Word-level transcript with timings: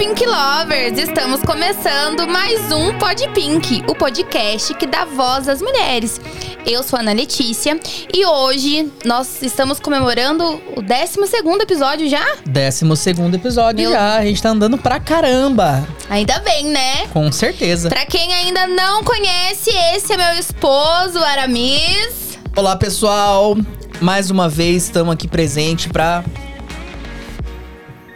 Pink 0.00 0.24
Lovers! 0.24 0.98
Estamos 0.98 1.42
começando 1.42 2.26
mais 2.26 2.72
um 2.72 2.98
Pod 2.98 3.28
Pink, 3.34 3.84
o 3.86 3.94
podcast 3.94 4.72
que 4.72 4.86
dá 4.86 5.04
voz 5.04 5.46
às 5.46 5.60
mulheres. 5.60 6.18
Eu 6.64 6.82
sou 6.82 6.96
a 6.96 7.02
Ana 7.02 7.12
Letícia 7.12 7.78
e 8.10 8.24
hoje 8.24 8.90
nós 9.04 9.42
estamos 9.42 9.78
comemorando 9.78 10.42
o 10.74 10.80
12 10.80 11.18
episódio 11.60 12.08
já? 12.08 12.24
12 12.46 12.86
episódio 13.34 13.82
Meu- 13.82 13.92
já. 13.92 14.14
A 14.16 14.24
gente 14.24 14.42
tá 14.42 14.48
andando 14.48 14.78
pra 14.78 14.98
caramba. 14.98 15.86
Ainda 16.08 16.38
bem, 16.38 16.64
né? 16.64 17.06
Com 17.12 17.30
certeza. 17.30 17.90
Pra 17.90 18.06
quem 18.06 18.32
ainda 18.32 18.66
não 18.68 19.04
conhece, 19.04 19.68
esse 19.94 20.14
é 20.14 20.16
meu 20.16 20.40
esposo, 20.40 21.18
Aramis. 21.18 22.38
Olá, 22.56 22.74
pessoal. 22.74 23.54
Mais 24.00 24.30
uma 24.30 24.48
vez 24.48 24.84
estamos 24.84 25.12
aqui 25.12 25.28
presente 25.28 25.90
pra 25.90 26.24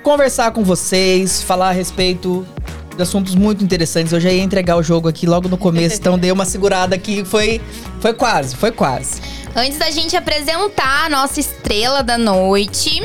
conversar 0.05 0.53
com 0.53 0.63
vocês, 0.63 1.43
falar 1.43 1.71
a 1.71 1.73
respeito 1.73 2.47
de 2.95 3.03
assuntos 3.03 3.35
muito 3.35 3.65
interessantes. 3.65 4.13
Eu 4.13 4.21
já 4.21 4.31
ia 4.31 4.43
entregar 4.43 4.77
o 4.77 4.83
jogo 4.83 5.09
aqui 5.09 5.27
logo 5.27 5.49
no 5.49 5.57
começo, 5.57 5.97
então 5.97 6.19
dei 6.19 6.31
uma 6.31 6.45
segurada 6.45 6.95
aqui. 6.95 7.25
Foi, 7.25 7.61
foi 8.01 8.13
quase, 8.13 8.55
foi 8.55 8.71
quase. 8.71 9.21
Antes 9.57 9.79
da 9.79 9.91
gente 9.91 10.15
apresentar 10.15 11.07
a 11.07 11.09
nossa 11.09 11.41
estrela 11.41 12.03
da 12.03 12.19
noite, 12.19 13.01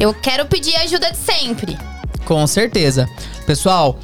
eu 0.00 0.14
quero 0.14 0.46
pedir 0.46 0.74
a 0.76 0.82
ajuda 0.82 1.12
de 1.12 1.18
sempre. 1.18 1.76
Com 2.24 2.46
certeza. 2.46 3.06
Pessoal, 3.46 3.98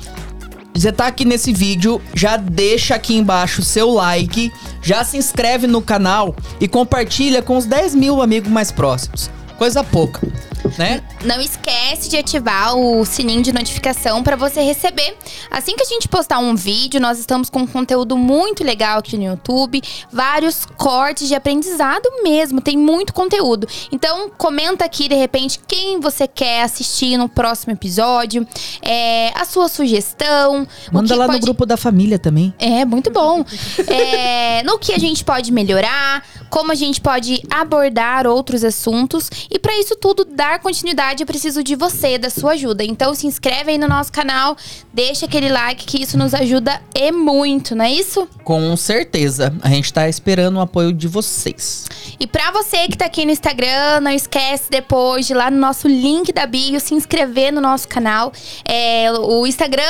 você 0.74 0.92
tá 0.92 1.06
aqui 1.06 1.24
nesse 1.24 1.54
vídeo, 1.54 2.02
já 2.14 2.36
deixa 2.36 2.96
aqui 2.96 3.16
embaixo 3.16 3.62
o 3.62 3.64
seu 3.64 3.90
like, 3.90 4.52
já 4.82 5.02
se 5.04 5.16
inscreve 5.16 5.66
no 5.66 5.80
canal 5.80 6.36
e 6.60 6.68
compartilha 6.68 7.40
com 7.40 7.56
os 7.56 7.64
10 7.64 7.94
mil 7.94 8.20
amigos 8.20 8.50
mais 8.50 8.70
próximos. 8.70 9.30
Coisa 9.58 9.82
pouca, 9.82 10.20
né? 10.76 11.02
Não 11.24 11.40
esquece 11.40 12.10
de 12.10 12.16
ativar 12.18 12.76
o 12.76 13.04
sininho 13.06 13.40
de 13.42 13.52
notificação 13.52 14.22
para 14.22 14.36
você 14.36 14.60
receber. 14.60 15.16
Assim 15.50 15.74
que 15.74 15.82
a 15.82 15.86
gente 15.86 16.06
postar 16.08 16.38
um 16.40 16.54
vídeo, 16.54 17.00
nós 17.00 17.18
estamos 17.18 17.48
com 17.48 17.60
um 17.60 17.66
conteúdo 17.66 18.18
muito 18.18 18.62
legal 18.62 18.98
aqui 18.98 19.16
no 19.16 19.24
YouTube, 19.24 19.82
vários 20.12 20.66
cortes 20.76 21.26
de 21.28 21.34
aprendizado 21.34 22.06
mesmo, 22.22 22.60
tem 22.60 22.76
muito 22.76 23.14
conteúdo. 23.14 23.66
Então 23.90 24.30
comenta 24.36 24.84
aqui 24.84 25.08
de 25.08 25.14
repente 25.14 25.58
quem 25.66 25.98
você 26.00 26.28
quer 26.28 26.62
assistir 26.62 27.16
no 27.16 27.26
próximo 27.26 27.72
episódio, 27.72 28.46
é, 28.82 29.32
a 29.34 29.46
sua 29.46 29.68
sugestão, 29.68 30.66
Manda 30.92 31.16
lá 31.16 31.26
no 31.26 31.32
pode- 31.32 31.44
grupo 31.44 31.64
da 31.64 31.78
família 31.78 32.18
também. 32.18 32.52
é, 32.58 32.84
muito 32.84 33.10
bom. 33.10 33.42
É, 33.88 34.62
no 34.64 34.78
que 34.78 34.92
a 34.92 34.98
gente 34.98 35.24
pode 35.24 35.50
melhorar, 35.50 36.22
como 36.50 36.70
a 36.72 36.74
gente 36.74 37.00
pode 37.00 37.42
abordar 37.50 38.26
outros 38.26 38.62
assuntos. 38.62 39.30
E 39.50 39.58
para 39.58 39.78
isso 39.78 39.96
tudo 39.96 40.24
dar 40.24 40.60
continuidade, 40.60 41.22
eu 41.22 41.26
preciso 41.26 41.62
de 41.62 41.74
você, 41.74 42.18
da 42.18 42.30
sua 42.30 42.52
ajuda. 42.52 42.84
Então 42.84 43.14
se 43.14 43.26
inscreve 43.26 43.72
aí 43.72 43.78
no 43.78 43.88
nosso 43.88 44.12
canal, 44.12 44.56
deixa 44.92 45.26
aquele 45.26 45.48
like 45.48 45.84
que 45.84 46.02
isso 46.02 46.18
nos 46.18 46.34
ajuda 46.34 46.80
e 46.94 47.12
muito, 47.12 47.74
não 47.74 47.84
é 47.84 47.92
isso? 47.92 48.28
Com 48.44 48.76
certeza. 48.76 49.54
A 49.62 49.68
gente 49.68 49.92
tá 49.92 50.08
esperando 50.08 50.56
o 50.56 50.60
apoio 50.60 50.92
de 50.92 51.08
vocês. 51.08 51.86
E 52.18 52.26
pra 52.26 52.50
você 52.50 52.88
que 52.88 52.96
tá 52.96 53.06
aqui 53.06 53.24
no 53.24 53.30
Instagram, 53.30 54.00
não 54.00 54.10
esquece 54.10 54.70
depois 54.70 55.26
de 55.26 55.32
ir 55.32 55.36
lá 55.36 55.50
no 55.50 55.58
nosso 55.58 55.88
link 55.88 56.32
da 56.32 56.46
bio, 56.46 56.80
se 56.80 56.94
inscrever 56.94 57.52
no 57.52 57.60
nosso 57.60 57.88
canal. 57.88 58.32
É, 58.64 59.10
o 59.12 59.46
Instagram, 59.46 59.82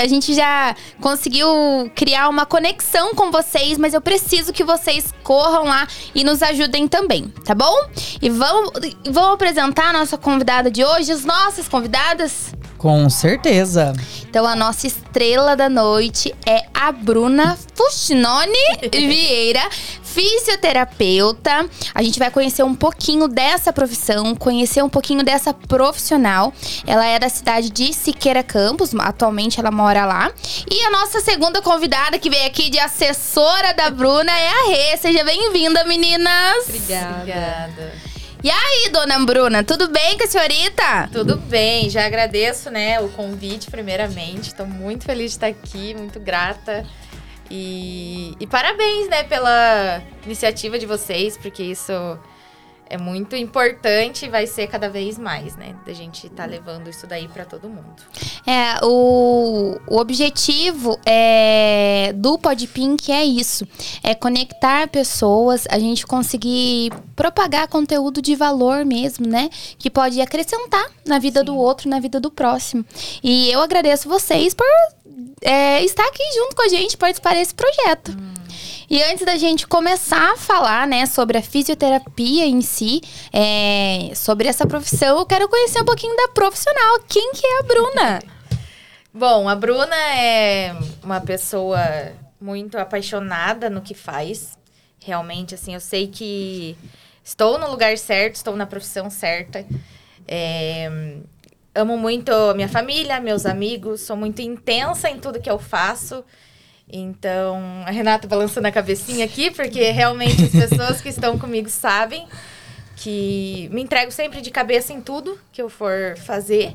a 0.00 0.06
gente 0.06 0.34
já 0.34 0.74
conseguiu 1.00 1.48
criar 1.94 2.28
uma 2.28 2.46
conexão 2.46 3.14
com 3.14 3.30
vocês, 3.30 3.78
mas 3.78 3.94
eu 3.94 4.00
preciso 4.00 4.52
que 4.52 4.64
vocês 4.64 5.12
corram 5.22 5.64
lá 5.64 5.86
e 6.14 6.24
nos 6.24 6.42
ajudem 6.42 6.86
também, 6.86 7.28
tá 7.44 7.54
bom? 7.54 7.74
E 8.20 8.28
vamos, 8.28 8.72
vamos 9.10 9.34
apresentar 9.34 9.90
a 9.90 9.92
nossa 9.92 10.16
convidada 10.16 10.70
de 10.70 10.84
hoje, 10.84 11.12
as 11.12 11.24
nossas 11.24 11.68
convidadas. 11.68 12.52
Com 12.82 13.08
certeza. 13.08 13.92
Então, 14.28 14.44
a 14.44 14.56
nossa 14.56 14.88
estrela 14.88 15.54
da 15.54 15.68
noite 15.68 16.34
é 16.44 16.64
a 16.74 16.90
Bruna 16.90 17.56
Fustinoni 17.76 18.58
Vieira, 18.90 19.62
fisioterapeuta. 20.02 21.64
A 21.94 22.02
gente 22.02 22.18
vai 22.18 22.28
conhecer 22.28 22.64
um 22.64 22.74
pouquinho 22.74 23.28
dessa 23.28 23.72
profissão, 23.72 24.34
conhecer 24.34 24.82
um 24.82 24.88
pouquinho 24.88 25.22
dessa 25.22 25.54
profissional. 25.54 26.52
Ela 26.84 27.06
é 27.06 27.20
da 27.20 27.28
cidade 27.28 27.70
de 27.70 27.92
Siqueira 27.92 28.42
Campos, 28.42 28.92
atualmente 28.98 29.60
ela 29.60 29.70
mora 29.70 30.04
lá. 30.04 30.32
E 30.68 30.82
a 30.84 30.90
nossa 30.90 31.20
segunda 31.20 31.62
convidada 31.62 32.18
que 32.18 32.28
veio 32.28 32.48
aqui 32.48 32.68
de 32.68 32.80
assessora 32.80 33.72
da 33.74 33.90
Bruna 33.90 34.32
é 34.32 34.48
a 34.48 34.68
Rê. 34.68 34.96
Seja 34.96 35.22
bem-vinda, 35.22 35.84
meninas! 35.84 36.64
Obrigada. 36.68 38.11
E 38.44 38.50
aí, 38.50 38.88
dona 38.90 39.20
Bruna, 39.20 39.62
tudo 39.62 39.86
bem 39.88 40.18
com 40.18 40.24
a 40.24 40.26
senhorita? 40.26 41.08
Tudo 41.12 41.36
bem, 41.36 41.88
já 41.88 42.04
agradeço, 42.04 42.72
né, 42.72 42.98
o 43.00 43.08
convite 43.08 43.70
primeiramente. 43.70 44.48
Estou 44.48 44.66
muito 44.66 45.04
feliz 45.04 45.30
de 45.30 45.36
estar 45.36 45.46
aqui, 45.46 45.94
muito 45.94 46.18
grata. 46.18 46.84
E, 47.48 48.34
e 48.40 48.46
parabéns, 48.48 49.08
né, 49.08 49.22
pela 49.22 50.02
iniciativa 50.26 50.76
de 50.76 50.86
vocês, 50.86 51.36
porque 51.36 51.62
isso 51.62 51.92
é 52.92 52.98
muito 52.98 53.34
importante 53.34 54.26
e 54.26 54.28
vai 54.28 54.46
ser 54.46 54.66
cada 54.66 54.86
vez 54.90 55.18
mais, 55.18 55.56
né, 55.56 55.74
da 55.86 55.94
gente 55.94 56.26
estar 56.26 56.44
levando 56.44 56.90
isso 56.90 57.06
daí 57.06 57.26
para 57.26 57.46
todo 57.46 57.66
mundo. 57.66 58.02
É, 58.46 58.84
o, 58.84 59.78
o 59.88 59.96
objetivo 59.96 61.00
é, 61.06 62.12
do 62.14 62.36
Podpink 62.38 63.10
é 63.10 63.24
isso. 63.24 63.66
É 64.02 64.14
conectar 64.14 64.88
pessoas, 64.88 65.64
a 65.70 65.78
gente 65.78 66.06
conseguir 66.06 66.92
propagar 67.16 67.66
conteúdo 67.66 68.20
de 68.20 68.36
valor 68.36 68.84
mesmo, 68.84 69.26
né? 69.26 69.48
Que 69.78 69.88
pode 69.88 70.20
acrescentar 70.20 70.84
na 71.06 71.18
vida 71.18 71.42
do 71.42 71.56
outro, 71.56 71.88
na 71.88 71.98
vida 71.98 72.20
do 72.20 72.30
próximo. 72.30 72.84
E 73.22 73.50
eu 73.50 73.62
agradeço 73.62 74.06
vocês 74.06 74.52
por 74.52 74.66
é, 75.40 75.82
estar 75.82 76.04
aqui 76.04 76.24
junto 76.34 76.54
com 76.54 76.62
a 76.62 76.68
gente, 76.68 76.98
participar 76.98 77.34
desse 77.34 77.54
projeto. 77.54 78.31
E 78.92 79.02
antes 79.04 79.24
da 79.24 79.38
gente 79.38 79.66
começar 79.66 80.34
a 80.34 80.36
falar, 80.36 80.86
né, 80.86 81.06
sobre 81.06 81.38
a 81.38 81.42
fisioterapia 81.42 82.44
em 82.44 82.60
si, 82.60 83.00
é, 83.32 84.14
sobre 84.14 84.46
essa 84.46 84.66
profissão, 84.66 85.18
eu 85.18 85.24
quero 85.24 85.48
conhecer 85.48 85.80
um 85.80 85.84
pouquinho 85.86 86.14
da 86.14 86.28
profissional. 86.28 87.00
Quem 87.08 87.32
que 87.32 87.46
é 87.46 87.60
a 87.60 87.62
Bruna? 87.62 88.22
Bom, 89.10 89.48
a 89.48 89.56
Bruna 89.56 89.96
é 89.96 90.76
uma 91.02 91.22
pessoa 91.22 91.80
muito 92.38 92.76
apaixonada 92.76 93.70
no 93.70 93.80
que 93.80 93.94
faz. 93.94 94.58
Realmente, 95.02 95.54
assim, 95.54 95.72
eu 95.72 95.80
sei 95.80 96.06
que 96.08 96.76
estou 97.24 97.58
no 97.58 97.70
lugar 97.70 97.96
certo, 97.96 98.34
estou 98.34 98.54
na 98.56 98.66
profissão 98.66 99.08
certa. 99.08 99.64
É, 100.28 100.90
amo 101.74 101.96
muito 101.96 102.30
minha 102.54 102.68
família, 102.68 103.18
meus 103.20 103.46
amigos, 103.46 104.02
sou 104.02 104.18
muito 104.18 104.42
intensa 104.42 105.08
em 105.08 105.18
tudo 105.18 105.40
que 105.40 105.50
eu 105.50 105.58
faço. 105.58 106.22
Então, 106.88 107.60
a 107.86 107.90
Renata 107.90 108.28
balançando 108.28 108.68
a 108.68 108.72
cabecinha 108.72 109.24
aqui, 109.24 109.50
porque 109.50 109.90
realmente 109.90 110.44
as 110.44 110.50
pessoas 110.50 111.00
que 111.00 111.08
estão 111.08 111.38
comigo 111.38 111.68
sabem 111.68 112.26
que 112.96 113.68
me 113.72 113.82
entrego 113.82 114.12
sempre 114.12 114.40
de 114.40 114.50
cabeça 114.50 114.92
em 114.92 115.00
tudo 115.00 115.38
que 115.50 115.60
eu 115.60 115.68
for 115.68 116.16
fazer. 116.18 116.74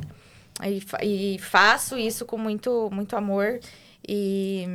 E, 0.63 0.83
e 1.03 1.39
faço 1.39 1.97
isso 1.97 2.25
com 2.25 2.37
muito, 2.37 2.89
muito 2.91 3.15
amor. 3.15 3.59
E, 4.07 4.65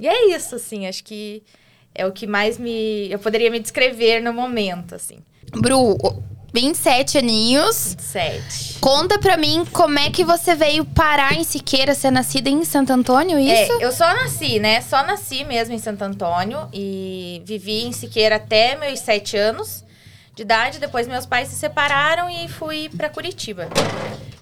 e 0.00 0.08
é 0.08 0.34
isso, 0.34 0.56
assim, 0.56 0.86
acho 0.86 1.04
que 1.04 1.42
é 1.94 2.06
o 2.06 2.12
que 2.12 2.26
mais 2.26 2.58
me. 2.58 3.10
Eu 3.10 3.18
poderia 3.18 3.50
me 3.50 3.60
descrever 3.60 4.20
no 4.20 4.32
momento, 4.32 4.94
assim. 4.94 5.18
Bru, 5.52 5.96
27 6.52 7.18
aninhos. 7.18 7.96
Sete. 7.98 8.78
Conta 8.78 9.18
pra 9.18 9.36
mim 9.36 9.64
como 9.72 9.98
é 9.98 10.10
que 10.10 10.24
você 10.24 10.54
veio 10.54 10.84
parar 10.84 11.34
em 11.34 11.44
Siqueira, 11.44 11.94
ser 11.94 12.10
nascida 12.10 12.50
em 12.50 12.64
Santo 12.64 12.92
Antônio, 12.92 13.38
isso? 13.38 13.72
É, 13.72 13.84
eu 13.84 13.92
só 13.92 14.12
nasci, 14.12 14.58
né? 14.58 14.80
Só 14.82 15.02
nasci 15.02 15.44
mesmo 15.44 15.74
em 15.74 15.78
Santo 15.78 16.02
Antônio 16.02 16.68
e 16.72 17.42
vivi 17.44 17.84
em 17.84 17.92
Siqueira 17.92 18.36
até 18.36 18.76
meus 18.76 19.00
sete 19.00 19.36
anos 19.36 19.82
de 20.34 20.42
idade. 20.42 20.78
Depois 20.78 21.08
meus 21.08 21.24
pais 21.24 21.48
se 21.48 21.54
separaram 21.54 22.28
e 22.28 22.48
fui 22.48 22.90
para 22.90 23.08
Curitiba. 23.08 23.68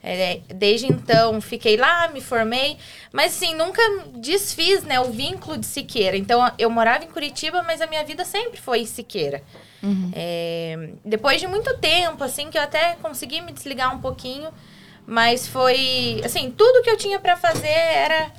É, 0.02 0.40
desde 0.54 0.86
então 0.86 1.40
fiquei 1.40 1.76
lá, 1.76 2.08
me 2.08 2.22
formei, 2.22 2.78
mas 3.12 3.34
assim, 3.36 3.54
nunca 3.54 3.82
desfiz 4.14 4.82
né, 4.82 4.98
o 4.98 5.10
vínculo 5.12 5.58
de 5.58 5.66
Siqueira. 5.66 6.16
Então 6.16 6.50
eu 6.58 6.70
morava 6.70 7.04
em 7.04 7.08
Curitiba, 7.08 7.62
mas 7.62 7.80
a 7.82 7.86
minha 7.86 8.02
vida 8.04 8.24
sempre 8.24 8.58
foi 8.60 8.80
em 8.80 8.86
Siqueira. 8.86 9.42
É, 10.14 10.90
depois 11.04 11.40
de 11.40 11.46
muito 11.46 11.76
tempo, 11.78 12.22
assim, 12.24 12.50
que 12.50 12.58
eu 12.58 12.62
até 12.62 12.96
consegui 13.02 13.40
me 13.40 13.52
desligar 13.52 13.94
um 13.94 14.00
pouquinho, 14.00 14.50
mas 15.06 15.46
foi, 15.46 16.20
assim, 16.24 16.50
tudo 16.50 16.82
que 16.82 16.90
eu 16.90 16.96
tinha 16.96 17.18
para 17.18 17.36
fazer 17.36 17.68
era 17.68 18.30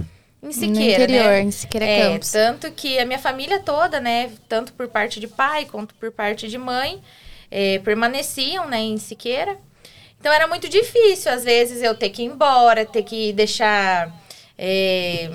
em 0.42 0.52
Siqueira, 0.52 0.80
no 0.80 1.04
interior, 1.04 1.24
né? 1.26 1.42
em 1.42 1.52
Siqueira 1.52 1.86
É, 1.86 2.10
Campos. 2.12 2.32
tanto 2.32 2.72
que 2.72 2.98
a 2.98 3.06
minha 3.06 3.20
família 3.20 3.60
toda, 3.60 4.00
né, 4.00 4.32
tanto 4.50 4.74
por 4.74 4.88
parte 4.88 5.20
de 5.20 5.28
pai 5.28 5.66
quanto 5.66 5.94
por 5.96 6.12
parte 6.12 6.48
de 6.48 6.58
mãe, 6.58 7.02
é, 7.50 7.80
permaneciam, 7.80 8.68
né, 8.68 8.80
em 8.80 8.98
Siqueira. 8.98 9.58
Então 10.22 10.32
era 10.32 10.48
muito 10.48 10.70
difícil, 10.70 11.32
às 11.32 11.44
vezes, 11.44 11.82
eu 11.82 11.96
ter 11.96 12.12
que 12.12 12.22
ir 12.22 12.26
embora, 12.26 12.86
ter 12.86 13.02
que 13.02 13.34
deixar, 13.34 14.16
é, 14.56 15.30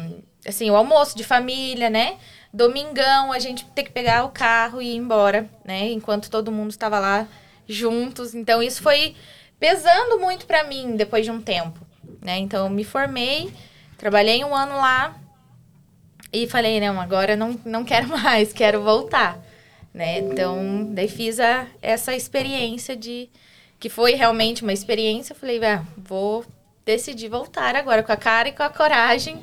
assim, 0.47 0.71
o 0.71 0.77
almoço 0.77 1.17
de 1.17 1.25
família, 1.25 1.91
né? 1.91 2.17
Domingão, 2.55 3.33
a 3.33 3.39
gente 3.41 3.65
ter 3.75 3.83
que 3.83 3.91
pegar 3.91 4.25
o 4.25 4.31
carro 4.31 4.81
e 4.81 4.93
ir 4.93 4.97
embora, 4.97 5.51
né? 5.65 5.89
Enquanto 5.91 6.31
todo 6.31 6.53
mundo 6.53 6.71
estava 6.71 7.01
lá 7.01 7.27
juntos. 7.69 8.33
Então 8.33 8.63
isso 8.63 8.81
foi 8.81 9.17
pesando 9.59 10.21
muito 10.21 10.47
pra 10.47 10.63
mim 10.63 10.95
depois 10.97 11.25
de 11.25 11.33
um 11.33 11.41
tempo. 11.41 11.81
né? 12.23 12.39
Então, 12.39 12.67
eu 12.67 12.71
me 12.71 12.85
formei, 12.85 13.53
trabalhei 13.99 14.45
um 14.45 14.55
ano 14.55 14.77
lá 14.77 15.17
e 16.33 16.47
falei, 16.47 16.81
não, 16.81 17.01
agora 17.01 17.35
não, 17.35 17.59
não 17.65 17.85
quero 17.85 18.07
mais, 18.23 18.53
quero 18.53 18.83
voltar, 18.83 19.37
né? 19.93 20.19
Então, 20.21 20.87
daí 20.95 21.09
fiz 21.09 21.41
a, 21.41 21.67
essa 21.83 22.15
experiência 22.15 22.95
de... 22.97 23.29
Que 23.79 23.89
foi 23.89 24.15
realmente 24.15 24.63
uma 24.63 24.73
experiência. 24.73 25.35
Falei, 25.35 25.63
ah, 25.65 25.83
vou 25.97 26.45
decidir 26.85 27.29
voltar 27.29 27.75
agora 27.77 28.03
com 28.03 28.13
a 28.13 28.17
cara 28.17 28.49
e 28.49 28.53
com 28.53 28.63
a 28.63 28.69
coragem. 28.71 29.39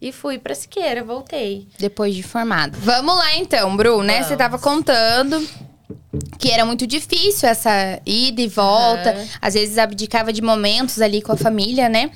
E 0.00 0.12
fui 0.12 0.38
pra 0.38 0.54
Siqueira, 0.54 1.04
voltei. 1.04 1.68
Depois 1.78 2.14
de 2.14 2.22
formado. 2.22 2.78
Vamos 2.80 3.14
lá 3.14 3.36
então, 3.36 3.76
Bru, 3.76 4.02
né? 4.02 4.22
Você 4.22 4.34
tava 4.36 4.58
contando 4.58 5.46
que 6.38 6.50
era 6.50 6.64
muito 6.64 6.86
difícil 6.86 7.48
essa 7.48 8.00
ida 8.06 8.40
e 8.40 8.48
volta. 8.48 9.12
Aham. 9.12 9.28
Às 9.40 9.54
vezes 9.54 9.78
abdicava 9.78 10.32
de 10.32 10.42
momentos 10.42 11.00
ali 11.00 11.20
com 11.20 11.32
a 11.32 11.36
família, 11.36 11.88
né? 11.88 12.10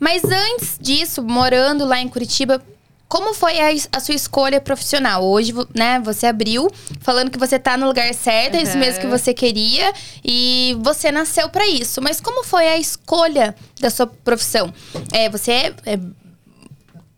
Mas 0.00 0.24
antes 0.24 0.78
disso, 0.80 1.22
morando 1.22 1.84
lá 1.84 2.00
em 2.00 2.08
Curitiba, 2.08 2.62
como 3.08 3.32
foi 3.34 3.58
a, 3.60 3.68
a 3.92 4.00
sua 4.00 4.14
escolha 4.14 4.60
profissional? 4.60 5.24
Hoje, 5.24 5.52
né, 5.74 6.00
você 6.00 6.26
abriu 6.26 6.70
falando 7.00 7.30
que 7.30 7.38
você 7.38 7.58
tá 7.58 7.76
no 7.76 7.86
lugar 7.86 8.12
certo, 8.14 8.56
é 8.56 8.62
isso 8.62 8.76
mesmo 8.76 9.00
que 9.00 9.06
você 9.06 9.32
queria 9.32 9.92
e 10.24 10.76
você 10.80 11.12
nasceu 11.12 11.48
pra 11.48 11.66
isso. 11.66 12.02
Mas 12.02 12.20
como 12.20 12.44
foi 12.44 12.66
a 12.66 12.78
escolha 12.78 13.54
da 13.80 13.90
sua 13.90 14.06
profissão? 14.06 14.74
É, 15.12 15.28
você 15.28 15.52
é, 15.52 15.74
é 15.86 16.00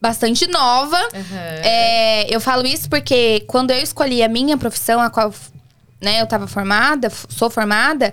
bastante 0.00 0.46
nova. 0.46 0.96
Aham. 0.96 1.60
É, 1.62 2.34
eu 2.34 2.40
falo 2.40 2.66
isso 2.66 2.88
porque 2.90 3.44
quando 3.46 3.70
eu 3.70 3.82
escolhi 3.82 4.22
a 4.22 4.28
minha 4.28 4.58
profissão, 4.58 5.00
a 5.00 5.08
qual 5.08 5.32
né, 6.00 6.20
eu 6.20 6.24
estava 6.24 6.46
formada, 6.46 7.10
sou 7.30 7.48
formada, 7.48 8.12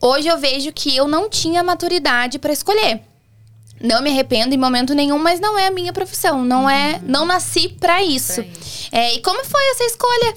hoje 0.00 0.28
eu 0.28 0.38
vejo 0.38 0.72
que 0.72 0.96
eu 0.96 1.08
não 1.08 1.28
tinha 1.28 1.62
maturidade 1.62 2.38
para 2.38 2.52
escolher. 2.52 3.02
Não 3.82 4.00
me 4.02 4.10
arrependo 4.10 4.54
em 4.54 4.58
momento 4.58 4.94
nenhum, 4.94 5.18
mas 5.18 5.38
não 5.40 5.58
é 5.58 5.66
a 5.66 5.70
minha 5.70 5.92
profissão, 5.92 6.44
não 6.44 6.68
é, 6.68 7.00
não 7.02 7.26
nasci 7.26 7.68
para 7.68 8.02
isso. 8.02 8.42
Pra 8.42 8.44
isso. 8.44 8.88
É, 8.92 9.14
e 9.14 9.20
como 9.20 9.44
foi 9.44 9.62
essa 9.72 9.84
escolha? 9.84 10.34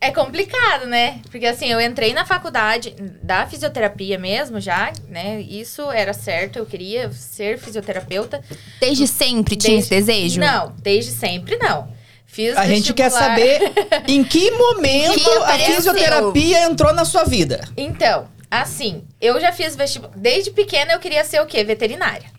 É 0.00 0.10
complicado, 0.10 0.86
né? 0.86 1.20
Porque 1.30 1.44
assim, 1.46 1.70
eu 1.70 1.78
entrei 1.78 2.14
na 2.14 2.24
faculdade 2.24 2.94
da 3.22 3.46
fisioterapia 3.46 4.18
mesmo 4.18 4.58
já, 4.58 4.90
né? 5.10 5.42
Isso 5.42 5.90
era 5.90 6.14
certo, 6.14 6.58
eu 6.58 6.64
queria 6.64 7.12
ser 7.12 7.58
fisioterapeuta. 7.58 8.42
Desde 8.80 9.06
sempre 9.06 9.56
tinha 9.56 9.78
esse 9.78 9.90
Desde- 9.90 10.12
desejo? 10.12 10.40
Não, 10.40 10.72
desde 10.82 11.10
sempre 11.12 11.56
não. 11.58 11.92
Fiz 12.26 12.56
A 12.56 12.66
gente 12.66 12.92
quer 12.94 13.10
saber 13.10 13.60
em 14.08 14.24
que 14.24 14.50
momento 14.58 15.14
Que 15.20 15.30
a 15.30 15.58
fisioterapia 15.58 16.64
entrou 16.64 16.92
na 16.94 17.04
sua 17.04 17.24
vida. 17.24 17.60
Então, 17.76 18.26
assim, 18.50 19.04
eu 19.20 19.38
já 19.38 19.52
fiz 19.52 19.76
vestibular. 19.76 20.14
Desde 20.16 20.50
pequena 20.50 20.94
eu 20.94 20.98
queria 20.98 21.22
ser 21.24 21.40
o 21.42 21.46
quê? 21.46 21.62
Veterinária. 21.62 22.33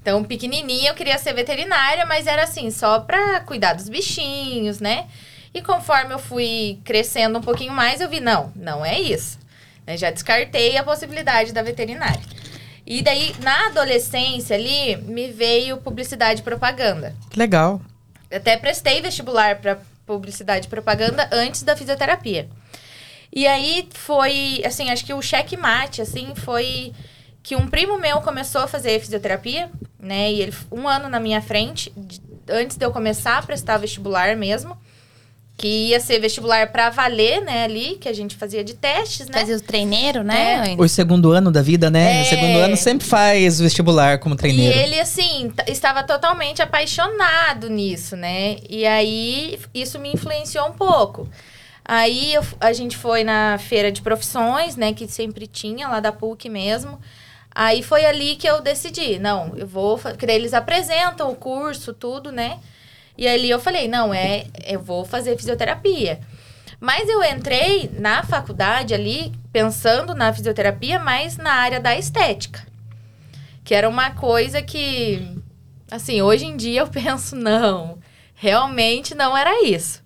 Então, 0.00 0.24
pequenininha 0.24 0.90
eu 0.90 0.94
queria 0.94 1.18
ser 1.18 1.34
veterinária, 1.34 2.06
mas 2.06 2.26
era 2.26 2.44
assim, 2.44 2.70
só 2.70 3.00
pra 3.00 3.40
cuidar 3.40 3.74
dos 3.74 3.88
bichinhos, 3.88 4.80
né? 4.80 5.06
E 5.52 5.60
conforme 5.60 6.14
eu 6.14 6.18
fui 6.18 6.78
crescendo 6.84 7.38
um 7.38 7.42
pouquinho 7.42 7.72
mais, 7.72 8.00
eu 8.00 8.08
vi, 8.08 8.20
não, 8.20 8.52
não 8.56 8.84
é 8.84 8.98
isso. 8.98 9.38
Eu 9.86 9.96
já 9.96 10.10
descartei 10.10 10.76
a 10.76 10.84
possibilidade 10.84 11.52
da 11.52 11.62
veterinária. 11.62 12.20
E 12.86 13.02
daí, 13.02 13.34
na 13.42 13.66
adolescência 13.66 14.56
ali, 14.56 14.96
me 14.96 15.30
veio 15.30 15.76
publicidade 15.76 16.40
e 16.40 16.44
propaganda. 16.44 17.14
Que 17.28 17.38
legal. 17.38 17.80
Até 18.32 18.56
prestei 18.56 19.00
vestibular 19.00 19.56
para 19.56 19.78
publicidade 20.06 20.66
e 20.66 20.70
propaganda 20.70 21.28
antes 21.30 21.62
da 21.62 21.76
fisioterapia. 21.76 22.48
E 23.32 23.46
aí 23.46 23.88
foi, 23.92 24.62
assim, 24.64 24.90
acho 24.90 25.04
que 25.04 25.14
o 25.14 25.22
checkmate, 25.22 26.02
assim, 26.02 26.32
foi 26.34 26.92
que 27.42 27.56
um 27.56 27.66
primo 27.66 27.98
meu 27.98 28.20
começou 28.20 28.62
a 28.62 28.68
fazer 28.68 29.00
fisioterapia, 29.00 29.70
né? 29.98 30.30
E 30.30 30.42
ele, 30.42 30.54
um 30.70 30.86
ano 30.86 31.08
na 31.08 31.18
minha 31.18 31.40
frente, 31.40 31.92
antes 32.48 32.76
de 32.76 32.84
eu 32.84 32.90
começar 32.90 33.38
a 33.38 33.42
prestar 33.42 33.78
vestibular 33.78 34.36
mesmo, 34.36 34.76
que 35.56 35.88
ia 35.88 36.00
ser 36.00 36.18
vestibular 36.18 36.72
para 36.72 36.88
valer, 36.88 37.42
né, 37.42 37.64
ali, 37.64 37.98
que 38.00 38.08
a 38.08 38.14
gente 38.14 38.34
fazia 38.34 38.64
de 38.64 38.72
testes, 38.72 39.26
né? 39.26 39.40
Fazia 39.40 39.56
o 39.56 39.60
treineiro, 39.60 40.22
né? 40.22 40.74
O 40.78 40.88
segundo 40.88 41.32
ano 41.32 41.52
da 41.52 41.60
vida, 41.60 41.90
né? 41.90 42.20
É. 42.20 42.22
O 42.22 42.24
segundo 42.24 42.58
ano 42.58 42.76
sempre 42.78 43.06
faz 43.06 43.60
vestibular 43.60 44.18
como 44.20 44.34
E 44.34 44.38
treineiro. 44.38 44.78
ele, 44.78 44.98
assim, 44.98 45.52
estava 45.66 46.02
totalmente 46.02 46.62
apaixonado 46.62 47.68
nisso, 47.68 48.16
né? 48.16 48.56
E 48.70 48.86
aí, 48.86 49.58
isso 49.74 49.98
me 49.98 50.10
influenciou 50.10 50.66
um 50.66 50.72
pouco. 50.72 51.28
Aí, 51.84 52.32
eu 52.32 52.42
a 52.58 52.72
gente 52.72 52.96
foi 52.96 53.22
na 53.22 53.58
feira 53.58 53.92
de 53.92 54.00
profissões, 54.00 54.76
né? 54.76 54.94
Que 54.94 55.06
sempre 55.06 55.46
tinha, 55.46 55.88
lá 55.88 56.00
da 56.00 56.10
PUC 56.10 56.48
mesmo. 56.48 56.98
Aí, 57.54 57.82
foi 57.82 58.04
ali 58.04 58.36
que 58.36 58.46
eu 58.46 58.60
decidi. 58.60 59.18
Não, 59.18 59.54
eu 59.56 59.66
vou... 59.66 59.98
Porque 59.98 60.26
daí 60.26 60.36
eles 60.36 60.54
apresentam 60.54 61.30
o 61.30 61.36
curso, 61.36 61.92
tudo, 61.92 62.30
né? 62.30 62.58
E 63.18 63.26
ali 63.26 63.50
eu 63.50 63.60
falei, 63.60 63.88
não, 63.88 64.14
é... 64.14 64.46
Eu 64.64 64.80
vou 64.80 65.04
fazer 65.04 65.36
fisioterapia. 65.36 66.20
Mas 66.80 67.06
eu 67.10 67.22
entrei 67.22 67.90
na 67.98 68.22
faculdade 68.22 68.94
ali, 68.94 69.30
pensando 69.52 70.14
na 70.14 70.32
fisioterapia, 70.32 70.98
mas 70.98 71.36
na 71.36 71.52
área 71.52 71.78
da 71.78 71.94
estética. 71.94 72.66
Que 73.62 73.74
era 73.74 73.86
uma 73.86 74.12
coisa 74.12 74.62
que, 74.62 75.36
assim, 75.90 76.22
hoje 76.22 76.46
em 76.46 76.56
dia 76.56 76.80
eu 76.80 76.88
penso, 76.88 77.36
não, 77.36 77.98
realmente 78.34 79.14
não 79.14 79.36
era 79.36 79.62
isso. 79.62 80.02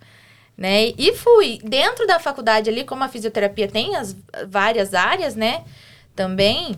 Né? 0.59 0.93
E 0.99 1.15
fui. 1.15 1.61
Dentro 1.63 2.07
da 2.07 2.19
faculdade 2.19 2.69
ali, 2.69 2.85
como 2.85 3.05
a 3.05 3.09
fisioterapia 3.09 3.69
tem 3.69 3.95
as 3.95 4.17
várias 4.49 4.95
áreas, 4.95 5.37
né? 5.37 5.65
Também. 6.15 6.77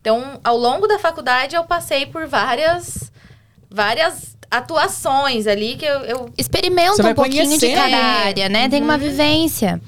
Então, 0.00 0.40
ao 0.44 0.56
longo 0.56 0.86
da 0.86 0.98
faculdade, 0.98 1.54
eu 1.56 1.64
passei 1.64 2.06
por 2.06 2.26
várias, 2.26 3.10
várias 3.70 4.36
atuações 4.50 5.46
ali 5.46 5.76
que 5.76 5.84
eu, 5.84 6.00
eu 6.00 6.30
Experimenta 6.38 7.06
um 7.06 7.14
pouquinho 7.14 7.58
de 7.58 7.68
cada 7.74 7.88
É. 7.96 8.26
área, 8.28 8.48
né? 8.48 8.68
Tem 8.68 8.82
uma 8.82 8.94
Uhum. 8.94 8.98
vivência. 9.00 9.80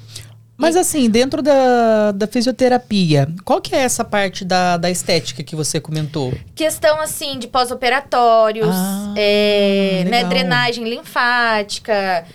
Mas 0.57 0.75
assim, 0.75 1.09
dentro 1.09 1.41
da, 1.41 2.11
da 2.11 2.27
fisioterapia, 2.27 3.27
qual 3.43 3.59
que 3.59 3.73
é 3.73 3.79
essa 3.79 4.03
parte 4.05 4.45
da, 4.45 4.77
da 4.77 4.91
estética 4.91 5.41
que 5.41 5.55
você 5.55 5.79
comentou? 5.79 6.31
Questão, 6.53 7.01
assim, 7.01 7.39
de 7.39 7.47
pós-operatórios, 7.47 8.67
Ah, 8.75 9.13
é, 9.17 10.05
né, 10.07 10.23
drenagem 10.25 10.83
linfática, 10.87 12.25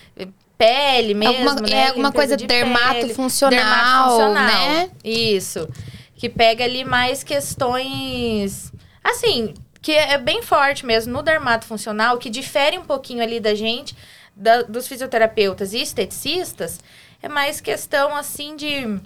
pele 0.58 1.14
mesmo, 1.14 1.36
Alguma- 1.50 1.68
né? 1.68 1.76
é 1.76 1.88
alguma 1.90 2.10
coisa 2.10 2.36
de 2.36 2.46
dermatofuncional, 2.48 3.56
dermatofuncional, 3.60 4.34
né? 4.70 4.88
Isso. 5.04 5.68
Que 6.16 6.28
pega 6.28 6.64
ali 6.64 6.84
mais 6.84 7.22
questões, 7.22 8.72
assim, 9.04 9.54
que 9.82 9.92
é 9.92 10.16
bem 10.18 10.42
forte 10.42 10.84
mesmo 10.86 11.12
no 11.12 11.22
dermatofuncional, 11.22 12.18
que 12.18 12.30
difere 12.30 12.78
um 12.78 12.84
pouquinho 12.84 13.22
ali 13.22 13.38
da 13.38 13.54
gente, 13.54 13.94
da- 14.34 14.62
dos 14.62 14.88
fisioterapeutas 14.88 15.72
e 15.72 15.80
esteticistas, 15.80 16.80
é 17.22 17.28
mais 17.28 17.60
questão, 17.60 18.14
assim, 18.16 18.56
de... 18.56 18.98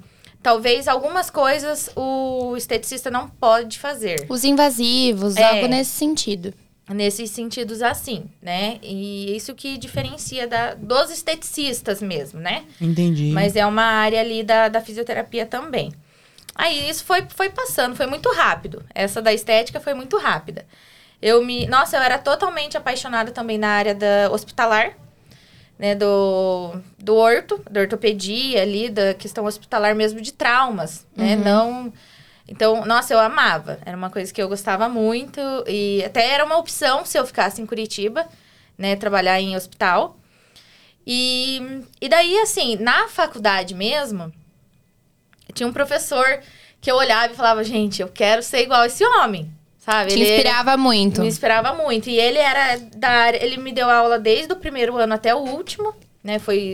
Talvez 0.43 0.89
algumas 0.89 1.29
coisas 1.29 1.91
o 1.95 2.55
esteticista 2.57 3.11
não 3.11 3.29
pode 3.29 3.79
fazer. 3.79 4.25
Os 4.27 4.43
invasivos, 4.43 5.37
É. 5.37 5.45
algo 5.45 5.67
nesse 5.67 5.91
sentido. 5.91 6.55
Nesses 6.89 7.31
sentidos 7.31 7.83
assim, 7.83 8.25
né? 8.41 8.79
E 8.83 9.37
isso 9.37 9.55
que 9.55 9.77
diferencia 9.77 10.49
da, 10.49 10.73
dos 10.75 11.11
esteticistas 11.11 12.01
mesmo, 12.01 12.41
né? 12.41 12.65
Entendi. 12.81 13.33
Mas 13.33 13.55
é 13.55 13.67
uma 13.67 13.83
área 13.85 14.19
ali 14.19 14.43
da, 14.43 14.69
da 14.69 14.81
fisioterapia 14.81 15.45
também. 15.45 15.93
Aí 16.61 16.91
isso 16.91 17.07
foi, 17.07 17.27
foi 17.35 17.49
passando, 17.49 17.97
foi 17.97 18.05
muito 18.05 18.31
rápido. 18.33 18.85
Essa 18.95 19.23
da 19.23 19.33
estética 19.33 19.81
foi 19.81 19.95
muito 19.95 20.19
rápida. 20.19 20.67
Eu 21.21 21.43
me. 21.43 21.67
Nossa, 21.67 21.97
eu 21.97 22.03
era 22.03 22.19
totalmente 22.19 22.77
apaixonada 22.77 23.33
também 23.33 23.57
na 23.57 23.69
área 23.69 23.95
da 23.95 24.31
hospitalar, 24.31 24.93
né? 25.79 25.95
Do, 25.95 26.75
do 26.99 27.17
orto, 27.17 27.63
da 27.71 27.81
ortopedia 27.81 28.61
ali, 28.61 28.91
da 28.91 29.15
questão 29.15 29.47
hospitalar 29.47 29.95
mesmo 29.95 30.21
de 30.21 30.35
traumas, 30.35 31.07
né? 31.17 31.35
Não. 31.35 31.91
Então, 32.47 32.85
nossa, 32.85 33.15
eu 33.15 33.21
amava. 33.21 33.79
Era 33.87 33.97
uma 33.97 34.11
coisa 34.11 34.31
que 34.31 34.43
eu 34.43 34.49
gostava 34.49 34.87
muito. 34.87 35.41
E 35.67 36.05
até 36.05 36.29
era 36.29 36.45
uma 36.45 36.59
opção 36.59 37.07
se 37.07 37.19
eu 37.19 37.27
ficasse 37.27 37.63
em 37.63 37.65
Curitiba, 37.65 38.27
né? 38.77 38.97
Trabalhar 38.97 39.41
em 39.41 39.57
hospital. 39.57 40.19
E, 41.07 41.83
e 42.03 42.07
daí, 42.07 42.37
assim, 42.41 42.77
na 42.77 43.09
faculdade 43.09 43.75
mesmo, 43.75 44.31
tinha 45.61 45.69
um 45.69 45.73
professor 45.75 46.41
que 46.81 46.91
eu 46.91 46.97
olhava 46.97 47.33
e 47.35 47.37
falava, 47.37 47.63
gente, 47.63 48.01
eu 48.01 48.09
quero 48.09 48.43
ser 48.43 48.63
igual 48.63 48.83
esse 48.87 49.05
homem, 49.05 49.51
sabe? 49.79 50.11
Te 50.11 50.19
Ele- 50.19 50.31
inspirava 50.35 50.75
muito. 50.79 51.21
me 51.21 51.29
inspirava 51.29 51.75
muito. 51.75 52.09
E 52.09 52.19
ele 52.19 52.39
era 52.39 52.79
da 52.97 53.09
área, 53.11 53.45
ele 53.45 53.59
me 53.59 53.71
deu 53.71 53.91
aula 53.91 54.19
desde 54.19 54.51
o 54.55 54.57
primeiro 54.57 54.97
ano 54.97 55.13
até 55.13 55.35
o 55.35 55.41
último, 55.41 55.95
né? 56.25 56.39
Foi 56.39 56.73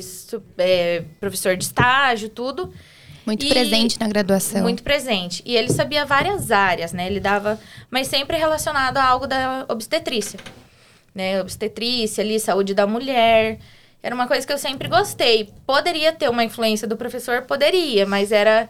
é, 0.58 1.02
professor 1.18 1.56
de 1.56 1.64
estágio, 1.64 2.28
tudo. 2.28 2.72
Muito 3.26 3.44
E- 3.44 3.48
presente 3.48 3.98
na 3.98 4.06
graduação. 4.06 4.62
Muito 4.62 4.84
presente. 4.84 5.42
E 5.44 5.56
ele 5.56 5.72
sabia 5.72 6.04
várias 6.04 6.52
áreas, 6.52 6.92
né? 6.92 7.08
Ele 7.08 7.18
dava, 7.18 7.58
mas 7.90 8.06
sempre 8.06 8.36
relacionado 8.36 8.98
a 8.98 9.04
algo 9.04 9.26
da 9.26 9.64
obstetrícia. 9.68 10.38
Né? 11.12 11.40
Obstetrícia 11.40 12.22
ali, 12.22 12.38
saúde 12.38 12.72
da 12.72 12.86
mulher. 12.86 13.58
Era 14.06 14.14
uma 14.14 14.28
coisa 14.28 14.46
que 14.46 14.52
eu 14.52 14.58
sempre 14.58 14.86
gostei. 14.86 15.52
Poderia 15.66 16.12
ter 16.12 16.30
uma 16.30 16.44
influência 16.44 16.86
do 16.86 16.96
professor? 16.96 17.42
Poderia, 17.42 18.06
mas 18.06 18.30
era 18.30 18.68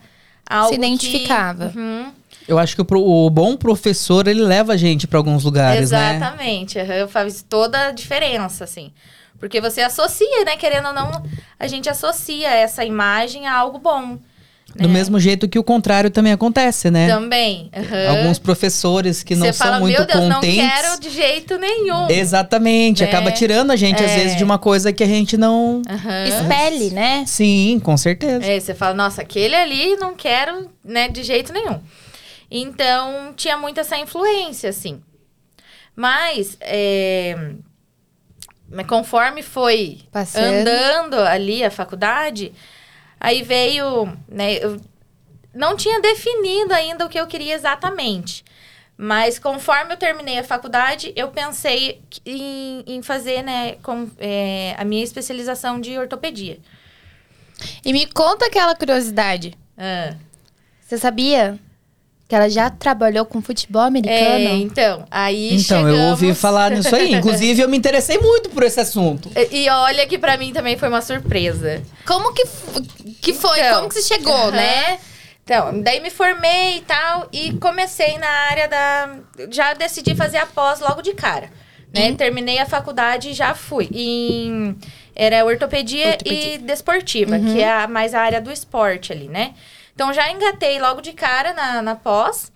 algo 0.49 0.71
Se 0.71 0.77
identificava. 0.77 1.69
Que, 1.69 1.79
Uhum. 1.79 2.11
Eu 2.49 2.59
acho 2.59 2.75
que 2.75 2.81
o, 2.81 3.27
o 3.27 3.29
bom 3.29 3.55
professor, 3.55 4.27
ele 4.29 4.41
leva 4.41 4.73
a 4.73 4.77
gente 4.79 5.07
pra 5.07 5.19
alguns 5.19 5.45
lugares, 5.45 5.91
né? 5.91 6.17
Exatamente. 6.17 6.79
Faz 7.09 7.45
toda 7.47 7.89
a 7.89 7.91
diferença, 7.91 8.65
assim. 8.65 8.93
Porque 9.39 9.61
você 9.61 9.83
associa, 9.83 10.45
né? 10.47 10.57
Querendo 10.57 10.87
ou 10.87 10.95
não, 10.95 11.23
a 11.59 11.67
gente 11.67 11.91
associa 11.91 12.49
essa 12.49 12.83
imagem 12.83 13.47
a 13.47 13.55
algo 13.55 13.79
bom. 13.79 14.19
Do 14.77 14.89
né? 14.89 14.95
mesmo 14.95 15.19
jeito 15.19 15.49
que 15.49 15.59
o 15.59 15.65
contrário 15.65 16.11
também 16.11 16.33
acontece, 16.33 16.91
né? 16.91 17.09
Também. 17.09 17.71
aham. 17.77 18.19
Alguns 18.19 18.39
professores 18.39 19.23
que 19.23 19.35
não 19.35 19.47
Você 19.47 19.53
são 19.55 19.67
fala, 19.67 19.81
muito 19.81 19.97
meu 19.97 20.07
Deus, 20.07 20.35
contentes. 20.35 20.57
não 20.63 20.69
quero 20.71 21.01
de 21.01 21.11
jeito 21.11 21.59
nenhum. 21.59 22.11
Exatamente, 22.11 23.03
Né? 23.03 23.09
acaba 23.09 23.31
tirando 23.33 23.71
a 23.71 23.77
gente, 23.77 24.03
às 24.03 24.11
É. 24.11 24.17
vezes, 24.17 24.37
de 24.37 24.45
uma 24.45 24.59
coisa 24.59 24.93
que 24.93 25.03
a 25.03 25.07
gente 25.07 25.37
não. 25.37 25.83
Espelhe, 26.29 26.91
né? 26.91 27.25
Sim, 27.27 27.81
com 27.83 27.97
certeza. 27.97 28.45
É, 28.45 28.59
você 28.61 28.75
fala, 28.75 28.95
nossa, 28.95 29.23
aquele 29.23 29.55
ali 29.55 29.97
não 29.97 30.15
quero, 30.15 30.71
né, 30.85 31.09
de 31.09 31.23
jeito 31.23 31.53
nenhum. 31.53 31.81
Então, 32.51 33.33
tinha 33.37 33.57
muito 33.57 33.81
essa 33.81 33.97
influência, 33.99 34.71
assim. 34.71 35.01
Mas, 35.95 36.57
é, 36.61 37.37
conforme 38.87 39.43
foi 39.43 39.99
Passando. 40.13 40.45
andando 40.69 41.15
ali 41.21 41.65
a 41.65 41.71
faculdade, 41.71 42.53
aí 43.19 43.43
veio, 43.43 44.07
né, 44.29 44.55
eu 44.55 44.81
não 45.55 45.77
tinha 45.77 46.01
definido 46.01 46.75
ainda 46.75 47.07
o 47.07 47.09
que 47.09 47.19
eu 47.19 47.27
queria 47.27 47.55
exatamente. 47.55 48.45
Mas 48.99 49.39
conforme 49.39 49.93
eu 49.93 49.97
terminei 49.99 50.39
a 50.39 50.45
faculdade, 50.45 51.13
eu 51.15 51.29
pensei 51.29 52.01
em, 52.25 52.83
em 52.87 53.03
fazer, 53.03 53.43
né, 53.43 53.73
com, 53.83 54.11
é, 54.19 54.75
a 54.79 54.85
minha 54.85 55.05
especialização 55.05 55.81
de 55.81 55.99
ortopedia. 55.99 56.59
E 57.85 57.93
me 57.93 58.07
conta 58.07 58.47
aquela 58.47 58.75
curiosidade. 58.75 59.55
Ah. 59.77 60.15
Você 60.81 60.99
sabia 60.99 61.59
que 62.29 62.35
ela 62.35 62.49
já 62.51 62.69
trabalhou 62.71 63.25
com 63.25 63.41
futebol 63.41 63.83
É, 63.83 63.87
americano? 63.87 64.49
então, 64.57 65.07
aí 65.11 65.55
Então, 65.57 65.89
eu 65.89 65.97
ouvi 66.11 66.19
chegamos- 66.21 66.41
falar 66.41 66.71
nisso 66.73 66.95
aí. 66.95 67.15
Inclusive, 67.15 67.61
eu 67.63 67.69
me 67.69 67.77
interessei 67.77 68.19
muito 68.19 68.51
por 68.51 68.63
esse 68.65 68.81
assunto. 68.81 69.31
E 69.37 69.65
e 69.65 69.71
olha 69.71 70.07
que 70.07 70.19
pra 70.19 70.37
mim 70.37 70.53
também 70.53 70.77
foi 70.77 70.89
uma 70.89 71.01
surpresa. 71.03 71.83
Como 72.05 72.33
que, 72.35 72.45
que 73.23 73.33
foi? 73.33 73.59
Então, 73.61 73.77
Como 73.77 73.89
que 73.89 73.95
você 73.95 74.03
chegou, 74.15 74.35
aham. 74.35 74.51
né? 74.51 74.99
Então, 75.45 75.81
daí 75.81 76.01
me 76.01 76.11
formei 76.11 76.79
e 76.79 76.81
tal, 76.81 77.29
e 77.33 77.53
comecei 77.59 78.19
na 78.19 78.29
área 78.51 78.67
da. 78.67 79.11
Já 79.53 79.75
decidi 79.75 80.13
fazer 80.17 80.39
a 80.39 80.47
pós 80.47 80.81
logo 80.81 81.03
de 81.03 81.13
cara. 81.15 81.49
Né? 81.95 82.13
Terminei 82.15 82.59
a 82.59 82.67
faculdade 82.67 83.31
e 83.31 83.33
já 83.33 83.55
fui. 83.55 83.89
Em, 83.93 84.77
era 85.15 85.45
ortopedia, 85.45 86.09
Ortopedia. 86.09 86.55
e 86.55 86.59
desportiva, 86.59 87.39
que 87.39 87.61
é 87.61 87.71
a- 87.73 87.87
mais 87.87 88.13
a 88.13 88.21
área 88.21 88.41
do 88.41 88.51
esporte 88.53 89.13
ali, 89.13 89.29
né? 89.29 89.55
Então 89.97 90.13
já 90.13 90.31
engatei 90.31 90.79
logo 90.79 91.01
de 91.01 91.15
cara 91.15 91.55
na, 91.55 91.81
na 91.81 91.97
pós. 91.97 92.53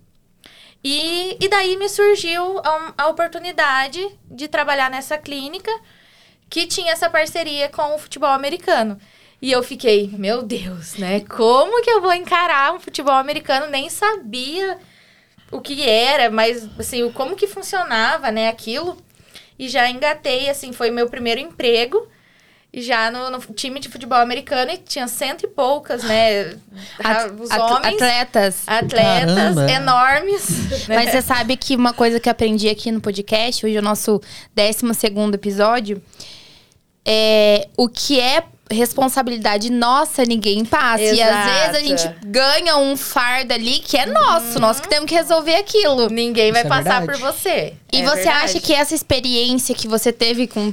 E, 0.85 1.39
e 1.41 1.49
daí 1.49 1.75
me 1.79 1.89
surgiu 1.89 2.59
a, 2.59 2.93
a 2.99 3.09
oportunidade 3.09 4.07
de 4.31 4.47
trabalhar 4.47 4.91
nessa 4.91 5.17
clínica 5.17 5.71
que 6.51 6.67
tinha 6.67 6.93
essa 6.93 7.09
parceria 7.09 7.71
com 7.71 7.95
o 7.95 7.99
futebol 7.99 8.29
americano. 8.29 9.01
E 9.41 9.51
eu 9.51 9.63
fiquei, 9.63 10.09
meu 10.09 10.43
Deus, 10.43 10.97
né? 10.97 11.21
Como 11.21 11.83
que 11.83 11.91
eu 11.91 12.03
vou 12.03 12.13
encarar 12.13 12.75
um 12.75 12.81
futebol 12.81 13.15
americano? 13.15 13.69
Nem 13.69 13.89
sabia 13.89 14.77
o 15.51 15.63
que 15.63 15.89
era, 15.89 16.29
mas 16.31 16.69
assim, 16.79 17.11
como 17.13 17.35
que 17.37 17.47
funcionava, 17.47 18.31
né, 18.31 18.49
aquilo. 18.49 18.99
E 19.59 19.67
já 19.67 19.89
engatei, 19.89 20.51
assim, 20.51 20.75
foi 20.75 20.91
meu 20.91 21.09
primeiro 21.09 21.41
emprego. 21.41 22.07
E 22.73 22.81
já 22.83 23.11
no, 23.11 23.31
no 23.31 23.41
time 23.53 23.81
de 23.81 23.89
futebol 23.89 24.19
americano, 24.19 24.71
e 24.71 24.77
tinha 24.79 25.09
cento 25.09 25.43
e 25.45 25.49
poucas, 25.49 26.05
né? 26.05 26.55
At- 27.03 27.33
os 27.41 27.51
at- 27.51 27.61
homens, 27.61 27.95
Atletas. 27.95 28.63
atletas 28.67 29.35
Caramba. 29.35 29.71
enormes. 29.73 30.49
né? 30.89 30.95
Mas 30.97 31.11
você 31.11 31.21
sabe 31.23 31.57
que 31.57 31.75
uma 31.75 31.93
coisa 31.93 32.21
que 32.21 32.29
eu 32.29 32.31
aprendi 32.31 32.69
aqui 32.69 32.93
no 32.93 33.01
podcast, 33.01 33.67
hoje 33.67 33.75
é 33.77 33.81
o 33.81 33.83
nosso 33.83 34.21
12 34.55 34.95
segundo 34.95 35.35
episódio, 35.35 36.01
é 37.05 37.67
o 37.77 37.89
que 37.89 38.21
é 38.21 38.45
responsabilidade 38.71 39.69
nossa, 39.69 40.25
ninguém 40.25 40.65
passa. 40.65 41.03
E 41.03 41.21
às 41.21 41.45
vezes 41.45 41.75
a 41.75 41.81
Exato. 41.81 41.85
gente 42.07 42.17
ganha 42.27 42.77
um 42.77 42.97
fardo 42.97 43.53
ali 43.53 43.81
que 43.81 43.97
é 43.97 44.07
nosso, 44.07 44.61
nós 44.61 44.79
que 44.79 44.89
temos 44.89 45.09
que 45.09 45.15
resolver 45.17 45.57
aquilo. 45.57 46.09
Ninguém 46.09 46.53
vai 46.53 46.61
Isso 46.63 46.67
é 46.73 46.77
passar 46.77 47.01
verdade. 47.01 47.07
por 47.21 47.33
você. 47.33 47.75
E 47.93 48.01
É 48.01 48.05
você 48.05 48.15
verdade. 48.23 48.45
acha 48.45 48.61
que 48.61 48.73
essa 48.73 48.95
experiência 48.95 49.75
que 49.75 49.89
você 49.89 50.13
teve 50.13 50.47
com. 50.47 50.73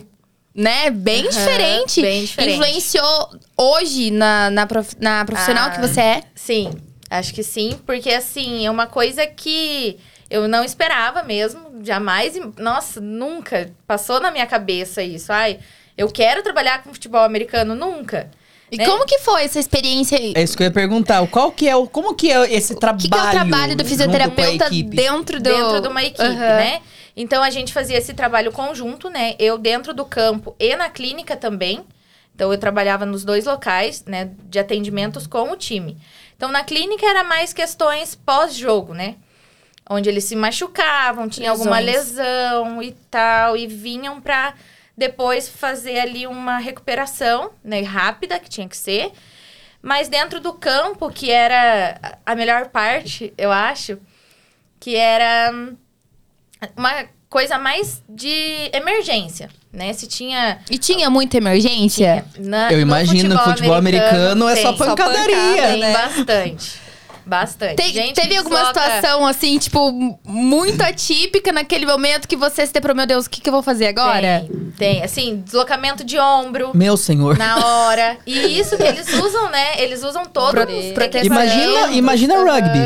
Né, 0.57 0.89
bem 0.89 1.21
Aham, 1.21 1.29
diferente, 1.29 2.01
bem 2.01 2.25
diferente. 2.25 2.53
influenciou 2.55 3.29
hoje 3.55 4.09
na, 4.09 4.49
na, 4.49 4.65
prof- 4.65 4.95
na 4.99 5.23
profissional 5.23 5.67
Ah. 5.67 5.69
que 5.69 5.79
você 5.79 6.01
é? 6.01 6.23
Sim, 6.33 6.71
acho 7.11 7.31
que 7.31 7.43
sim, 7.43 7.79
porque 7.85 8.09
assim, 8.09 8.65
é 8.65 8.71
uma 8.71 8.87
coisa 8.87 9.27
que 9.27 9.99
eu 10.31 10.47
não 10.47 10.63
esperava 10.63 11.21
mesmo, 11.21 11.61
jamais, 11.83 12.33
nossa, 12.57 12.99
nunca 12.99 13.69
passou 13.85 14.19
na 14.19 14.31
minha 14.31 14.47
cabeça 14.47 15.03
isso. 15.03 15.31
Ai, 15.31 15.59
eu 15.95 16.09
quero 16.09 16.41
trabalhar 16.41 16.81
com 16.81 16.91
futebol 16.91 17.21
americano, 17.23 17.75
nunca. 17.75 18.27
E 18.71 18.77
né? 18.77 18.85
como 18.85 19.05
que 19.05 19.19
foi 19.19 19.43
essa 19.43 19.59
experiência 19.59 20.17
aí? 20.17 20.33
É 20.35 20.41
isso 20.41 20.57
que 20.57 20.63
eu 20.63 20.65
ia 20.67 20.71
perguntar. 20.73 21.25
Qual 21.27 21.51
que 21.51 21.69
é 21.69 21.75
o, 21.75 21.87
como 21.87 22.15
que 22.15 22.31
é 22.31 22.51
esse 22.51 22.73
O 22.73 22.79
trabalho? 22.79 23.03
que, 23.03 23.09
que 23.09 23.17
é 23.17 23.21
o 23.23 23.29
trabalho 23.29 23.75
do 23.77 23.85
fisioterapeuta 23.85 24.69
dentro 24.69 25.37
do... 25.37 25.43
Dentro 25.43 25.81
de 25.81 25.87
uma 25.87 26.03
equipe, 26.03 26.21
Aham. 26.23 26.35
né? 26.35 26.81
Então 27.19 27.41
a 27.41 27.49
gente 27.49 27.73
fazia 27.73 27.97
esse 27.97 28.13
trabalho 28.13 28.51
conjunto, 28.51 29.09
né? 29.09 29.35
Eu 29.39 29.57
dentro 29.57 29.91
do 29.91 30.05
campo 30.05 30.55
e 30.59 30.75
na 30.75 30.87
clínica 30.87 31.35
também. 31.35 31.83
Então 32.35 32.53
eu 32.53 32.59
trabalhava 32.59 33.07
nos 33.07 33.25
dois 33.25 33.45
locais, 33.45 34.05
né, 34.05 34.29
de 34.43 34.59
atendimentos 34.59 35.25
com 35.25 35.49
o 35.49 35.57
time. 35.57 35.97
Então 36.35 36.51
na 36.51 36.63
clínica 36.63 37.03
era 37.07 37.23
mais 37.23 37.51
questões 37.51 38.13
pós-jogo, 38.13 38.93
né? 38.93 39.15
Onde 39.89 40.07
eles 40.07 40.25
se 40.25 40.35
machucavam, 40.35 41.27
tinha 41.27 41.49
alguma 41.49 41.79
Lesões. 41.79 42.17
lesão 42.17 42.83
e 42.83 42.91
tal, 43.09 43.57
e 43.57 43.65
vinham 43.65 44.21
pra 44.21 44.53
depois 44.95 45.49
fazer 45.49 45.99
ali 45.99 46.27
uma 46.27 46.59
recuperação, 46.59 47.51
né, 47.63 47.81
rápida, 47.81 48.39
que 48.39 48.49
tinha 48.49 48.69
que 48.69 48.77
ser. 48.77 49.11
Mas 49.81 50.07
dentro 50.07 50.39
do 50.39 50.53
campo, 50.53 51.09
que 51.09 51.31
era 51.31 52.19
a 52.23 52.35
melhor 52.35 52.67
parte, 52.67 53.33
eu 53.37 53.51
acho, 53.51 53.97
que 54.79 54.95
era 54.95 55.51
uma 56.75 57.05
coisa 57.29 57.57
mais 57.57 58.01
de 58.07 58.69
emergência, 58.73 59.49
né? 59.71 59.91
Se 59.93 60.07
tinha 60.07 60.59
E 60.69 60.77
tinha 60.77 61.09
muita 61.09 61.37
emergência? 61.37 62.25
na- 62.39 62.71
Eu 62.71 62.77
no 62.77 62.81
imagino 62.83 63.37
que 63.37 63.43
futebol 63.43 63.75
americano 63.75 64.47
é 64.47 64.55
só 64.55 64.69
tem, 64.69 64.77
pancadaria, 64.77 65.61
tem 65.67 65.79
né? 65.79 65.93
bastante. 65.93 66.87
Bastante. 67.25 67.75
Tem- 67.75 67.91
Gente 67.91 68.15
teve 68.15 68.37
alguma 68.37 68.57
desloca- 68.57 68.79
situação, 68.81 69.27
assim, 69.27 69.57
tipo, 69.57 69.91
muito 70.23 70.81
atípica 70.81 71.51
naquele 71.51 71.85
momento 71.85 72.25
que 72.25 72.37
você 72.37 72.65
se 72.65 72.71
deprou, 72.71 72.95
meu 72.95 73.05
Deus, 73.05 73.25
o 73.25 73.29
que, 73.29 73.41
que 73.41 73.49
eu 73.49 73.53
vou 73.53 73.61
fazer 73.61 73.87
agora? 73.87 74.45
Tem, 74.47 74.71
tem. 74.77 75.03
Assim, 75.03 75.41
deslocamento 75.43 76.05
de 76.05 76.17
ombro 76.17 76.71
Meu 76.73 76.95
senhor. 76.95 77.37
na 77.37 77.57
hora. 77.67 78.17
E 78.25 78.57
isso 78.57 78.77
que 78.77 78.83
eles 78.83 79.11
usam, 79.11 79.49
né? 79.51 79.73
Eles 79.81 80.03
usam 80.03 80.23
todo 80.25 80.51
Pro- 80.51 80.73
os 80.73 80.85
proteção. 80.93 81.25
Imagina, 81.25 81.91
imagina 81.91 82.37
rugby. 82.37 82.79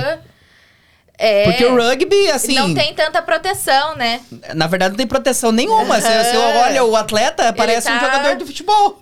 É. 1.24 1.44
Porque 1.44 1.63
o 1.63 1.75
rugby, 1.75 2.32
assim, 2.32 2.56
não 2.56 2.74
tem 2.74 2.96
tanta 2.96 3.22
proteção, 3.22 3.96
né? 3.96 4.22
na 4.56 4.66
verdade 4.66 4.94
não 4.94 4.98
tem 4.98 5.06
proteção 5.06 5.51
nenhuma. 5.51 6.01
Você, 6.01 6.08
você 6.08 6.36
Aham. 6.36 6.60
olha 6.66 6.84
o 6.84 6.96
atleta, 6.96 7.54
parece 7.54 7.92
um 7.92 8.00
tá- 8.00 8.06
jogador 8.06 8.36
de 8.38 8.46
futebol. 8.46 9.00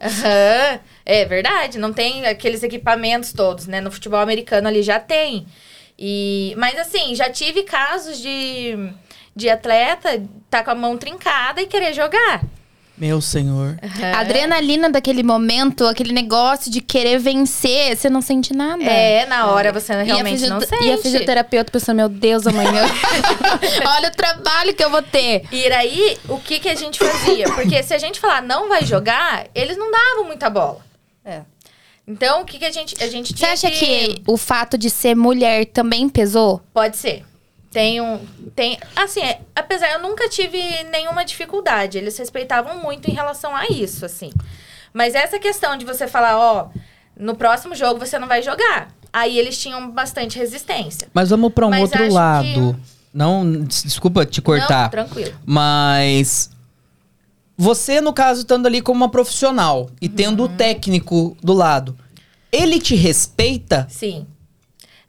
É 1.06 1.24
verdade, 1.26 1.80
não 1.80 1.94
tem 1.94 2.28
aqueles 2.28 2.62
equipamentos 2.62 3.32
todos, 3.32 3.68
né? 3.68 3.80
No 3.80 3.90
futebol 3.90 4.20
americano 4.20 4.68
ali 4.68 4.84
já 4.84 5.00
tem. 5.00 5.48
E, 5.98 6.54
mas 6.58 6.78
assim, 6.78 7.16
já 7.16 7.30
tive 7.30 7.64
casos 7.64 8.20
de, 8.20 8.76
de 9.34 9.50
atleta 9.50 10.22
tá 10.50 10.62
com 10.62 10.72
a 10.72 10.76
mão 10.76 10.98
trincada 10.98 11.62
e 11.62 11.68
querer 11.68 11.94
jogar. 11.94 12.42
Meu 13.00 13.22
senhor. 13.22 13.79
A 14.13 14.20
adrenalina 14.20 14.89
daquele 14.89 15.24
momento, 15.24 15.88
aquele 15.88 16.12
negócio 16.12 16.70
de 16.70 16.82
querer 16.82 17.18
vencer, 17.18 17.96
você 17.96 18.10
não 18.10 18.22
sente 18.22 18.53
nada. 18.53 18.84
É, 18.84 19.25
na 19.25 19.48
hora 19.48 19.72
você 19.72 19.94
realmente 20.03 20.46
não 20.48 20.60
sente. 20.60 20.84
e 20.84 20.91
a 20.91 20.98
fisioterapeuta 20.98 21.72
pensando, 21.72 21.96
meu 21.96 22.10
Deus, 22.10 22.46
amanhã. 22.46 22.84
Olha 23.98 24.10
o 24.10 24.12
trabalho 24.12 24.74
que 24.74 24.84
eu 24.84 24.89
vou 24.89 25.01
ter. 25.01 25.46
E 25.50 25.65
aí, 25.72 26.18
o 26.27 26.38
que, 26.39 26.60
que 26.60 26.68
a 26.68 26.75
gente 26.75 27.00
fazia? 27.00 27.46
Porque 27.56 27.82
se 27.82 27.94
a 27.94 27.98
gente 27.98 28.20
falar 28.20 28.41
não 28.41 28.68
vai 28.68 28.86
jogar, 28.86 29.48
eles 29.56 29.77
não 29.77 29.89
davam 29.89 30.25
muita 30.25 30.50
bola. 30.50 30.79
É. 31.24 31.41
Então, 32.06 32.41
o 32.41 32.46
que, 32.46 32.58
que 32.58 32.65
a 32.65 32.72
gente, 32.72 33.01
a 33.01 33.08
gente 33.08 33.29
Você 33.29 33.36
tinha 33.36 33.51
acha 33.53 33.72
que 33.72 34.22
o 34.27 34.36
fato 34.36 34.77
de 34.77 34.89
ser 34.89 35.15
mulher 35.15 35.65
também 35.68 36.10
pesou? 36.10 36.60
Pode 36.74 36.98
ser. 36.98 37.24
Tem 37.72 38.02
um. 38.02 38.20
Tem. 38.56 38.80
Assim, 38.96 39.22
é, 39.22 39.42
apesar, 39.56 39.92
eu 39.94 40.02
nunca 40.02 40.28
tive 40.28 40.58
nenhuma 40.86 41.24
dificuldade. 41.24 41.98
Eles 41.98 42.18
respeitavam 42.18 42.82
muito 42.82 43.10
em 43.10 43.14
relação 43.14 43.56
a 43.56 43.68
isso, 43.68 44.06
assim. 44.06 44.32
Mas 44.94 45.14
essa 45.14 45.38
questão 45.38 45.78
de 45.78 45.86
você 45.86 46.08
falar, 46.08 46.38
ó, 46.38 46.70
no 47.18 47.36
próximo 47.36 47.76
jogo 47.76 48.00
você 48.00 48.18
não 48.18 48.28
vai 48.28 48.42
jogar. 48.42 48.90
Aí 49.14 49.38
eles 49.38 49.58
tinham 49.58 49.90
bastante 49.92 50.38
resistência. 50.38 51.08
Mas 51.14 51.30
vamos 51.30 51.54
pra 51.54 51.68
um 51.68 51.70
Mas 51.70 51.82
outro 51.82 52.12
lado. 52.12 52.80
Não, 53.14 53.64
des- 53.64 53.84
desculpa 53.84 54.26
te 54.26 54.40
Não, 54.40 54.46
cortar. 54.46 54.90
tranquilo. 54.90 55.34
Mas 55.46 56.50
você, 57.58 58.00
no 58.02 58.14
caso, 58.14 58.42
estando 58.42 58.66
ali 58.66 58.82
como 58.82 59.04
uma 59.04 59.10
profissional 59.10 59.90
e 60.02 60.08
tendo 60.10 60.44
Uhum. 60.46 60.54
o 60.54 60.58
técnico 60.58 61.36
do 61.42 61.54
lado, 61.54 61.98
ele 62.52 62.80
te 62.80 62.96
respeita? 62.96 63.86
Sim. 63.90 64.26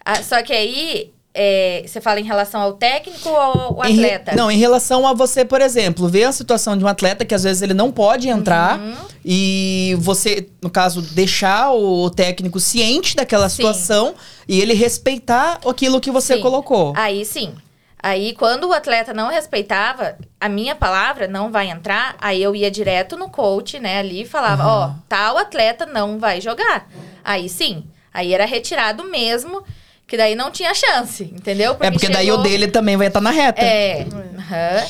Ah, 0.05 0.23
só 0.23 0.43
que 0.43 0.53
aí 0.53 1.13
é, 1.33 1.85
você 1.87 2.01
fala 2.01 2.19
em 2.21 2.25
relação 2.25 2.61
ao 2.61 2.73
técnico 2.75 3.29
ou 3.29 3.35
ao 3.83 3.85
Em 3.87 3.93
atleta? 3.95 4.35
não, 4.35 4.51
em 4.51 4.59
relação 4.59 5.07
a 5.07 5.13
você, 5.15 5.45
por 5.45 5.61
exemplo, 5.61 6.09
ver 6.09 6.25
a 6.25 6.33
situação 6.33 6.77
de 6.77 6.85
um 6.85 6.89
atleta 6.89 7.25
que 7.25 7.35
às 7.35 7.45
vezes 7.45 7.63
ele 7.63 7.75
não 7.75 7.93
pode 7.93 8.29
entrar 8.29 8.79
Uhum. 8.81 8.95
e 9.25 9.97
você, 10.01 10.49
no 10.63 10.69
caso, 10.71 11.01
deixar 11.03 11.73
o 11.73 12.11
técnico 12.11 12.59
ciente 12.59 13.15
daquela 13.15 13.49
Sim. 13.49 13.57
situação 13.57 14.15
e 14.49 14.61
ele 14.61 14.75
respeitar 14.75 15.61
aquilo 15.67 16.01
que 16.01 16.11
você 16.11 16.35
Sim. 16.35 16.41
colocou. 16.41 16.93
Aí 16.97 17.25
sim. 17.25 17.55
Aí, 18.03 18.33
quando 18.33 18.67
o 18.67 18.73
atleta 18.73 19.13
não 19.13 19.29
respeitava, 19.29 20.17
a 20.41 20.49
minha 20.49 20.75
palavra 20.75 21.29
não 21.29 21.53
vai 21.53 21.69
entrar, 21.69 22.17
aí 22.19 22.43
eu 22.43 22.57
ia 22.57 22.71
direto 22.71 23.15
no 23.15 23.29
coach, 23.29 23.79
né, 23.79 23.99
ali 23.99 24.23
e 24.23 24.27
falava, 24.27 24.67
ó, 24.67 24.91
tal 25.07 25.37
atleta 25.37 25.85
não 25.85 26.19
vai 26.19 26.41
jogar. 26.41 26.89
Aí 27.23 27.47
sim. 27.47 27.85
Aí 28.13 28.33
era 28.33 28.47
retirado 28.47 29.05
mesmo, 29.05 29.63
que 30.11 30.17
daí 30.17 30.35
não 30.35 30.51
tinha 30.51 30.75
chance, 30.75 31.23
entendeu? 31.25 31.77
é 31.81 31.91
porque 31.91 32.09
daí 32.09 32.27
o 32.31 32.35
chegou- 32.35 32.43
dele 32.43 32.67
também 32.69 32.97
vai 32.97 33.07
estar 33.07 33.21
na 33.21 33.31
reta. 33.31 33.63
É. 33.63 34.05
aham. 34.37 34.87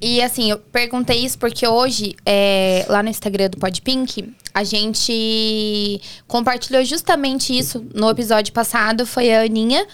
E 0.00 0.20
assim, 0.20 0.50
eu 0.50 0.58
perguntei 0.58 1.24
isso 1.24 1.38
porque 1.38 1.66
hoje, 1.66 2.14
é, 2.26 2.84
lá 2.88 3.02
no 3.02 3.08
Instagram 3.08 3.48
do 3.48 3.56
Podpink, 3.56 4.34
a 4.52 4.62
gente 4.64 6.00
compartilhou 6.26 6.84
justamente 6.84 7.56
isso 7.56 7.82
no 7.94 8.10
episódio 8.10 8.52
passado, 8.52 9.06
foi 9.06 9.32
a 9.32 9.42
Aninha. 9.42 9.86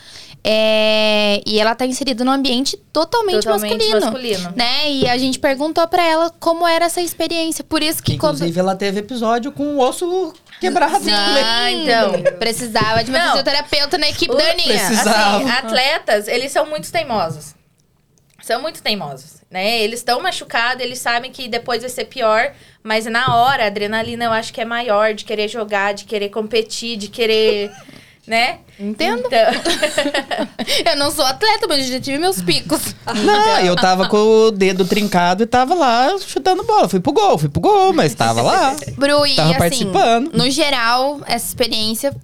é, 0.43 1.43
e 1.47 1.61
ela 1.61 1.75
tá 1.75 1.85
inserida 1.87 2.25
num 2.25 2.33
ambiente 2.33 2.75
totalmente, 2.93 3.45
Totalmente 3.45 3.73
masculino. 3.91 4.01
masculino. 4.01 4.53
Né? 4.57 4.91
E 4.91 5.07
a 5.09 5.19
gente 5.19 5.39
perguntou 5.39 5.87
pra 5.87 6.03
ela 6.03 6.31
como 6.41 6.67
era 6.67 6.87
essa 6.87 7.03
experiência. 7.03 7.63
Por 7.63 7.83
isso 7.83 8.03
que 8.03 8.17
quando. 8.17 8.37
Inclusive, 8.37 8.59
ela 8.59 8.75
teve 8.75 9.01
episódio 9.01 9.53
com 9.53 9.77
o 9.77 9.81
osso 9.87 10.33
quebrado. 10.61 11.05
Ah, 11.11 11.71
então. 11.73 12.12
Precisava 12.38 13.02
de 13.02 13.11
uma 13.11 13.19
Não. 13.19 13.29
fisioterapeuta 13.29 13.99
na 13.99 14.09
equipe 14.09 14.37
da 14.37 14.50
Aninha. 14.50 14.79
Precisava. 14.87 15.37
Assim, 15.38 15.50
atletas, 15.50 16.29
eles 16.29 16.52
são 16.52 16.67
muito 16.67 16.90
teimosos. 16.93 17.55
São 18.43 18.62
muito 18.62 18.83
teimosos, 18.83 19.43
né? 19.50 19.81
Eles 19.81 20.00
estão 20.00 20.21
machucados, 20.21 20.83
eles 20.83 20.99
sabem 20.99 21.31
que 21.31 21.47
depois 21.47 21.83
vai 21.83 21.90
ser 21.90 22.07
pior, 22.07 22.52
mas 22.83 23.05
na 23.07 23.37
hora 23.37 23.64
a 23.64 23.67
adrenalina 23.67 24.25
eu 24.25 24.33
acho 24.33 24.52
que 24.52 24.61
é 24.61 24.64
maior 24.64 25.12
de 25.12 25.25
querer 25.25 25.47
jogar, 25.47 25.93
de 25.93 26.05
querer 26.05 26.31
competir, 26.31 26.97
de 26.97 27.09
querer, 27.09 27.71
né? 28.31 28.61
Entendo. 28.79 29.25
Então, 29.27 29.39
Eu 30.93 30.97
não 30.97 31.11
sou 31.11 31.25
atleta, 31.25 31.67
mas 31.69 31.85
eu 31.85 31.95
já 31.95 32.01
tive 32.01 32.17
meus 32.17 32.41
picos. 32.41 32.95
Não, 33.25 33.59
eu 33.59 33.75
tava 33.75 34.09
com 34.09 34.17
o 34.17 34.51
dedo 34.53 34.85
trincado 34.85 35.43
e 35.43 35.47
tava 35.47 35.75
lá 35.75 36.17
chutando 36.19 36.63
bola. 36.63 36.89
Fui 36.89 37.01
pro 37.01 37.13
gol, 37.13 37.37
fui 37.37 37.49
pro 37.49 37.61
gol, 37.61 37.93
mas 37.93 38.15
tava 38.15 38.41
lá. 38.41 38.77
Bru, 38.97 39.27
e 39.27 39.35
Tava 39.35 39.51
assim, 39.51 39.59
participando. 39.59 40.33
no 40.33 40.49
geral, 40.49 41.21
essa 41.27 41.45
experiência, 41.47 42.15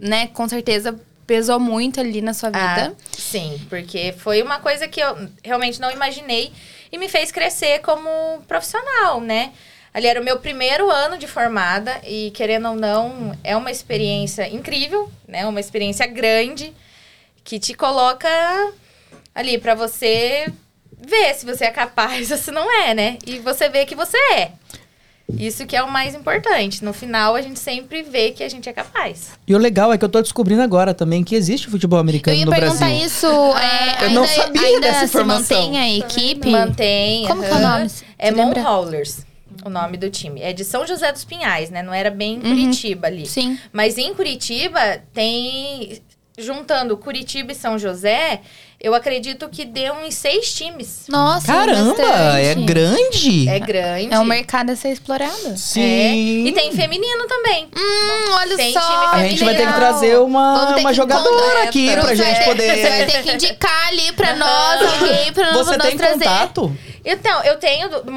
né, 0.00 0.28
com 0.28 0.48
certeza 0.48 0.98
pesou 1.26 1.60
muito 1.60 2.00
ali 2.00 2.22
na 2.22 2.32
sua 2.32 2.50
ah, 2.52 2.74
vida. 2.74 2.96
sim, 3.12 3.60
porque 3.68 4.14
foi 4.16 4.42
uma 4.42 4.58
coisa 4.58 4.88
que 4.88 5.00
eu 5.00 5.28
realmente 5.44 5.80
não 5.80 5.90
imaginei 5.90 6.50
e 6.90 6.96
me 6.96 7.08
fez 7.08 7.30
crescer 7.30 7.80
como 7.80 8.40
profissional, 8.48 9.20
né? 9.20 9.52
Ali 9.94 10.06
era 10.06 10.20
o 10.20 10.24
meu 10.24 10.38
primeiro 10.38 10.90
ano 10.90 11.18
de 11.18 11.26
formada 11.26 12.00
e, 12.06 12.30
querendo 12.30 12.68
ou 12.70 12.74
não, 12.74 13.36
é 13.44 13.54
uma 13.56 13.70
experiência 13.70 14.48
incrível, 14.48 15.10
né? 15.28 15.46
Uma 15.46 15.60
experiência 15.60 16.06
grande 16.06 16.72
que 17.44 17.58
te 17.58 17.74
coloca 17.74 18.28
ali 19.34 19.58
pra 19.58 19.74
você 19.74 20.50
ver 20.98 21.34
se 21.34 21.44
você 21.44 21.64
é 21.66 21.70
capaz 21.70 22.30
ou 22.32 22.38
se 22.38 22.50
não 22.50 22.70
é, 22.84 22.94
né? 22.94 23.18
E 23.26 23.38
você 23.38 23.68
vê 23.68 23.84
que 23.84 23.94
você 23.94 24.16
é. 24.34 24.52
Isso 25.38 25.64
que 25.66 25.74
é 25.76 25.82
o 25.82 25.90
mais 25.90 26.14
importante. 26.14 26.84
No 26.84 26.92
final, 26.92 27.34
a 27.36 27.40
gente 27.40 27.58
sempre 27.58 28.02
vê 28.02 28.32
que 28.32 28.42
a 28.42 28.48
gente 28.48 28.68
é 28.68 28.72
capaz. 28.72 29.30
E 29.46 29.54
o 29.54 29.58
legal 29.58 29.92
é 29.92 29.96
que 29.98 30.04
eu 30.04 30.08
tô 30.08 30.20
descobrindo 30.20 30.60
agora 30.62 30.92
também 30.92 31.22
que 31.24 31.34
existe 31.34 31.68
futebol 31.68 31.98
Eu 31.98 32.02
americano 32.02 32.36
ia 32.36 32.44
no 32.44 32.50
perguntar 32.50 32.86
Brasil. 32.86 33.06
isso. 33.06 33.26
é, 33.26 34.04
Eu 34.04 34.08
ainda, 34.08 34.20
não 34.20 34.26
sabia 34.26 34.62
ainda 34.62 34.80
dessa 34.80 34.98
se 35.00 35.04
informação. 35.06 35.56
mantém 35.68 35.78
a 35.78 35.96
equipe? 35.98 36.50
Mantém. 36.50 37.26
Como 37.26 37.42
que 37.42 37.48
é 37.48 37.54
o 37.54 37.58
nome? 37.60 37.90
É 38.18 38.30
lembra? 38.30 38.62
O 39.64 39.70
nome 39.70 39.96
do 39.96 40.10
time. 40.10 40.40
É 40.40 40.52
de 40.52 40.64
São 40.64 40.86
José 40.86 41.10
dos 41.12 41.24
Pinhais, 41.24 41.70
né? 41.70 41.82
Não 41.82 41.94
era 41.94 42.10
bem 42.10 42.36
Uhum. 42.36 42.42
Curitiba 42.42 43.06
ali. 43.06 43.26
Sim. 43.26 43.58
Mas 43.72 43.96
em 43.98 44.12
Curitiba 44.14 45.02
tem. 45.12 46.00
Juntando 46.38 46.96
Curitiba 46.96 47.52
e 47.52 47.54
São 47.54 47.78
José, 47.78 48.40
eu 48.82 48.94
acredito 48.94 49.48
que 49.48 49.64
deu 49.64 49.94
uns 49.94 50.14
seis 50.14 50.52
times. 50.52 51.04
Nossa, 51.08 51.46
Caramba, 51.46 51.94
bastante. 51.94 52.46
é 52.46 52.54
grande. 52.54 53.48
É 53.48 53.58
grande. 53.58 54.12
É 54.14 54.18
um 54.18 54.24
mercado 54.24 54.70
a 54.70 54.76
ser 54.76 54.90
explorado. 54.90 55.56
Sim. 55.56 55.80
É. 55.80 56.14
E 56.48 56.52
tem 56.52 56.72
feminino 56.72 57.26
também. 57.26 57.68
Hum, 57.76 58.32
olha 58.32 58.56
Tem 58.56 58.72
só. 58.72 58.80
time 58.80 59.06
A 59.12 59.28
gente 59.28 59.44
vai 59.44 59.54
ter 59.54 59.66
que 59.66 59.72
trazer 59.74 60.18
uma, 60.18 60.76
uma 60.76 60.88
que 60.90 60.94
jogadora 60.94 61.30
encontrar 61.30 61.62
aqui 61.62 61.92
pra 61.92 62.02
Você 62.02 62.16
gente 62.16 62.44
poder. 62.44 62.76
Você 62.76 62.88
vai 62.88 63.06
ter 63.06 63.22
que 63.22 63.32
indicar 63.32 63.88
ali 63.88 64.12
pra 64.12 64.34
nós 64.36 64.82
alguém 64.82 65.32
pra 65.32 65.52
Você 65.52 65.76
nós 65.76 65.88
tem 65.88 65.96
trazer. 65.96 66.24
contato? 66.24 66.76
Então, 67.04 67.42
eu 67.42 67.56
tenho, 67.56 67.88
do, 67.88 68.10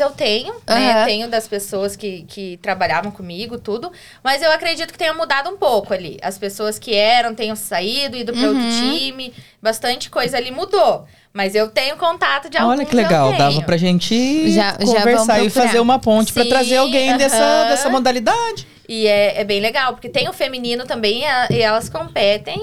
eu 0.00 0.10
tenho, 0.10 0.52
né? 0.68 0.92
Aham. 0.92 1.04
Tenho 1.04 1.28
das 1.28 1.46
pessoas 1.46 1.94
que, 1.94 2.24
que 2.26 2.56
trabalhavam 2.60 3.12
comigo, 3.12 3.58
tudo. 3.58 3.92
Mas 4.24 4.42
eu 4.42 4.50
acredito 4.50 4.90
que 4.90 4.98
tenha 4.98 5.14
mudado 5.14 5.48
um 5.50 5.56
pouco 5.56 5.94
ali. 5.94 6.18
As 6.20 6.36
pessoas 6.36 6.76
que 6.76 6.92
eram 6.96 7.32
tenham 7.32 7.54
saído, 7.54 8.16
ido 8.16 8.32
para 8.32 8.48
outro 8.48 8.60
Uhum. 8.60 8.98
time. 8.98 9.32
Bastante 9.62 10.03
coisa 10.10 10.36
ali 10.36 10.50
mudou. 10.50 11.04
Mas 11.32 11.54
eu 11.56 11.68
tenho 11.68 11.96
contato 11.96 12.48
de 12.48 12.56
alguns 12.56 12.76
Olha 12.78 12.86
que 12.86 12.94
legal, 12.94 13.32
eu 13.32 13.36
dava 13.38 13.60
pra 13.62 13.76
gente 13.76 14.50
Já- 14.52 14.70
já 14.72 14.76
conversar 15.00 15.34
vamos 15.38 15.46
e 15.48 15.50
fazer 15.50 15.80
uma 15.80 15.98
ponte 15.98 16.32
pra 16.32 16.44
Sim, 16.44 16.48
trazer 16.48 16.76
alguém 16.76 17.16
dessa, 17.16 17.36
aham. 17.42 17.68
dessa 17.70 17.90
modalidade. 17.90 18.68
E 18.88 19.06
é, 19.06 19.40
é 19.40 19.44
bem 19.44 19.60
legal, 19.60 19.94
porque 19.94 20.08
tem 20.08 20.28
o 20.28 20.32
feminino 20.32 20.84
também 20.84 21.22
e 21.22 21.24
a- 21.24 21.48
e 21.50 21.60
elas 21.60 21.88
competem. 21.88 22.60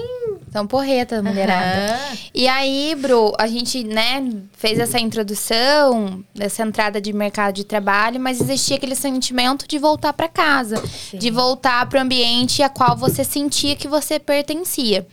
São 0.52 0.66
porreta, 0.66 1.22
mulherada. 1.22 1.94
Aham. 1.94 2.18
E 2.34 2.46
aí, 2.46 2.94
Bru, 2.94 3.32
a 3.38 3.46
gente, 3.46 3.82
né, 3.82 4.22
fez 4.52 4.78
essa 4.78 5.00
introdução 5.00 6.22
dessa 6.34 6.62
entrada 6.62 7.00
de 7.00 7.10
mercado 7.10 7.54
de 7.54 7.64
trabalho, 7.64 8.20
mas 8.20 8.38
existia 8.38 8.76
aquele 8.76 8.94
sentimento 8.94 9.66
de 9.66 9.78
voltar 9.78 10.12
pra 10.12 10.28
casa, 10.28 10.82
de 11.14 11.30
voltar 11.30 11.88
pro 11.88 12.00
ambiente 12.00 12.62
a 12.62 12.68
qual 12.68 12.94
você 12.94 13.24
sentia 13.24 13.74
que 13.74 13.88
você 13.88 14.18
pertencia. 14.18 15.06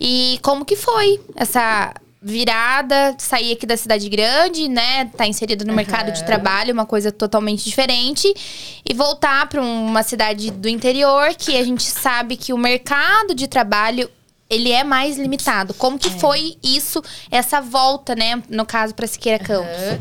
E 0.00 0.38
como 0.40 0.64
que 0.64 0.76
foi 0.76 1.20
essa 1.34 1.92
virada, 2.22 3.14
sair 3.18 3.52
aqui 3.52 3.66
da 3.66 3.76
cidade 3.76 4.08
grande, 4.08 4.68
né, 4.68 5.04
tá 5.16 5.26
inserido 5.26 5.64
no 5.64 5.72
mercado 5.72 6.10
de 6.10 6.24
trabalho, 6.24 6.72
uma 6.72 6.86
coisa 6.86 7.12
totalmente 7.12 7.64
diferente, 7.64 8.32
e 8.84 8.94
voltar 8.94 9.48
para 9.48 9.60
uma 9.60 10.02
cidade 10.02 10.50
do 10.50 10.68
interior 10.68 11.34
que 11.36 11.56
a 11.56 11.64
gente 11.64 11.84
sabe 11.84 12.36
que 12.36 12.52
o 12.52 12.58
mercado 12.58 13.34
de 13.34 13.46
trabalho 13.46 14.10
ele 14.48 14.72
é 14.72 14.84
mais 14.84 15.18
limitado. 15.18 15.74
Como 15.74 15.98
que 15.98 16.10
foi 16.10 16.56
isso, 16.62 17.02
essa 17.30 17.60
volta, 17.60 18.14
né, 18.14 18.42
no 18.48 18.64
caso 18.64 18.94
para 18.94 19.06
Siqueira 19.06 19.42
Campos? 19.42 19.76
Aham. 19.76 20.00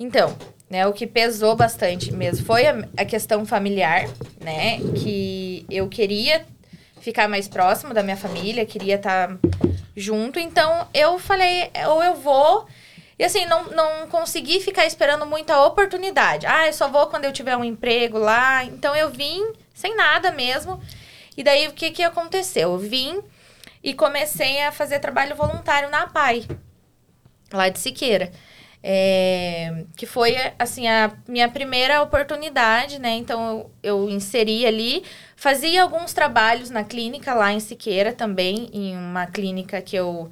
Então, 0.00 0.36
né, 0.70 0.86
o 0.86 0.92
que 0.92 1.06
pesou 1.06 1.56
bastante 1.56 2.12
mesmo 2.12 2.44
foi 2.44 2.66
a, 2.66 2.84
a 2.96 3.04
questão 3.04 3.44
familiar, 3.44 4.08
né? 4.40 4.78
Que 4.94 5.66
eu 5.70 5.88
queria 5.88 6.46
ficar 7.00 7.28
mais 7.28 7.48
próximo 7.48 7.94
da 7.94 8.02
minha 8.02 8.16
família, 8.16 8.66
queria 8.66 8.96
estar 8.96 9.36
junto. 9.96 10.38
Então, 10.38 10.86
eu 10.92 11.18
falei, 11.18 11.70
ou 11.88 12.02
eu 12.02 12.14
vou. 12.14 12.66
E 13.18 13.24
assim, 13.24 13.46
não, 13.46 13.64
não 13.70 14.08
consegui 14.08 14.60
ficar 14.60 14.86
esperando 14.86 15.26
muita 15.26 15.60
oportunidade. 15.64 16.46
Ah, 16.46 16.66
eu 16.66 16.72
só 16.72 16.88
vou 16.88 17.06
quando 17.06 17.24
eu 17.24 17.32
tiver 17.32 17.56
um 17.56 17.64
emprego 17.64 18.18
lá. 18.18 18.64
Então, 18.64 18.94
eu 18.94 19.10
vim 19.10 19.52
sem 19.74 19.96
nada 19.96 20.30
mesmo. 20.30 20.80
E 21.36 21.42
daí, 21.42 21.66
o 21.66 21.72
que, 21.72 21.90
que 21.90 22.02
aconteceu? 22.02 22.72
Eu 22.72 22.78
vim 22.78 23.20
e 23.88 23.94
comecei 23.94 24.62
a 24.62 24.70
fazer 24.70 24.98
trabalho 24.98 25.34
voluntário 25.34 25.88
na 25.90 26.06
PAI, 26.06 26.46
lá 27.52 27.68
de 27.70 27.78
Siqueira. 27.78 28.30
É, 28.82 29.84
que 29.96 30.06
foi, 30.06 30.36
assim, 30.58 30.86
a 30.86 31.10
minha 31.26 31.48
primeira 31.48 32.00
oportunidade, 32.02 33.00
né? 33.00 33.10
Então, 33.16 33.70
eu, 33.82 34.04
eu 34.04 34.08
inseri 34.10 34.64
ali. 34.66 35.02
Fazia 35.34 35.82
alguns 35.82 36.12
trabalhos 36.12 36.70
na 36.70 36.84
clínica 36.84 37.34
lá 37.34 37.52
em 37.52 37.58
Siqueira 37.60 38.12
também, 38.12 38.68
em 38.72 38.96
uma 38.96 39.26
clínica 39.26 39.80
que 39.82 39.96
eu... 39.96 40.30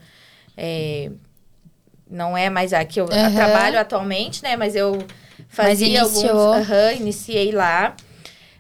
é, 0.56 1.10
não 2.08 2.36
é 2.36 2.48
mais 2.48 2.72
a 2.72 2.84
que 2.84 3.00
eu 3.00 3.06
Aham. 3.10 3.34
trabalho 3.34 3.80
atualmente, 3.80 4.42
né? 4.42 4.54
Mas 4.56 4.76
eu 4.76 4.98
Mas 5.38 5.48
fazia 5.48 6.00
iniciou. 6.02 6.38
alguns... 6.54 6.70
Aham, 6.70 6.92
iniciei 6.92 7.50
lá. 7.52 7.96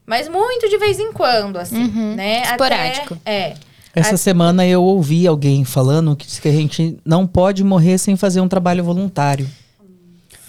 Mas 0.04 0.26
muito 0.26 0.68
de 0.68 0.78
vez 0.78 0.98
em 0.98 1.12
quando, 1.12 1.58
assim, 1.58 1.76
Uhum, 1.84 2.14
né? 2.16 2.38
Até- 2.38 2.52
esporádico. 2.52 3.18
é. 3.24 3.54
Essa 3.96 4.14
A- 4.14 4.18
semana 4.18 4.66
eu 4.66 4.82
ouvi 4.82 5.26
alguém 5.26 5.64
falando 5.64 6.14
que 6.14 6.26
diz 6.26 6.38
que 6.38 6.48
a 6.48 6.52
gente 6.52 6.98
não 7.04 7.26
pode 7.26 7.64
morrer 7.64 7.96
sem 7.98 8.14
fazer 8.16 8.40
um 8.42 8.48
trabalho 8.48 8.84
voluntário. 8.84 9.48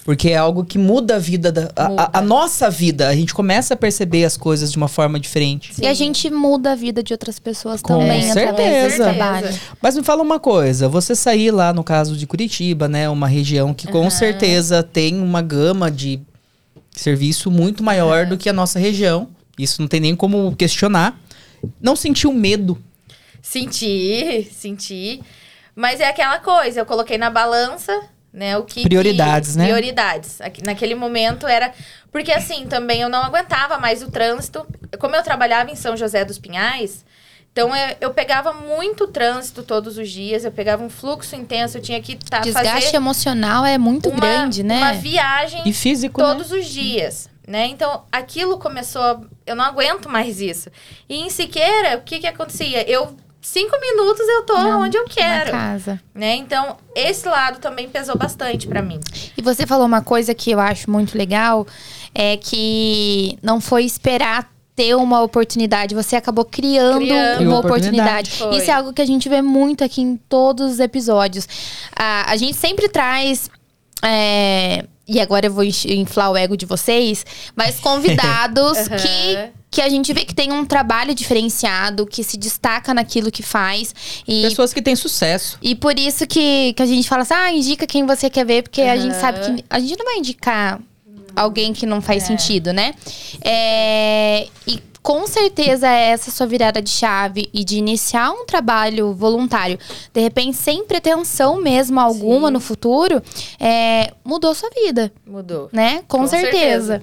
Porque 0.04 0.30
é 0.30 0.38
algo 0.38 0.64
que 0.64 0.78
muda 0.78 1.16
a 1.16 1.20
vida 1.20 1.52
da. 1.52 1.70
a- 1.76 1.90
Muda. 1.90 2.10
A, 2.14 2.20
a 2.20 2.22
nossa 2.22 2.70
vida. 2.70 3.10
A 3.10 3.16
gente 3.16 3.34
começa 3.34 3.74
a 3.74 3.78
perceber 3.78 4.24
as 4.24 4.38
coisas 4.38 4.72
de 4.72 4.78
uma 4.78 4.88
forma 4.88 5.20
diferente. 5.20 5.74
E 5.82 5.86
a 5.88 5.94
gente 5.94 6.30
muda 6.30 6.72
a 6.72 6.76
vida 6.76 7.04
de 7.04 7.14
outras 7.14 7.40
pessoas 7.40 7.82
Com 7.82 8.00
também 8.00 8.30
através 8.32 8.94
do 8.94 8.98
certeza. 8.98 9.04
trabalho. 9.04 9.50
Mas 9.82 9.98
me 9.98 10.04
fala 10.04 10.22
uma 10.24 10.40
coisa, 10.40 10.88
você 10.88 11.14
sair 11.14 11.52
lá 11.52 11.74
no 11.74 11.84
caso 11.84 12.16
de 12.16 12.26
Curitiba, 12.26 12.88
né, 12.88 13.10
uma 13.10 13.28
região 13.28 13.74
que 13.74 13.88
com 13.88 14.02
Aham. 14.02 14.10
certeza 14.10 14.82
tem 14.82 15.20
uma 15.20 15.42
gama 15.42 15.92
de 15.92 16.22
serviço 16.92 17.52
muito 17.52 17.84
maior 17.84 18.26
do 18.26 18.38
que 18.38 18.50
a 18.50 18.54
nossa 18.54 18.80
região. 18.80 19.28
Isso 19.60 19.82
não 19.82 19.88
tem 19.90 20.00
nem 20.00 20.16
como 20.16 20.56
questionar. 20.56 21.20
Não 21.82 21.96
sentiu 21.98 22.32
medo. 22.32 22.78
Senti, 23.50 24.44
senti. 24.54 25.24
Mas 25.74 26.02
é 26.02 26.08
aquela 26.10 26.38
coisa, 26.40 26.82
eu 26.82 26.86
coloquei 26.86 27.18
na 27.18 27.30
balança, 27.30 27.98
né? 28.34 28.58
O 28.58 28.64
que. 28.64 28.84
Prioridades, 28.84 29.54
que, 29.54 29.58
né? 29.60 29.66
Prioridades. 29.68 30.40
Naquele 30.64 30.96
momento 30.96 31.48
era. 31.48 31.72
Porque 32.12 32.32
assim, 32.34 32.66
também 32.68 33.02
eu 33.02 33.08
não 33.10 33.24
aguentava 33.24 33.78
mais 33.78 34.04
o 34.04 34.12
trânsito. 34.12 34.68
Como 35.00 35.16
eu 35.16 35.24
trabalhava 35.24 35.72
em 35.72 35.76
São 35.76 35.96
José 35.96 36.26
dos 36.26 36.38
Pinhais, 36.38 37.06
então 37.54 37.74
eu, 37.74 37.96
eu 38.02 38.14
pegava 38.14 38.52
muito 38.52 39.08
trânsito 39.08 39.64
todos 39.64 39.98
os 39.98 40.10
dias, 40.10 40.44
eu 40.44 40.52
pegava 40.52 40.84
um 40.84 40.90
fluxo 40.90 41.34
intenso, 41.36 41.78
eu 41.78 41.82
tinha 41.82 42.02
que 42.02 42.18
tá, 42.18 42.40
Desgaste 42.40 42.70
fazer 42.86 42.96
emocional 42.98 43.66
é 43.66 43.78
muito 43.78 44.10
uma, 44.10 44.20
grande, 44.20 44.62
né? 44.62 44.78
uma 44.78 44.94
viagem 44.94 45.62
E 45.66 45.72
físico, 45.72 46.22
né? 46.22 46.28
todos 46.28 46.52
os 46.52 46.66
dias, 46.66 47.30
né? 47.48 47.66
Então, 47.68 48.04
aquilo 48.12 48.58
começou, 48.60 49.02
a- 49.02 49.22
eu 49.46 49.56
não 49.56 49.64
aguento 49.64 50.10
mais 50.10 50.42
isso. 50.42 50.70
E 51.08 51.16
em 51.22 51.30
Siqueira, 51.30 51.98
o 51.98 52.02
que 52.02 52.20
que 52.20 52.28
acontecia? 52.28 52.84
Eu 52.90 53.16
cinco 53.42 53.80
minutos 53.80 54.28
eu 54.28 54.44
tô 54.44 54.54
Não, 54.58 54.82
onde 54.82 54.98
eu 54.98 55.04
Na 55.04 55.10
quero, 55.10 55.52
casa. 55.52 56.02
né? 56.14 56.36
Então, 56.36 56.78
esse 56.96 57.28
lado 57.28 57.60
também 57.60 57.88
pesou 57.90 58.18
bastante 58.18 58.68
pra 58.68 58.82
mim. 58.82 59.00
E 59.38 59.42
você 59.42 59.66
falou 59.66 59.86
uma 59.86 60.02
coisa 60.02 60.34
que 60.34 60.52
eu 60.52 60.60
acho 60.60 60.90
muito 60.92 61.18
legal, 61.18 61.66
é 62.14 62.38
que 62.38 63.38
não 63.42 63.62
foi 63.62 63.84
esperar 63.86 64.50
ter 64.76 64.96
uma 64.96 65.24
oportunidade, 65.24 65.96
você 65.96 66.16
acabou 66.16 66.46
criando, 66.46 67.00
Criando. 67.00 67.38
Criou 67.38 67.52
uma 67.52 67.60
oportunidade. 67.60 68.30
oportunidade. 68.30 68.62
Isso 68.62 68.70
é 68.70 68.74
algo 68.76 68.94
que 68.94 69.02
a 69.02 69.06
gente 69.08 69.28
vê 69.28 69.42
muito 69.42 69.84
aqui 69.84 70.02
em 70.02 70.16
todos 70.16 70.74
os 70.74 70.80
episódios. 70.80 71.48
A, 71.96 72.32
a 72.32 72.36
gente 72.38 72.56
sempre 72.56 72.88
traz. 72.88 73.50
é, 74.04 74.86
e 75.08 75.20
agora 75.22 75.48
eu 75.48 75.54
vou 75.54 75.64
inflar 75.64 76.30
o 76.32 76.38
ego 76.38 76.56
de 76.58 76.66
vocês, 76.66 77.26
mas 77.56 77.80
convidados 77.82 78.78
Aham. 78.78 78.98
que, 78.98 79.50
que 79.70 79.82
a 79.82 79.90
gente 79.90 80.14
vê 80.14 80.24
que 80.24 80.34
tem 80.34 80.52
um 80.52 80.66
trabalho 80.66 81.14
diferenciado, 81.14 82.06
que 82.06 82.24
se 82.24 82.38
destaca 82.38 82.94
naquilo 82.94 83.30
que 83.30 83.44
faz. 83.44 83.94
E 84.28 84.42
Pessoas 84.44 84.74
que 84.74 84.82
têm 84.82 84.96
sucesso. 84.96 85.58
e 85.62 85.76
por 85.76 86.00
isso 86.00 86.26
que, 86.26 86.74
que 86.74 86.82
a 86.82 86.86
gente 86.86 87.08
fala 87.08 87.24
assim, 87.24 87.34
ah, 87.34 87.52
indica 87.52 87.86
quem 87.86 88.06
você 88.06 88.30
quer 88.30 88.46
ver, 88.46 88.64
porque 88.64 88.82
a 88.82 88.94
Aham. 88.94 89.02
gente 89.02 89.16
sabe 89.18 89.40
que 89.40 89.66
a 89.70 89.80
gente 89.80 89.98
não 89.98 90.06
vai 90.06 90.18
indicar 90.18 90.80
alguém 91.36 91.74
que 91.74 91.86
não 91.86 92.02
faz 92.02 92.24
É. 92.24 92.28
sentido, 92.28 92.72
né? 92.74 92.96
É, 93.42 94.48
e 94.66 94.78
com 95.08 95.26
certeza 95.26 95.88
essa 95.88 96.30
sua 96.32 96.46
virada 96.46 96.82
de 96.82 96.90
chave 96.90 97.50
e 97.54 97.64
de 97.64 97.78
iniciar 97.78 98.30
um 98.30 98.46
trabalho 98.46 99.14
voluntário, 99.14 99.80
de 100.14 100.20
repente 100.20 100.58
sem 100.58 100.84
pretensão 100.84 101.62
mesmo 101.62 101.98
alguma 101.98 102.48
Sim. 102.50 102.54
no 102.54 102.60
futuro, 102.60 103.24
é, 103.58 104.12
mudou 104.22 104.54
sua 104.54 104.70
vida, 104.70 105.10
Mudou. 105.26 105.70
né? 105.72 106.04
Com, 106.10 106.18
Com 106.20 106.28
certeza. 106.28 107.02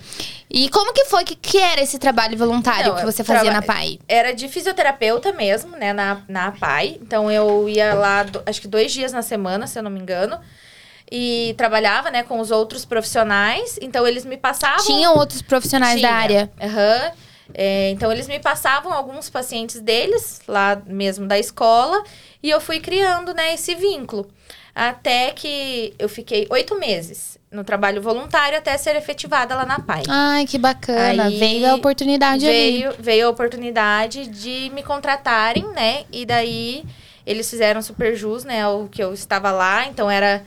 E 0.50 0.68
como 0.68 0.92
que 0.92 1.06
foi 1.06 1.24
que, 1.24 1.34
que 1.34 1.56
era 1.56 1.80
esse 1.80 1.98
trabalho 1.98 2.36
voluntário 2.36 2.90
Não, 2.92 2.96
que 2.96 3.06
você 3.06 3.24
fazia 3.24 3.50
na 3.50 3.62
PAI? 3.62 3.98
Era 4.06 4.34
de 4.34 4.48
fisioterapeuta 4.48 5.32
mesmo, 5.32 5.74
né, 5.74 5.94
na, 5.94 6.20
na 6.28 6.48
APAI. 6.48 6.98
Então, 7.00 7.30
eu 7.30 7.66
ia 7.70 7.94
lá, 7.94 8.22
do- 8.24 8.42
acho 8.44 8.60
que 8.60 8.68
dois 8.68 8.92
dias 8.92 9.12
na 9.14 9.22
semana, 9.22 9.66
se 9.66 9.78
eu 9.78 9.82
não 9.82 9.90
me 9.90 9.98
engano. 9.98 10.38
E 11.10 11.54
trabalhava, 11.56 12.10
né, 12.10 12.22
com 12.22 12.38
os 12.38 12.50
outros 12.50 12.84
profissionais. 12.84 13.78
Então, 13.80 14.06
eles 14.06 14.26
me 14.26 14.36
passavam... 14.36 14.84
Tinham 14.84 15.16
outros 15.16 15.40
profissionais 15.40 16.02
da 16.02 16.08
Tinha. 16.08 16.20
área? 16.20 16.52
Aham. 16.60 17.12
É, 17.52 17.90
então, 17.90 18.10
eles 18.10 18.26
me 18.26 18.38
passavam 18.38 18.92
alguns 18.92 19.28
pacientes 19.28 19.80
deles, 19.80 20.40
lá 20.48 20.80
mesmo 20.86 21.26
da 21.26 21.38
escola, 21.38 22.02
e 22.42 22.48
eu 22.48 22.60
fui 22.60 22.80
criando, 22.80 23.34
né, 23.34 23.54
esse 23.54 23.74
vínculo. 23.74 24.30
Até 24.74 25.30
que 25.30 25.94
eu 25.98 26.08
fiquei 26.08 26.46
oito 26.50 26.78
meses 26.78 27.38
no 27.54 27.62
trabalho 27.62 28.02
voluntário 28.02 28.58
até 28.58 28.76
ser 28.76 28.96
efetivada 28.96 29.54
lá 29.54 29.64
na 29.64 29.78
PAI. 29.78 30.02
Ai, 30.08 30.46
que 30.46 30.58
bacana. 30.58 31.26
Aí 31.26 31.38
Veio 31.38 31.70
a 31.70 31.74
oportunidade 31.76 32.44
ali. 32.44 32.52
veio, 32.54 32.94
veio 32.98 33.26
a 33.28 33.30
oportunidade 33.30 34.26
de 34.26 34.70
me 34.74 34.82
contratarem, 34.82 35.64
né? 35.72 36.04
E 36.10 36.26
daí 36.26 36.84
eles 37.24 37.48
fizeram 37.48 37.80
super 37.80 38.16
jus, 38.16 38.42
né? 38.44 38.66
O 38.66 38.88
que 38.88 39.02
eu 39.02 39.14
estava 39.14 39.52
lá, 39.52 39.86
então 39.86 40.10
era 40.10 40.42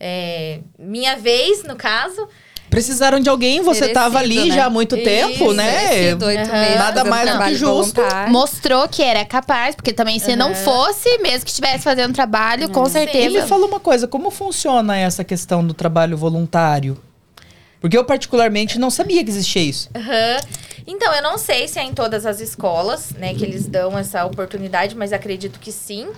é, 0.00 0.60
minha 0.76 1.16
vez, 1.16 1.62
no 1.62 1.76
caso. 1.76 2.28
Precisaram 2.70 3.18
de 3.18 3.28
alguém, 3.30 3.60
você 3.62 3.80
Merecido, 3.80 3.94
tava 3.94 4.18
ali 4.18 4.48
né? 4.48 4.54
já 4.54 4.66
há 4.66 4.70
muito 4.70 4.94
Isso, 4.94 5.04
tempo, 5.04 5.52
né? 5.52 5.72
Merecido, 5.72 6.26
meses 6.26 6.78
Nada 6.78 7.04
mais 7.04 7.32
do 7.32 7.44
que 7.44 7.54
justo. 7.54 8.00
Mostrou 8.28 8.88
que 8.88 9.02
era 9.02 9.24
capaz, 9.24 9.74
porque 9.74 9.92
também 9.92 10.18
se 10.18 10.36
não 10.36 10.52
Aham. 10.52 10.64
fosse, 10.64 11.18
mesmo 11.18 11.44
que 11.44 11.50
estivesse 11.50 11.82
fazendo 11.84 12.12
trabalho, 12.12 12.68
com 12.68 12.84
Sim. 12.84 12.90
E 12.90 12.92
certeza. 13.04 13.40
me 13.40 13.46
fala 13.48 13.66
uma 13.66 13.80
coisa, 13.80 14.06
como 14.06 14.30
funciona 14.30 14.96
essa 14.98 15.24
questão 15.24 15.66
do 15.66 15.72
trabalho 15.72 16.16
voluntário? 16.16 16.98
Porque 17.80 17.96
eu 17.96 18.04
particularmente 18.04 18.78
não 18.78 18.90
sabia 18.90 19.22
que 19.24 19.30
existia 19.30 19.62
isso. 19.62 19.88
Aham. 19.94 20.36
Então, 20.86 21.14
eu 21.14 21.22
não 21.22 21.36
sei 21.38 21.68
se 21.68 21.78
é 21.78 21.84
em 21.84 21.92
todas 21.92 22.24
as 22.24 22.40
escolas, 22.40 23.12
né, 23.12 23.34
que 23.34 23.44
eles 23.44 23.66
dão 23.68 23.96
essa 23.96 24.24
oportunidade, 24.24 24.96
mas 24.96 25.12
acredito 25.12 25.60
que 25.60 25.70
sim. 25.70 26.08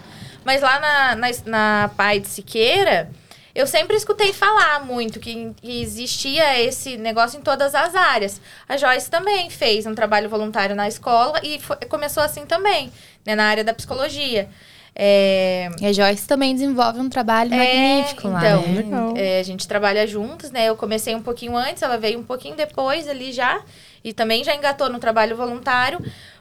Mas 0.44 0.62
lá 0.62 0.80
na, 0.80 1.16
na, 1.16 1.28
na 1.44 1.90
Pai 1.96 2.20
de 2.20 2.28
Siqueira, 2.28 3.10
eu 3.54 3.66
sempre 3.66 3.96
escutei 3.96 4.32
falar 4.32 4.84
muito 4.84 5.18
que, 5.20 5.52
que 5.60 5.80
existia 5.82 6.60
esse 6.62 6.96
negócio 6.96 7.38
em 7.38 7.42
todas 7.42 7.74
as 7.74 7.94
áreas. 7.94 8.40
A 8.68 8.76
Joyce 8.76 9.10
também 9.10 9.50
fez 9.50 9.86
um 9.86 9.94
trabalho 9.94 10.28
voluntário 10.28 10.74
na 10.76 10.86
escola 10.88 11.40
e 11.42 11.58
foi- 11.60 11.76
começou 11.88 12.22
assim 12.22 12.46
também, 12.46 12.92
né, 13.24 13.34
na 13.34 13.44
área 13.44 13.64
da 13.64 13.74
psicologia. 13.74 14.48
É, 14.94 15.70
E 15.80 15.86
a 15.86 15.92
Joyce 15.92 16.26
também 16.26 16.52
desenvolve 16.52 17.00
um 17.00 17.08
trabalho 17.08 17.50
magnífico 17.56 18.28
lá, 18.28 18.38
então, 18.40 18.62
né? 18.62 18.76
É, 19.16 19.38
a 19.40 19.42
gente 19.42 19.66
trabalha 19.68 20.06
juntos, 20.06 20.50
né? 20.50 20.66
Eu 20.68 20.76
comecei 20.76 21.14
um 21.14 21.22
pouquinho 21.22 21.56
antes, 21.56 21.82
ela 21.82 21.96
veio 21.96 22.18
um 22.18 22.24
pouquinho 22.24 22.56
depois 22.56 23.08
ali 23.08 23.32
já. 23.32 23.62
E 24.02 24.12
também 24.12 24.42
já 24.42 24.54
engatou 24.54 24.88
no 24.90 24.98
trabalho 24.98 25.36
voluntário, 25.36 26.00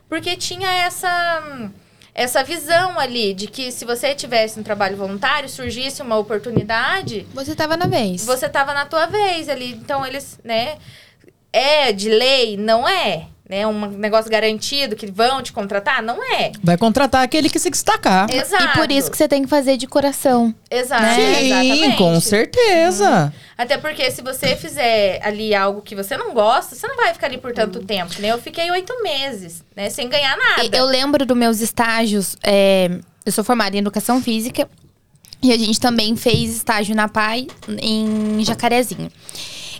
porque 0.09 0.35
tinha 0.35 0.67
essa, 0.83 1.69
essa 2.19 2.43
visão 2.43 2.99
ali 2.99 3.33
de 3.33 3.47
que 3.47 3.71
se 3.71 3.85
você 3.85 4.13
tivesse 4.13 4.59
um 4.59 4.63
trabalho 4.63 4.97
voluntário, 4.97 5.47
surgisse 5.47 6.01
uma 6.01 6.17
oportunidade, 6.17 7.25
Você 7.33 7.55
tava 7.55 7.77
na 7.77 7.87
vez. 7.87 8.25
você 8.25 8.49
tava 8.49 8.73
na 8.73 8.85
tua 8.85 9.05
vez 9.05 9.47
ali. 9.47 9.71
Então 9.71 10.05
eles, 10.05 10.37
né? 10.43 10.77
É 11.53 11.93
de 11.93 12.09
lei? 12.09 12.57
Não 12.57 12.85
é. 12.87 13.27
Né? 13.49 13.65
Um 13.65 13.87
negócio 13.87 14.29
garantido 14.29 14.95
que 14.95 15.07
vão 15.07 15.41
te 15.41 15.51
contratar? 15.51 16.03
Não 16.03 16.23
é. 16.35 16.51
Vai 16.63 16.77
contratar 16.77 17.23
aquele 17.23 17.49
que 17.49 17.57
se 17.57 17.71
destacar. 17.71 18.29
Exato. 18.29 18.63
E 18.63 18.73
por 18.73 18.91
isso 18.91 19.09
que 19.09 19.17
você 19.17 19.27
tem 19.27 19.41
que 19.41 19.49
fazer 19.49 19.75
de 19.75 19.87
coração. 19.87 20.53
Exato. 20.69 21.01
né? 21.01 21.15
Sim, 21.15 21.45
exatamente. 21.45 21.97
com 21.97 22.21
certeza. 22.21 23.33
Até 23.57 23.79
porque 23.79 24.11
se 24.11 24.21
você 24.21 24.55
fizer 24.55 25.19
ali 25.23 25.55
algo 25.55 25.81
que 25.81 25.95
você 25.95 26.15
não 26.15 26.31
gosta, 26.31 26.75
você 26.75 26.87
não 26.87 26.95
vai 26.95 27.11
ficar 27.11 27.25
ali 27.25 27.39
por 27.39 27.51
tanto 27.51 27.79
tempo, 27.79 28.21
né? 28.21 28.27
Eu 28.27 28.37
fiquei 28.37 28.69
oito 28.69 28.93
meses, 29.01 29.63
né? 29.75 29.89
Sem 29.89 30.07
ganhar 30.07 30.37
nada. 30.37 30.77
Eu 30.77 30.85
lembro 30.85 31.25
dos 31.25 31.35
meus 31.35 31.59
estágios. 31.59 32.37
é, 32.43 32.99
eu 33.25 33.31
sou 33.31 33.43
formada 33.43 33.75
em 33.75 33.79
educação 33.79 34.21
física. 34.21 34.69
E 35.41 35.51
a 35.51 35.57
gente 35.57 35.79
também 35.79 36.15
fez 36.15 36.55
estágio 36.55 36.93
na 36.95 37.07
PAI 37.07 37.47
em 37.81 38.43
Jacarezinho. 38.43 39.09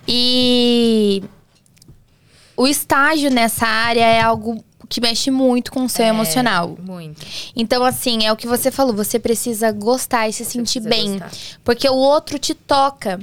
E 0.08 1.21
o 2.59 2.67
estágio 2.67 3.31
nessa 3.31 3.65
área 3.65 4.03
é 4.05 4.21
algo 4.21 4.61
que 4.89 4.99
mexe 4.99 5.31
muito 5.31 5.71
com 5.71 5.85
o 5.85 5.89
seu 5.89 6.03
É, 6.03 6.09
emocional. 6.09 6.77
Muito. 6.81 7.25
Então, 7.55 7.83
assim, 7.85 8.25
é 8.25 8.31
o 8.31 8.35
que 8.35 8.47
você 8.47 8.69
falou, 8.69 8.93
você 8.93 9.17
precisa 9.19 9.71
gostar 9.71 10.27
e 10.27 10.33
se 10.33 10.43
sentir 10.43 10.81
precisa 10.81 10.89
bem. 10.89 11.19
gostar. 11.19 11.31
Porque 11.63 11.87
o 11.87 11.95
outro 11.95 12.37
te 12.37 12.53
toca. 12.53 13.19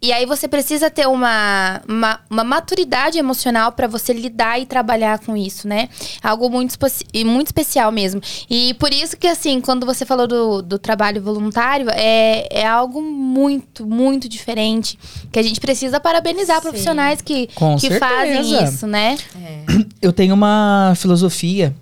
E 0.00 0.12
aí 0.12 0.26
você 0.26 0.46
precisa 0.46 0.90
ter 0.90 1.08
uma, 1.08 1.80
uma, 1.88 2.20
uma 2.28 2.44
maturidade 2.44 3.18
emocional 3.18 3.72
pra 3.72 3.86
você 3.86 4.12
lidar 4.12 4.60
e 4.60 4.66
trabalhar 4.66 5.18
com 5.20 5.34
isso, 5.34 5.66
né? 5.66 5.88
Algo 6.22 6.50
muito, 6.50 6.76
e 7.14 7.24
muito 7.24 7.46
especial 7.46 7.90
mesmo. 7.90 8.20
E 8.48 8.74
por 8.74 8.92
isso 8.92 9.16
que, 9.16 9.26
assim, 9.26 9.58
quando 9.60 9.86
você 9.86 10.04
falou 10.04 10.26
do, 10.26 10.60
do 10.60 10.78
trabalho 10.78 11.22
voluntário, 11.22 11.88
é, 11.90 12.46
é 12.50 12.66
algo 12.66 13.00
muito, 13.00 13.86
muito 13.86 14.28
diferente. 14.28 14.98
Que 15.32 15.38
a 15.38 15.42
gente 15.42 15.60
precisa 15.60 15.98
parabenizar 15.98 16.56
Sim. 16.56 16.62
profissionais 16.62 17.22
que, 17.22 17.48
Com 17.54 17.76
que 17.76 17.88
certeza. 17.88 18.00
fazem 18.00 18.64
isso, 18.64 18.86
né? 18.86 19.16
É. 19.34 19.64
Eu 20.02 20.12
tenho 20.12 20.34
uma 20.34 20.92
filosofia 20.94 21.74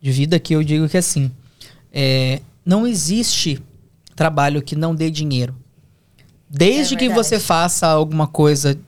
de 0.00 0.10
vida 0.10 0.38
que 0.38 0.54
eu 0.54 0.62
digo 0.64 0.88
que 0.88 0.96
é 0.96 1.00
assim: 1.00 1.30
é, 1.92 2.40
não 2.64 2.86
existe 2.86 3.62
trabalho 4.16 4.62
que 4.62 4.74
não 4.74 4.94
dê 4.94 5.10
dinheiro. 5.10 5.54
Desde 6.54 6.94
É 6.94 6.98
que 6.98 7.08
você 7.08 7.38
faça 7.40 7.86
alguma 7.86 8.26
coisa 8.26 8.78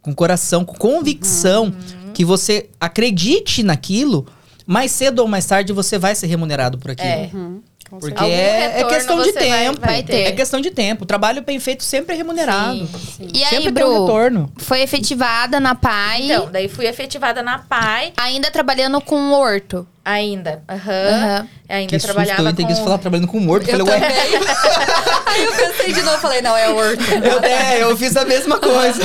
com 0.00 0.14
coração, 0.14 0.64
com 0.64 0.74
convicção, 0.74 1.64
Uhum. 1.66 2.12
que 2.14 2.24
você 2.24 2.68
acredite 2.80 3.62
naquilo, 3.62 4.26
mais 4.70 4.92
cedo 4.92 5.18
ou 5.18 5.26
mais 5.28 5.44
tarde 5.44 5.72
você 5.72 5.98
vai 5.98 6.14
ser 6.14 6.28
remunerado 6.28 6.78
por 6.78 6.92
aquilo. 6.92 7.08
É. 7.08 7.28
Uhum, 7.34 7.60
com 7.90 7.98
Porque 7.98 8.22
é, 8.24 8.80
é 8.80 8.84
questão 8.84 9.20
de 9.20 9.32
vai- 9.32 9.42
tempo. 9.42 9.80
vai 9.80 10.02
ter. 10.04 10.20
É 10.28 10.32
questão 10.32 10.60
de 10.60 10.70
tempo. 10.70 11.02
O 11.02 11.06
trabalho 11.06 11.42
bem 11.42 11.58
feito 11.58 11.82
sempre 11.82 12.14
é 12.14 12.16
remunerado. 12.16 12.86
Sim. 12.86 12.88
Sim. 13.16 13.28
E 13.34 13.42
aí, 13.42 13.50
sempre 13.50 13.72
tem 13.72 13.84
um 13.84 13.88
Bru, 13.88 14.00
retorno. 14.06 14.52
foi 14.58 14.80
efetivada 14.82 15.58
na 15.58 15.74
PAI, 15.74 16.22
Então, 16.30 16.48
daí 16.52 16.68
fui 16.68 16.86
efetivada 16.86 17.42
na 17.42 17.58
PAI 17.58 18.12
ainda 18.16 18.48
trabalhando 18.50 19.00
com 19.00 19.16
o 19.16 19.32
horto. 19.32 19.84
ainda. 20.04 20.62
Aham. 20.68 20.92
Aham. 20.92 21.48
Ainda 21.68 21.88
Que 21.88 21.98
susto, 22.00 22.12
trabalhava 22.14 22.42
eu 22.42 22.50
entendi 22.50 22.74
com... 22.74 22.84
falar 22.84 22.98
trabalhando 22.98 23.28
com 23.28 23.38
morto. 23.40 23.68
Eu 23.68 23.78
Falei, 23.78 23.92
ué, 23.92 24.00
também. 24.00 24.40
Aí 25.26 25.44
eu 25.44 25.52
pensei 25.52 25.92
de 25.92 26.02
novo, 26.02 26.18
falei, 26.18 26.42
não, 26.42 26.56
é 26.56 26.68
o 26.68 26.76
Horto. 26.76 27.02
eu, 27.12 27.38
é, 27.44 27.82
eu 27.82 27.96
fiz 27.96 28.16
a 28.16 28.24
mesma 28.24 28.58
coisa. 28.58 29.00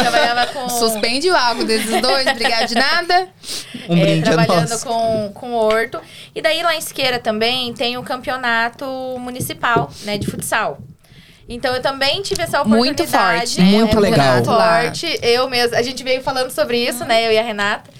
Trabalhava 0.00 0.46
com... 0.52 0.68
Suspende 0.70 1.30
o 1.30 1.36
algo 1.36 1.64
desses 1.64 2.00
dois, 2.00 2.26
obrigada 2.26 2.66
de 2.66 2.74
nada. 2.74 3.28
Um 3.88 3.96
é, 3.96 4.00
brinde 4.00 4.28
a 4.28 4.32
trabalhando 4.34 4.70
nós. 4.70 4.84
com, 4.84 5.30
com 5.34 5.52
horto. 5.54 6.00
E 6.34 6.40
daí 6.42 6.62
lá 6.62 6.74
em 6.76 6.80
Siqueira 6.80 7.18
também 7.18 7.72
tem 7.74 7.96
o 7.98 8.02
campeonato 8.02 8.84
municipal, 9.18 9.90
né, 10.04 10.18
de 10.18 10.26
futsal. 10.26 10.78
Então 11.48 11.74
eu 11.74 11.82
também 11.82 12.22
tive 12.22 12.42
essa 12.42 12.62
Muito 12.62 13.02
oportunidade. 13.02 13.38
forte, 13.56 13.60
né? 13.60 13.66
Muito 13.70 13.96
é 13.96 14.00
legal. 14.00 14.34
Muito 14.34 14.46
forte. 14.46 15.18
Eu 15.22 15.48
mesmo, 15.50 15.76
a 15.76 15.82
gente 15.82 16.02
veio 16.04 16.22
falando 16.22 16.50
sobre 16.50 16.78
isso, 16.78 17.04
né, 17.04 17.26
eu 17.26 17.32
e 17.32 17.38
a 17.38 17.42
Renata. 17.42 17.90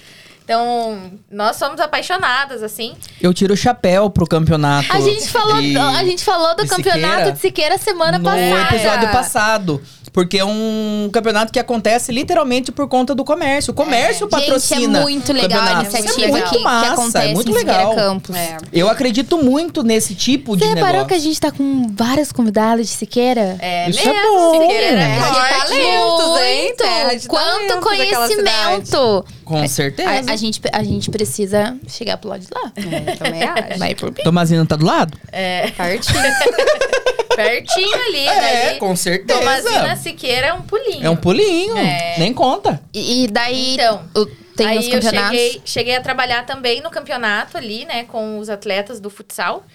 Então, 0.43 1.11
nós 1.29 1.55
somos 1.55 1.79
apaixonadas, 1.79 2.63
assim. 2.63 2.93
Eu 3.21 3.33
tiro 3.33 3.53
o 3.53 3.57
chapéu 3.57 4.09
pro 4.09 4.27
campeonato. 4.27 4.91
A 4.91 4.99
gente 4.99 5.29
falou, 5.29 5.61
de- 5.61 5.77
a 5.77 6.03
gente 6.03 6.23
falou 6.25 6.55
do 6.55 6.63
de 6.63 6.69
campeonato 6.69 7.05
Siqueira 7.17 7.31
de 7.31 7.39
Siqueira 7.39 7.77
semana 7.77 8.17
no 8.17 8.25
passada. 8.25 8.75
episódio 8.75 9.11
passado. 9.11 9.81
Porque 10.13 10.37
é 10.37 10.45
um 10.45 11.09
campeonato 11.11 11.53
que 11.53 11.59
acontece 11.59 12.11
literalmente 12.11 12.71
por 12.71 12.87
conta 12.87 13.15
do 13.15 13.23
comércio. 13.23 13.71
O 13.71 13.73
comércio 13.73 14.27
patrocina. 14.27 14.81
Gente, 14.81 14.97
é 14.97 15.01
muito 15.01 15.33
legal 15.33 15.61
a 15.63 15.81
iniciativa 15.81 16.21
é 16.21 16.27
muito 16.27 16.49
que, 16.49 16.57
que 16.57 16.63
massa, 16.63 16.93
acontece 16.93 17.27
é 17.27 17.33
muito 17.33 17.51
legal. 17.53 17.95
Campos. 17.95 18.35
É. 18.35 18.57
Eu 18.73 18.89
acredito 18.89 19.37
muito 19.37 19.83
nesse 19.83 20.13
tipo 20.13 20.57
Você 20.57 20.65
de 20.65 20.73
reparou 20.73 21.03
negócio. 21.03 21.07
que 21.07 21.13
a 21.13 21.19
gente 21.19 21.39
tá 21.39 21.51
com 21.51 21.87
várias 21.93 22.31
convidadas 22.31 22.87
de 22.87 22.93
Siqueira? 22.93 23.57
É 23.59 23.89
Isso 23.89 24.01
é 24.01 24.11
mesmo, 24.11 24.37
bom. 24.37 24.61
Siqueira 24.61 24.99
é 24.99 25.19
talentos, 25.19 26.41
hein? 26.41 26.75
Terra 26.77 27.13
de 27.15 27.27
Quanto 27.27 27.79
conhecimento! 27.79 29.25
Com 29.45 29.67
certeza. 29.67 30.09
A, 30.09 30.33
a 30.33 30.35
gente, 30.35 30.61
a 30.71 30.83
gente 30.83 31.09
precisa 31.09 31.77
chegar 31.87 32.17
pro 32.17 32.29
lado 32.29 32.41
de 32.41 32.47
lá. 32.53 32.71
É, 32.75 33.15
também 33.15 33.43
acho. 33.47 33.79
Vai 33.79 33.95
por 33.95 34.11
mim. 34.11 34.23
Tomazina 34.23 34.65
tá 34.65 34.75
do 34.75 34.85
lado? 34.85 35.17
É, 35.31 35.71
Pertinho. 35.71 36.19
pertinho 37.35 37.95
ali, 38.07 38.27
É, 38.27 38.65
dali. 38.67 38.79
com 38.79 38.95
certeza. 38.95 39.39
Tomazina 39.39 39.95
Siqueira 39.95 40.47
é 40.47 40.53
um 40.53 40.61
pulinho. 40.61 41.05
É 41.05 41.09
um 41.09 41.15
pulinho. 41.15 41.77
É. 41.77 42.15
Nem 42.19 42.33
conta. 42.33 42.81
E, 42.93 43.23
e 43.23 43.27
daí 43.27 43.73
Então, 43.75 44.03
o- 44.15 44.25
tem 44.55 44.67
Aí 44.67 44.77
os 44.79 44.85
eu 44.87 44.91
campeonatos. 44.93 45.29
cheguei, 45.39 45.61
cheguei 45.65 45.95
a 45.95 46.01
trabalhar 46.01 46.45
também 46.45 46.81
no 46.81 46.89
campeonato 46.91 47.57
ali, 47.57 47.85
né, 47.85 48.03
com 48.03 48.37
os 48.39 48.49
atletas 48.49 48.99
do 48.99 49.09
futsal. 49.09 49.65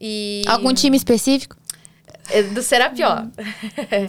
E 0.00 0.42
Algum 0.46 0.74
time 0.74 0.96
específico? 0.96 1.56
É, 2.30 2.42
do 2.42 2.62
Serapió. 2.62 3.24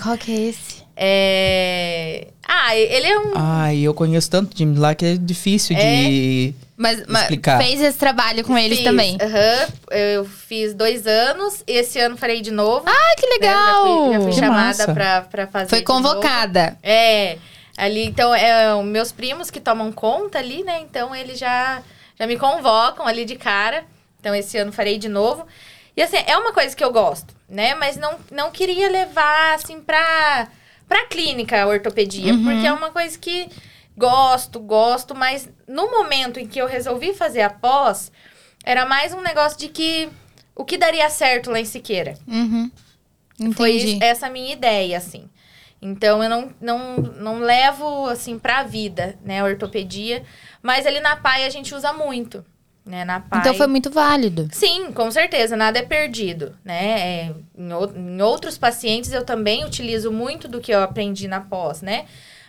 Qual 0.01 0.17
que 0.17 0.31
é 0.31 0.49
esse? 0.49 0.82
É... 0.95 2.27
Ah, 2.47 2.75
ele 2.75 3.07
é 3.07 3.19
um 3.19 3.31
Ai, 3.35 3.77
eu 3.79 3.93
conheço 3.93 4.29
tanto 4.29 4.53
time 4.55 4.77
lá 4.77 4.93
que 4.93 5.05
é 5.05 5.15
difícil 5.15 5.75
de. 5.75 6.53
Mas, 6.75 7.03
mas 7.07 7.21
Explicar. 7.23 7.61
fez 7.61 7.81
esse 7.81 7.97
trabalho 7.97 8.43
com 8.43 8.57
eles 8.57 8.79
Fiz, 8.79 8.85
também. 8.87 9.17
aham. 9.21 9.67
eu 9.91 10.25
fiz 10.25 10.73
dois 10.73 11.07
anos. 11.07 11.63
Esse 11.65 11.99
ano 11.99 12.17
farei 12.17 12.41
de 12.41 12.51
novo. 12.51 12.83
Ah, 12.87 13.15
que 13.17 13.25
né? 13.27 13.33
legal! 13.35 13.85
Já 13.85 14.03
fui, 14.05 14.13
já 14.13 14.19
fui 14.21 14.29
Que 14.31 14.39
chamada 14.39 14.65
massa. 14.67 14.93
pra, 14.93 15.21
pra 15.21 15.47
fazer. 15.47 15.69
Foi 15.69 15.81
de 15.81 15.87
novo. 15.87 16.03
convocada. 16.03 16.77
É. 16.83 17.37
Ali, 17.77 18.05
então, 18.05 18.33
é 18.35 18.81
meus 18.83 19.11
primos 19.11 19.49
que 19.49 19.59
tomam 19.59 19.91
conta 19.91 20.37
ali, 20.39 20.63
né? 20.63 20.79
Então, 20.81 21.15
eles 21.15 21.39
já, 21.39 21.81
já 22.19 22.27
me 22.27 22.37
convocam 22.37 23.07
ali 23.07 23.23
de 23.25 23.35
cara. 23.35 23.83
Então, 24.19 24.35
esse 24.35 24.57
ano 24.57 24.71
farei 24.71 24.97
de 24.99 25.09
novo. 25.09 25.45
E, 25.95 26.01
assim, 26.01 26.17
é 26.27 26.37
uma 26.37 26.51
coisa 26.53 26.75
que 26.75 26.83
eu 26.83 26.91
gosto, 26.91 27.33
né? 27.49 27.73
Mas 27.75 27.97
não, 27.97 28.15
não 28.31 28.51
queria 28.51 28.89
levar, 28.89 29.55
assim, 29.55 29.79
pra, 29.79 30.47
pra 30.93 31.07
clínica 31.07 31.59
a 31.59 31.65
ortopedia. 31.65 32.33
Uhum. 32.33 32.43
Porque 32.43 32.67
é 32.67 32.71
uma 32.71 32.91
coisa 32.91 33.17
que 33.17 33.49
gosto, 33.97 34.59
gosto. 34.59 35.15
Mas 35.15 35.49
no 35.67 35.89
momento 35.89 36.39
em 36.39 36.45
que 36.45 36.59
eu 36.61 36.67
resolvi 36.67 37.15
fazer 37.15 37.41
a 37.41 37.49
pós, 37.49 38.11
era 38.63 38.85
mais 38.85 39.11
um 39.11 39.21
negócio 39.21 39.57
de 39.57 39.69
que... 39.69 40.07
O 40.55 40.63
que 40.63 40.77
daria 40.77 41.09
certo 41.09 41.49
lá 41.49 41.59
em 41.59 41.65
Siqueira? 41.65 42.13
Uhum. 42.27 42.69
Foi 43.55 43.75
Entendi. 43.75 44.03
essa 44.03 44.27
a 44.27 44.29
minha 44.29 44.53
ideia, 44.53 44.99
assim. 44.99 45.27
Então, 45.81 46.23
eu 46.23 46.29
não, 46.29 46.53
não, 46.61 46.97
não 46.97 47.39
levo, 47.39 48.05
assim, 48.05 48.37
pra 48.37 48.61
vida, 48.61 49.17
né, 49.25 49.39
a 49.39 49.45
ortopedia. 49.45 50.23
Mas 50.61 50.85
ali 50.85 50.99
na 50.99 51.15
PAI 51.15 51.45
a 51.45 51.49
gente 51.49 51.73
usa 51.73 51.91
muito, 51.91 52.45
né, 52.85 53.05
na 53.05 53.19
PAI. 53.19 53.39
Então 53.39 53.53
foi 53.53 53.67
muito 53.67 53.89
válido. 53.89 54.47
Sim, 54.51 54.91
com 54.91 55.09
certeza, 55.09 55.55
nada 55.55 55.79
é 55.79 55.83
perdido, 55.83 56.55
né? 56.63 56.99
É, 56.99 57.33
em, 57.57 57.69
em 58.17 58.21
outros 58.21 58.57
pacientes 58.57 59.11
eu 59.11 59.23
também 59.23 59.63
utilizo 59.65 60.11
muito 60.11 60.47
do 60.47 60.59
que 60.59 60.71
eu 60.73 60.81
aprendi 60.81 61.27
na 61.27 61.39
pós, 61.41 61.81
né? 61.81 62.05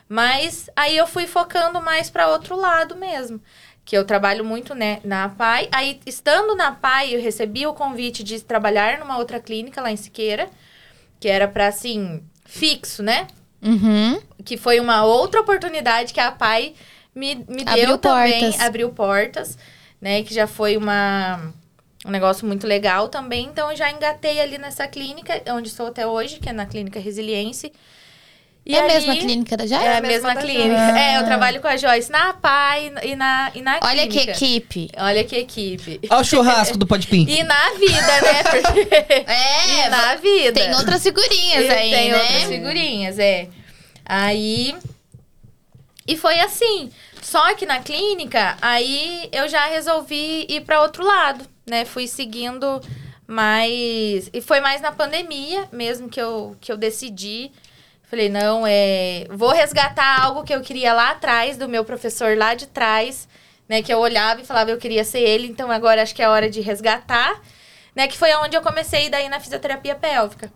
Mas 0.08 0.68
aí 0.76 0.96
eu 0.96 1.06
fui 1.06 1.26
focando 1.26 1.80
mais 1.80 2.10
para 2.10 2.28
outro 2.28 2.56
lado 2.56 2.96
mesmo. 2.96 3.40
Que 3.86 3.96
eu 3.98 4.04
trabalho 4.04 4.42
muito 4.44 4.74
né, 4.74 4.98
na 5.04 5.28
PAI. 5.28 5.68
Aí, 5.70 6.00
estando 6.06 6.54
na 6.56 6.72
PAI, 6.72 7.14
eu 7.14 7.20
recebi 7.20 7.66
o 7.66 7.74
convite 7.74 8.24
de 8.24 8.40
trabalhar 8.40 8.98
numa 8.98 9.18
outra 9.18 9.38
clínica 9.38 9.82
lá 9.82 9.90
em 9.92 9.96
Siqueira, 9.96 10.48
que 11.20 11.28
era 11.28 11.46
para 11.46 11.66
assim, 11.68 12.22
fixo, 12.46 13.02
né? 13.02 13.26
Uhum. 13.62 14.20
que 14.44 14.56
foi 14.58 14.78
uma 14.78 15.04
outra 15.04 15.40
oportunidade 15.40 16.12
que 16.12 16.20
a 16.20 16.30
PAI 16.30 16.74
me, 17.14 17.34
me 17.48 17.62
Abriu 17.66 17.86
deu 17.86 17.98
também, 17.98 18.40
portas. 18.40 18.60
abriu 18.60 18.88
portas, 18.90 19.58
né? 20.00 20.22
Que 20.22 20.32
já 20.34 20.46
foi 20.46 20.76
uma, 20.76 21.52
um 22.04 22.10
negócio 22.10 22.46
muito 22.46 22.66
legal 22.66 23.08
também. 23.08 23.46
Então, 23.46 23.70
eu 23.70 23.76
já 23.76 23.90
engatei 23.90 24.40
ali 24.40 24.58
nessa 24.58 24.86
clínica, 24.86 25.40
onde 25.48 25.68
estou 25.68 25.86
até 25.86 26.06
hoje, 26.06 26.38
que 26.38 26.48
é 26.48 26.52
na 26.52 26.66
Clínica 26.66 26.98
Resiliência. 27.00 27.70
E 28.66 28.74
é 28.74 28.78
a 28.80 28.84
ali- 28.84 28.92
mesma 28.94 29.16
clínica 29.16 29.56
da 29.58 29.64
É 29.64 29.66
Jara? 29.66 29.98
a 29.98 30.00
mesma 30.00 30.08
mesma 30.08 30.34
da 30.36 30.40
clínica. 30.40 30.68
Joyce. 30.78 30.98
É, 30.98 31.18
eu 31.18 31.24
trabalho 31.26 31.60
com 31.60 31.68
a 31.68 31.76
Joyce 31.76 32.10
na 32.10 32.32
PAI 32.32 32.92
e 33.02 33.14
na, 33.14 33.52
e 33.54 33.60
na 33.60 33.78
Olha 33.82 34.08
que 34.08 34.18
equipe. 34.20 34.90
Olha 34.96 35.22
que 35.22 35.36
equipe. 35.36 36.00
Olha 36.08 36.20
o 36.22 36.24
churrasco 36.24 36.78
do 36.78 36.86
Podpim. 36.86 37.26
E 37.28 37.42
na 37.44 37.70
vida, 37.74 38.20
né? 38.22 38.42
Porque... 38.42 38.88
É, 39.30 39.86
e 39.86 39.88
na 39.90 40.14
vida. 40.14 40.52
tem 40.58 40.74
outras 40.76 41.02
figurinhas 41.02 41.62
E 41.66 41.68
aí, 41.68 41.90
tem 41.90 42.10
né? 42.12 42.18
outras 42.22 42.44
figurinhas, 42.44 43.18
é. 43.18 43.48
Aí. 44.02 44.74
E 46.08 46.16
foi 46.16 46.40
assim. 46.40 46.90
Só 47.24 47.54
que 47.54 47.64
na 47.64 47.80
clínica, 47.80 48.54
aí 48.60 49.30
eu 49.32 49.48
já 49.48 49.64
resolvi 49.64 50.46
ir 50.46 50.60
para 50.60 50.82
outro 50.82 51.02
lado, 51.02 51.46
né? 51.66 51.86
Fui 51.86 52.06
seguindo 52.06 52.82
mais. 53.26 54.28
E 54.30 54.42
foi 54.42 54.60
mais 54.60 54.82
na 54.82 54.92
pandemia 54.92 55.66
mesmo 55.72 56.10
que 56.10 56.20
eu, 56.20 56.54
que 56.60 56.70
eu 56.70 56.76
decidi. 56.76 57.50
Falei, 58.02 58.28
não, 58.28 58.66
é. 58.66 59.26
Vou 59.30 59.52
resgatar 59.52 60.22
algo 60.22 60.44
que 60.44 60.54
eu 60.54 60.60
queria 60.60 60.92
lá 60.92 61.12
atrás, 61.12 61.56
do 61.56 61.66
meu 61.66 61.82
professor 61.82 62.36
lá 62.36 62.52
de 62.54 62.66
trás, 62.66 63.26
né? 63.66 63.82
Que 63.82 63.92
eu 63.92 64.00
olhava 64.00 64.42
e 64.42 64.44
falava, 64.44 64.70
eu 64.70 64.78
queria 64.78 65.02
ser 65.02 65.20
ele, 65.20 65.46
então 65.46 65.70
agora 65.70 66.02
acho 66.02 66.14
que 66.14 66.22
é 66.22 66.28
hora 66.28 66.50
de 66.50 66.60
resgatar, 66.60 67.40
né? 67.96 68.06
Que 68.06 68.18
foi 68.18 68.34
onde 68.34 68.54
eu 68.54 68.60
comecei 68.60 69.08
daí 69.08 69.30
na 69.30 69.40
fisioterapia 69.40 69.94
pélvica. 69.94 70.52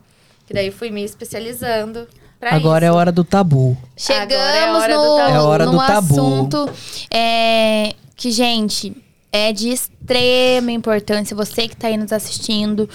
Que 0.47 0.53
daí 0.53 0.71
fui 0.71 0.91
me 0.91 1.03
especializando 1.03 2.07
pra 2.39 2.55
Agora 2.55 2.87
é 2.87 2.89
isso. 2.89 2.97
hora 2.97 3.13
do 3.13 3.25
tabu. 3.25 3.77
Chegamos 3.97 4.35
Agora 4.35 4.57
é 4.57 4.65
a 4.65 4.73
hora 4.73 4.95
do 4.97 5.03
no, 5.03 5.17
tabu. 5.17 5.35
É 5.35 5.41
hora 5.41 5.67
no 5.67 5.73
do 5.73 5.79
tabu. 5.79 6.15
assunto 6.15 6.71
é, 7.13 7.95
que, 8.17 8.31
gente, 8.31 8.95
é 9.33 9.53
de 9.53 9.69
extrema 9.71 10.71
importância. 10.73 11.37
Você 11.37 11.69
que 11.69 11.77
tá 11.77 11.89
aí 11.89 11.97
nos 11.97 12.13
assistindo. 12.13 12.89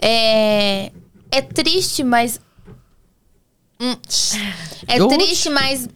É, 0.00 0.90
é 1.30 1.42
triste, 1.42 2.02
mas. 2.04 2.40
Hum, 3.80 3.94
é 4.86 4.98
triste, 5.06 5.48
mas. 5.50 5.88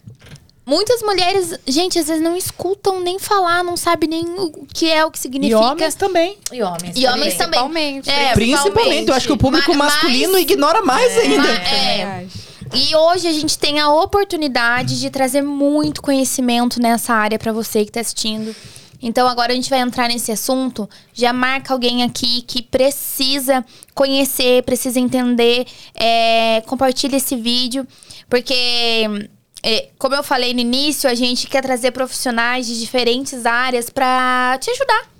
Muitas 0.65 1.03
mulheres, 1.03 1.59
gente, 1.67 1.99
às 1.99 2.07
vezes 2.07 2.23
não 2.23 2.37
escutam 2.37 3.01
nem 3.01 3.19
falar, 3.19 3.65
não 3.65 3.77
sabe 3.77 4.07
nem 4.07 4.25
o 4.39 4.65
que 4.73 4.89
é, 4.89 5.05
o 5.05 5.11
que 5.11 5.19
E 5.19 5.21
significa. 5.21 5.59
homens 5.59 5.97
também. 5.97 6.39
E 6.53 6.63
homens 6.63 6.97
E 6.97 7.05
homens 7.05 7.35
também. 7.35 7.51
Principalmente. 7.61 8.09
É, 8.11 8.33
Principalmente, 8.33 9.09
eu 9.09 9.15
acho 9.15 9.27
que 9.27 9.33
o 9.33 9.37
público 9.37 9.73
Ma- 9.75 9.87
masculino 9.87 10.35
mas- 10.35 10.43
ignora 10.43 10.81
mais 10.83 11.19
ainda. 11.19 11.43
Ma- 11.43 11.49
é. 11.69 12.27
E 12.75 12.97
hoje 12.97 13.29
a 13.29 13.33
gente 13.33 13.59
tem 13.59 13.79
a 13.79 13.93
oportunidade 13.93 14.99
de 14.99 15.11
trazer 15.11 15.43
muito 15.43 16.01
conhecimento 16.01 16.81
nessa 16.81 17.13
área 17.13 17.39
pra 17.39 17.53
você 17.53 17.85
que 17.85 17.93
tá 17.93 18.01
assistindo. 18.01 18.55
Então 19.01 19.29
agora 19.29 19.53
a 19.53 19.55
gente 19.55 19.69
vai 19.69 19.81
entrar 19.81 20.09
nesse 20.09 20.33
assunto. 20.33 20.89
Já 21.13 21.33
marca 21.33 21.75
alguém 21.75 22.03
aqui 22.03 22.43
que 22.43 22.63
precisa 22.63 23.65
conhecer, 23.95 24.63
precisa 24.63 24.99
entender. 24.99 25.67
É, 25.95 26.63
compartilha 26.63 27.17
esse 27.17 27.37
vídeo, 27.37 27.87
porque 28.31 29.29
é, 29.63 29.89
como 29.99 30.15
eu 30.15 30.23
falei 30.23 30.55
no 30.55 30.61
início, 30.61 31.11
a 31.11 31.15
gente 31.15 31.49
quer 31.49 31.63
trazer 31.63 31.91
profissionais 31.91 32.67
de 32.67 32.81
diferentes 32.81 33.45
áreas 33.45 33.91
pra 33.91 34.57
te 34.61 34.71
ajudar 34.71 35.13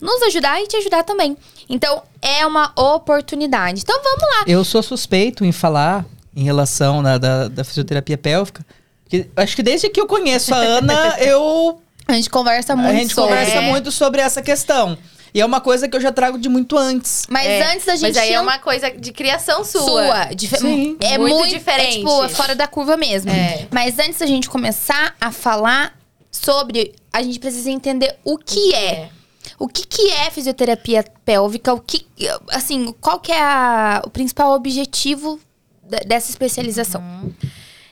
nos 0.00 0.22
ajudar 0.22 0.62
e 0.62 0.66
te 0.66 0.76
ajudar 0.78 1.04
também. 1.04 1.36
Então, 1.68 2.02
é 2.22 2.46
uma 2.46 2.72
oportunidade. 2.74 3.82
Então, 3.82 4.00
vamos 4.02 4.22
lá. 4.22 4.44
Eu 4.46 4.64
sou 4.64 4.82
suspeito 4.82 5.44
em 5.44 5.52
falar 5.52 6.06
em 6.34 6.44
relação 6.44 7.02
na, 7.02 7.18
da, 7.18 7.48
da 7.48 7.64
fisioterapia 7.64 8.16
pélvica. 8.18 8.64
Porque 9.04 9.28
acho 9.36 9.56
que 9.56 9.62
desde 9.62 9.88
que 9.88 10.00
eu 10.00 10.06
conheço 10.06 10.54
a 10.54 10.58
Ana, 10.58 11.16
eu 11.20 11.80
A 12.06 12.12
gente 12.12 12.30
conversa 12.30 12.76
muito 12.76 12.90
a 12.90 12.94
gente 12.94 13.14
sobre. 13.14 13.30
conversa 13.34 13.56
É. 13.56 13.60
muito 13.60 13.90
sobre 13.90 14.20
essa 14.20 14.40
questão. 14.42 14.96
E 15.32 15.40
é 15.40 15.46
uma 15.46 15.60
coisa 15.60 15.88
que 15.88 15.96
eu 15.96 16.00
já 16.00 16.10
trago 16.10 16.36
de 16.38 16.48
muito 16.48 16.76
antes. 16.76 17.24
Mas 17.28 17.46
É, 17.46 17.72
antes 17.72 17.86
da 17.86 17.94
gente 17.94 18.14
Mas 18.14 18.16
aí 18.16 18.32
é 18.32 18.40
uma 18.40 18.58
coisa 18.58 18.90
de 18.90 19.12
criação 19.12 19.64
sua. 19.64 19.82
sua. 19.82 20.24
dife- 20.34 20.56
Sim. 20.58 20.96
é 21.00 21.16
Muito 21.18 21.36
muito, 21.36 21.50
diferente. 21.54 21.94
É, 21.94 21.98
tipo, 21.98 22.24
é 22.24 22.28
fora 22.28 22.54
da 22.56 22.66
curva 22.66 22.96
mesmo. 22.96 23.30
É. 23.30 23.68
Mas 23.70 23.96
antes 24.00 24.18
da 24.18 24.26
gente 24.26 24.48
começar 24.50 25.14
a 25.20 25.30
falar 25.30 25.96
sobre, 26.32 26.94
a 27.12 27.22
gente 27.22 27.38
precisa 27.38 27.70
entender 27.70 28.16
o 28.24 28.36
que 28.38 28.74
é. 28.74 29.08
O 29.58 29.68
que, 29.68 29.86
que 29.86 30.10
é 30.10 30.30
fisioterapia 30.30 31.04
pélvica? 31.24 31.72
O 31.74 31.80
que, 31.80 32.06
assim, 32.50 32.92
qual 33.00 33.20
que 33.20 33.30
é 33.30 33.40
a- 33.40 34.02
o 34.04 34.10
principal 34.10 34.52
objetivo 34.52 35.38
dessa 36.06 36.30
especialização? 36.30 37.32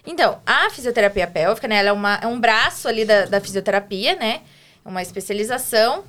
Então, 0.06 0.40
a 0.46 0.70
fisioterapia 0.70 1.26
pélvica, 1.26 1.68
né? 1.68 1.76
Ela 1.76 1.90
é, 1.90 1.92
uma, 1.92 2.14
é 2.22 2.26
um 2.26 2.40
braço 2.40 2.88
ali 2.88 3.04
da, 3.04 3.26
da 3.26 3.40
fisioterapia, 3.40 4.16
né? 4.16 4.40
uma 4.88 5.02
especialização 5.02 6.04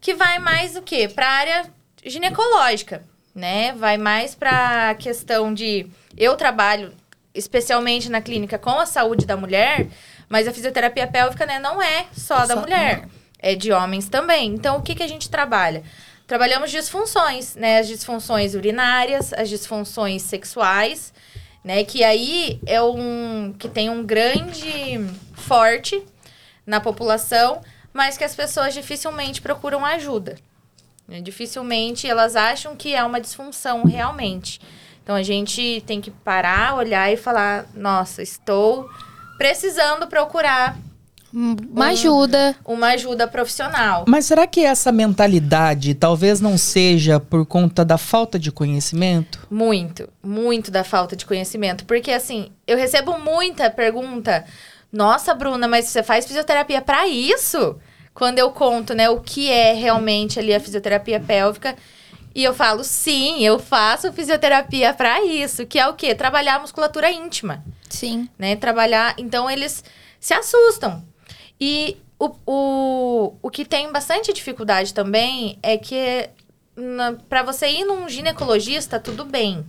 que 0.00 0.14
vai 0.14 0.38
mais 0.38 0.76
o 0.76 0.82
quê? 0.82 1.08
Para 1.08 1.26
a 1.26 1.32
área 1.32 1.70
ginecológica, 2.04 3.04
né? 3.34 3.72
Vai 3.72 3.96
mais 3.96 4.34
para 4.34 4.90
a 4.90 4.94
questão 4.94 5.54
de 5.54 5.86
eu 6.16 6.36
trabalho 6.36 6.92
especialmente 7.32 8.10
na 8.10 8.20
clínica 8.20 8.58
com 8.58 8.70
a 8.78 8.86
saúde 8.86 9.24
da 9.24 9.36
mulher, 9.36 9.86
mas 10.28 10.48
a 10.48 10.52
fisioterapia 10.52 11.06
pélvica, 11.06 11.46
né, 11.46 11.60
não 11.60 11.80
é 11.80 12.06
só 12.12 12.38
da 12.44 12.54
Só- 12.54 12.60
mulher, 12.60 13.06
é 13.38 13.54
de 13.54 13.70
homens 13.70 14.08
também. 14.08 14.52
Então, 14.52 14.78
o 14.78 14.82
que 14.82 14.96
que 14.96 15.02
a 15.02 15.08
gente 15.08 15.30
trabalha? 15.30 15.84
Trabalhamos 16.30 16.70
disfunções, 16.70 17.56
né? 17.56 17.80
As 17.80 17.88
disfunções 17.88 18.54
urinárias, 18.54 19.32
as 19.32 19.48
disfunções 19.48 20.22
sexuais, 20.22 21.12
né? 21.64 21.82
Que 21.82 22.04
aí 22.04 22.60
é 22.66 22.80
um 22.80 23.52
que 23.58 23.68
tem 23.68 23.90
um 23.90 24.06
grande 24.06 25.04
forte 25.32 26.00
na 26.64 26.78
população, 26.78 27.60
mas 27.92 28.16
que 28.16 28.22
as 28.22 28.36
pessoas 28.36 28.72
dificilmente 28.72 29.42
procuram 29.42 29.84
ajuda. 29.84 30.36
né? 31.08 31.20
Dificilmente 31.20 32.06
elas 32.06 32.36
acham 32.36 32.76
que 32.76 32.94
é 32.94 33.02
uma 33.02 33.20
disfunção 33.20 33.82
realmente. 33.82 34.60
Então 35.02 35.16
a 35.16 35.24
gente 35.24 35.82
tem 35.84 36.00
que 36.00 36.12
parar, 36.12 36.76
olhar 36.76 37.12
e 37.12 37.16
falar: 37.16 37.66
nossa, 37.74 38.22
estou 38.22 38.88
precisando 39.36 40.06
procurar 40.06 40.78
Uma 41.32 41.88
ajuda. 41.88 42.56
uma 42.64 42.88
ajuda 42.88 43.28
profissional. 43.28 44.04
Mas 44.08 44.26
será 44.26 44.46
que 44.46 44.64
essa 44.64 44.90
mentalidade 44.90 45.94
talvez 45.94 46.40
não 46.40 46.58
seja 46.58 47.20
por 47.20 47.46
conta 47.46 47.84
da 47.84 47.96
falta 47.96 48.38
de 48.38 48.50
conhecimento? 48.50 49.46
Muito, 49.50 50.08
muito 50.22 50.70
da 50.70 50.82
falta 50.82 51.14
de 51.14 51.24
conhecimento. 51.24 51.84
Porque, 51.84 52.10
assim, 52.10 52.50
eu 52.66 52.76
recebo 52.76 53.18
muita 53.18 53.70
pergunta. 53.70 54.44
Nossa, 54.92 55.34
Bruna, 55.34 55.68
mas 55.68 55.86
você 55.86 56.02
faz 56.02 56.26
fisioterapia 56.26 56.80
para 56.82 57.06
isso? 57.06 57.76
Quando 58.12 58.38
eu 58.38 58.50
conto, 58.50 58.92
né, 58.92 59.08
o 59.08 59.20
que 59.20 59.50
é 59.50 59.72
realmente 59.72 60.38
ali 60.38 60.52
a 60.52 60.60
fisioterapia 60.60 61.20
pélvica. 61.20 61.76
E 62.34 62.44
eu 62.44 62.54
falo, 62.54 62.84
sim, 62.84 63.42
eu 63.44 63.58
faço 63.58 64.12
fisioterapia 64.12 64.92
para 64.94 65.24
isso. 65.24 65.66
Que 65.66 65.78
é 65.78 65.88
o 65.88 65.94
quê? 65.94 66.14
Trabalhar 66.14 66.56
a 66.56 66.60
musculatura 66.60 67.10
íntima 67.10 67.62
Sim. 67.88 68.28
né? 68.38 68.56
Trabalhar. 68.56 69.14
Então, 69.18 69.50
eles 69.50 69.82
se 70.20 70.34
assustam. 70.34 71.04
E 71.60 71.96
o, 72.18 72.30
o, 72.46 73.34
o 73.42 73.50
que 73.50 73.64
tem 73.64 73.92
bastante 73.92 74.32
dificuldade 74.32 74.94
também 74.94 75.58
é 75.62 75.76
que 75.76 76.30
para 77.28 77.42
você 77.42 77.68
ir 77.68 77.84
num 77.84 78.08
ginecologista, 78.08 78.98
tudo 78.98 79.24
bem. 79.24 79.64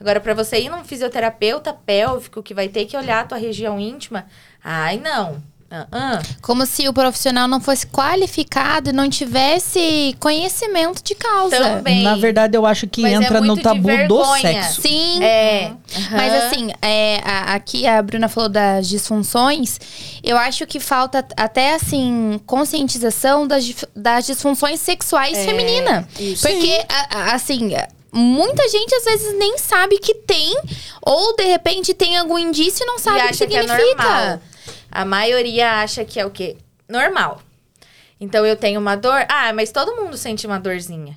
Agora, 0.00 0.20
para 0.20 0.34
você 0.34 0.58
ir 0.60 0.68
num 0.68 0.84
fisioterapeuta 0.84 1.72
pélvico 1.72 2.42
que 2.42 2.54
vai 2.54 2.68
ter 2.68 2.86
que 2.86 2.96
olhar 2.96 3.20
a 3.20 3.26
tua 3.26 3.38
região 3.38 3.78
íntima, 3.78 4.26
ai, 4.62 4.98
não. 4.98 5.42
Ah, 5.76 5.86
ah. 5.90 6.22
Como 6.40 6.64
se 6.66 6.88
o 6.88 6.92
profissional 6.92 7.48
não 7.48 7.60
fosse 7.60 7.86
qualificado 7.86 8.90
e 8.90 8.92
não 8.92 9.08
tivesse 9.10 10.16
conhecimento 10.20 11.02
de 11.02 11.14
causa. 11.14 11.56
Também. 11.58 12.02
Na 12.04 12.16
verdade, 12.16 12.56
eu 12.56 12.64
acho 12.64 12.86
que 12.86 13.02
Mas 13.02 13.12
é 13.12 13.16
entra 13.16 13.40
no 13.40 13.46
muito 13.48 13.58
de 13.58 13.62
tabu 13.64 13.88
do 14.08 14.24
sexo. 14.36 14.82
Sim. 14.82 15.22
É. 15.22 15.72
Mas 16.12 16.32
aham. 16.32 16.46
assim, 16.46 16.68
é, 16.80 17.20
a- 17.24 17.54
aqui 17.54 17.86
a 17.86 18.00
Bruna 18.02 18.28
falou 18.28 18.48
das 18.48 18.88
disfunções. 18.88 19.78
Eu 20.22 20.36
acho 20.38 20.66
que 20.66 20.78
falta 20.78 21.26
até 21.36 21.74
assim 21.74 22.40
conscientização 22.46 23.46
das, 23.46 23.64
das 23.96 24.26
disfunções 24.26 24.80
sexuais 24.80 25.36
É, 25.38 25.44
femininas. 25.44 26.04
isso. 26.18 26.46
Porque 26.46 26.80
a- 26.88 27.18
a- 27.18 27.34
assim, 27.34 27.70
muita 28.12 28.68
gente 28.68 28.94
às 28.94 29.04
vezes 29.04 29.36
nem 29.38 29.58
sabe 29.58 29.98
que 29.98 30.14
tem 30.14 30.56
ou 31.02 31.34
de 31.36 31.44
repente 31.44 31.92
tem 31.94 32.16
algum 32.16 32.38
indício 32.38 32.84
e 32.84 32.86
não 32.86 32.98
sabe 32.98 33.16
e 33.16 33.20
o 33.20 33.22
que 33.24 33.28
acha 33.30 33.46
que 33.46 33.56
é 33.56 33.62
significa. 33.62 34.02
normal. 34.04 34.40
A 34.90 35.04
maioria 35.04 35.80
acha 35.80 36.04
que 36.04 36.18
é 36.20 36.26
o 36.26 36.30
quê? 36.30 36.56
Normal. 36.88 37.40
Então 38.20 38.44
eu 38.46 38.56
tenho 38.56 38.80
uma 38.80 38.96
dor. 38.96 39.24
Ah, 39.28 39.52
mas 39.52 39.70
todo 39.72 39.96
mundo 39.96 40.16
sente 40.16 40.46
uma 40.46 40.58
dorzinha. 40.60 41.16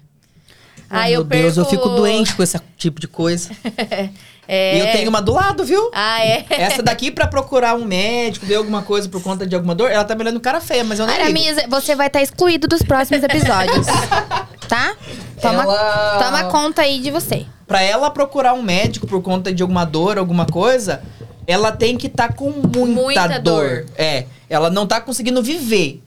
Oh, 0.90 0.96
ah, 0.96 1.04
meu 1.04 1.12
eu 1.12 1.24
Deus, 1.24 1.58
eu 1.58 1.66
perco- 1.66 1.84
fico 1.84 1.96
doente 1.96 2.34
com 2.36 2.42
esse 2.44 2.60
tipo 2.78 3.00
de 3.00 3.08
coisa. 3.08 3.50
É. 4.50 4.78
E 4.78 4.80
eu 4.80 4.86
tenho 4.94 5.10
uma 5.10 5.22
do 5.22 5.34
lado, 5.34 5.66
viu? 5.66 5.92
Ah, 5.94 6.24
é. 6.26 6.46
Essa 6.50 6.82
daqui 6.82 7.12
pra 7.12 7.28
procurar 7.28 7.76
um 7.76 7.84
médico, 7.84 8.46
ver 8.46 8.56
alguma 8.56 8.82
coisa 8.82 9.10
por 9.10 9.22
conta 9.22 9.46
de 9.46 9.54
alguma 9.54 9.76
dor, 9.76 9.92
ela 9.92 10.06
tá 10.06 10.16
me 10.16 10.22
olhando 10.22 10.40
cara 10.40 10.62
feia, 10.62 10.86
mas 10.86 11.00
eu 11.00 11.06
não 11.06 11.12
ligo. 11.14 11.26
Aramis, 11.26 11.66
você 11.68 11.96
vai 11.98 12.08
estar 12.08 12.22
excluído 12.22 12.66
dos 12.66 12.82
próximos 12.82 13.22
episódios. 13.24 13.86
tá? 14.70 14.96
Toma, 15.42 15.64
Ela- 15.64 16.20
toma 16.24 16.44
conta 16.46 16.84
aí 16.84 17.02
de 17.02 17.12
você. 17.12 17.46
Pra 17.68 17.82
ela 17.82 18.10
procurar 18.10 18.54
um 18.54 18.62
médico 18.62 19.06
por 19.06 19.22
conta 19.22 19.52
de 19.54 19.62
alguma 19.62 19.84
dor, 19.86 20.18
alguma 20.18 20.46
coisa, 20.46 21.04
ela 21.48 21.72
tem 21.72 21.98
que 21.98 22.08
estar 22.08 22.34
com 22.34 22.52
muita, 22.52 23.02
Muita 23.02 23.40
dor. 23.40 23.86
dor. 23.86 23.86
É, 23.96 24.26
ela 24.50 24.70
não 24.70 24.86
tá 24.86 25.00
conseguindo 25.02 25.42
viver. 25.42 26.02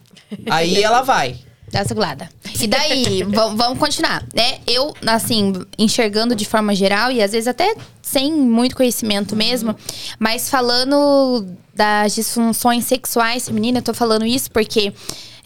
Aí 0.51 0.83
ela 0.83 1.03
vai. 1.03 1.37
Dá 1.73 1.81
essa 1.81 1.95
glada. 1.95 2.29
E 2.61 2.67
daí, 2.67 3.23
vam- 3.31 3.57
vamos 3.57 3.79
continuar, 3.79 4.25
né? 4.35 4.59
Eu, 4.67 4.95
assim, 5.07 5.53
enxergando 5.79 6.35
de 6.35 6.45
forma 6.45 6.75
geral 6.75 7.11
e 7.11 7.23
às 7.23 7.33
vezes 7.33 7.47
até 7.49 7.75
sem 8.03 8.33
muito 8.33 8.77
conhecimento 8.77 9.35
mesmo, 9.37 9.75
mas 10.19 10.51
falando 10.51 11.47
das 11.75 12.15
disfunções 12.17 12.85
sexuais 12.85 13.47
femininas, 13.47 13.81
eu 13.81 13.85
tô 13.85 13.95
falando 13.95 14.27
isso 14.27 14.51
porque 14.51 14.93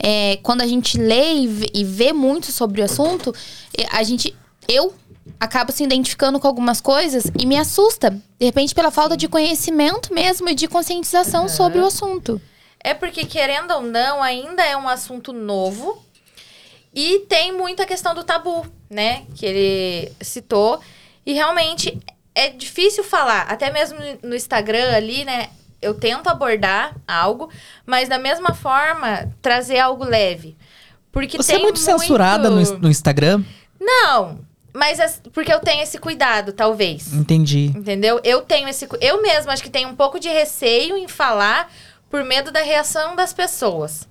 é, 0.03 0.39
quando 0.43 0.63
a 0.63 0.67
gente 0.67 0.97
lê 0.99 1.35
e 1.75 1.85
vê, 1.85 2.13
muito 2.13 2.51
sobre 2.51 2.81
o 2.81 2.85
assunto, 2.85 3.33
a 3.93 4.03
gente. 4.03 4.35
Eu 4.67 4.95
acabo 5.39 5.73
se 5.73 5.85
identificando 5.85 6.39
com 6.41 6.47
algumas 6.47 6.81
coisas 6.81 7.25
e 7.39 7.47
me 7.47 7.57
assusta. 7.57 8.11
De 8.11 8.47
repente, 8.47 8.75
pela 8.75 8.91
falta 8.91 9.17
de 9.17 9.29
conhecimento 9.29 10.13
mesmo 10.13 10.49
e 10.49 10.55
de 10.55 10.69
conscientização 10.69 11.49
sobre 11.49 11.79
o 11.79 11.87
assunto. 11.87 12.41
É 12.81 12.93
porque, 12.93 13.25
querendo 13.25 13.71
ou 13.73 13.83
não, 13.83 14.23
ainda 14.23 14.63
é 14.65 14.77
um 14.77 14.89
assunto 14.89 15.33
novo. 15.33 16.05
E 16.95 17.21
tem 17.29 17.51
muita 17.51 17.87
questão 17.87 18.15
do 18.15 18.23
tabu, 18.23 18.67
né? 18.91 19.25
Que 19.35 19.47
ele 19.47 20.13
citou. 20.21 20.81
E 21.25 21.33
realmente 21.33 21.99
é 22.35 22.51
difícil 22.51 23.03
falar. 23.03 23.43
Até 23.43 23.71
mesmo 23.71 23.99
no 24.23 24.35
Instagram 24.35 24.95
ali, 24.95 25.25
né? 25.25 25.49
Eu 25.81 25.95
tento 25.95 26.29
abordar 26.29 26.95
algo, 27.07 27.51
mas 27.85 28.09
da 28.09 28.19
mesma 28.19 28.55
forma 28.55 29.31
trazer 29.43 29.79
algo 29.79 30.05
leve. 30.05 30.57
Porque 31.11 31.37
Você 31.37 31.53
tem 31.53 31.61
é 31.61 31.63
muito 31.63 31.79
censurada 31.79 32.51
no, 32.51 32.61
no 32.79 32.91
Instagram? 32.91 33.43
Não, 33.81 34.44
mas 34.75 34.99
as- 35.01 35.23
porque 35.33 35.53
eu 35.53 35.61
tenho 35.61 35.83
esse 35.83 35.97
cuidado, 35.99 36.53
talvez. 36.53 37.13
Entendi. 37.15 37.73
Entendeu? 37.75 38.21
Eu 38.25 38.43
tenho 38.43 38.69
esse. 38.69 38.87
Eu 39.01 39.23
mesma 39.23 39.53
acho 39.53 39.63
que 39.63 39.71
tenho 39.71 39.89
um 39.89 39.95
pouco 39.97 40.19
de 40.19 40.29
receio 40.29 40.97
em 40.99 41.07
falar 41.09 41.71
por 42.11 42.23
medo 42.25 42.51
da 42.53 42.61
reação 42.61 43.15
das 43.17 43.33
pessoas. 43.33 44.07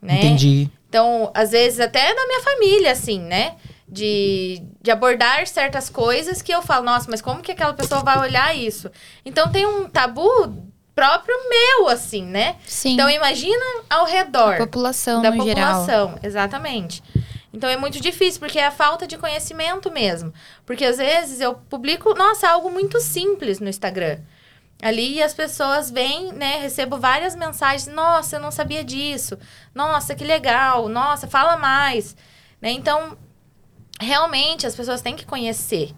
Né? 0.00 0.18
Entendi. 0.18 0.70
Então, 0.88 1.30
às 1.34 1.52
vezes, 1.52 1.80
até 1.80 2.14
da 2.14 2.26
minha 2.26 2.40
família, 2.42 2.92
assim, 2.92 3.18
né? 3.20 3.54
De, 3.88 4.62
de 4.80 4.90
abordar 4.90 5.46
certas 5.46 5.88
coisas 5.90 6.40
que 6.42 6.52
eu 6.52 6.62
falo, 6.62 6.84
nossa, 6.84 7.10
mas 7.10 7.20
como 7.20 7.40
que 7.42 7.52
aquela 7.52 7.74
pessoa 7.74 8.02
vai 8.02 8.18
olhar 8.18 8.54
isso? 8.56 8.90
Então, 9.24 9.50
tem 9.50 9.66
um 9.66 9.88
tabu 9.88 10.54
próprio 10.94 11.34
meu, 11.48 11.88
assim, 11.88 12.24
né? 12.24 12.56
Sim. 12.66 12.94
Então, 12.94 13.08
imagina 13.08 13.64
ao 13.88 14.04
redor 14.06 14.56
população 14.58 15.22
da 15.22 15.30
no 15.30 15.44
geral. 15.44 15.80
população, 15.80 16.18
exatamente. 16.22 17.02
Então 17.52 17.68
é 17.68 17.76
muito 17.76 18.00
difícil, 18.00 18.40
porque 18.40 18.58
é 18.58 18.66
a 18.66 18.70
falta 18.70 19.06
de 19.06 19.18
conhecimento 19.18 19.90
mesmo. 19.90 20.32
Porque 20.64 20.84
às 20.84 20.96
vezes 20.96 21.40
eu 21.40 21.54
publico, 21.54 22.14
nossa, 22.14 22.48
algo 22.48 22.70
muito 22.70 22.98
simples 23.00 23.60
no 23.60 23.68
Instagram. 23.68 24.20
Ali 24.80 25.22
as 25.22 25.34
pessoas 25.34 25.90
vêm, 25.90 26.32
né? 26.32 26.58
Recebo 26.58 26.98
várias 26.98 27.36
mensagens, 27.36 27.86
nossa, 27.86 28.36
eu 28.36 28.40
não 28.40 28.50
sabia 28.50 28.82
disso. 28.82 29.38
Nossa, 29.74 30.14
que 30.14 30.24
legal. 30.24 30.88
Nossa, 30.88 31.28
fala 31.28 31.56
mais. 31.56 32.16
Né? 32.60 32.70
Então, 32.70 33.16
realmente 34.00 34.66
as 34.66 34.74
pessoas 34.74 35.02
têm 35.02 35.14
que 35.14 35.26
conhecer. 35.26 35.94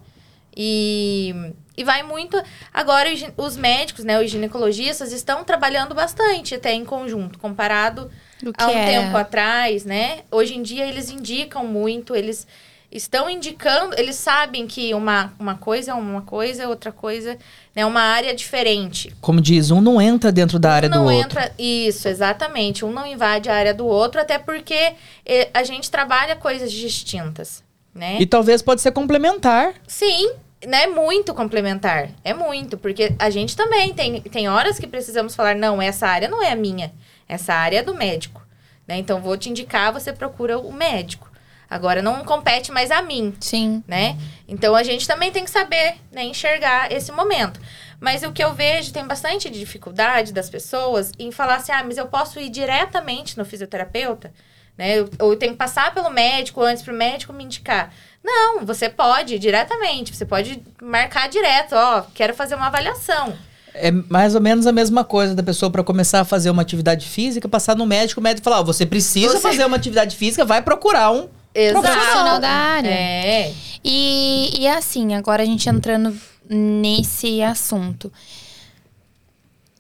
E, 0.56 1.34
e 1.76 1.84
vai 1.84 2.02
muito. 2.02 2.36
Agora, 2.72 3.08
os 3.36 3.56
médicos, 3.56 4.04
né, 4.04 4.20
os 4.20 4.30
ginecologistas, 4.30 5.12
estão 5.12 5.44
trabalhando 5.44 5.94
bastante 5.94 6.54
até 6.54 6.72
em 6.72 6.84
conjunto, 6.84 7.38
comparado 7.38 8.10
há 8.58 8.66
um 8.66 8.70
é. 8.70 8.87
tempo 8.87 9.16
atrás, 9.16 9.85
né? 9.85 10.20
Hoje 10.30 10.54
em 10.56 10.62
dia 10.62 10.87
eles 10.87 11.10
indicam 11.10 11.66
muito, 11.66 12.14
eles 12.14 12.46
estão 12.94 13.28
indicando, 13.28 13.94
eles 13.98 14.14
sabem 14.14 14.68
que 14.68 14.94
uma, 14.94 15.35
uma 15.38 15.56
coisa 15.56 15.90
é 15.90 15.94
uma 15.94 16.22
coisa, 16.22 16.68
outra 16.68 16.92
coisa 16.92 17.37
é 17.74 17.85
uma 17.85 18.00
área 18.00 18.32
diferente. 18.32 19.12
Como 19.20 19.40
diz, 19.40 19.72
um 19.72 19.80
não 19.80 20.00
entra 20.00 20.30
dentro 20.30 20.60
da 20.60 20.72
área 20.72 20.88
não 20.88 21.04
do 21.04 21.12
outro. 21.12 21.40
entra. 21.40 21.52
Isso, 21.58 22.06
exatamente. 22.06 22.85
Um 22.85 22.92
não 22.92 23.04
invade 23.04 23.50
a 23.50 23.54
área 23.54 23.74
do 23.74 23.85
outro, 23.85 24.20
até 24.20 24.38
porque 24.38 24.92
eh, 25.26 25.48
a 25.52 25.64
gente 25.64 25.90
trabalha 25.90 26.37
coisas 26.37 26.70
distintas, 26.70 27.64
né? 27.92 28.16
E 28.20 28.26
talvez 28.26 28.62
pode 28.62 28.80
ser 28.80 28.92
complementar. 28.92 29.74
Sim, 29.88 30.30
né? 30.64 30.87
Muito 30.87 31.35
complementar. 31.35 32.10
É 32.22 32.32
muito, 32.32 32.78
porque 32.78 33.12
a 33.18 33.28
gente 33.28 33.56
também 33.56 33.92
tem, 33.92 34.20
tem 34.20 34.48
horas 34.48 34.78
que 34.78 34.87
precisamos 34.87 35.35
falar, 35.35 35.56
não, 35.56 35.82
essa 35.82 36.06
área 36.06 36.28
não 36.28 36.40
é 36.40 36.52
a 36.52 36.56
minha. 36.56 36.92
Essa 37.29 37.54
área 37.54 37.79
é 37.79 37.83
do 37.83 37.94
médico. 37.94 38.42
Né? 38.87 38.96
Então, 38.98 39.20
vou 39.20 39.37
te 39.37 39.48
indicar, 39.48 39.92
você 39.92 40.12
procura 40.12 40.58
o 40.58 40.72
médico. 40.72 41.31
Agora, 41.68 42.02
não 42.02 42.25
compete 42.25 42.70
mais 42.70 42.90
a 42.90 43.00
mim 43.02 43.35
Sim. 43.40 43.83
né? 43.88 44.16
Então 44.46 44.77
a 44.77 44.83
gente 44.83 45.08
também 45.08 45.33
tem 45.33 45.44
que 45.44 45.50
saber 45.50 45.96
né, 46.12 46.22
enxergar 46.22 46.92
esse 46.92 47.10
momento. 47.10 47.58
Mas 47.98 48.22
o 48.22 48.31
que 48.33 48.44
eu 48.44 48.52
vejo, 48.52 48.92
tem 48.92 49.04
bastante 49.06 49.48
dificuldade 49.48 50.33
das 50.33 50.50
pessoas 50.50 51.10
em 51.18 51.33
falar 51.33 51.56
assim, 51.56 51.72
ah, 51.72 51.83
mas 51.83 51.96
eu 51.96 52.06
posso 52.06 52.38
ir 52.38 52.50
diretamente 52.50 53.37
no 53.38 53.44
fisioterapeuta, 53.46 54.33
né? 54.77 54.98
Eu- 54.98 55.10
Ou 55.18 55.33
eu 55.33 55.38
tenho 55.38 55.52
que 55.52 55.58
passar 55.58 55.92
pelo 55.94 56.10
médico 56.10 56.62
antes 56.62 56.83
pro 56.83 56.92
médico 56.92 57.33
me 57.33 57.42
indicar. 57.44 57.92
Não, 58.22 58.64
você 58.64 58.88
pode 58.88 59.35
ir 59.35 59.38
diretamente, 59.38 60.14
você 60.14 60.27
pode 60.27 60.62
marcar 60.83 61.29
direto, 61.29 61.72
ó, 61.75 62.02
quero 62.14 62.35
fazer 62.35 62.54
uma 62.54 62.66
avaliação. 62.66 63.37
É 63.75 63.90
mais 63.90 64.35
ou 64.37 64.40
menos 64.40 64.66
a 64.66 64.72
mesma 64.72 65.02
coisa 65.04 65.35
da 65.35 65.42
pessoa 65.42 65.68
pra 65.70 65.83
começar 65.83 66.20
a 66.20 66.25
fazer 66.25 66.48
uma 66.48 66.62
atividade 66.62 67.06
física, 67.06 67.48
passar 67.48 67.75
no 67.77 67.85
médico, 67.85 68.20
o 68.20 68.22
médico 68.22 68.44
falar, 68.44 68.60
ó, 68.60 68.64
você 68.64 68.87
precisa 68.87 69.33
Você- 69.33 69.40
fazer 69.40 69.64
uma 69.64 69.77
atividade 69.77 70.16
física, 70.16 70.44
vai 70.44 70.62
procurar 70.62 71.10
um 71.10 71.29
Exato. 71.54 71.83
Profissional 71.87 72.40
da 72.40 72.48
área. 72.48 72.88
É. 72.88 73.52
E, 73.85 74.60
e 74.60 74.66
assim, 74.68 75.14
agora 75.14 75.42
a 75.42 75.46
gente 75.46 75.68
entrando 75.68 76.16
nesse 76.48 77.42
assunto. 77.42 78.12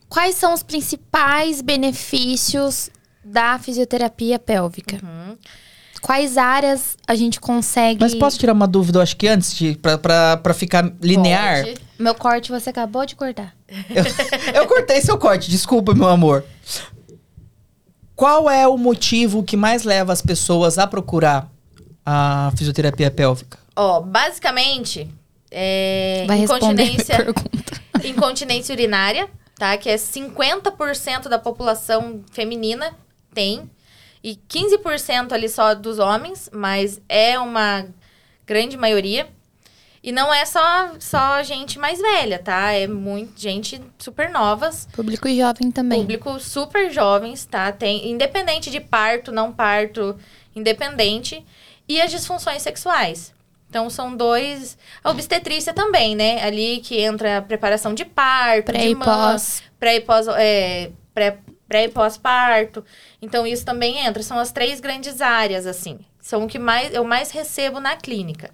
Quais 0.08 0.36
são 0.36 0.54
os 0.54 0.62
principais 0.62 1.60
benefícios 1.60 2.90
da 3.24 3.58
fisioterapia 3.58 4.38
pélvica? 4.38 5.00
Uhum. 5.02 5.36
Quais 6.04 6.36
áreas 6.36 6.98
a 7.06 7.14
gente 7.14 7.40
consegue. 7.40 7.98
Mas 7.98 8.14
posso 8.14 8.38
tirar 8.38 8.52
uma 8.52 8.68
dúvida, 8.68 8.98
eu 8.98 9.02
acho 9.02 9.16
que 9.16 9.26
antes, 9.26 9.54
de, 9.54 9.74
pra, 9.76 9.96
pra, 9.96 10.36
pra 10.36 10.52
ficar 10.52 10.92
linear? 11.00 11.64
Pode. 11.64 11.80
Meu 11.98 12.14
corte 12.14 12.52
você 12.52 12.68
acabou 12.68 13.06
de 13.06 13.16
cortar. 13.16 13.54
Eu 14.52 14.66
cortei 14.66 15.00
seu 15.00 15.16
corte, 15.16 15.50
desculpa, 15.50 15.94
meu 15.94 16.06
amor. 16.06 16.44
Qual 18.14 18.50
é 18.50 18.68
o 18.68 18.76
motivo 18.76 19.42
que 19.42 19.56
mais 19.56 19.84
leva 19.84 20.12
as 20.12 20.20
pessoas 20.20 20.76
a 20.76 20.86
procurar 20.86 21.50
a 22.04 22.52
fisioterapia 22.54 23.10
pélvica? 23.10 23.58
Ó, 23.74 24.02
basicamente, 24.02 25.08
é, 25.50 26.26
Vai 26.28 26.40
incontinência, 26.40 27.16
incontinência 28.04 28.74
urinária, 28.74 29.26
tá? 29.58 29.74
Que 29.78 29.88
é 29.88 29.96
50% 29.96 31.28
da 31.28 31.38
população 31.38 32.20
feminina 32.30 32.92
tem. 33.32 33.70
E 34.24 34.36
15% 34.48 35.32
ali 35.32 35.50
só 35.50 35.74
dos 35.74 35.98
homens, 35.98 36.48
mas 36.50 36.98
é 37.10 37.38
uma 37.38 37.86
grande 38.46 38.74
maioria. 38.74 39.28
E 40.02 40.12
não 40.12 40.32
é 40.32 40.46
só, 40.46 40.92
só 40.98 41.42
gente 41.42 41.78
mais 41.78 41.98
velha, 42.00 42.38
tá? 42.38 42.72
É 42.72 42.86
muito 42.86 43.38
gente 43.38 43.80
super 43.98 44.30
novas. 44.30 44.88
Público 44.92 45.28
jovem 45.28 45.70
também. 45.70 46.00
Público 46.00 46.40
super 46.40 46.90
jovens, 46.90 47.44
tá? 47.44 47.70
Tem, 47.70 48.10
independente 48.10 48.70
de 48.70 48.80
parto, 48.80 49.30
não 49.30 49.52
parto, 49.52 50.16
independente. 50.56 51.44
E 51.86 52.00
as 52.00 52.10
disfunções 52.10 52.62
sexuais. 52.62 53.34
Então, 53.68 53.90
são 53.90 54.16
dois... 54.16 54.78
A 55.02 55.10
obstetrícia 55.10 55.74
também, 55.74 56.14
né? 56.14 56.42
Ali 56.42 56.80
que 56.80 56.98
entra 57.00 57.38
a 57.38 57.42
preparação 57.42 57.92
de 57.92 58.04
parto, 58.04 58.66
Pré 58.66 58.78
de 58.78 58.88
e 58.88 58.94
mama, 58.94 59.32
pós. 59.32 59.62
pré 59.78 59.96
e 59.96 60.00
pós... 60.00 60.28
É, 60.28 60.90
pré, 61.14 61.38
pré 61.74 61.84
e 61.86 61.88
pós-parto. 61.88 62.84
Então, 63.20 63.44
isso 63.44 63.64
também 63.64 64.06
entra. 64.06 64.22
São 64.22 64.38
as 64.38 64.52
três 64.52 64.78
grandes 64.78 65.20
áreas, 65.20 65.66
assim. 65.66 65.98
São 66.20 66.44
o 66.44 66.46
que 66.46 66.56
mais, 66.58 66.94
eu 66.94 67.02
mais 67.02 67.32
recebo 67.32 67.80
na 67.80 67.96
clínica. 67.96 68.50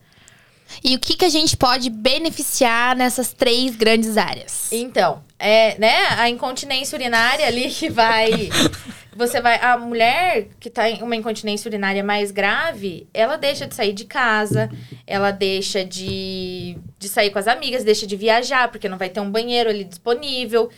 E 0.83 0.95
o 0.95 0.99
que, 0.99 1.17
que 1.17 1.25
a 1.27 1.29
gente 1.29 1.55
pode 1.55 1.91
beneficiar 1.91 2.97
nessas 2.97 3.35
três 3.35 3.77
grandes 3.77 4.17
áreas? 4.17 4.73
Então, 4.73 5.23
é, 5.39 5.77
né, 5.79 6.07
a 6.17 6.31
incontinência 6.31 6.97
urinária 6.97 7.47
ali 7.47 7.69
que 7.69 7.91
vai. 7.91 8.49
Você 9.15 9.39
vai. 9.41 9.61
A 9.61 9.77
mulher 9.77 10.47
que 10.59 10.71
tá 10.71 10.89
em 10.89 11.03
uma 11.03 11.17
incontinência 11.17 11.69
urinária 11.69 12.03
mais 12.03 12.31
grave, 12.31 13.07
ela 13.13 13.37
deixa 13.37 13.67
de 13.67 13.75
sair 13.75 13.93
de 13.93 14.07
casa, 14.07 14.71
ela 15.07 15.31
deixa 15.31 15.85
de, 15.85 16.79
de 16.99 17.09
sair 17.09 17.31
com 17.31 17.39
as 17.39 17.49
amigas, 17.49 17.85
deixa 17.85 18.07
de 18.07 18.17
viajar, 18.17 18.71
porque 18.71 18.89
não 18.89 18.97
vai 18.97 19.11
ter 19.11 19.21
um 19.21 19.31
banheiro 19.31 19.69
ali 19.69 19.85
disponível, 19.85 20.71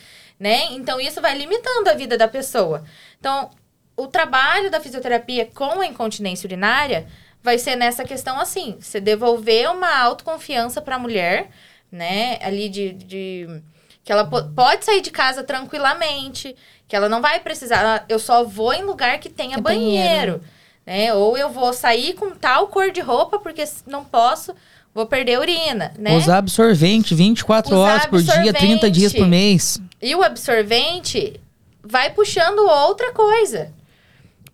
né? 0.42 0.72
Então, 0.72 1.00
isso 1.00 1.20
vai 1.20 1.38
limitando 1.38 1.88
a 1.88 1.94
vida 1.94 2.18
da 2.18 2.26
pessoa. 2.26 2.82
Então, 3.20 3.48
o 3.96 4.08
trabalho 4.08 4.70
da 4.70 4.80
fisioterapia 4.80 5.48
com 5.54 5.80
a 5.80 5.86
incontinência 5.86 6.46
urinária 6.48 7.06
vai 7.42 7.58
ser 7.58 7.76
nessa 7.76 8.02
questão 8.04 8.40
assim: 8.40 8.76
você 8.80 9.00
devolver 9.00 9.70
uma 9.70 9.96
autoconfiança 10.00 10.82
para 10.82 10.96
a 10.96 10.98
mulher, 10.98 11.48
né? 11.90 12.38
Ali 12.42 12.68
de. 12.68 12.92
de 12.92 13.62
que 14.04 14.10
ela 14.10 14.24
po- 14.24 14.42
pode 14.48 14.84
sair 14.84 15.00
de 15.00 15.12
casa 15.12 15.44
tranquilamente, 15.44 16.56
que 16.88 16.96
ela 16.96 17.08
não 17.08 17.20
vai 17.22 17.38
precisar. 17.38 17.76
ela- 17.78 18.04
Eu 18.08 18.18
só 18.18 18.42
vou 18.42 18.72
em 18.72 18.82
lugar 18.82 19.18
que 19.20 19.28
tenha 19.28 19.58
É 19.58 19.60
banheiro, 19.60 20.40
né? 20.84 21.14
Ou 21.14 21.36
eu 21.38 21.50
vou 21.50 21.72
sair 21.72 22.14
com 22.14 22.30
tal 22.30 22.66
cor 22.66 22.90
de 22.90 23.00
roupa, 23.00 23.38
porque 23.38 23.62
não 23.86 24.04
posso, 24.04 24.52
vou 24.92 25.06
perder 25.06 25.38
urina, 25.38 25.92
né? 25.98 26.16
Usar 26.16 26.38
absorvente 26.38 27.14
24 27.14 27.72
Usar 27.76 27.80
horas 27.92 28.06
por 28.06 28.20
dia, 28.22 28.52
30 28.52 28.90
dias 28.90 29.12
por 29.12 29.28
mês. 29.28 29.80
E 30.02 30.14
o 30.16 30.22
absorvente 30.22 31.40
vai 31.82 32.10
puxando 32.10 32.58
outra 32.60 33.12
coisa. 33.12 33.72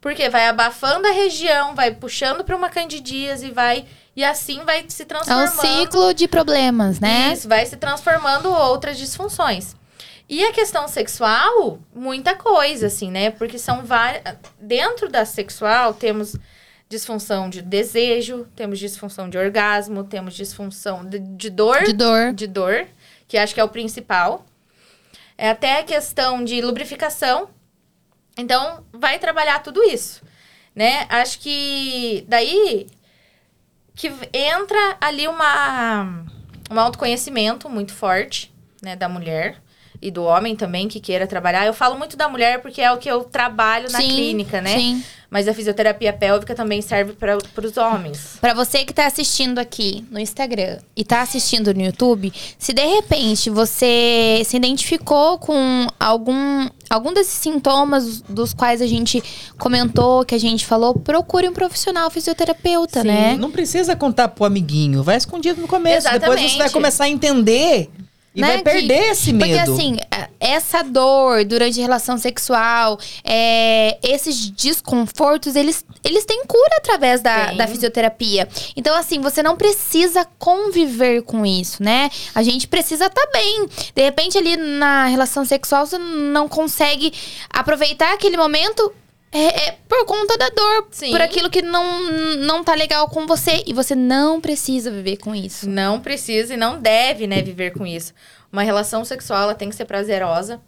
Porque 0.00 0.28
vai 0.28 0.46
abafando 0.46 1.08
a 1.08 1.10
região, 1.10 1.74
vai 1.74 1.92
puxando 1.92 2.44
para 2.44 2.54
uma 2.54 2.68
candidíase, 2.70 3.50
vai 3.50 3.84
e 4.14 4.22
assim 4.24 4.62
vai 4.64 4.84
se 4.88 5.02
É 5.02 5.04
um 5.04 5.08
transformando. 5.08 5.50
ciclo 5.60 6.14
de 6.14 6.28
problemas, 6.28 7.00
né? 7.00 7.32
Isso, 7.32 7.48
vai 7.48 7.64
se 7.66 7.76
transformando 7.76 8.48
outras 8.52 8.96
disfunções. 8.98 9.74
E 10.28 10.44
a 10.44 10.52
questão 10.52 10.86
sexual, 10.86 11.78
muita 11.94 12.34
coisa, 12.36 12.88
assim, 12.88 13.10
né? 13.10 13.30
Porque 13.30 13.58
são 13.58 13.84
várias. 13.84 14.22
Dentro 14.60 15.08
da 15.08 15.24
sexual, 15.24 15.94
temos 15.94 16.36
disfunção 16.88 17.48
de 17.50 17.62
desejo, 17.62 18.46
temos 18.54 18.78
disfunção 18.78 19.28
de 19.28 19.36
orgasmo, 19.38 20.04
temos 20.04 20.34
disfunção 20.34 21.04
de, 21.04 21.18
de 21.18 21.50
dor 21.50 21.82
De 21.82 21.92
dor. 21.92 22.32
de 22.32 22.46
dor, 22.46 22.86
que 23.26 23.36
acho 23.38 23.54
que 23.54 23.60
é 23.60 23.64
o 23.64 23.68
principal. 23.68 24.44
É 25.38 25.50
até 25.50 25.82
questão 25.84 26.44
de 26.44 26.60
lubrificação. 26.60 27.48
Então, 28.36 28.84
vai 28.92 29.18
trabalhar 29.18 29.60
tudo 29.60 29.82
isso, 29.84 30.22
né? 30.74 31.06
Acho 31.08 31.38
que 31.38 32.24
daí 32.28 32.88
que 33.94 34.12
entra 34.32 34.96
ali 35.00 35.26
uma 35.26 36.24
um 36.70 36.78
autoconhecimento 36.78 37.68
muito 37.68 37.94
forte, 37.94 38.52
né, 38.82 38.94
da 38.94 39.08
mulher 39.08 39.60
e 40.00 40.10
do 40.10 40.22
homem 40.22 40.54
também 40.54 40.88
que 40.88 41.00
queira 41.00 41.26
trabalhar. 41.26 41.66
Eu 41.66 41.74
falo 41.74 41.98
muito 41.98 42.16
da 42.16 42.28
mulher 42.28 42.60
porque 42.60 42.80
é 42.80 42.90
o 42.92 42.98
que 42.98 43.10
eu 43.10 43.24
trabalho 43.24 43.90
na 43.90 44.00
Sim, 44.00 44.08
clínica, 44.08 44.60
né? 44.60 44.78
Sim. 44.78 45.02
Mas 45.30 45.46
a 45.46 45.52
fisioterapia 45.52 46.10
pélvica 46.10 46.54
também 46.54 46.80
serve 46.80 47.12
para 47.12 47.36
os 47.36 47.76
homens. 47.76 48.38
Pra 48.40 48.54
você 48.54 48.82
que 48.86 48.94
tá 48.94 49.06
assistindo 49.06 49.58
aqui 49.58 50.02
no 50.10 50.18
Instagram 50.18 50.78
e 50.96 51.04
tá 51.04 51.20
assistindo 51.20 51.74
no 51.74 51.84
YouTube, 51.84 52.32
se 52.58 52.72
de 52.72 52.82
repente 52.82 53.50
você 53.50 54.40
se 54.46 54.56
identificou 54.56 55.36
com 55.38 55.86
algum, 56.00 56.66
algum 56.88 57.12
desses 57.12 57.34
sintomas 57.34 58.22
dos 58.22 58.54
quais 58.54 58.80
a 58.80 58.86
gente 58.86 59.22
comentou, 59.58 60.24
que 60.24 60.34
a 60.34 60.40
gente 60.40 60.64
falou, 60.64 60.94
procure 60.94 61.46
um 61.46 61.52
profissional 61.52 62.08
fisioterapeuta, 62.10 63.02
Sim. 63.02 63.08
né? 63.08 63.36
Não 63.36 63.50
precisa 63.50 63.94
contar 63.94 64.28
pro 64.28 64.46
amiguinho, 64.46 65.02
vai 65.02 65.18
escondido 65.18 65.60
no 65.60 65.68
começo. 65.68 66.10
Depois 66.10 66.22
você 66.22 66.36
vai 66.36 66.46
Exatamente. 66.46 66.72
começar 66.72 67.04
a 67.04 67.08
entender 67.10 67.90
e 68.38 68.40
Né, 68.40 68.46
vai 68.48 68.56
que- 68.58 68.62
perder 68.64 69.10
esse 69.10 69.32
medo. 69.32 69.44
Porque 69.64 69.70
assim, 69.72 69.96
é, 70.14 70.28
essa 70.40 70.82
dor 70.82 71.44
durante 71.44 71.78
a 71.80 71.82
relação 71.82 72.16
sexual, 72.16 72.98
é, 73.24 73.98
esses 74.02 74.48
desconfortos, 74.50 75.56
eles, 75.56 75.84
eles 76.04 76.24
têm 76.24 76.44
cura 76.46 76.76
através 76.78 77.20
da, 77.20 77.52
da 77.52 77.66
fisioterapia. 77.66 78.48
Então, 78.76 78.96
assim, 78.96 79.20
você 79.20 79.42
não 79.42 79.56
precisa 79.56 80.24
conviver 80.38 81.22
com 81.22 81.44
isso, 81.44 81.82
né? 81.82 82.08
A 82.34 82.42
gente 82.42 82.68
precisa 82.68 83.06
estar 83.06 83.26
bem. 83.32 83.66
De 83.94 84.02
repente, 84.02 84.38
ali 84.38 84.56
na 84.56 85.06
relação 85.06 85.44
sexual, 85.44 85.84
você 85.86 85.98
não 85.98 86.48
consegue 86.48 87.12
aproveitar 87.50 88.12
aquele 88.14 88.36
momento. 88.36 88.92
É, 89.30 89.68
é 89.68 89.78
por 89.86 90.04
conta 90.06 90.38
da 90.38 90.48
dor, 90.48 90.88
Sim. 90.90 91.10
por 91.10 91.20
aquilo 91.20 91.50
que 91.50 91.60
não, 91.60 92.10
não 92.38 92.64
tá 92.64 92.74
legal 92.74 93.08
com 93.08 93.26
você. 93.26 93.62
E 93.66 93.72
você 93.72 93.94
não 93.94 94.40
precisa 94.40 94.90
viver 94.90 95.18
com 95.18 95.34
isso. 95.34 95.68
Não 95.68 96.00
precisa 96.00 96.54
e 96.54 96.56
não 96.56 96.80
deve, 96.80 97.26
né, 97.26 97.42
viver 97.42 97.72
com 97.72 97.86
isso. 97.86 98.14
Uma 98.50 98.62
relação 98.62 99.04
sexual, 99.04 99.42
ela 99.42 99.54
tem 99.54 99.68
que 99.68 99.76
ser 99.76 99.84
prazerosa. 99.84 100.60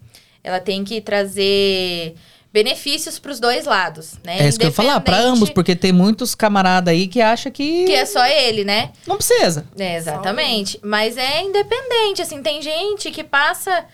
Ela 0.43 0.59
tem 0.59 0.83
que 0.83 1.01
trazer 1.01 2.15
benefícios 2.53 3.17
para 3.17 3.31
os 3.31 3.39
dois 3.39 3.65
lados, 3.65 4.15
né? 4.23 4.39
É 4.41 4.47
isso 4.47 4.59
que 4.59 4.65
eu 4.65 4.69
ia 4.69 4.73
falar, 4.73 4.99
pra 4.99 5.13
Independente 5.13 5.37
ambos, 5.37 5.49
porque 5.51 5.75
tem 5.75 5.91
muitos 5.93 6.35
camaradas 6.35 6.91
aí 6.91 7.07
que 7.07 7.21
acham 7.21 7.51
que, 7.51 7.85
Que 7.85 7.93
é 7.93 8.05
só 8.05 8.25
ele, 8.25 8.65
né? 8.65 8.91
não 9.07 9.15
precisa. 9.15 9.65
É, 9.77 9.95
exatamente. 9.95 10.77
Mas 10.83 11.17
é 11.17 11.41
independente, 11.43 12.21
assim, 12.21 12.41
tem 12.43 12.61
gente 12.61 13.09
que 13.09 13.23
passa 13.23 13.85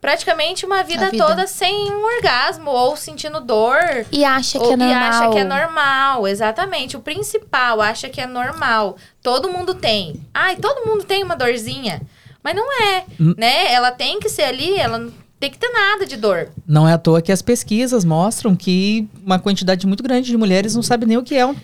praticamente 0.00 0.64
uma 0.64 0.82
vida, 0.82 1.10
vida. 1.10 1.24
toda 1.26 1.46
sem 1.46 1.90
um 1.92 2.04
orgasmo 2.16 2.70
ou 2.70 2.96
sentindo 2.96 3.40
dor. 3.40 3.78
E 4.10 4.24
acha 4.24 4.58
que 4.58 4.64
ou- 4.64 4.72
é 4.72 4.76
normal. 4.76 5.00
E 5.02 5.04
acha 5.08 5.30
que 5.30 5.38
é 5.38 5.44
normal, 5.44 6.26
exatamente. 6.28 6.96
O 6.96 7.00
principal 7.00 7.80
acha 7.80 8.08
que 8.08 8.20
é 8.20 8.26
normal. 8.26 8.96
Todo 9.22 9.50
mundo 9.52 9.74
tem. 9.74 10.20
Ai, 10.32 10.56
todo 10.56 10.86
mundo 10.86 11.04
tem 11.04 11.22
uma 11.22 11.36
dorzinha. 11.36 12.00
Mas 12.42 12.54
não 12.56 12.64
é, 12.82 13.04
Hum. 13.20 13.34
né? 13.36 13.70
Ela 13.72 13.90
tem 13.90 14.18
que 14.18 14.28
ser 14.30 14.44
ali, 14.44 14.74
ela 14.78 14.96
não 14.98 15.12
tem 15.38 15.50
que 15.50 15.58
ter 15.58 15.68
nada 15.70 16.06
de 16.06 16.16
dor. 16.16 16.48
Não 16.66 16.88
é 16.88 16.94
à 16.94 16.98
toa 16.98 17.20
que 17.20 17.30
as 17.32 17.42
pesquisas 17.42 18.02
mostram 18.04 18.56
que 18.56 19.06
uma 19.24 19.38
quantidade 19.38 19.86
muito 19.86 20.02
grande 20.02 20.30
de 20.30 20.36
mulheres 20.36 20.74
não 20.74 20.82
sabe 20.82 21.04
nem 21.04 21.18
o 21.18 21.22
que 21.22 21.34
é 21.36 21.44
um 21.44 21.54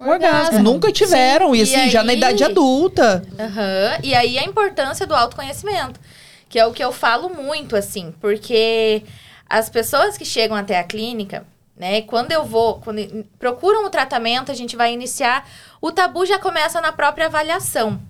orgasmo. 0.00 0.10
Orgasmo. 0.10 0.58
Nunca 0.64 0.90
tiveram. 0.92 1.54
E 1.54 1.58
E 1.60 1.62
assim, 1.62 1.88
já 1.90 2.02
na 2.02 2.10
aí- 2.12 2.18
idade 2.18 2.42
adulta. 2.42 3.22
Aham. 3.38 3.98
E 4.02 4.14
aí 4.14 4.38
a 4.38 4.44
importância 4.44 5.06
do 5.06 5.14
autoconhecimento. 5.14 6.00
Que 6.48 6.58
é 6.58 6.66
o 6.66 6.72
que 6.72 6.82
eu 6.82 6.92
falo 6.92 7.28
muito, 7.28 7.76
assim, 7.76 8.14
porque 8.20 9.02
as 9.48 9.68
pessoas 9.68 10.16
que 10.16 10.24
chegam 10.24 10.56
até 10.56 10.78
a 10.78 10.84
clínica, 10.84 11.46
né, 11.76 12.02
quando 12.02 12.32
eu 12.32 12.44
vou, 12.44 12.80
quando 12.80 13.24
procuram 13.38 13.84
o 13.84 13.90
tratamento, 13.90 14.50
a 14.50 14.54
gente 14.54 14.76
vai 14.76 14.92
iniciar, 14.92 15.48
o 15.80 15.92
tabu 15.92 16.26
já 16.26 16.38
começa 16.38 16.80
na 16.80 16.92
própria 16.92 17.26
avaliação. 17.26 18.00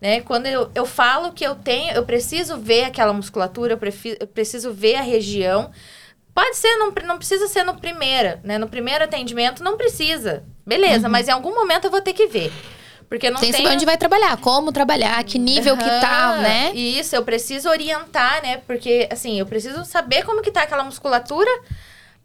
Né? 0.00 0.20
Quando 0.20 0.46
eu, 0.46 0.70
eu 0.74 0.84
falo 0.84 1.32
que 1.32 1.44
eu 1.44 1.54
tenho, 1.54 1.92
eu 1.92 2.04
preciso 2.04 2.58
ver 2.58 2.84
aquela 2.84 3.12
musculatura, 3.12 3.74
eu, 3.74 3.92
eu 4.20 4.26
preciso 4.26 4.72
ver 4.72 4.96
a 4.96 5.02
região. 5.02 5.70
Pode 6.34 6.56
ser, 6.56 6.76
não, 6.76 6.92
não 7.04 7.16
precisa 7.16 7.48
ser 7.48 7.64
no 7.64 7.80
primeiro, 7.80 8.38
né? 8.44 8.58
No 8.58 8.68
primeiro 8.68 9.04
atendimento, 9.04 9.64
não 9.64 9.78
precisa. 9.78 10.44
Beleza, 10.66 11.08
mas 11.08 11.28
em 11.28 11.30
algum 11.30 11.54
momento 11.54 11.86
eu 11.86 11.90
vou 11.90 12.02
ter 12.02 12.12
que 12.12 12.26
ver. 12.26 12.52
Porque 13.08 13.30
não 13.30 13.40
Tem 13.40 13.52
saber 13.52 13.68
onde 13.68 13.86
vai 13.86 13.96
trabalhar, 13.96 14.36
como 14.38 14.72
trabalhar, 14.72 15.22
que 15.22 15.38
nível 15.38 15.76
que 15.76 15.84
tá, 15.84 16.38
né? 16.38 16.72
Isso, 16.74 17.14
eu 17.14 17.22
preciso 17.22 17.68
orientar, 17.68 18.42
né? 18.42 18.58
Porque, 18.66 19.08
assim, 19.10 19.38
eu 19.38 19.46
preciso 19.46 19.84
saber 19.84 20.24
como 20.24 20.42
que 20.42 20.50
tá 20.50 20.62
aquela 20.62 20.82
musculatura 20.82 21.50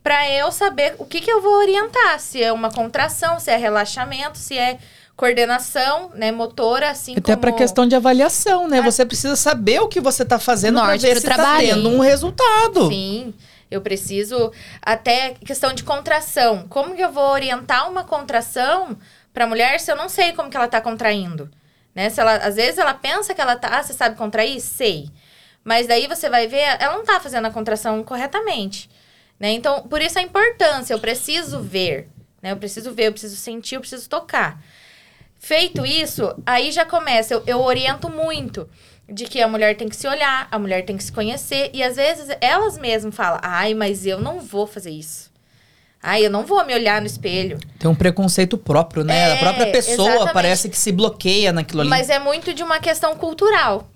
pra 0.03 0.27
eu 0.29 0.51
saber 0.51 0.95
o 0.97 1.05
que 1.05 1.21
que 1.21 1.31
eu 1.31 1.41
vou 1.41 1.53
orientar. 1.53 2.19
Se 2.19 2.41
é 2.41 2.51
uma 2.51 2.71
contração, 2.71 3.39
se 3.39 3.51
é 3.51 3.57
relaxamento, 3.57 4.37
se 4.37 4.57
é 4.57 4.79
coordenação, 5.15 6.09
né? 6.15 6.31
Motora, 6.31 6.89
assim 6.89 7.13
Até 7.15 7.33
como... 7.33 7.41
pra 7.41 7.51
questão 7.51 7.87
de 7.87 7.95
avaliação, 7.95 8.67
né? 8.67 8.79
Ah. 8.79 8.81
Você 8.81 9.05
precisa 9.05 9.35
saber 9.35 9.79
o 9.81 9.87
que 9.87 10.01
você 10.01 10.25
tá 10.25 10.39
fazendo 10.39 10.79
pra 10.79 10.87
Norte 10.87 11.05
ver 11.05 11.17
se 11.17 11.27
tá 11.27 11.35
trabalho. 11.35 11.67
tendo 11.67 11.89
um 11.89 11.99
resultado. 11.99 12.87
Sim, 12.87 13.35
eu 13.69 13.81
preciso 13.81 14.51
até 14.81 15.35
questão 15.45 15.73
de 15.73 15.83
contração. 15.83 16.65
Como 16.67 16.95
que 16.95 17.03
eu 17.03 17.11
vou 17.11 17.29
orientar 17.29 17.87
uma 17.87 18.03
contração 18.03 18.97
para 19.33 19.47
mulher 19.47 19.79
se 19.79 19.91
eu 19.91 19.95
não 19.95 20.09
sei 20.09 20.33
como 20.33 20.49
que 20.49 20.57
ela 20.57 20.67
tá 20.67 20.81
contraindo? 20.81 21.49
Né? 21.93 22.09
Se 22.09 22.19
ela, 22.19 22.35
às 22.37 22.55
vezes 22.55 22.77
ela 22.77 22.93
pensa 22.93 23.33
que 23.33 23.41
ela 23.41 23.55
tá, 23.55 23.79
ah, 23.79 23.83
você 23.83 23.93
sabe 23.93 24.15
contrair? 24.15 24.59
Sei. 24.59 25.09
Mas 25.63 25.87
daí 25.87 26.07
você 26.07 26.29
vai 26.29 26.47
ver, 26.47 26.77
ela 26.79 26.97
não 26.97 27.03
tá 27.03 27.19
fazendo 27.19 27.45
a 27.45 27.51
contração 27.51 28.03
corretamente. 28.03 28.89
Né? 29.39 29.51
Então, 29.51 29.83
por 29.87 30.01
isso 30.01 30.19
a 30.19 30.21
importância, 30.21 30.93
eu 30.93 30.99
preciso 30.99 31.61
ver. 31.61 32.09
Né? 32.41 32.51
Eu 32.51 32.57
preciso 32.57 32.93
ver, 32.93 33.07
eu 33.07 33.11
preciso 33.11 33.35
sentir, 33.35 33.75
eu 33.75 33.81
preciso 33.81 34.09
tocar. 34.09 34.61
Feito 35.37 35.85
isso, 35.85 36.35
aí 36.45 36.71
já 36.71 36.85
começa. 36.85 37.33
Eu, 37.33 37.43
eu 37.47 37.61
oriento 37.61 38.09
muito 38.09 38.69
de 39.09 39.25
que 39.25 39.41
a 39.41 39.47
mulher 39.47 39.75
tem 39.75 39.89
que 39.89 39.95
se 39.95 40.07
olhar, 40.07 40.47
a 40.51 40.59
mulher 40.59 40.85
tem 40.85 40.95
que 40.95 41.03
se 41.03 41.11
conhecer. 41.11 41.71
E 41.73 41.81
às 41.83 41.95
vezes 41.95 42.27
elas 42.39 42.77
mesmas 42.77 43.15
falam: 43.15 43.39
ai, 43.41 43.73
mas 43.73 44.05
eu 44.05 44.19
não 44.19 44.39
vou 44.39 44.67
fazer 44.67 44.91
isso. 44.91 45.30
Ai, 46.03 46.25
eu 46.25 46.31
não 46.31 46.43
vou 46.45 46.65
me 46.65 46.73
olhar 46.73 46.99
no 46.99 47.05
espelho. 47.07 47.59
Tem 47.77 47.89
um 47.89 47.93
preconceito 47.95 48.57
próprio, 48.57 49.03
né? 49.03 49.29
É, 49.29 49.33
a 49.33 49.37
própria 49.37 49.71
pessoa 49.71 50.09
exatamente. 50.09 50.33
parece 50.33 50.67
que 50.69 50.77
se 50.77 50.91
bloqueia 50.91 51.51
naquilo 51.53 51.81
ali. 51.81 51.89
Mas 51.89 52.09
é 52.09 52.17
muito 52.17 52.53
de 52.53 52.63
uma 52.63 52.79
questão 52.79 53.15
cultural. 53.15 53.87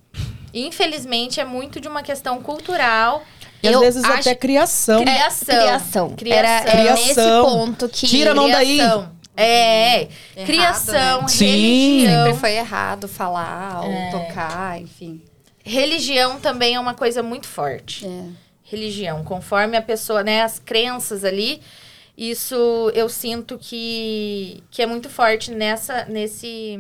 Infelizmente, 0.53 1.39
é 1.39 1.45
muito 1.45 1.79
de 1.81 1.87
uma 1.87 2.01
questão 2.03 2.41
cultural. 2.41 3.23
e 3.63 3.67
às 3.67 3.79
vezes 3.79 4.03
acho- 4.03 4.19
até 4.19 4.35
criação. 4.35 5.01
Criação. 5.03 5.45
Criação. 5.55 6.09
Criação. 6.11 6.37
Era, 6.37 6.69
era 6.69 6.91
nesse 6.91 7.13
Criação. 7.13 7.45
ponto 7.45 7.89
que... 7.89 8.05
Tira 8.07 8.31
a 8.31 8.35
mão 8.35 8.49
daí. 8.49 8.75
Criação. 8.77 9.11
É, 9.37 10.01
Errado, 10.01 10.45
criação, 10.45 11.21
né? 11.23 11.27
Sim. 11.27 11.45
religião. 11.45 12.23
Sempre 12.25 12.39
foi 12.39 12.51
errado 12.55 13.07
falar 13.07 13.81
ou 13.83 13.91
É. 13.91 14.11
tocar, 14.11 14.79
enfim. 14.79 15.21
Religião 15.63 16.39
também 16.39 16.75
é 16.75 16.79
uma 16.79 16.93
coisa 16.93 17.21
muito 17.23 17.47
forte. 17.47 18.05
É. 18.05 18.45
religião, 18.67 19.23
conforme 19.23 19.77
a 19.77 19.81
pessoa, 19.81 20.23
né, 20.23 20.41
as 20.41 20.57
crenças 20.57 21.23
ali, 21.23 21.61
isso 22.17 22.91
eu 22.93 23.09
sinto 23.09 23.57
que, 23.57 24.63
que 24.71 24.81
é 24.81 24.85
muito 24.85 25.09
forte 25.09 25.51
nessa 25.51 26.05
nesse 26.05 26.79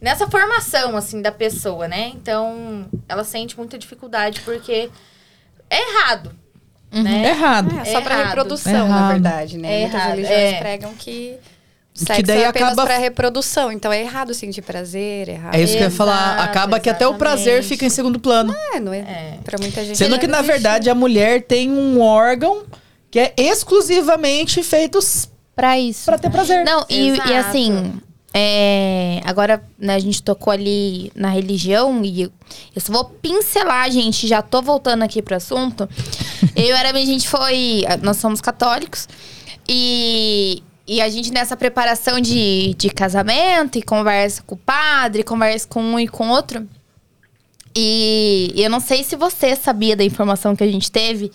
nessa 0.00 0.28
formação 0.28 0.96
assim 0.96 1.20
da 1.22 1.32
pessoa, 1.32 1.88
né? 1.88 2.12
Então, 2.14 2.86
ela 3.08 3.24
sente 3.24 3.56
muita 3.56 3.78
dificuldade 3.78 4.40
porque 4.42 4.90
é 5.70 5.80
errado, 5.90 6.30
né? 6.92 7.28
Errado. 7.30 7.78
É, 7.80 7.84
só 7.86 8.00
pra 8.00 8.14
Errado. 8.14 8.26
reprodução, 8.28 8.72
Errado. 8.72 8.88
na 8.90 9.08
verdade, 9.12 9.58
né? 9.58 9.74
É 9.74 9.80
Muitas 9.82 9.94
errado, 10.00 10.10
religiões 10.10 10.40
é. 10.54 10.58
pregam 10.58 10.94
que 10.94 11.36
Que 11.94 12.00
sexo 12.04 12.22
daí 12.22 12.42
é 12.42 12.46
apenas 12.46 12.72
acaba- 12.72 12.86
pra 12.86 12.98
reprodução. 12.98 13.72
Então 13.72 13.92
é 13.92 14.00
errado 14.02 14.32
sentir 14.34 14.62
prazer, 14.62 15.28
é 15.28 15.32
errado. 15.32 15.54
É 15.54 15.60
isso 15.62 15.72
que 15.72 15.78
eu 15.82 15.84
ia 15.84 15.90
falar. 15.90 16.38
Acaba 16.40 16.78
que 16.78 16.88
até 16.90 17.06
o 17.08 17.14
prazer 17.14 17.54
exatamente. 17.54 17.68
fica 17.68 17.84
em 17.86 17.90
segundo 17.90 18.20
plano. 18.20 18.54
É, 18.74 18.78
não 18.78 18.92
é, 18.92 18.98
É. 18.98 19.38
pra 19.42 19.58
muita 19.60 19.82
gente. 19.84 19.96
Sendo 19.98 20.10
não 20.12 20.18
que, 20.18 20.26
na 20.26 20.42
verdade, 20.42 20.88
a 20.90 20.94
mulher 20.94 21.42
tem 21.42 21.70
um 21.72 22.00
órgão 22.00 22.64
que 23.16 23.20
é 23.20 23.32
exclusivamente 23.38 24.62
feito 24.62 24.98
s- 24.98 25.28
Pra 25.54 25.78
isso. 25.78 26.04
pra 26.04 26.18
ter 26.18 26.28
prazer. 26.28 26.66
Não, 26.66 26.84
e, 26.86 27.12
e 27.16 27.32
assim, 27.34 27.94
é, 28.34 29.22
agora 29.24 29.64
né, 29.78 29.94
a 29.94 29.98
gente 29.98 30.22
tocou 30.22 30.52
ali 30.52 31.10
na 31.14 31.30
religião 31.30 32.04
e 32.04 32.24
eu, 32.24 32.32
eu 32.74 32.82
só 32.82 32.92
vou 32.92 33.04
pincelar, 33.06 33.90
gente, 33.90 34.26
já 34.26 34.42
tô 34.42 34.60
voltando 34.60 35.02
aqui 35.02 35.22
pro 35.22 35.34
assunto. 35.34 35.88
eu 36.54 36.66
e 36.66 36.72
o 36.72 36.76
Arame, 36.76 37.00
a 37.02 37.06
gente 37.06 37.26
foi. 37.26 37.84
Nós 38.02 38.18
somos 38.18 38.42
católicos 38.42 39.08
e. 39.66 40.62
E 40.86 41.00
a 41.00 41.08
gente 41.08 41.32
nessa 41.32 41.56
preparação 41.56 42.20
de, 42.20 42.74
de 42.76 42.90
casamento 42.90 43.76
e 43.78 43.82
conversa 43.82 44.42
com 44.46 44.54
o 44.54 44.58
padre, 44.58 45.24
conversa 45.24 45.66
com 45.66 45.82
um 45.82 45.98
e 45.98 46.06
com 46.06 46.28
outro. 46.28 46.68
E 47.74 48.52
eu 48.56 48.68
não 48.70 48.78
sei 48.80 49.02
se 49.02 49.16
você 49.16 49.56
sabia 49.56 49.96
da 49.96 50.04
informação 50.04 50.54
que 50.54 50.62
a 50.62 50.70
gente 50.70 50.90
teve. 50.90 51.32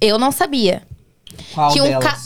Eu 0.00 0.18
não 0.18 0.32
sabia 0.32 0.82
Qual 1.54 1.72
que 1.72 1.80
um 1.80 1.98
ca- 2.00 2.18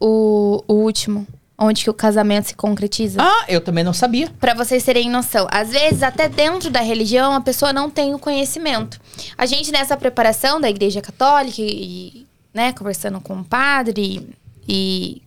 o, 0.00 0.64
o 0.68 0.72
último, 0.74 1.26
onde 1.58 1.84
que 1.84 1.90
o 1.90 1.94
casamento 1.94 2.48
se 2.48 2.54
concretiza. 2.54 3.20
Ah, 3.22 3.44
eu 3.48 3.60
também 3.60 3.84
não 3.84 3.92
sabia. 3.92 4.28
Pra 4.40 4.54
vocês 4.54 4.82
terem 4.82 5.08
noção. 5.08 5.46
Às 5.50 5.70
vezes, 5.70 6.02
até 6.02 6.28
dentro 6.28 6.68
da 6.70 6.80
religião, 6.80 7.32
a 7.32 7.40
pessoa 7.40 7.72
não 7.72 7.88
tem 7.90 8.14
o 8.14 8.18
conhecimento. 8.18 9.00
A 9.38 9.46
gente, 9.46 9.70
nessa 9.70 9.96
preparação 9.96 10.60
da 10.60 10.68
igreja 10.68 11.00
católica 11.00 11.60
e, 11.62 12.26
né, 12.52 12.72
conversando 12.72 13.20
com 13.20 13.38
o 13.40 13.44
padre 13.44 14.28
e 14.68 15.22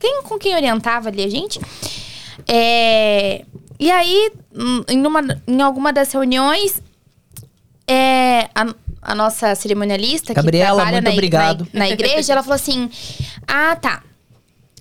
quem, 0.00 0.22
com 0.24 0.36
quem 0.38 0.54
orientava 0.56 1.08
ali 1.08 1.22
a 1.22 1.28
gente. 1.30 1.60
é, 2.48 3.44
e 3.78 3.90
aí, 3.90 4.30
hum, 4.54 4.82
em, 4.88 5.06
uma, 5.06 5.20
em 5.46 5.60
alguma 5.60 5.92
das 5.92 6.12
reuniões, 6.12 6.80
é, 7.86 8.48
a, 8.54 8.74
a 9.02 9.14
nossa 9.16 9.54
cerimonialista, 9.56 10.32
Gabriela, 10.32 10.70
que 10.70 10.76
trabalha 10.76 10.92
muito 10.92 11.04
na, 11.04 11.10
obrigado. 11.10 11.68
na, 11.72 11.80
na 11.80 11.88
igreja, 11.90 12.32
ela 12.32 12.42
falou 12.42 12.54
assim: 12.54 12.88
Ah, 13.46 13.74
tá. 13.74 14.02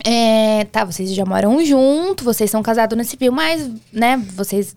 É, 0.04 0.66
tá, 0.72 0.84
vocês 0.84 1.14
já 1.14 1.26
moram 1.26 1.64
junto, 1.64 2.24
vocês 2.24 2.50
são 2.50 2.64
casados 2.64 2.98
no 2.98 3.04
civil, 3.04 3.32
mas, 3.32 3.70
né, 3.94 4.18
vocês 4.34 4.76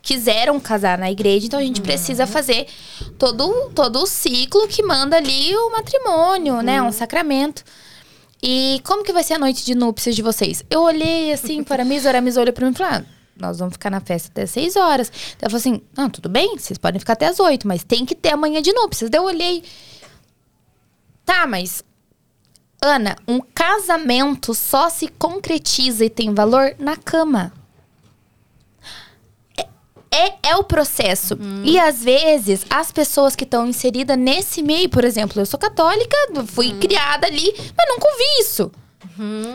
quiseram 0.00 0.58
casar 0.58 0.96
na 0.96 1.10
igreja, 1.10 1.46
então 1.46 1.60
a 1.60 1.62
gente 1.62 1.80
precisa 1.82 2.26
fazer 2.26 2.66
todo, 3.18 3.70
todo 3.74 4.00
o 4.00 4.06
ciclo 4.06 4.66
que 4.68 4.82
manda 4.82 5.16
ali 5.16 5.54
o 5.54 5.70
matrimônio, 5.70 6.62
né, 6.62 6.80
um 6.80 6.92
sacramento. 6.92 7.62
E 8.42 8.80
como 8.84 9.02
que 9.02 9.12
vai 9.12 9.22
ser 9.22 9.34
a 9.34 9.38
noite 9.38 9.64
de 9.64 9.74
núpcias 9.74 10.14
de 10.14 10.22
vocês? 10.22 10.62
Eu 10.70 10.82
olhei 10.82 11.32
assim 11.32 11.64
para 11.64 11.82
a 11.82 11.84
Miss, 11.84 12.04
a 12.04 12.10
Aramis 12.10 12.36
olhou 12.36 12.52
para 12.52 12.66
mim 12.66 12.72
e 12.72 12.76
falou: 12.76 12.94
ah, 12.94 13.02
nós 13.36 13.58
vamos 13.58 13.74
ficar 13.74 13.90
na 13.90 14.00
festa 14.00 14.28
até 14.30 14.46
6 14.46 14.76
horas. 14.76 15.12
Ela 15.40 15.50
falou 15.50 15.58
assim: 15.58 15.82
não, 15.96 16.08
tudo 16.08 16.28
bem, 16.28 16.56
vocês 16.56 16.78
podem 16.78 16.98
ficar 16.98 17.14
até 17.14 17.26
as 17.26 17.40
8, 17.40 17.66
mas 17.66 17.84
tem 17.84 18.04
que 18.06 18.14
ter 18.14 18.30
a 18.30 18.36
manhã 18.36 18.62
de 18.62 18.72
núpcias. 18.72 19.10
Daí 19.10 19.20
eu 19.20 19.24
olhei. 19.24 19.64
Tá, 21.24 21.46
mas. 21.46 21.82
Ana, 22.80 23.16
um 23.26 23.40
casamento 23.40 24.52
só 24.52 24.90
se 24.90 25.08
concretiza 25.08 26.04
e 26.04 26.10
tem 26.10 26.34
valor 26.34 26.74
na 26.78 26.96
cama. 26.96 27.50
É, 29.56 29.66
é, 30.10 30.34
é 30.50 30.56
o 30.56 30.62
processo. 30.62 31.38
E 31.64 31.78
às 31.78 32.04
vezes, 32.04 32.66
as 32.68 32.92
pessoas 32.92 33.34
que 33.34 33.44
estão 33.44 33.66
inseridas 33.66 34.18
nesse 34.18 34.62
meio, 34.62 34.90
por 34.90 35.02
exemplo, 35.02 35.40
eu 35.40 35.46
sou 35.46 35.58
católica, 35.58 36.16
fui 36.46 36.78
criada 36.78 37.26
ali, 37.26 37.54
mas 37.56 37.88
nunca 37.88 38.06
ouvi 38.06 38.40
isso. 38.40 38.70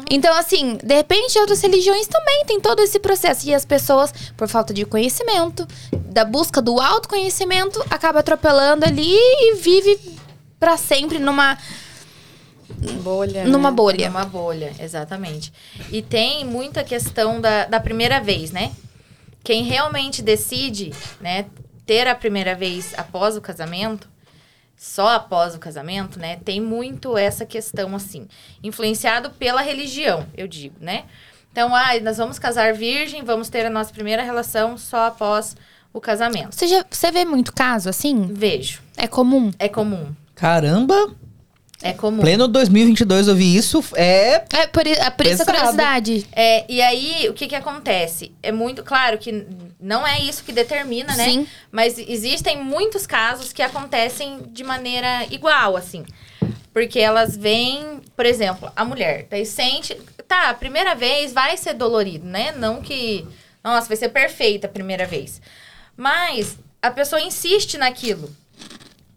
Então, 0.10 0.34
assim, 0.38 0.78
de 0.84 0.96
repente, 0.96 1.38
outras 1.40 1.62
religiões 1.62 2.08
também 2.08 2.46
têm 2.46 2.60
todo 2.60 2.80
esse 2.82 3.00
processo. 3.00 3.48
E 3.48 3.54
as 3.54 3.66
pessoas, 3.66 4.14
por 4.38 4.48
falta 4.48 4.74
de 4.74 4.86
conhecimento, 4.86 5.68
da 5.92 6.24
busca 6.24 6.62
do 6.62 6.80
autoconhecimento, 6.80 7.84
acaba 7.90 8.20
atropelando 8.20 8.86
ali 8.86 9.16
e 9.16 9.56
vive 9.56 10.00
pra 10.60 10.78
sempre 10.78 11.20
numa, 11.20 11.58
Bolha. 13.02 13.46
numa 13.46 13.70
né? 13.70 13.76
bolha. 13.76 14.06
É 14.06 14.10
uma 14.10 14.26
bolha, 14.26 14.74
exatamente. 14.80 15.52
E 15.92 16.02
tem 16.02 16.46
muita 16.46 16.84
questão 16.84 17.42
da, 17.42 17.66
da 17.66 17.80
primeira 17.80 18.20
vez, 18.20 18.52
né? 18.52 18.72
Quem 19.44 19.64
realmente 19.64 20.22
decide, 20.22 20.94
né, 21.20 21.46
ter 21.86 22.08
a 22.08 22.14
primeira 22.14 22.54
vez 22.56 22.94
após 22.98 23.36
o 23.36 23.42
casamento, 23.42 24.08
só 24.80 25.10
após 25.10 25.54
o 25.54 25.60
casamento, 25.60 26.18
né, 26.18 26.38
tem 26.38 26.62
muito 26.62 27.18
essa 27.18 27.46
questão, 27.46 27.94
assim, 27.94 28.26
influenciado 28.64 29.30
pela 29.32 29.62
religião, 29.62 30.26
eu 30.38 30.48
digo, 30.48 30.76
né? 30.80 31.04
Então, 31.52 31.76
ah, 31.76 32.00
nós 32.02 32.18
vamos 32.18 32.40
casar 32.40 32.74
virgem, 32.74 33.22
vamos 33.26 33.50
ter 33.50 33.66
a 33.66 33.70
nossa 33.70 33.92
primeira 33.92 34.24
relação 34.24 34.78
só 34.78 35.08
após 35.08 35.58
o 35.92 36.00
casamento. 36.00 36.56
Você, 36.56 36.66
já, 36.68 36.86
você 36.90 37.12
vê 37.12 37.26
muito 37.26 37.52
caso 37.52 37.90
assim? 37.90 38.32
Vejo, 38.32 38.82
É 38.96 39.06
comum? 39.06 39.52
é 39.60 39.68
comum. 39.68 40.16
Caramba! 40.34 41.14
É 41.82 41.94
comum. 41.94 42.20
Pleno 42.20 42.48
2022 42.48 43.30
ouvir 43.30 43.56
isso 43.56 43.84
é. 43.96 44.44
É 44.52 44.68
por, 44.68 44.86
é 44.86 45.10
por 45.10 45.26
isso 45.26 45.44
a 45.44 45.46
curiosidade. 45.46 46.28
É, 46.34 46.66
e 46.68 46.82
aí, 46.82 47.28
o 47.30 47.34
que 47.34 47.48
que 47.48 47.56
acontece? 47.56 48.34
É 48.44 48.52
muito 48.52 48.84
claro 48.84 49.18
que 49.18 49.46
não 49.80 50.06
é 50.06 50.20
isso 50.20 50.44
que 50.44 50.52
determina, 50.52 51.16
né? 51.16 51.26
Sim. 51.26 51.48
Mas 51.72 51.98
existem 51.98 52.62
muitos 52.62 53.08
casos 53.08 53.54
que 53.54 53.62
acontecem 53.62 54.40
de 54.52 54.64
maneira 54.64 55.26
igual, 55.32 55.78
assim. 55.78 56.06
Porque 56.74 57.00
elas 57.00 57.38
vêm, 57.38 58.02
por 58.16 58.26
exemplo, 58.26 58.70
a 58.76 58.84
mulher, 58.84 59.28
daí 59.30 59.46
sente. 59.46 59.96
Tá, 60.28 60.50
a 60.50 60.54
primeira 60.54 60.96
vez 60.96 61.32
vai 61.32 61.56
ser 61.56 61.74
dolorido, 61.74 62.26
né? 62.26 62.52
Não 62.52 62.82
que. 62.82 63.26
Nossa, 63.64 63.88
vai 63.88 63.98
ser 63.98 64.10
perfeita 64.10 64.68
a 64.68 64.70
primeira 64.70 65.06
vez. 65.06 65.42
Mas 65.96 66.58
a 66.82 66.92
pessoa 66.92 67.22
insiste 67.22 67.78
naquilo. 67.78 68.30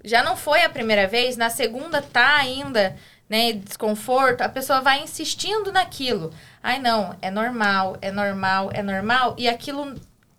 Já 0.05 0.23
não 0.23 0.37
foi 0.37 0.63
a 0.65 0.69
primeira 0.71 1.07
vez, 1.07 1.37
na 1.37 1.49
segunda 1.51 2.03
tá 2.03 2.37
ainda, 2.37 2.97
né, 3.29 3.53
desconforto, 3.53 4.41
a 4.43 4.49
pessoa 4.49 4.81
vai 4.81 5.01
insistindo 5.03 5.71
naquilo. 5.73 6.33
Ai, 6.63 6.79
não, 6.79 7.17
é 7.23 7.31
normal, 7.31 7.97
é 8.03 8.11
normal, 8.11 8.71
é 8.73 8.83
normal. 8.83 9.35
E 9.39 9.49
aquilo. 9.49 9.95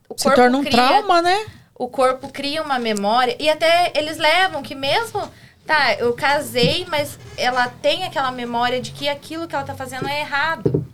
O 0.10 0.16
Se 0.18 0.30
torna 0.34 0.58
um 0.58 0.64
cria- 0.64 0.74
trauma, 0.74 1.22
né? 1.22 1.46
o 1.76 1.88
corpo 1.88 2.30
cria 2.30 2.62
uma 2.62 2.78
memória 2.78 3.36
e 3.40 3.50
até 3.50 3.92
eles 3.96 4.18
levam 4.18 4.62
que 4.62 4.76
mesmo 4.76 5.28
tá, 5.66 5.94
eu 5.96 6.14
casei, 6.14 6.86
mas 6.88 7.18
ela 7.36 7.68
tem 7.68 8.04
aquela 8.04 8.32
memória 8.32 8.80
de 8.80 8.92
que 8.92 9.10
aquilo 9.10 9.48
que 9.48 9.56
ela 9.56 9.64
tá 9.66 9.74
fazendo 9.74 10.08
é 10.08 10.20
errado. 10.20 10.86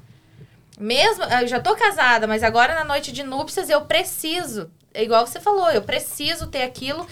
Mesmo, 0.80 1.24
eu 1.26 1.48
já 1.48 1.60
tô 1.60 1.76
casada, 1.76 2.26
mas 2.28 2.42
agora 2.44 2.74
na 2.76 2.86
noite 2.86 3.12
de 3.12 3.24
núpcias 3.24 3.70
eu 3.70 3.82
preciso, 3.82 4.72
é 4.94 5.04
igual 5.04 5.28
você 5.28 5.40
falou, 5.40 5.70
eu 5.70 5.82
preciso 5.82 6.48
ter 6.48 6.62
aquilo 6.64 7.06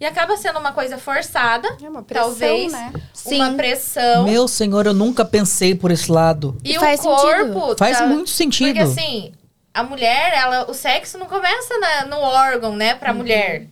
e 0.00 0.04
acaba 0.04 0.36
sendo 0.36 0.58
uma 0.58 0.72
coisa 0.72 0.98
forçada, 0.98 1.68
É 1.82 1.88
uma 1.88 2.02
pressão, 2.02 2.28
talvez 2.30 2.72
né? 2.72 2.92
Sim. 3.12 3.36
uma 3.36 3.54
pressão. 3.54 4.24
Meu 4.24 4.46
senhor, 4.48 4.86
eu 4.86 4.94
nunca 4.94 5.24
pensei 5.24 5.74
por 5.74 5.90
esse 5.90 6.10
lado. 6.10 6.56
E 6.64 6.74
Faz 6.78 7.00
o 7.00 7.04
corpo 7.04 7.44
sentido. 7.60 7.76
Faz 7.78 7.98
tá- 7.98 8.06
muito 8.06 8.30
sentido. 8.30 8.66
Porque 8.74 8.80
assim, 8.80 9.32
a 9.72 9.82
mulher, 9.82 10.32
ela, 10.34 10.70
o 10.70 10.74
sexo 10.74 11.16
não 11.18 11.26
começa 11.26 11.78
na- 11.78 12.04
no 12.06 12.16
órgão, 12.18 12.74
né, 12.76 12.94
pra 12.94 13.14
mulher. 13.14 13.66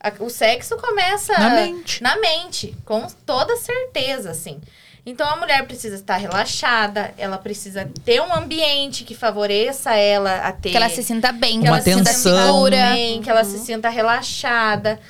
A- 0.00 0.12
o 0.20 0.30
sexo 0.30 0.76
começa 0.76 1.32
Na 1.36 1.50
mente. 1.50 2.02
na 2.02 2.16
mente, 2.18 2.74
com 2.84 3.06
toda 3.26 3.56
certeza, 3.56 4.30
assim. 4.30 4.60
Então 5.04 5.26
a 5.26 5.36
mulher 5.36 5.66
precisa 5.66 5.96
estar 5.96 6.16
relaxada, 6.18 7.14
ela 7.16 7.38
precisa 7.38 7.90
ter 8.04 8.20
um 8.20 8.32
ambiente 8.32 9.04
que 9.04 9.14
favoreça 9.14 9.94
ela 9.94 10.36
a 10.46 10.52
ter 10.52 10.70
Que 10.70 10.76
ela 10.76 10.88
se 10.90 11.02
sinta 11.02 11.32
bem, 11.32 11.60
que 11.60 11.66
Uma 11.66 11.76
ela 11.78 11.80
se 11.82 11.92
sinta 11.94 12.12
segura. 12.12 12.76
bem, 12.92 13.22
que 13.22 13.30
ela 13.30 13.42
se 13.42 13.58
sinta 13.58 13.88
relaxada. 13.88 15.00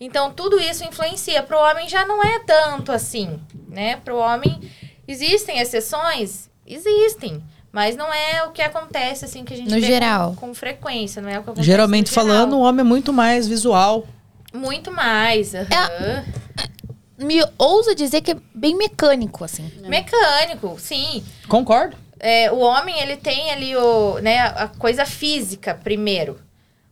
Então, 0.00 0.30
tudo 0.32 0.60
isso 0.60 0.84
influencia. 0.84 1.42
Pro 1.42 1.58
homem 1.58 1.88
já 1.88 2.04
não 2.04 2.22
é 2.22 2.40
tanto 2.40 2.92
assim, 2.92 3.40
né? 3.68 3.96
Pro 3.96 4.16
homem, 4.16 4.60
existem 5.08 5.58
exceções? 5.58 6.50
Existem. 6.66 7.42
Mas 7.72 7.96
não 7.96 8.12
é 8.12 8.42
o 8.44 8.52
que 8.52 8.62
acontece, 8.62 9.24
assim, 9.24 9.44
que 9.44 9.52
a 9.52 9.56
gente 9.56 9.68
No 9.70 9.80
vê 9.80 9.86
geral. 9.86 10.30
Com, 10.30 10.48
com 10.48 10.54
frequência. 10.54 11.20
Não 11.20 11.28
é 11.28 11.38
o 11.38 11.42
que 11.42 11.50
acontece 11.50 11.66
Geralmente 11.66 12.08
no 12.08 12.14
geral. 12.14 12.26
falando, 12.26 12.56
o 12.56 12.60
homem 12.60 12.80
é 12.80 12.84
muito 12.84 13.12
mais 13.12 13.46
visual. 13.46 14.06
Muito 14.52 14.90
mais. 14.90 15.54
aham. 15.54 16.24
Me 17.18 17.42
ousa 17.58 17.94
dizer 17.94 18.20
que 18.20 18.32
é 18.32 18.36
bem 18.54 18.76
mecânico, 18.76 19.42
assim. 19.44 19.70
Mecânico, 19.86 20.76
sim. 20.78 21.24
Concordo. 21.48 21.96
É, 22.18 22.50
o 22.50 22.58
homem, 22.58 22.98
ele 23.00 23.16
tem 23.16 23.50
ali 23.50 23.76
o, 23.76 24.18
né, 24.20 24.40
a 24.40 24.68
coisa 24.68 25.04
física 25.04 25.74
primeiro. 25.74 26.38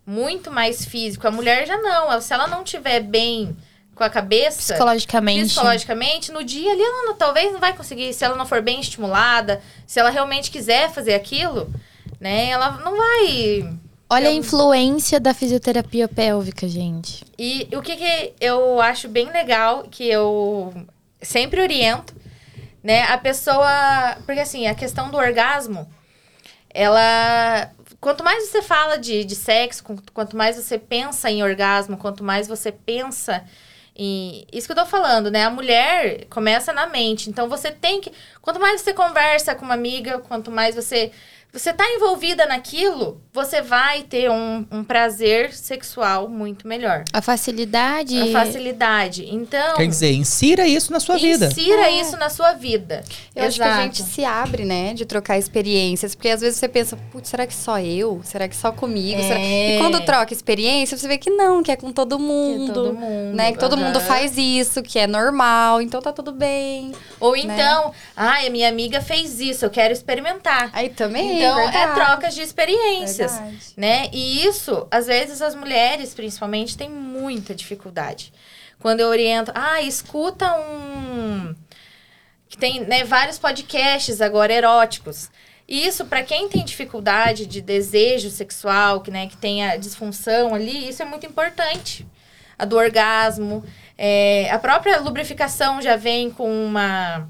Muito 0.07 0.51
mais 0.51 0.85
físico. 0.85 1.27
A 1.27 1.31
mulher 1.31 1.67
já 1.67 1.77
não. 1.79 2.21
Se 2.21 2.33
ela 2.35 2.47
não 2.47 2.63
tiver 2.63 3.01
bem 3.01 3.57
com 3.95 4.05
a 4.05 4.11
cabeça... 4.11 4.75
Psicologicamente. 4.75 5.47
Psicologicamente, 5.47 6.33
no 6.33 6.43
dia 6.45 6.73
ali, 6.73 6.83
ela 6.83 7.07
não- 7.07 7.15
talvez 7.15 7.53
não 7.53 7.61
vai 7.61 7.73
conseguir. 7.75 8.13
Se 8.13 8.25
ela 8.25 8.37
não 8.37 8.45
for 8.45 8.61
bem 8.61 8.81
estimulada, 8.81 9.63
se 9.87 9.99
ela 10.01 10.11
realmente 10.11 10.51
quiser 10.51 10.91
fazer 10.91 11.15
aquilo, 11.15 11.73
né? 12.21 12.49
Ela 12.51 12.73
não 12.85 12.97
vai... 12.97 13.79
Olha 14.11 14.29
a 14.29 14.33
Eu- 14.33 14.37
influência 14.37 15.19
da 15.19 15.33
fisioterapia 15.33 16.07
pélvica, 16.07 16.69
gente. 16.69 17.25
E 17.39 17.67
o 17.75 17.81
que, 17.81 17.97
que 17.97 18.35
eu 18.41 18.81
acho 18.81 19.09
bem 19.09 19.31
legal, 19.31 19.85
que 19.91 20.07
eu 20.07 20.75
sempre 21.23 21.63
oriento, 21.63 22.15
né? 22.83 23.05
A 23.05 23.17
pessoa. 23.17 24.19
Porque 24.27 24.41
assim, 24.41 24.67
a 24.67 24.75
questão 24.75 25.11
do 25.11 25.17
orgasmo, 25.17 25.89
ela. 26.69 27.71
Quanto 28.05 28.23
mais 28.23 28.51
você 28.51 28.61
fala 28.61 28.99
de, 28.99 29.25
de 29.25 29.35
sexo, 29.35 29.83
quanto 30.13 30.37
mais 30.37 30.57
você 30.57 30.79
pensa 30.79 31.31
em 31.31 31.43
orgasmo, 31.43 31.97
quanto 31.97 32.23
mais 32.23 32.47
você 32.47 32.71
pensa 32.71 33.43
em. 33.97 34.47
Isso 34.53 34.67
que 34.67 34.73
eu 34.73 34.77
tô 34.77 34.85
falando, 34.85 35.31
né? 35.31 35.45
A 35.45 35.49
mulher 35.49 36.27
começa 36.27 36.71
na 36.71 36.87
mente. 36.87 37.31
Então 37.31 37.49
você 37.49 37.71
tem 37.71 38.03
que. 38.03 38.13
Quanto 38.43 38.61
mais 38.61 38.83
você 38.83 38.93
conversa 38.93 39.55
com 39.55 39.65
uma 39.65 39.73
amiga, 39.73 40.19
quanto 40.19 40.51
mais 40.51 40.75
você. 40.75 41.13
Você 41.55 41.73
tá 41.73 41.85
envolvida 41.89 42.47
naquilo, 42.47 43.21
você 43.33 43.63
vai 43.63 44.03
ter 44.03 44.29
um, 44.29 44.67
um 44.73 44.83
prazer 44.83 45.55
sexual 45.55 46.29
muito 46.29 46.67
melhor. 46.67 47.05
A 47.13 47.23
facilidade. 47.23 48.21
A 48.21 48.27
facilidade. 48.33 49.25
Então, 49.33 49.77
Quer 49.77 49.87
dizer, 49.87 50.13
insira 50.13 50.67
isso 50.67 50.91
na 50.91 50.99
sua 50.99 51.17
vida. 51.17 51.47
insira 51.47 51.83
É. 51.91 52.01
isso 52.01 52.17
na 52.17 52.29
sua 52.29 52.55
vida. 52.55 53.05
Eu 53.37 53.45
acho 53.45 53.57
que 53.59 53.63
a 53.63 53.67
Exato. 53.69 53.83
gente 53.83 54.03
se 54.03 54.25
abre, 54.25 54.65
né, 54.65 54.95
de 54.95 55.05
trocar 55.07 55.39
experiências, 55.39 56.17
porque 56.17 56.29
às 56.31 56.41
vezes 56.41 56.59
você 56.59 56.67
pensa, 56.67 56.97
putz, 57.13 57.29
será 57.29 57.47
que 57.47 57.55
só 57.55 57.79
eu? 57.79 58.21
Será 58.25 58.49
que 58.49 58.57
só 58.57 58.73
comigo? 58.73 59.23
Será- 59.23 59.39
É. 59.39 59.77
E 59.77 59.79
quando 59.79 60.01
troca 60.05 60.33
experiência, 60.35 60.99
você 60.99 61.07
vê 61.07 61.19
que 61.19 61.31
não, 61.31 61.63
que 61.63 61.71
é 61.71 61.77
com 61.77 61.93
todo 61.93 62.19
mundo. 62.19 62.73
todo 62.75 62.95
mundo, 62.95 63.37
Né? 63.37 63.53
Que 63.53 63.59
todo 63.59 63.77
mundo 63.77 63.97
aham. 63.99 64.05
faz 64.07 64.37
isso, 64.37 64.83
que 64.83 64.99
é 64.99 65.07
normal, 65.07 65.81
então 65.81 66.03
tá 66.03 66.13
tudo 66.13 66.33
bem. 66.33 66.91
Ou 67.21 67.37
então, 67.37 67.93
ai, 68.17 68.49
a 68.49 68.51
minha 68.51 68.69
amiga 68.69 69.01
fez 69.01 69.39
isso, 69.39 69.65
eu 69.65 69.71
quero 69.71 69.93
experimentar. 69.93 70.71
Aí 70.73 70.89
também. 70.89 71.37
então, 71.39 71.44
é 71.45 71.65
verdade. 71.65 71.95
trocas 71.95 72.35
de 72.35 72.43
experiências. 72.43 73.33
Verdade. 73.33 73.73
né? 73.77 74.11
E 74.13 74.45
isso, 74.47 74.87
às 74.91 75.07
vezes, 75.07 75.41
as 75.43 75.55
mulheres, 75.55 76.15
principalmente, 76.15 76.77
têm 76.77 76.91
muita 76.91 77.55
dificuldade. 77.55 78.33
Quando 78.79 79.01
eu 79.01 79.09
oriento, 79.09 79.51
ah, 79.55 79.81
escuta 79.83 80.55
um. 80.57 81.55
Que 82.49 82.59
tem 82.59 82.81
né, 82.81 83.05
vários 83.05 83.39
podcasts 83.39 84.21
agora 84.21 84.53
eróticos. 84.53 85.31
E 85.67 85.87
Isso, 85.87 86.05
para 86.05 86.23
quem 86.23 86.49
tem 86.49 86.65
dificuldade 86.65 87.47
de 87.47 87.61
desejo 87.61 88.29
sexual, 88.31 89.01
que, 89.01 89.11
né, 89.11 89.27
que 89.27 89.37
tem 89.37 89.65
a 89.67 89.77
disfunção 89.77 90.55
ali, 90.55 90.89
isso 90.89 91.03
é 91.03 91.07
muito 91.07 91.25
importante. 91.27 92.07
A 92.59 92.65
do 92.65 92.77
orgasmo. 92.77 93.65
é, 93.97 94.51
a 94.51 94.59
própria 94.59 95.01
lubrificação 95.01 95.81
já 95.81 95.97
vem 95.97 96.31
com 96.31 96.49
uma. 96.67 97.29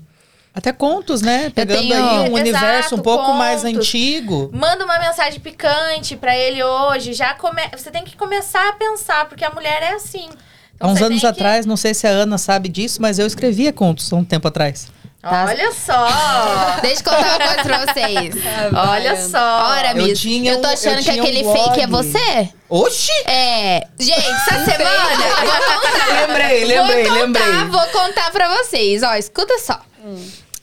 Até 0.55 0.73
contos, 0.73 1.21
né? 1.21 1.51
Pegando 1.53 1.81
tenho- 1.81 1.95
aí 1.95 2.01
um 2.01 2.23
Exato, 2.27 2.35
universo 2.37 2.95
um 2.95 2.99
pouco 3.01 3.33
mais 3.35 3.63
contos. 3.63 3.77
antigo. 3.79 4.51
Manda 4.53 4.85
uma 4.85 4.99
mensagem 5.01 5.41
picante 5.41 6.15
pra 6.17 6.37
ele 6.37 6.63
hoje. 6.63 7.13
Já 7.13 7.35
come... 7.35 7.61
Você 7.77 7.91
tem 7.91 8.05
que 8.05 8.17
começar 8.17 8.69
a 8.69 8.73
pensar, 8.75 9.25
porque 9.29 9.45
a 9.45 9.51
mulher 9.51 9.83
é 9.83 9.95
assim. 9.95 10.29
Então, 10.77 10.89
Há 10.89 10.93
uns 10.93 11.03
anos 11.03 11.21
que- 11.21 11.27
atrás, 11.27 11.67
não 11.67 11.77
sei 11.77 11.93
se 11.93 12.07
a 12.07 12.11
Ana 12.11 12.39
sabe 12.39 12.69
disso, 12.69 13.03
mas 13.03 13.19
eu 13.19 13.27
escrevia 13.27 13.73
contos 13.73 14.13
há 14.13 14.17
um 14.17 14.25
tempo 14.25 14.47
atrás. 14.47 14.87
Olha 15.27 15.73
só! 15.73 16.07
Deixa 16.83 17.01
eu 17.01 17.05
contar 17.05 17.37
uma 17.37 17.39
coisa 17.39 17.63
pra 17.63 17.79
vocês. 17.93 18.35
Olha 18.91 19.29
só! 19.29 19.69
Ora, 19.71 19.91
Eu 19.91 20.05
Miss, 20.05 20.21
tinha 20.21 20.53
eu 20.53 20.61
tô 20.61 20.69
um- 20.69 20.73
achando 20.73 20.99
eu 20.99 21.03
que 21.03 21.11
um 21.11 21.23
aquele 21.23 21.43
blog. 21.43 21.59
fake 21.65 21.81
é 21.81 21.87
você? 21.89 22.49
Oxi! 22.69 23.11
É. 23.27 23.87
Gente, 23.99 24.19
essa 24.21 24.65
semana. 24.65 25.17
vou 25.41 25.53
contar. 25.81 26.27
Lembrei, 26.29 26.65
lembrei, 26.65 27.05
vou 27.09 27.19
contar, 27.27 27.41
lembrei. 27.47 27.65
Vou 27.71 27.87
contar 27.89 28.31
pra 28.31 28.49
vocês. 28.59 29.03
Ó, 29.03 29.15
escuta 29.15 29.59
só. 29.59 29.81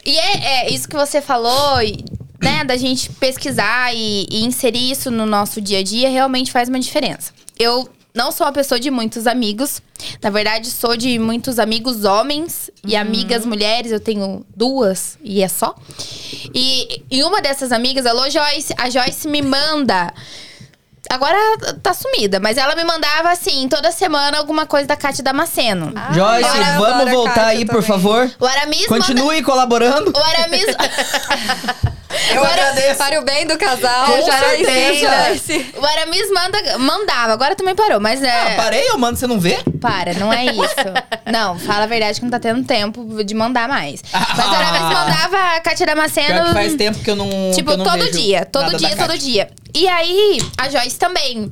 E 0.06 0.18
é, 0.18 0.66
é 0.66 0.74
isso 0.74 0.88
que 0.88 0.96
você 0.96 1.22
falou, 1.22 1.82
e, 1.82 2.04
né? 2.42 2.64
Da 2.64 2.76
gente 2.78 3.10
pesquisar 3.12 3.94
e, 3.94 4.26
e 4.30 4.44
inserir 4.44 4.92
isso 4.92 5.12
no 5.12 5.26
nosso 5.26 5.62
dia 5.62 5.80
a 5.80 5.84
dia 5.84 6.10
realmente 6.10 6.52
faz 6.52 6.70
uma 6.70 6.80
diferença. 6.80 7.34
Eu 7.58 7.88
não 8.14 8.32
sou 8.32 8.46
uma 8.46 8.54
pessoa 8.54 8.80
de 8.80 8.92
muitos 8.92 9.26
amigos. 9.26 9.82
Na 10.22 10.30
verdade, 10.30 10.68
sou 10.70 10.98
de 10.98 11.18
muitos 11.18 11.60
amigos 11.60 12.04
homens 12.04 12.70
e 12.86 12.96
amigas 12.96 13.46
mulheres. 13.46 13.92
Eu 13.92 14.00
tenho 14.00 14.46
duas 14.56 15.18
e 15.24 15.42
é 15.42 15.48
só. 15.48 15.76
E, 16.54 17.04
e 17.10 17.24
uma 17.24 17.42
dessas 17.42 17.72
amigas, 17.72 18.06
alô 18.06 18.30
Joyce, 18.30 18.74
a 18.78 18.90
Joyce 18.90 19.28
me 19.28 19.42
manda. 19.42 20.14
Agora 21.12 21.38
tá 21.84 21.94
sumida, 21.94 22.40
mas 22.40 22.58
ela 22.58 22.74
me 22.74 22.86
mandava 22.86 23.32
assim, 23.32 23.68
toda 23.68 23.92
semana 23.92 24.38
alguma 24.38 24.66
coisa 24.66 24.88
da 24.88 24.96
Cátia 24.96 25.22
Damasceno. 25.22 25.92
Ah, 25.94 26.14
Joyce, 26.14 26.48
adoro 26.50 26.80
vamos 26.80 27.12
voltar 27.12 27.48
aí, 27.48 27.66
por 27.66 27.84
também. 27.84 27.88
favor. 27.88 28.32
O 28.40 28.46
Aramis 28.46 28.88
manda. 28.88 28.96
Continue 29.06 29.44
colaborando. 29.44 30.14
O 30.16 30.24
Aramis. 30.24 30.66
Eu 32.34 32.44
agradeço. 32.44 32.98
Para 32.98 33.20
o 33.20 33.26
bem 33.26 33.46
do 33.48 33.58
casal, 33.58 34.06
Com 34.06 34.26
já 34.26 34.40
certeza. 34.40 35.72
O 35.78 35.86
Aramis 35.86 36.30
manda, 36.32 36.78
mandava, 36.78 37.34
agora 37.34 37.56
também 37.56 37.76
parou, 37.76 38.00
mas 38.00 38.22
é. 38.22 38.54
Ah, 38.54 38.56
parei, 38.56 38.90
eu 38.90 38.98
mando, 38.98 39.18
você 39.18 39.28
não 39.28 39.40
vê? 39.40 39.60
Para, 39.80 40.14
não 40.14 40.32
é 40.32 40.46
isso. 40.46 40.76
não, 41.32 41.58
fala 41.60 41.84
a 41.84 41.88
verdade 41.88 42.20
que 42.20 42.26
não 42.26 42.32
tá 42.32 42.40
tendo 42.40 42.66
tempo 42.66 43.24
de 43.24 43.34
mandar 43.34 43.68
mais. 43.68 44.02
Mas 44.14 44.46
o 44.46 44.56
Aramis 44.56 44.82
mandava 44.82 45.56
a 45.56 45.60
Cátia 45.62 45.86
Damasceno. 45.86 46.28
Pior 46.28 46.48
que 46.48 46.54
faz 46.54 46.76
tempo 46.76 47.00
que 47.00 47.10
eu 47.10 47.16
não. 47.16 47.30
Tipo, 47.54 47.72
eu 47.72 47.78
não 47.78 47.86
todo 47.86 48.00
vejo 48.00 48.12
dia, 48.12 48.46
todo 48.46 48.78
dia, 48.78 48.96
todo 48.96 49.18
dia. 49.18 49.50
E 49.74 49.88
aí, 49.88 50.40
a 50.58 50.70
Joyce 50.70 50.98
também. 51.00 51.52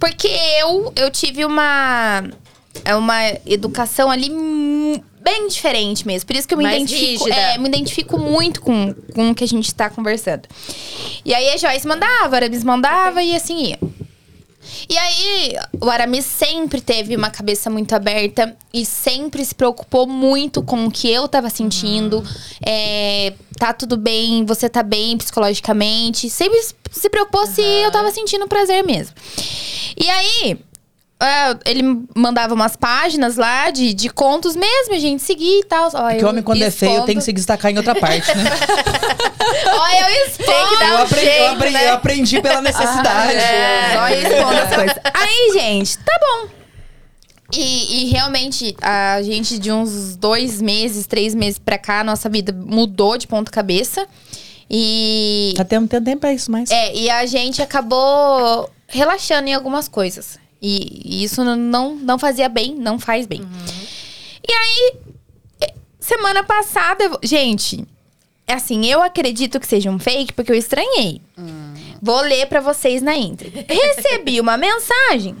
Porque 0.00 0.28
eu, 0.60 0.92
eu 0.96 1.10
tive 1.10 1.44
uma. 1.44 2.24
É 2.84 2.94
uma 2.94 3.18
educação 3.44 4.08
ali 4.10 4.30
mu- 4.30 5.02
bem 5.20 5.48
diferente 5.48 6.06
mesmo. 6.06 6.26
Por 6.28 6.36
isso 6.36 6.46
que 6.46 6.54
eu 6.54 6.58
me 6.58 6.64
Mais 6.64 6.76
identifico, 6.82 7.24
rígida. 7.24 7.34
é, 7.34 7.58
me 7.58 7.68
identifico 7.68 8.16
muito 8.18 8.60
com, 8.60 8.94
com 9.14 9.30
o 9.30 9.34
que 9.34 9.42
a 9.42 9.48
gente 9.48 9.74
tá 9.74 9.90
conversando. 9.90 10.42
E 11.24 11.34
aí 11.34 11.48
a 11.50 11.56
Joyce 11.56 11.86
mandava, 11.86 12.36
a 12.36 12.38
Aramis 12.38 12.62
mandava 12.62 13.20
e 13.22 13.34
assim 13.34 13.70
ia. 13.70 13.78
E 14.88 14.96
aí, 14.96 15.56
o 15.80 15.88
Aramis 15.88 16.24
sempre 16.24 16.80
teve 16.80 17.16
uma 17.16 17.30
cabeça 17.30 17.68
muito 17.70 17.94
aberta 17.94 18.56
e 18.72 18.84
sempre 18.84 19.44
se 19.44 19.54
preocupou 19.54 20.06
muito 20.06 20.62
com 20.62 20.86
o 20.86 20.90
que 20.90 21.10
eu 21.10 21.28
tava 21.28 21.50
sentindo. 21.50 22.22
É, 22.64 23.32
tá 23.58 23.72
tudo 23.72 23.96
bem, 23.96 24.44
você 24.44 24.68
tá 24.68 24.82
bem 24.82 25.16
psicologicamente. 25.16 26.30
Sempre 26.30 26.60
se 26.90 27.10
preocupou 27.10 27.46
se 27.46 27.60
eu 27.60 27.90
tava 27.90 28.10
sentindo 28.10 28.48
prazer 28.48 28.84
mesmo. 28.84 29.14
E 29.96 30.08
aí, 30.08 30.58
é, 31.20 31.58
ele 31.70 31.82
mandava 32.14 32.54
umas 32.54 32.76
páginas 32.76 33.36
lá 33.36 33.70
de, 33.70 33.92
de 33.92 34.08
contos 34.08 34.54
mesmo, 34.54 34.94
a 34.94 34.98
gente 34.98 35.22
seguia 35.22 35.60
e 35.60 35.64
tal. 35.64 35.88
Ó, 35.92 36.08
Porque 36.08 36.24
eu 36.24 36.28
homem, 36.28 36.42
quando 36.42 36.62
é 36.62 36.70
feio, 36.70 36.90
expondo- 36.90 37.06
tem 37.06 37.16
que 37.16 37.22
se 37.22 37.32
destacar 37.32 37.72
em 37.72 37.76
outra 37.76 37.94
parte, 37.94 38.32
né? 38.36 38.44
Ó, 39.66 39.88
eu 39.88 40.26
expondo. 40.26 40.52
Tem 40.52 40.68
que 40.68 40.78
dar 40.78 40.88
eu, 40.88 40.94
um 40.98 41.02
aprendi, 41.02 41.26
eu, 41.26 41.32
jeito, 41.32 41.52
aprendi, 41.54 41.74
né? 41.74 41.88
eu 41.88 41.92
aprendi 41.94 42.40
pela 42.42 42.62
necessidade. 42.62 43.32
É, 43.34 43.92
só 43.94 44.08
expondo 44.10 44.58
as 44.58 44.74
coisas. 44.76 44.96
Aí, 45.14 45.50
gente, 45.54 45.98
tá 45.98 46.20
bom. 46.20 46.48
E, 47.52 48.02
e 48.04 48.10
realmente, 48.10 48.76
a 48.80 49.20
gente, 49.22 49.58
de 49.58 49.72
uns 49.72 50.14
dois 50.16 50.60
meses, 50.60 51.06
três 51.06 51.34
meses 51.34 51.58
pra 51.58 51.78
cá, 51.78 52.00
a 52.00 52.04
nossa 52.04 52.28
vida 52.28 52.52
mudou 52.52 53.16
de 53.18 53.26
ponta 53.26 53.50
cabeça. 53.50 54.06
E. 54.70 55.54
Tá 55.56 55.64
tendo, 55.64 55.88
tendo 55.88 56.04
tempo 56.04 56.20
pra 56.20 56.32
isso, 56.32 56.50
mas. 56.50 56.70
É, 56.70 56.94
e 56.94 57.10
a 57.10 57.24
gente 57.26 57.60
acabou 57.62 58.70
relaxando 58.86 59.48
em 59.48 59.54
algumas 59.54 59.88
coisas. 59.88 60.38
E, 60.60 61.02
e 61.20 61.24
isso 61.24 61.44
não, 61.44 61.94
não 61.96 62.18
fazia 62.18 62.48
bem, 62.48 62.74
não 62.74 62.98
faz 62.98 63.26
bem. 63.26 63.42
E 64.48 64.52
aí, 64.52 64.92
semana 66.00 66.42
passada, 66.42 67.04
eu- 67.04 67.18
gente, 67.22 67.84
é 68.46 68.54
assim, 68.54 68.84
eu 68.86 69.02
acredito 69.02 69.60
que 69.60 69.66
seja 69.66 69.90
um 69.90 69.98
fake 69.98 70.32
porque 70.32 70.50
eu 70.50 70.56
estranhei. 70.56 71.20
Vou 72.00 72.20
ler 72.20 72.46
pra 72.46 72.60
vocês 72.60 73.02
na 73.02 73.16
íntegra. 73.16 73.64
Recebi 73.68 74.40
uma 74.40 74.56
mensagem. 74.56 75.36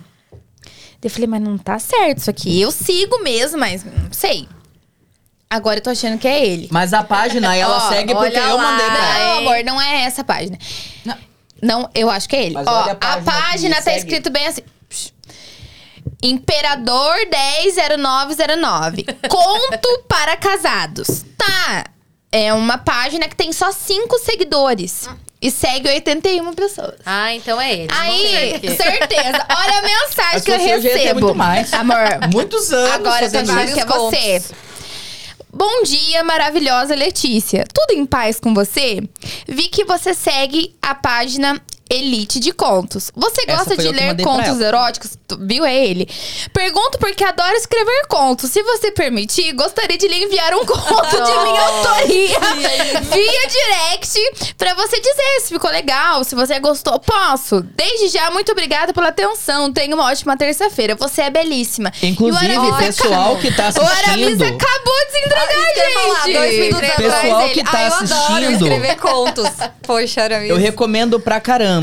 Eu 1.02 1.08
falei, 1.10 1.28
mas 1.28 1.40
não 1.40 1.56
tá 1.56 1.78
certo 1.78 2.18
isso 2.18 2.30
aqui. 2.30 2.60
Eu 2.60 2.70
sigo 2.72 3.22
mesmo, 3.22 3.58
mas 3.58 3.84
não 3.84 4.12
sei. 4.12 4.48
Agora 5.48 5.78
eu 5.78 5.82
tô 5.82 5.90
achando 5.90 6.18
que 6.18 6.26
é 6.28 6.44
ele. 6.44 6.68
Mas 6.70 6.92
a 6.92 7.02
página, 7.04 7.54
ela 7.56 7.76
Ó, 7.86 7.88
segue 7.88 8.12
porque 8.12 8.36
olha 8.38 8.48
eu 8.50 8.56
lá. 8.56 8.62
mandei 8.72 8.86
pra 8.86 9.18
ela. 9.18 9.30
Não, 9.34 9.38
amor, 9.38 9.64
não 9.64 9.80
é 9.80 10.02
essa 10.02 10.22
página. 10.24 10.58
Não. 11.04 11.16
Não, 11.62 11.90
eu 11.94 12.10
acho 12.10 12.28
que 12.28 12.36
é 12.36 12.44
ele. 12.46 12.54
Mas 12.54 12.66
Ó, 12.66 12.70
olha 12.82 12.92
a 12.92 12.92
a 12.92 12.96
página 12.96 13.32
página, 13.32 13.74
aqui, 13.76 13.84
tá 13.84 13.90
segue. 13.90 13.98
escrito 13.98 14.30
bem 14.30 14.46
assim. 14.46 14.62
Imperador 16.22 17.16
100909. 17.26 19.04
Conto 19.28 20.04
para 20.08 20.36
casados. 20.36 21.24
Tá. 21.36 21.84
É 22.30 22.52
uma 22.52 22.76
página 22.76 23.28
que 23.28 23.36
tem 23.36 23.52
só 23.52 23.72
cinco 23.72 24.18
seguidores. 24.18 25.08
E 25.40 25.52
segue 25.52 25.88
81 25.88 26.52
pessoas. 26.52 26.96
Ah, 27.06 27.32
então 27.32 27.60
é 27.60 27.72
ele. 27.72 27.88
Aí, 27.92 28.60
certeza. 28.76 29.46
Olha 29.48 29.78
a 29.78 29.82
mensagem 29.82 30.40
que 30.42 30.50
eu 30.50 30.58
recebo. 30.58 31.20
muito 31.20 31.34
mais. 31.36 31.72
Amor, 31.72 31.96
Muitos 32.32 32.72
anos 32.72 32.94
Agora 32.94 33.24
eu 33.24 33.30
tô 33.30 33.72
que 33.72 33.80
é 33.80 33.86
você. 33.86 34.42
Bom 35.52 35.82
dia, 35.82 36.24
maravilhosa 36.24 36.94
Letícia. 36.94 37.64
Tudo 37.72 37.92
em 37.98 38.04
paz 38.04 38.38
com 38.40 38.52
você? 38.52 39.00
Vi 39.46 39.68
que 39.68 39.84
você 39.84 40.12
segue 40.12 40.76
a 40.82 40.94
página 40.94 41.60
Elite 41.90 42.38
de 42.40 42.52
Contos. 42.52 43.10
Você 43.16 43.46
gosta 43.46 43.76
de 43.76 43.88
ler 43.90 44.16
contos 44.22 44.60
eróticos? 44.60 45.10
Tu- 45.26 45.38
Viu? 45.40 45.64
É 45.64 45.74
ele. 45.86 46.08
Pergunto 46.52 46.98
porque 46.98 47.22
adoro 47.24 47.54
escrever 47.54 48.06
contos. 48.08 48.50
Se 48.50 48.62
você 48.62 48.90
permitir, 48.90 49.52
gostaria 49.52 49.96
de 49.96 50.06
lhe 50.08 50.24
enviar 50.24 50.54
um 50.54 50.64
conto 50.64 51.10
de 51.10 51.32
minha 51.42 51.60
autoria 51.68 52.38
via 53.02 53.48
direct 53.48 54.54
pra 54.56 54.74
você 54.74 55.00
dizer 55.00 55.40
se 55.42 55.48
ficou 55.54 55.70
legal, 55.70 56.24
se 56.24 56.34
você 56.34 56.58
gostou. 56.60 56.98
Posso? 57.00 57.60
Desde 57.74 58.08
já, 58.08 58.30
muito 58.30 58.52
obrigada 58.52 58.92
pela 58.92 59.08
atenção. 59.08 59.72
Tenha 59.72 59.94
uma 59.94 60.04
ótima 60.06 60.36
terça-feira. 60.36 60.94
Você 60.96 61.22
é 61.22 61.30
belíssima. 61.30 61.92
O 62.02 62.06
Inclusive, 62.06 62.52
Aramis 62.52 62.76
pessoal 62.76 63.12
acabou- 63.12 63.38
que 63.38 63.50
tá 63.52 63.62
O 63.64 63.66
Aramis 63.86 64.26
assistindo. 64.26 64.42
acabou 64.42 64.98
de 65.06 65.12
se 65.12 65.18
entregar, 65.18 65.92
falar, 65.92 66.24
gente. 66.26 66.32
dois 66.38 66.58
minutos 66.58 66.88
Pessoal 66.88 67.34
atrás 67.36 67.52
que 67.52 67.60
ele. 67.60 67.68
tá 67.68 67.78
ah, 67.78 67.82
eu 67.82 67.92
adoro 67.94 68.04
assistindo. 68.04 68.52
escrever 68.66 68.96
contos. 68.96 69.48
Poxa, 69.82 70.20
era 70.22 70.46
Eu 70.46 70.56
recomendo 70.56 71.20
pra 71.20 71.40
caramba. 71.40 71.77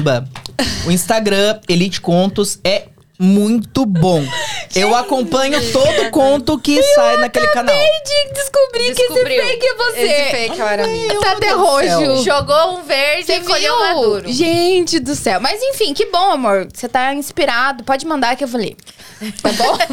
O 0.85 0.91
Instagram 0.91 1.59
Elite 1.67 1.99
Contos 2.01 2.59
é 2.63 2.89
muito 3.19 3.85
bom. 3.85 4.23
Eu 4.75 4.93
acompanho 4.93 5.59
todo 5.71 6.11
conto 6.11 6.59
que 6.59 6.81
sai 6.83 7.15
naquele 7.17 7.47
canal. 7.47 7.73
de 7.75 8.33
descobrir 8.33 8.93
que 8.93 9.01
esse 9.03 9.23
fake 9.23 9.65
é 9.65 9.75
você. 9.75 9.99
Esse 10.01 10.31
fake 10.31 10.61
era 10.61 10.85
minha. 10.87 11.19
Tá 11.21 11.31
até 11.31 11.51
roxo. 11.51 12.23
Jogou 12.25 12.79
um 12.79 12.83
verde 12.83 13.25
Você 13.25 13.35
e 13.37 13.39
colheu 13.41 13.77
viu? 13.77 13.85
maduro. 13.87 14.31
Gente 14.31 14.99
do 14.99 15.15
céu. 15.15 15.39
Mas 15.39 15.61
enfim, 15.61 15.93
que 15.93 16.07
bom, 16.07 16.31
amor. 16.31 16.67
Você 16.73 16.89
tá 16.89 17.13
inspirado. 17.13 17.85
Pode 17.85 18.05
mandar 18.05 18.35
que 18.35 18.43
eu 18.43 18.47
vou 18.49 18.59
ler. 18.59 18.75
Tá 19.41 19.51
bom? 19.53 19.77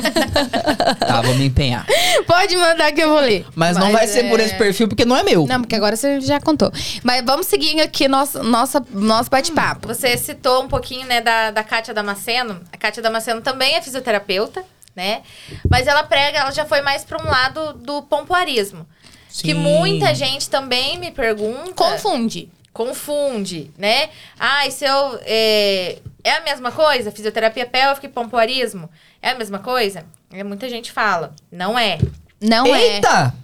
Tá, 0.99 1.20
vou 1.20 1.35
me 1.35 1.47
empenhar. 1.47 1.87
Pode 2.27 2.57
mandar 2.57 2.91
que 2.93 3.01
eu 3.03 3.09
vou 3.09 3.20
ler. 3.20 3.45
Mas, 3.55 3.77
não 3.77 3.87
Mas 3.87 3.93
vai 3.93 4.07
ser 4.07 4.29
por 4.29 4.41
é- 4.41 4.45
esse 4.45 4.57
perfil, 4.57 4.89
porque 4.89 5.05
não 5.05 5.16
é 5.16 5.23
meu. 5.23 5.47
Não, 5.47 5.61
porque 5.61 5.75
agora 5.77 5.95
você 5.97 6.20
já 6.20 6.41
contou. 6.41 6.73
Mas 7.03 7.23
vamos 7.25 7.47
seguir 7.47 7.81
aqui 7.81 8.09
nosso, 8.09 8.43
nossa, 8.43 8.83
nosso 8.93 9.31
bate-papo. 9.31 9.89
Você 9.89 10.16
citou 10.16 10.62
um 10.62 10.68
pouquinho, 10.68 11.07
né, 11.07 11.20
da, 11.20 11.51
da 11.51 11.62
Kátia 11.62 11.93
Damasceno. 11.95 12.61
A 12.73 12.77
Kátia 12.77 13.03
Damasceno 13.03 13.12
também 13.43 13.75
é 13.75 13.83
fisioterapeuta, 13.83 14.65
né? 14.95 15.23
Mas 15.69 15.87
ela 15.87 16.03
prega, 16.03 16.39
ela 16.39 16.51
já 16.51 16.65
foi 16.65 16.81
mais 16.83 17.05
para 17.05 17.23
um 17.23 17.27
lado 17.27 17.73
do 17.75 18.03
pompoarismo. 18.03 18.87
Que 19.29 19.53
Sim. 19.53 19.55
muita 19.55 20.15
gente 20.15 20.51
também 20.51 20.99
me 20.99 21.11
pergunta. 21.11 21.73
Confunde. 21.75 22.51
confunde, 22.73 23.71
né? 23.79 24.11
Ah, 24.39 24.71
se 24.71 24.85
eu. 24.85 25.19
É, 25.23 25.99
é 26.23 26.33
a 26.33 26.41
mesma 26.43 26.71
coisa? 26.71 27.11
Fisioterapia 27.11 27.67
pélvica 27.67 28.07
e 28.07 28.11
pompoarismo? 28.11 28.91
É 29.23 29.31
a 29.31 29.35
mesma 29.35 29.59
coisa? 29.59 30.05
É, 30.31 30.45
muita 30.45 30.69
gente 30.69 30.93
fala. 30.93 31.35
Não 31.51 31.79
é. 31.79 31.99
Não 32.41 32.75
é. 32.75 32.97
Eita! 32.97 33.35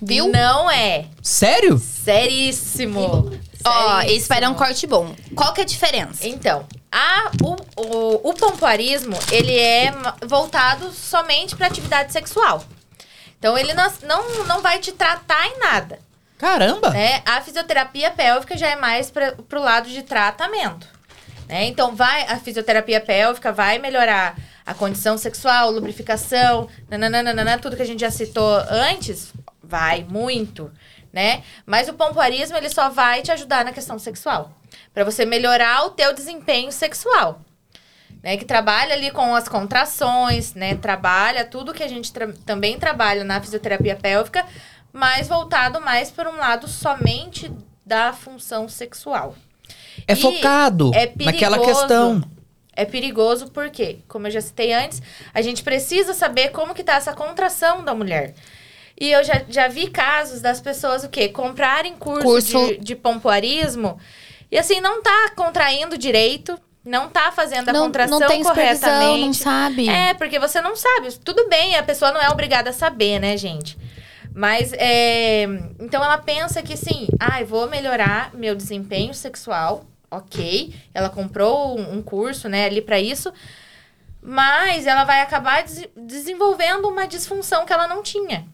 Viu? 0.00 0.28
Não 0.28 0.70
é. 0.70 1.06
Sério? 1.22 1.78
Seríssimo. 1.78 3.30
Ó, 3.64 4.00
Seríssimo. 4.00 4.16
esse 4.16 4.28
vai 4.28 4.40
dar 4.40 4.50
um 4.50 4.54
corte 4.54 4.86
bom. 4.86 5.14
Qual 5.34 5.52
que 5.52 5.60
é 5.60 5.64
a 5.64 5.66
diferença? 5.66 6.26
Então, 6.26 6.66
a, 6.92 7.30
o, 7.42 7.56
o, 7.80 8.30
o 8.30 8.34
pompoarismo, 8.34 9.18
ele 9.30 9.58
é 9.58 9.90
voltado 10.26 10.92
somente 10.92 11.56
para 11.56 11.66
atividade 11.66 12.12
sexual. 12.12 12.62
Então, 13.38 13.56
ele 13.56 13.72
não, 13.72 13.90
não, 14.02 14.44
não 14.44 14.60
vai 14.60 14.78
te 14.78 14.92
tratar 14.92 15.46
em 15.46 15.58
nada. 15.58 15.98
Caramba! 16.36 16.90
né? 16.90 17.22
A 17.24 17.40
fisioterapia 17.40 18.10
pélvica 18.10 18.56
já 18.56 18.68
é 18.68 18.76
mais 18.76 19.10
para 19.10 19.34
o 19.52 19.62
lado 19.62 19.88
de 19.88 20.02
tratamento. 20.02 20.86
Né? 21.48 21.64
Então, 21.64 21.94
vai 21.94 22.22
a 22.24 22.38
fisioterapia 22.38 23.00
pélvica 23.00 23.52
vai 23.52 23.78
melhorar 23.78 24.36
a 24.64 24.74
condição 24.74 25.16
sexual, 25.16 25.70
lubrificação, 25.70 26.68
nananana, 26.88 27.58
tudo 27.58 27.76
que 27.76 27.82
a 27.82 27.86
gente 27.86 28.00
já 28.00 28.10
citou 28.10 28.56
antes, 28.68 29.32
vai 29.62 30.04
muito, 30.08 30.70
né? 31.12 31.42
Mas 31.66 31.88
o 31.88 31.94
pompoarismo, 31.94 32.56
ele 32.56 32.68
só 32.68 32.88
vai 32.88 33.22
te 33.22 33.32
ajudar 33.32 33.64
na 33.64 33.72
questão 33.72 33.98
sexual. 33.98 34.52
Para 34.92 35.04
você 35.04 35.24
melhorar 35.24 35.84
o 35.86 35.90
teu 35.90 36.12
desempenho 36.14 36.70
sexual. 36.72 37.40
Né, 38.22 38.36
que 38.36 38.44
trabalha 38.44 38.94
ali 38.94 39.10
com 39.10 39.34
as 39.34 39.48
contrações, 39.48 40.54
né? 40.54 40.76
Trabalha 40.76 41.44
tudo 41.44 41.74
que 41.74 41.82
a 41.82 41.88
gente 41.88 42.12
tra- 42.12 42.32
também 42.46 42.78
trabalha 42.78 43.24
na 43.24 43.40
fisioterapia 43.40 43.96
pélvica, 43.96 44.46
mas 44.92 45.26
voltado 45.26 45.80
mais 45.80 46.08
para 46.08 46.30
um 46.30 46.36
lado 46.36 46.68
somente 46.68 47.50
da 47.84 48.12
função 48.12 48.68
sexual. 48.68 49.34
É 50.06 50.12
E 50.12 50.16
focado 50.16 50.92
é 50.94 51.06
perigoso. 51.08 51.24
naquela 51.32 51.58
questão. 51.58 52.22
É 52.76 52.84
perigoso 52.84 53.50
porque, 53.50 53.98
como 54.06 54.28
eu 54.28 54.30
já 54.30 54.40
citei 54.40 54.72
antes, 54.72 55.02
a 55.34 55.42
gente 55.42 55.64
precisa 55.64 56.14
saber 56.14 56.50
como 56.50 56.74
que 56.74 56.84
tá 56.84 56.94
essa 56.94 57.12
contração 57.12 57.82
da 57.84 57.92
mulher. 57.92 58.34
E 59.00 59.10
eu 59.10 59.24
já, 59.24 59.42
já 59.48 59.66
vi 59.66 59.88
casos 59.90 60.40
das 60.40 60.60
pessoas 60.60 61.02
o 61.02 61.08
quê? 61.08 61.28
Comprarem 61.28 61.96
curso, 61.96 62.22
Curso. 62.22 62.66
De, 62.68 62.78
de 62.78 62.94
pompoarismo 62.94 63.98
e 64.52 64.58
assim, 64.58 64.82
não 64.82 65.02
tá 65.02 65.30
contraindo 65.34 65.96
direito, 65.96 66.58
não 66.84 67.08
tá 67.08 67.32
fazendo 67.32 67.70
a 67.70 67.72
não, 67.72 67.86
contração 67.86 68.20
não 68.20 68.28
tem 68.28 68.42
corretamente. 68.42 69.20
não 69.24 69.32
sabe. 69.32 69.88
É, 69.88 70.12
porque 70.12 70.38
você 70.38 70.60
não 70.60 70.76
sabe. 70.76 71.10
Tudo 71.24 71.48
bem, 71.48 71.74
a 71.76 71.82
pessoa 71.82 72.12
não 72.12 72.20
é 72.20 72.28
obrigada 72.28 72.68
a 72.68 72.72
saber, 72.72 73.18
né, 73.18 73.34
gente? 73.38 73.78
Mas, 74.34 74.72
é... 74.74 75.44
Então, 75.80 76.04
ela 76.04 76.18
pensa 76.18 76.62
que, 76.62 76.76
sim, 76.76 77.08
ah, 77.18 77.40
eu 77.40 77.46
vou 77.46 77.66
melhorar 77.68 78.30
meu 78.34 78.54
desempenho 78.54 79.14
sexual, 79.14 79.86
ok. 80.10 80.74
Ela 80.92 81.08
comprou 81.08 81.78
um, 81.78 82.02
curso, 82.02 82.46
né, 82.46 82.66
ali 82.66 82.82
pra 82.82 83.00
isso. 83.00 83.32
Mas 84.20 84.86
ela 84.86 85.04
vai 85.04 85.20
acabar 85.22 85.62
des- 85.62 85.88
desenvolvendo 85.96 86.88
uma 86.88 87.06
disfunção 87.06 87.64
que 87.64 87.72
ela 87.72 87.88
não 87.88 88.02
tinha. 88.02 88.46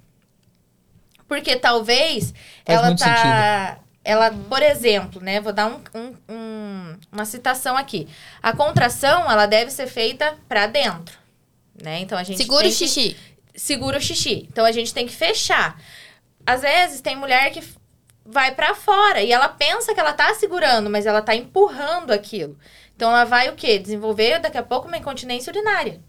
Porque 1.26 1.56
talvez 1.56 2.32
Faz 2.64 2.78
ela 2.78 2.96
tá... 2.96 3.78
Ela, 4.08 4.30
por 4.48 4.62
exemplo, 4.62 5.20
né? 5.20 5.38
Vou 5.38 5.52
dar 5.52 5.66
um, 5.66 5.80
um- 5.94 6.14
um- 6.30 6.96
uma 7.12 7.26
citação 7.26 7.76
aqui. 7.76 8.08
A 8.42 8.54
contração, 8.54 9.30
ela 9.30 9.44
deve 9.44 9.70
ser 9.70 9.86
feita 9.86 10.34
pra 10.48 10.66
dentro, 10.66 11.14
né? 11.82 12.00
Então 12.00 12.16
a 12.16 12.22
gente 12.22 12.38
Segura 12.38 12.62
tem 12.62 12.70
o 12.70 12.74
que- 12.74 12.88
xixi. 12.88 13.16
segura 13.54 13.98
o 13.98 14.00
xixi. 14.00 14.48
Então 14.50 14.64
a 14.64 14.72
gente 14.72 14.94
tem 14.94 15.06
que 15.06 15.14
fechar. 15.14 15.78
Às 16.46 16.62
vezes 16.62 17.02
tem 17.02 17.16
mulher 17.16 17.50
que 17.50 17.62
vai 18.24 18.54
pra 18.54 18.74
fora 18.74 19.20
e 19.20 19.30
ela 19.30 19.48
pensa 19.48 19.92
que 19.92 20.00
ela 20.00 20.14
tá 20.14 20.32
segurando, 20.34 20.88
mas 20.88 21.04
ela 21.04 21.20
tá 21.20 21.34
empurrando 21.34 22.10
aquilo. 22.10 22.56
Então 22.96 23.10
ela 23.10 23.24
vai 23.24 23.50
o 23.50 23.54
quê? 23.56 23.78
Desenvolver 23.78 24.38
daqui 24.40 24.56
a 24.56 24.62
pouco 24.62 24.88
uma 24.88 24.96
incontinência 24.96 25.50
urinária. 25.50 26.00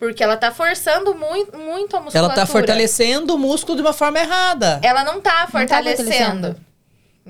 Porque 0.00 0.24
ela 0.24 0.36
tá 0.36 0.50
forçando 0.50 1.14
muito, 1.14 1.56
muito 1.56 1.96
a 1.96 2.00
musculatura. 2.00 2.18
Ela 2.18 2.34
tá 2.34 2.44
fortalecendo 2.46 3.34
o 3.34 3.38
músculo 3.38 3.76
de 3.76 3.82
uma 3.82 3.92
forma 3.92 4.18
errada. 4.18 4.80
Ela 4.82 5.04
não 5.04 5.20
tá 5.20 5.46
fortalecendo. 5.46 6.08
fortalecendo. 6.10 6.69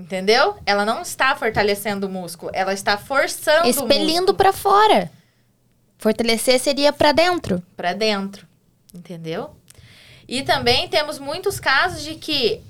Entendeu? 0.01 0.57
Ela 0.65 0.85
não 0.85 1.03
está 1.03 1.37
fortalecendo 1.37 2.07
o 2.07 2.11
músculo. 2.11 2.51
Ela 2.55 2.73
está 2.73 2.97
forçando 2.97 3.67
o 3.67 3.71
Expelindo 3.71 4.33
pra 4.35 4.53
fora. 4.53 5.11
Fortalecer 5.99 6.59
seria 6.59 6.93
pra 6.93 7.13
dentro. 7.13 7.63
pra 7.77 7.93
dentro. 7.93 8.47
Entendeu? 8.95 9.51
E 10.27 10.43
também 10.43 10.89
temos 10.89 11.19
muitos 11.19 11.61
casos 11.61 12.03
de 12.03 12.15
que 12.15 12.61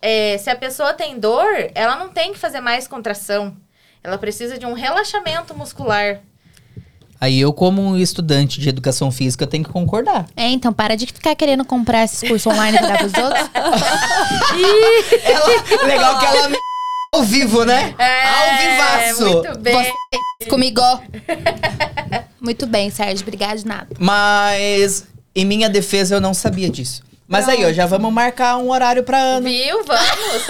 é, 0.00 0.38
se 0.38 0.48
a 0.48 0.56
pessoa 0.56 0.94
tem 0.94 1.18
dor, 1.18 1.70
ela 1.74 1.96
não 1.96 2.08
tem 2.08 2.32
que 2.32 2.38
fazer 2.38 2.60
mais 2.60 2.88
contração. 2.88 3.54
Ela 4.02 4.16
precisa 4.16 4.56
de 4.56 4.64
um 4.64 4.72
relaxamento 4.72 5.54
muscular. 5.54 6.20
Aí 7.20 7.40
eu, 7.40 7.52
como 7.52 7.82
um 7.82 7.96
estudante 7.96 8.60
de 8.60 8.68
educação 8.68 9.10
física, 9.10 9.46
tenho 9.46 9.64
que 9.64 9.70
concordar. 9.70 10.26
É, 10.36 10.48
então 10.48 10.72
para 10.72 10.96
de 10.96 11.04
ficar 11.06 11.34
querendo 11.34 11.64
comprar 11.64 12.04
esses 12.04 12.26
cursos 12.26 12.46
online 12.46 12.78
pra 12.78 12.86
dar 12.86 12.98
pros 12.98 13.12
outros. 13.12 13.50
Ela, 15.24 15.86
legal 15.86 16.18
que 16.18 16.26
ela 16.26 16.48
me 16.48 16.58
ao 17.12 17.22
vivo, 17.22 17.64
né? 17.64 17.94
ao 17.98 18.58
vivaço. 18.58 19.28
É, 19.28 19.32
Muito 19.32 19.58
bem. 19.60 19.94
Você 20.40 20.48
comigo. 20.48 20.80
Muito 22.40 22.66
bem, 22.66 22.90
Sérgio. 22.90 23.22
Obrigada 23.22 23.56
de 23.56 23.66
nada. 23.66 23.88
Mas, 23.98 25.06
em 25.34 25.44
minha 25.44 25.68
defesa, 25.68 26.14
eu 26.14 26.20
não 26.20 26.32
sabia 26.32 26.70
disso. 26.70 27.02
Mas 27.26 27.46
aí, 27.46 27.64
ó, 27.66 27.72
já 27.72 27.84
vamos 27.84 28.10
marcar 28.10 28.56
um 28.56 28.70
horário 28.70 29.02
pra 29.02 29.18
Ana. 29.18 29.48
Viu? 29.48 29.84
Vamos. 29.84 30.46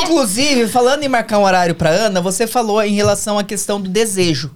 Inclusive, 0.02 0.66
falando 0.66 1.02
em 1.02 1.08
marcar 1.08 1.38
um 1.38 1.44
horário 1.44 1.74
pra 1.74 1.90
Ana, 1.90 2.22
você 2.22 2.46
falou 2.46 2.82
em 2.82 2.94
relação 2.94 3.38
à 3.38 3.44
questão 3.44 3.78
do 3.78 3.88
desejo. 3.88 4.50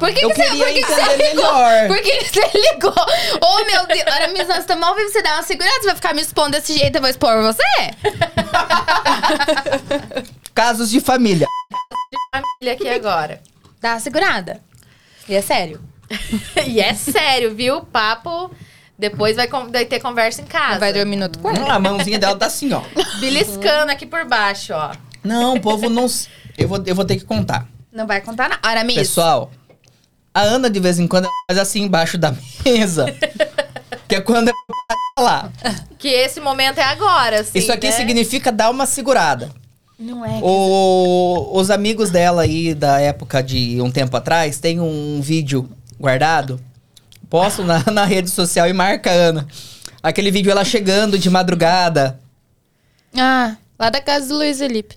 Por 0.00 0.12
que, 0.14 0.24
Eu 0.24 0.30
que 0.30 0.36
você, 0.36 0.44
queria 0.48 0.64
por 0.64 0.72
que 0.72 0.80
que 0.82 0.86
você 0.86 1.16
ligou? 1.16 1.52
melhor. 1.52 1.88
Por 1.88 2.00
que, 2.02 2.24
você 2.24 2.40
ligou? 2.58 2.94
Ô, 3.42 3.64
meu 3.66 3.86
Deus. 3.86 4.04
Olha, 4.14 4.28
minha 4.28 4.44
nós 4.44 4.58
estamos 4.60 4.88
ao 4.88 4.96
vivo. 4.96 5.10
Você 5.10 5.20
dá 5.22 5.34
uma 5.34 5.42
segurada, 5.42 5.76
você 5.78 5.86
vai 5.86 5.94
ficar 5.94 6.14
me 6.14 6.22
expondo 6.22 6.50
desse 6.52 6.72
jeito, 6.76 6.96
eu 6.96 7.00
vou 7.02 7.10
expor 7.10 7.42
você? 7.42 7.62
Casos 10.54 10.90
de 10.90 11.00
família. 11.00 11.46
Família 12.32 12.74
aqui 12.74 12.88
agora. 12.88 13.40
Dá 13.80 13.90
uma 13.92 14.00
segurada. 14.00 14.60
E 15.28 15.34
é 15.34 15.42
sério. 15.42 15.80
E 16.66 16.80
é 16.80 16.94
sério, 16.94 17.54
viu? 17.54 17.76
O 17.76 17.84
papo. 17.84 18.50
Depois 18.98 19.36
vai, 19.36 19.48
vai 19.48 19.84
ter 19.84 20.00
conversa 20.00 20.42
em 20.42 20.46
casa. 20.46 20.78
Vai 20.78 20.92
dormir 20.92 21.16
no 21.16 21.24
outro 21.24 21.40
quarto. 21.40 21.70
A 21.70 21.78
mãozinha 21.78 22.18
dela 22.18 22.36
tá 22.36 22.46
assim, 22.46 22.72
ó. 22.72 22.82
Beliscando 23.18 23.92
aqui 23.92 24.06
por 24.06 24.24
baixo, 24.26 24.72
ó. 24.74 24.92
Não, 25.22 25.54
o 25.54 25.60
povo 25.60 25.88
não. 25.88 26.06
Eu 26.58 26.68
vou, 26.68 26.82
eu 26.84 26.94
vou 26.94 27.04
ter 27.04 27.16
que 27.16 27.24
contar. 27.24 27.66
Não 27.92 28.06
vai 28.06 28.20
contar 28.20 28.48
nada. 28.48 28.60
Ora, 28.66 28.84
Miss. 28.84 28.96
Pessoal, 28.98 29.50
a 30.34 30.40
Ana 30.42 30.70
de 30.70 30.78
vez 30.80 30.98
em 30.98 31.06
quando 31.06 31.28
faz 31.48 31.58
assim 31.58 31.82
embaixo 31.82 32.16
da 32.18 32.34
mesa. 32.64 33.06
que 34.08 34.16
é 34.16 34.20
quando 34.20 34.48
é 34.48 34.52
de 34.52 34.58
falar. 35.18 35.52
Que 35.98 36.08
esse 36.08 36.40
momento 36.40 36.78
é 36.78 36.84
agora, 36.84 37.40
assim, 37.40 37.58
Isso 37.58 37.72
aqui 37.72 37.88
né? 37.88 37.92
significa 37.92 38.50
dar 38.50 38.70
uma 38.70 38.86
segurada. 38.86 39.50
Não 39.98 40.24
é. 40.24 40.40
O- 40.42 41.50
os 41.54 41.70
amigos 41.70 42.10
dela 42.10 42.42
aí 42.42 42.74
da 42.74 42.98
época 43.00 43.42
de 43.42 43.80
um 43.82 43.90
tempo 43.90 44.16
atrás 44.16 44.58
tem 44.58 44.80
um 44.80 45.20
vídeo 45.20 45.68
guardado. 45.98 46.58
Posto 47.28 47.62
na, 47.62 47.84
na 47.92 48.04
rede 48.04 48.30
social 48.30 48.66
e 48.68 48.72
marca 48.72 49.10
a 49.10 49.14
Ana. 49.14 49.46
Aquele 50.02 50.30
vídeo 50.30 50.50
ela 50.50 50.64
chegando 50.64 51.18
de 51.18 51.28
madrugada. 51.28 52.18
Ah, 53.16 53.56
lá 53.80 53.90
da 53.90 54.00
casa 54.00 54.28
do 54.28 54.36
Luiz 54.36 54.58
Felipe. 54.58 54.96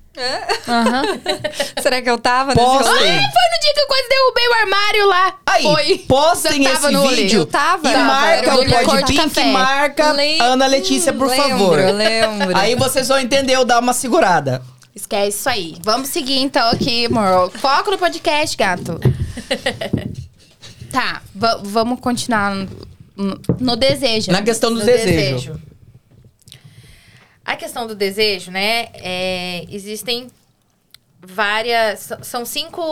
Aham. 0.68 1.02
Será 1.82 2.02
que 2.02 2.10
eu 2.10 2.18
tava 2.20 2.54
nesse 2.54 2.60
Postem. 2.68 2.94
rolê? 2.94 3.10
Ai, 3.10 3.20
foi 3.20 3.24
no 3.24 3.62
dia 3.62 3.74
que 3.74 3.80
eu 3.80 3.88
quase 3.88 4.10
derrubei 4.10 4.48
o 4.48 4.54
armário 4.54 5.08
lá. 5.08 5.36
Aí, 5.48 5.64
Foi. 5.64 5.98
postem 6.08 6.64
Eu 6.66 6.72
tava 6.74 6.86
esse 6.88 6.94
no 6.94 7.02
rolê. 7.02 7.16
vídeo 7.16 7.40
Eu 7.42 7.46
tava. 7.48 7.90
e 7.90 7.94
Tava, 7.94 8.04
marca 8.06 8.36
era 8.46 8.54
o 8.54 8.58
do 8.58 8.64
licor 8.64 8.80
de 8.82 8.86
Podpink 8.86 9.14
e 9.14 9.18
café. 9.24 9.46
marca 9.52 10.12
Lem- 10.12 10.42
a 10.42 10.44
Ana 10.46 10.68
Letícia, 10.68 11.14
por 11.14 11.28
lembro, 11.30 11.50
favor. 11.50 11.78
lembro. 11.80 12.58
Aí 12.58 12.76
vocês 12.76 13.08
vão 13.08 13.18
entender 13.20 13.58
o 13.58 13.64
dar 13.64 13.80
uma 13.80 13.94
segurada. 13.94 14.62
Esquece 14.96 15.38
isso 15.40 15.50
aí. 15.50 15.76
Vamos 15.82 16.10
seguir 16.10 16.40
então 16.40 16.70
aqui, 16.70 17.06
amor. 17.08 17.50
Foco 17.58 17.90
no 17.90 17.98
podcast, 17.98 18.56
gato. 18.56 19.00
tá, 20.92 21.22
va- 21.34 21.60
vamos 21.64 22.00
continuar 22.00 22.54
no, 23.16 23.40
no- 23.60 23.76
desejo. 23.76 24.32
Na 24.32 24.42
questão 24.44 24.72
do 24.72 24.80
No 24.80 24.86
desejo. 24.86 25.60
Questão 27.74 27.88
do 27.88 27.96
desejo, 27.96 28.52
né? 28.52 28.90
é, 28.94 29.66
existem 29.68 30.30
várias. 31.20 32.08
São 32.22 32.46
cinco, 32.46 32.84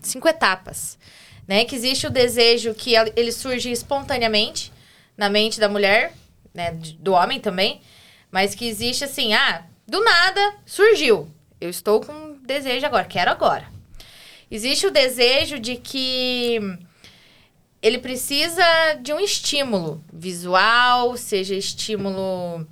cinco 0.00 0.26
etapas. 0.26 0.98
Né? 1.46 1.66
Que 1.66 1.76
existe 1.76 2.06
o 2.06 2.10
desejo 2.10 2.72
que 2.72 2.94
el- 2.94 3.12
ele 3.14 3.30
surge 3.30 3.70
espontaneamente 3.70 4.72
na 5.14 5.28
mente 5.28 5.60
da 5.60 5.68
mulher, 5.68 6.14
né? 6.54 6.70
Do 7.00 7.12
homem 7.12 7.38
também. 7.38 7.82
Mas 8.30 8.54
que 8.54 8.66
existe 8.66 9.04
assim, 9.04 9.34
ah, 9.34 9.62
do 9.86 10.02
nada 10.02 10.54
surgiu. 10.64 11.28
Eu 11.60 11.68
estou 11.68 12.00
com 12.00 12.38
desejo 12.46 12.86
agora, 12.86 13.04
quero 13.04 13.30
agora. 13.30 13.68
Existe 14.50 14.86
o 14.86 14.90
desejo 14.90 15.58
de 15.58 15.76
que 15.76 16.58
ele 17.82 17.98
precisa 17.98 18.64
de 19.02 19.12
um 19.12 19.20
estímulo 19.20 20.02
visual, 20.10 21.14
seja 21.18 21.54
estímulo 21.54 22.66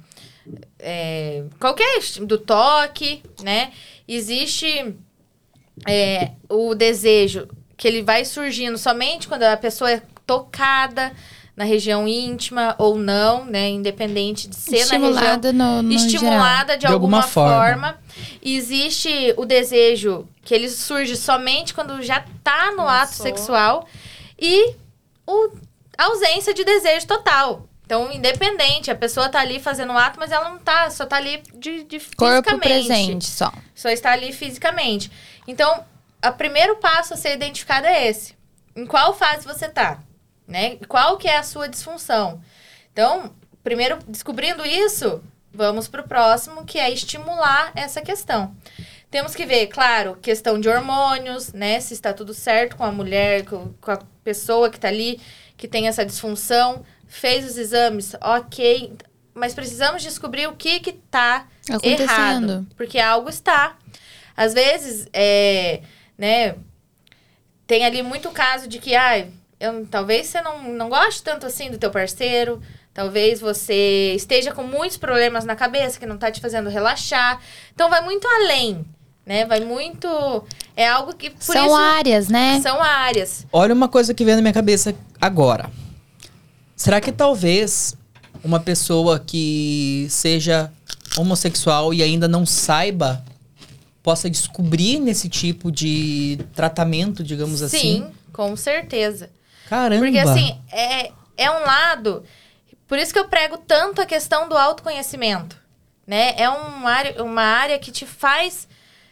é, 0.78 1.45
qualquer 1.59 2.01
do 2.22 2.38
toque, 2.38 3.22
né? 3.43 3.72
Existe 4.07 4.95
é, 5.86 6.32
o 6.49 6.74
desejo 6.74 7.49
que 7.76 7.88
ele 7.88 8.03
vai 8.03 8.24
surgindo 8.24 8.76
somente 8.76 9.26
quando 9.26 9.45
a 9.45 9.57
pessoa 9.57 9.91
é 9.91 10.03
tocada 10.26 11.12
na 11.57 11.64
região 11.64 12.09
íntima 12.09 12.74
ou 12.78 12.97
não, 12.97 13.45
né? 13.45 13.68
Independente 13.68 14.49
de 14.49 14.57
ser 14.57 14.86
na 14.86 14.95
região 14.95 15.11
Estimulada 15.11 15.53
no, 15.53 15.82
no 15.82 15.93
estimulada 15.93 16.72
de, 16.74 16.86
De 16.86 16.93
alguma 16.93 17.18
alguma, 17.18 17.22
forma. 17.22 17.55
forma. 17.55 17.99
Existe 18.43 19.34
o 19.36 19.45
desejo 19.45 20.26
que 20.43 20.55
ele 20.55 20.68
surge 20.68 21.16
somente 21.16 21.74
quando 21.74 22.03
já 22.03 22.24
tá 22.43 22.72
no 22.72 22.86
ato 22.88 23.14
sexual 23.14 23.86
e 24.38 24.74
o, 25.26 25.51
a 25.99 26.05
ausência 26.05 26.55
de 26.55 26.64
desejo 26.64 27.07
total. 27.07 27.68
Então, 27.91 28.12
independente, 28.12 28.88
a 28.88 28.95
pessoa 28.95 29.28
tá 29.28 29.41
ali 29.41 29.59
fazendo 29.59 29.93
o 29.93 29.99
ato, 29.99 30.16
mas 30.20 30.30
ela 30.30 30.49
não 30.49 30.61
tá, 30.61 30.88
só 30.91 31.05
tá 31.05 31.16
ali 31.16 31.43
de, 31.53 31.82
de 31.82 31.99
Corpo 32.16 32.49
fisicamente. 32.49 32.86
presente 32.86 33.26
só. 33.26 33.53
Só 33.74 33.88
está 33.88 34.12
ali 34.12 34.32
fisicamente. 34.32 35.11
Então, 35.45 35.84
o 36.24 36.32
primeiro 36.34 36.76
passo 36.76 37.14
a 37.14 37.16
ser 37.16 37.34
identificado 37.34 37.88
é 37.88 38.07
esse. 38.07 38.36
Em 38.76 38.86
qual 38.86 39.12
fase 39.12 39.45
você 39.45 39.68
tá? 39.68 39.99
Né? 40.47 40.76
Qual 40.86 41.16
que 41.16 41.26
é 41.26 41.36
a 41.36 41.43
sua 41.43 41.68
disfunção? 41.68 42.41
Então, 42.93 43.34
primeiro 43.61 43.99
descobrindo 44.07 44.64
isso, 44.64 45.20
vamos 45.53 45.88
pro 45.88 46.07
próximo, 46.07 46.64
que 46.64 46.78
é 46.78 46.88
estimular 46.93 47.72
essa 47.74 48.01
questão. 48.01 48.55
Temos 49.11 49.34
que 49.34 49.45
ver, 49.45 49.66
claro, 49.66 50.14
questão 50.22 50.61
de 50.61 50.68
hormônios, 50.68 51.53
né? 51.53 51.80
Se 51.80 51.93
está 51.93 52.12
tudo 52.12 52.34
certo 52.34 52.76
com 52.76 52.84
a 52.84 52.93
mulher, 52.93 53.45
com, 53.47 53.74
com 53.80 53.91
a 53.91 53.99
pessoa 54.22 54.70
que 54.70 54.78
tá 54.78 54.86
ali, 54.86 55.20
que 55.57 55.66
tem 55.66 55.88
essa 55.88 56.07
disfunção. 56.07 56.84
Fez 57.11 57.45
os 57.45 57.59
exames, 57.59 58.15
ok. 58.21 58.93
Mas 59.35 59.53
precisamos 59.53 60.01
descobrir 60.01 60.47
o 60.47 60.53
que 60.55 60.79
que 60.79 60.93
tá 60.93 61.45
Acontecendo. 61.69 62.03
errado. 62.53 62.67
Porque 62.77 63.01
algo 63.01 63.29
está. 63.29 63.77
Às 64.37 64.55
vezes, 64.55 65.09
é, 65.13 65.81
né, 66.17 66.55
tem 67.67 67.85
ali 67.85 68.01
muito 68.01 68.31
caso 68.31 68.69
de 68.69 68.79
que, 68.79 68.95
ai, 68.95 69.29
eu, 69.59 69.85
talvez 69.87 70.29
você 70.29 70.41
não, 70.41 70.73
não 70.73 70.89
goste 70.89 71.23
tanto 71.23 71.47
assim 71.47 71.69
do 71.69 71.79
teu 71.79 71.91
parceiro, 71.91 72.63
talvez 72.95 73.41
você 73.41 74.15
esteja 74.15 74.53
com 74.53 74.63
muitos 74.63 74.97
problemas 74.97 75.45
na 75.45 75.57
cabeça 75.57 75.99
que 75.99 76.07
não 76.07 76.17
tá 76.17 76.31
te 76.31 76.41
fazendo 76.41 76.71
relaxar. 76.71 77.41
Então, 77.75 77.91
vai 77.91 78.03
muito 78.03 78.27
além, 78.29 78.85
né? 79.27 79.45
Vai 79.47 79.61
muito... 79.61 80.09
É 80.77 80.87
algo 80.87 81.13
que, 81.15 81.29
por 81.29 81.43
São 81.43 81.67
isso, 81.67 81.75
áreas, 81.75 82.29
né? 82.29 82.61
são 82.63 82.81
áreas. 82.81 83.45
Olha 83.53 83.75
uma 83.75 83.89
coisa 83.89 84.15
que 84.15 84.25
vem 84.25 84.37
na 84.37 84.43
minha 84.43 84.55
cabeça 84.55 84.95
agora. 85.21 85.69
Será 86.81 86.99
que 86.99 87.12
talvez 87.12 87.95
uma 88.43 88.59
pessoa 88.59 89.20
que 89.20 90.07
seja 90.09 90.72
homossexual 91.14 91.93
e 91.93 92.03
ainda 92.03 92.26
não 92.26 92.47
saiba 92.47 93.22
possa 94.03 94.31
descobrir 94.31 94.99
nesse 94.99 95.28
tipo 95.28 95.70
de 95.70 96.39
tratamento, 96.55 97.22
digamos 97.22 97.61
assim? 97.61 97.78
Sim, 97.78 98.12
com 98.33 98.57
certeza. 98.57 99.28
Caramba. 99.68 100.03
Porque 100.03 100.18
assim, 100.18 100.59
é, 100.72 101.12
é 101.37 101.51
um 101.51 101.61
lado. 101.66 102.24
Por 102.89 102.99
isso 102.99 103.12
que 103.12 103.18
eu 103.18 103.28
prego 103.28 103.59
tanto 103.59 104.01
a 104.01 104.07
questão 104.07 104.49
do 104.49 104.57
autoconhecimento. 104.57 105.61
Né? 106.07 106.33
É 106.39 106.49
uma 106.49 106.91
área, 106.91 107.22
uma 107.22 107.43
área 107.43 107.78
que 107.78 107.93
te 107.93 108.07
faz 108.07 108.66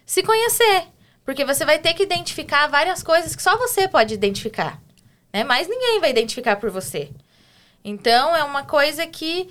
se 0.07 0.23
conhecer. 0.23 0.85
Porque 1.23 1.45
você 1.45 1.67
vai 1.67 1.79
ter 1.79 1.93
que 1.93 2.03
identificar 2.03 2.67
várias 2.69 3.03
coisas 3.03 3.37
que 3.37 3.43
só 3.43 3.59
você 3.59 3.87
pode 3.87 4.15
identificar. 4.15 4.81
Né? 5.31 5.45
Mas 5.45 5.69
ninguém 5.69 6.01
vai 6.01 6.09
identificar 6.09 6.57
por 6.57 6.71
você. 6.71 7.11
Então, 7.89 8.37
é 8.37 8.45
uma 8.45 8.63
coisa 8.63 9.07
que 9.07 9.49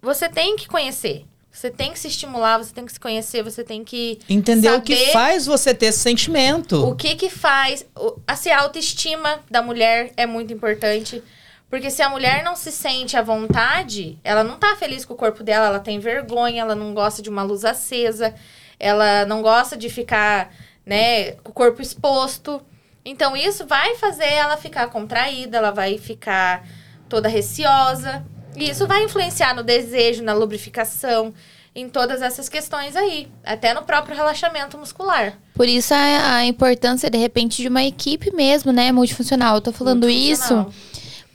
você 0.00 0.28
tem 0.28 0.56
que 0.56 0.68
conhecer. 0.68 1.26
Você 1.50 1.70
tem 1.70 1.92
que 1.92 1.98
se 1.98 2.06
estimular, 2.06 2.58
você 2.58 2.72
tem 2.72 2.86
que 2.86 2.92
se 2.92 3.00
conhecer, 3.00 3.42
você 3.42 3.64
tem 3.64 3.82
que 3.82 4.20
Entender 4.28 4.70
o 4.70 4.80
que 4.80 5.12
faz 5.12 5.44
você 5.44 5.74
ter 5.74 5.86
esse 5.86 5.98
sentimento. 5.98 6.86
o 6.86 6.94
que 6.94 7.16
que 7.16 7.28
faz. 7.28 7.84
Assim, 8.26 8.50
a 8.50 8.60
autoestima 8.60 9.40
da 9.50 9.60
mulher 9.60 10.12
é 10.16 10.24
muito 10.24 10.52
importante. 10.52 11.22
Porque 11.68 11.90
se 11.90 12.00
a 12.00 12.08
mulher 12.08 12.42
não 12.44 12.54
se 12.54 12.70
sente 12.70 13.16
à 13.16 13.22
vontade, 13.22 14.18
ela 14.22 14.42
não 14.44 14.56
tá 14.56 14.76
feliz 14.76 15.04
com 15.04 15.14
o 15.14 15.16
corpo 15.16 15.42
dela, 15.42 15.66
ela 15.66 15.80
tem 15.80 15.98
vergonha, 15.98 16.62
ela 16.62 16.74
não 16.74 16.94
gosta 16.94 17.20
de 17.20 17.28
uma 17.28 17.42
luz 17.42 17.64
acesa, 17.64 18.34
ela 18.78 19.26
não 19.26 19.42
gosta 19.42 19.76
de 19.76 19.90
ficar, 19.90 20.54
né, 20.86 21.32
com 21.32 21.50
o 21.50 21.54
corpo 21.54 21.82
exposto. 21.82 22.62
Então 23.04 23.36
isso 23.36 23.66
vai 23.66 23.96
fazer 23.96 24.24
ela 24.32 24.56
ficar 24.56 24.88
contraída, 24.88 25.58
ela 25.58 25.70
vai 25.70 25.98
ficar 25.98 26.66
toda 27.08 27.28
receosa. 27.28 28.24
E 28.56 28.70
isso 28.70 28.86
vai 28.86 29.04
influenciar 29.04 29.54
no 29.54 29.62
desejo, 29.62 30.22
na 30.22 30.32
lubrificação, 30.32 31.32
em 31.74 31.88
todas 31.88 32.22
essas 32.22 32.48
questões 32.48 32.96
aí, 32.96 33.28
até 33.44 33.72
no 33.72 33.82
próprio 33.82 34.16
relaxamento 34.16 34.76
muscular. 34.76 35.38
Por 35.54 35.68
isso 35.68 35.94
a, 35.94 36.36
a 36.36 36.44
importância, 36.44 37.08
de 37.08 37.18
repente, 37.18 37.62
de 37.62 37.68
uma 37.68 37.84
equipe 37.84 38.34
mesmo, 38.34 38.72
né? 38.72 38.90
Multifuncional. 38.90 39.56
Eu 39.56 39.60
tô 39.60 39.72
falando 39.72 40.08
isso 40.08 40.66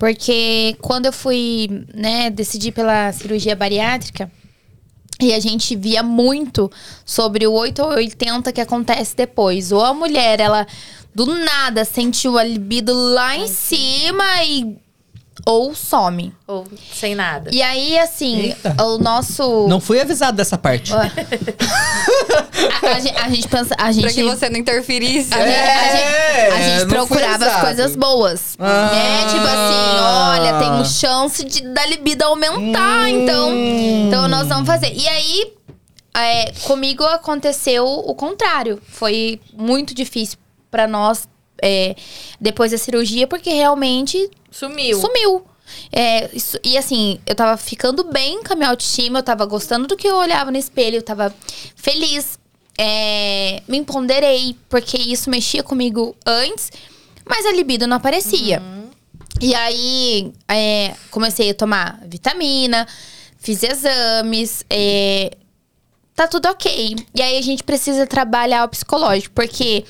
porque 0.04 0.76
quando 0.82 1.06
eu 1.06 1.14
fui, 1.14 1.86
né, 1.94 2.30
decidir 2.30 2.74
pela 2.74 3.10
cirurgia 3.14 3.56
bariátrica, 3.56 4.30
e 5.22 5.34
a 5.34 5.40
gente 5.40 5.78
via 5.78 6.04
muito 6.04 6.70
sobre 7.06 7.48
o 7.48 7.54
8 7.54 7.82
ou 7.82 7.90
80 7.92 8.52
que 8.52 8.60
acontece 8.60 9.16
depois. 9.16 9.72
Ou 9.72 9.82
a 9.82 9.94
mulher, 9.94 10.42
ela 10.42 10.68
do 11.16 11.26
nada 11.26 11.86
sentiu 11.86 12.38
a 12.38 12.44
libido 12.44 12.94
lá 12.94 13.38
em 13.38 13.48
cima 13.48 14.44
e. 14.44 14.76
Ou 15.46 15.74
some. 15.76 16.34
Ou 16.48 16.66
sem 16.94 17.16
nada. 17.16 17.50
E 17.52 17.62
aí, 17.62 17.98
assim, 18.00 18.40
Eita. 18.42 18.76
o 18.84 18.98
nosso. 19.00 19.68
Não 19.68 19.80
fui 19.82 20.00
avisado 20.00 20.38
dessa 20.38 20.58
parte. 20.58 20.94
A, 20.94 21.02
a 22.96 23.00
gente- 23.00 23.18
a 23.18 23.30
gente 23.30 23.48
pensa. 23.48 23.76
A 23.78 23.92
gente, 23.92 24.04
Pra 24.04 24.14
que 24.14 24.24
você 24.24 24.50
não 24.50 24.60
interferisse. 24.60 25.34
A 25.34 25.38
gente, 25.38 25.50
a 25.50 25.52
É, 25.52 25.92
gente- 25.92 26.54
a 26.54 26.62
gente 26.62 26.80
fui 26.82 26.90
procurava 26.90 27.46
as 27.46 27.62
coisas 27.62 27.96
boas. 27.96 28.56
Ah. 28.60 28.92
né? 28.92 29.26
Tipo 29.28 29.46
assim, 29.46 30.00
olha, 30.40 30.60
tem 30.60 30.86
chance 30.86 31.44
de 31.44 31.62
da 31.62 31.86
libido 31.88 32.24
aumentar. 32.24 33.06
Hum. 33.06 33.08
Então, 33.08 33.52
então 34.08 34.28
nós 34.28 34.48
vamos 34.48 34.68
fazer. 34.68 34.94
E 34.94 35.08
aí, 35.08 35.54
é, 36.16 36.52
comigo 36.64 37.04
aconteceu 37.04 37.86
o 37.86 38.14
contrário. 38.16 38.82
Foi 38.88 39.40
muito 39.54 39.94
difícil 39.94 40.38
pra 40.70 40.88
nós 40.88 41.28
é, 41.64 41.96
depois 42.40 42.72
da 42.72 42.78
cirurgia, 42.78 43.26
porque 43.28 43.50
realmente 43.52 44.30
Sumiu. 44.52 45.00
sumiu. 45.00 45.46
É, 45.92 46.30
isso- 46.34 46.60
e 46.64 46.78
assim, 46.78 47.20
eu 47.26 47.34
tava 47.34 47.56
ficando 47.58 48.04
bem 48.04 48.44
com 48.44 48.54
a 48.54 48.56
minha 48.56 48.70
autoestima, 48.70 49.20
eu 49.20 49.24
tava 49.24 49.46
gostando 49.46 49.88
do 49.88 49.96
que 49.96 50.08
eu 50.08 50.16
olhava 50.18 50.52
no 50.52 50.58
espelho, 50.58 50.98
eu 50.98 51.02
tava 51.02 51.34
feliz. 51.76 52.38
É, 52.78 53.62
me 53.68 53.78
empoderei, 53.78 54.56
porque 54.68 54.98
isso 54.98 55.30
mexia 55.30 55.62
comigo 55.64 56.16
antes, 56.26 56.72
mas 57.26 57.46
a 57.46 57.52
libido 57.52 57.86
não 57.88 57.98
aparecia. 57.98 58.62
E 59.40 59.54
aí, 59.56 60.32
é, 60.48 60.94
comecei 61.12 61.50
a 61.52 61.54
tomar 61.54 62.00
vitamina, 62.08 62.88
fiz 63.38 63.62
exames, 63.64 64.64
é, 64.70 65.38
tá 66.16 66.28
tudo 66.28 66.48
ok. 66.50 66.96
E 67.16 67.22
aí 67.22 67.38
a 67.38 67.42
gente 67.42 67.64
precisa 67.64 68.08
trabalhar 68.08 68.64
o 68.66 68.70
psicológico, 68.70 69.34
porque 69.36 69.86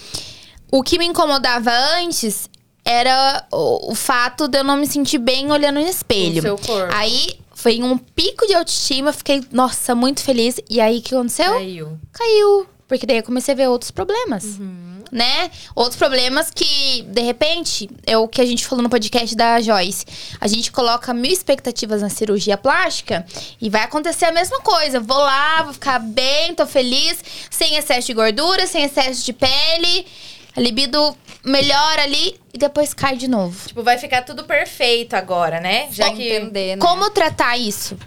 o 0.74 0.82
que 0.82 0.98
me 0.98 1.06
incomodava 1.06 1.72
antes 2.00 2.50
era 2.84 3.46
o, 3.52 3.92
o 3.92 3.96
fato 3.96 4.48
de 4.48 4.58
eu 4.58 4.64
não 4.64 4.76
me 4.76 4.88
sentir 4.88 5.20
bem 5.20 5.52
olhando 5.52 5.80
no 5.80 5.88
espelho. 5.88 6.40
O 6.40 6.42
seu 6.42 6.58
corpo. 6.58 6.92
Aí 6.96 7.40
foi 7.54 7.84
um 7.84 7.96
pico 7.96 8.48
de 8.48 8.56
autoestima, 8.56 9.14
fiquei, 9.14 9.44
nossa, 9.52 9.94
muito 9.94 10.24
feliz. 10.24 10.60
E 10.68 10.82
aí 10.82 10.98
o 10.98 11.02
que 11.04 11.14
aconteceu? 11.14 11.52
Caiu. 11.52 12.00
Caiu. 12.12 12.68
Porque 12.88 13.06
daí 13.06 13.18
eu 13.18 13.24
comecei 13.24 13.54
a 13.54 13.58
ver 13.58 13.68
outros 13.68 13.92
problemas. 13.92 14.46
Uhum. 14.60 15.04
Né? 15.12 15.52
Outros 15.76 15.96
problemas 15.96 16.50
que, 16.50 17.04
de 17.04 17.22
repente, 17.22 17.88
é 18.08 18.18
o 18.18 18.28
que 18.28 18.42
a 18.42 18.46
gente 18.46 18.66
falou 18.66 18.82
no 18.82 18.90
podcast 18.90 19.36
da 19.36 19.62
Joyce. 19.62 20.08
A 20.42 20.48
gente 20.48 20.72
coloca 20.72 21.14
mil 21.14 21.32
expectativas 21.32 22.02
na 22.02 22.10
cirurgia 22.10 22.58
plástica 22.58 23.24
e 23.62 23.70
vai 23.70 23.84
acontecer 23.84 24.26
a 24.26 24.32
mesma 24.32 24.60
coisa. 24.62 25.00
Vou 25.00 25.20
lá, 25.20 25.62
vou 25.62 25.74
ficar 25.74 26.00
bem, 26.00 26.56
tô 26.56 26.66
feliz, 26.66 27.24
sem 27.52 27.76
excesso 27.76 28.08
de 28.08 28.14
gordura, 28.16 28.66
sem 28.66 28.84
excesso 28.84 29.24
de 29.24 29.34
pele. 29.34 30.08
A 30.56 30.60
libido 30.62 31.18
melhora 31.44 32.04
ali 32.04 32.40
e 32.54 32.58
depois 32.58 32.94
cai 32.94 33.18
de 33.18 33.28
novo. 33.28 33.68
Tipo, 33.68 33.82
vai 33.84 33.98
ficar 33.98 34.22
tudo 34.24 34.44
perfeito 34.44 35.16
agora, 35.16 35.60
né? 35.60 35.88
Já 35.92 36.12
que 36.12 36.32
entender, 36.32 36.76
né? 36.76 36.82
Como 36.82 37.10
tratar 37.10 37.58
isso? 37.58 37.98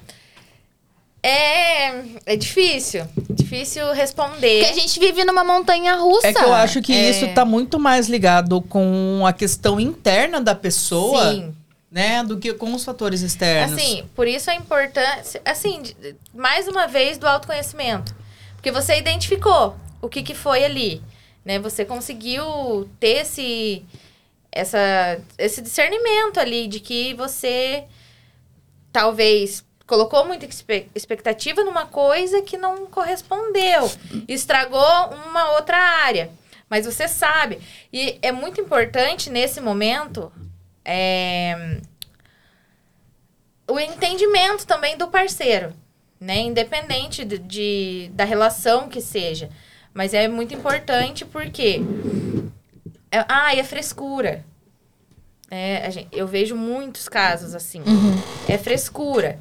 é 1.22 2.04
é 2.24 2.36
difícil, 2.36 3.04
difícil 3.30 3.92
responder. 3.92 4.60
Porque 4.64 4.78
a 4.78 4.80
gente 4.80 4.98
vive 5.00 5.24
numa 5.24 5.42
montanha 5.42 5.96
russa. 5.96 6.28
É 6.28 6.32
que 6.32 6.44
eu 6.44 6.54
acho 6.54 6.80
que 6.80 6.92
É. 6.92 7.10
isso 7.10 7.26
tá 7.34 7.44
muito 7.44 7.78
mais 7.78 8.08
ligado 8.08 8.60
com 8.62 9.24
a 9.26 9.32
questão 9.32 9.80
interna 9.80 10.40
da 10.40 10.54
pessoa, 10.54 11.32
Sim. 11.32 11.54
né? 11.90 12.22
Do 12.22 12.38
que 12.38 12.52
com 12.54 12.72
os 12.74 12.84
fatores 12.84 13.22
externos. 13.22 13.76
Assim, 13.76 14.04
por 14.14 14.28
isso 14.28 14.50
a 14.50 14.54
importância, 14.54 15.40
assim, 15.44 15.82
mais 16.32 16.68
uma 16.68 16.86
vez 16.86 17.18
do 17.18 17.26
autoconhecimento. 17.26 18.14
Porque 18.54 18.70
você 18.70 18.96
identificou 18.96 19.76
o 20.00 20.08
que, 20.08 20.22
que 20.22 20.34
foi 20.34 20.64
ali, 20.64 21.02
né? 21.46 21.58
Você 21.60 21.84
conseguiu 21.84 22.90
ter 23.00 23.18
esse, 23.22 23.82
essa, 24.52 24.78
esse 25.38 25.62
discernimento 25.62 26.38
ali 26.38 26.66
de 26.66 26.80
que 26.80 27.14
você 27.14 27.84
talvez 28.92 29.64
colocou 29.86 30.24
muita 30.24 30.44
expe- 30.44 30.88
expectativa 30.94 31.62
numa 31.62 31.86
coisa 31.86 32.42
que 32.42 32.58
não 32.58 32.86
correspondeu, 32.86 33.88
estragou 34.26 34.84
uma 35.28 35.52
outra 35.52 35.76
área. 35.78 36.30
Mas 36.68 36.84
você 36.84 37.06
sabe. 37.06 37.60
E 37.92 38.18
é 38.20 38.32
muito 38.32 38.60
importante 38.60 39.30
nesse 39.30 39.60
momento 39.60 40.32
é, 40.84 41.80
o 43.68 43.78
entendimento 43.78 44.66
também 44.66 44.96
do 44.96 45.06
parceiro, 45.08 45.72
né? 46.20 46.38
Independente 46.40 47.24
de, 47.24 47.38
de- 47.38 48.10
da 48.14 48.24
relação 48.24 48.88
que 48.88 49.00
seja. 49.00 49.48
Mas 49.96 50.12
é 50.12 50.28
muito 50.28 50.52
importante 50.54 51.24
porque. 51.24 51.80
É, 53.10 53.24
ah, 53.26 53.54
e 53.54 53.60
a 53.60 53.64
frescura. 53.64 54.44
É, 55.50 55.90
gente- 55.90 56.08
eu 56.12 56.26
vejo 56.26 56.54
muitos 56.54 57.08
casos 57.08 57.54
assim. 57.54 57.82
É 58.46 58.58
frescura. 58.58 59.38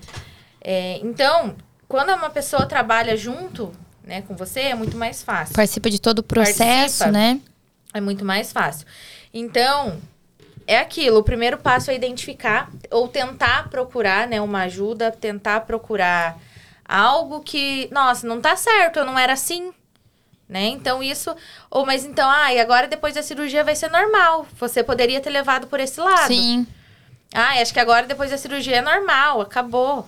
É, 0.62 0.98
então, 1.04 1.58
quando 1.90 2.14
uma 2.14 2.30
pessoa 2.30 2.66
trabalha 2.66 3.18
junto 3.18 3.70
né, 4.02 4.22
com 4.22 4.34
você, 4.34 4.62
é 4.62 4.76
muito 4.76 4.96
mais 4.96 5.22
fácil. 5.22 5.54
Participa 5.54 5.90
de 5.90 6.00
todo 6.00 6.20
o 6.20 6.24
processo, 6.24 6.64
Participa. 7.00 7.12
né? 7.12 7.42
É 7.94 8.00
muito 8.00 8.24
mais 8.24 8.54
fácil. 8.54 8.88
Então, 9.34 10.00
é 10.66 10.78
aquilo. 10.78 11.18
O 11.20 11.24
primeiro 11.24 11.58
passo 11.58 11.92
é 11.92 11.96
identificar 11.96 12.72
ou 12.90 13.10
tentar 13.10 13.70
procurar, 13.70 14.26
né, 14.26 14.40
uma 14.40 14.62
ajuda, 14.62 15.12
tentar 15.12 15.62
procurar 15.62 16.40
algo 16.88 17.42
que, 17.42 17.90
nossa, 17.92 18.26
não 18.26 18.40
tá 18.40 18.56
certo, 18.56 19.00
eu 19.00 19.06
não 19.06 19.20
era 19.20 19.34
assim. 19.34 19.74
Né? 20.48 20.68
Então 20.68 21.02
isso, 21.02 21.36
ou 21.72 21.86
mas 21.88 22.06
então, 22.06 22.30
ah, 22.30 22.54
e 22.54 22.60
agora 22.60 22.88
depois 22.88 23.16
da 23.16 23.24
cirurgia 23.24 23.64
vai 23.64 23.76
ser 23.76 23.90
normal. 23.90 24.46
Você 24.60 24.84
poderia 24.84 25.20
ter 25.20 25.32
levado 25.32 25.66
por 25.68 25.80
esse 25.80 26.00
lado. 26.00 26.28
Sim. 26.28 26.68
Ah, 27.34 27.60
acho 27.62 27.74
que 27.74 27.80
agora 27.80 28.06
depois 28.06 28.30
da 28.30 28.38
cirurgia 28.38 28.78
é 28.78 28.82
normal, 28.82 29.42
acabou. 29.42 30.08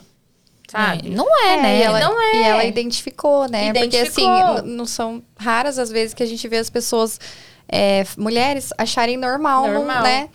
Sabe? 0.70 1.08
É, 1.08 1.10
não 1.10 1.26
é, 1.44 1.54
É, 1.54 1.62
né? 1.62 1.78
e 1.80 1.82
ela, 1.82 2.00
Não 2.00 2.22
é. 2.22 2.36
E 2.36 2.44
ela 2.44 2.64
identificou, 2.66 3.50
né? 3.50 3.74
Porque 3.74 3.98
assim, 3.98 4.22
Identificou. 4.30 4.62
não 4.64 4.86
são 4.86 5.24
raras 5.40 5.80
as 5.80 5.90
vezes 5.90 6.14
que 6.14 6.22
a 6.22 6.26
gente 6.26 6.46
vê 6.48 6.58
as 6.58 6.70
pessoas, 6.70 7.20
é, 7.68 8.06
mulheres, 8.18 8.72
acharem 8.78 9.16
normal, 9.18 9.68
Normal. 9.68 10.04
né? 10.04 10.30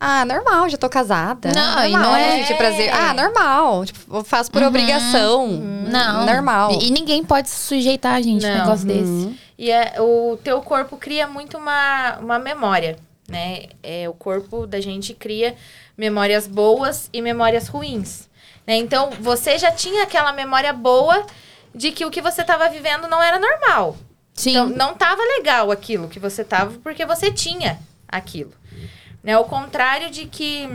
Ah, 0.00 0.24
normal, 0.24 0.68
já 0.68 0.76
tô 0.76 0.88
casada. 0.88 1.50
Não, 1.52 1.84
e 1.84 1.90
normal, 1.90 2.12
não 2.12 2.16
é. 2.16 2.36
gente, 2.38 2.54
prazer. 2.54 2.90
Ah, 2.92 3.12
normal. 3.12 3.84
Tipo, 3.84 4.16
eu 4.16 4.24
faço 4.24 4.50
por 4.50 4.62
obrigação. 4.62 5.48
Não. 5.48 6.24
Normal. 6.24 6.72
E, 6.72 6.88
e 6.88 6.90
ninguém 6.90 7.24
pode 7.24 7.48
se 7.48 7.56
sujeitar 7.56 8.14
a 8.14 8.22
gente 8.22 8.46
a 8.46 8.48
um 8.48 8.58
negócio 8.58 8.86
desse. 8.86 9.38
E 9.58 9.70
é, 9.70 9.94
o 10.00 10.38
teu 10.42 10.60
corpo 10.60 10.96
cria 10.96 11.26
muito 11.26 11.58
uma, 11.58 12.16
uma 12.18 12.38
memória, 12.38 12.96
né? 13.28 13.64
É, 13.82 14.08
o 14.08 14.12
corpo 14.12 14.66
da 14.66 14.80
gente 14.80 15.14
cria 15.14 15.56
memórias 15.96 16.46
boas 16.46 17.10
e 17.12 17.20
memórias 17.20 17.66
ruins. 17.66 18.28
Né? 18.64 18.76
Então, 18.76 19.10
você 19.20 19.58
já 19.58 19.72
tinha 19.72 20.04
aquela 20.04 20.32
memória 20.32 20.72
boa 20.72 21.26
de 21.74 21.90
que 21.90 22.04
o 22.04 22.10
que 22.10 22.22
você 22.22 22.42
estava 22.42 22.68
vivendo 22.68 23.08
não 23.08 23.20
era 23.20 23.38
normal. 23.38 23.96
Sim. 24.32 24.50
Então, 24.50 24.68
não 24.68 24.92
estava 24.92 25.20
legal 25.22 25.72
aquilo 25.72 26.06
que 26.06 26.20
você 26.20 26.42
estava, 26.42 26.78
porque 26.82 27.04
você 27.04 27.32
tinha 27.32 27.80
aquilo. 28.06 28.52
Né? 29.28 29.34
Ao 29.34 29.44
contrário 29.44 30.10
de 30.10 30.24
que 30.24 30.66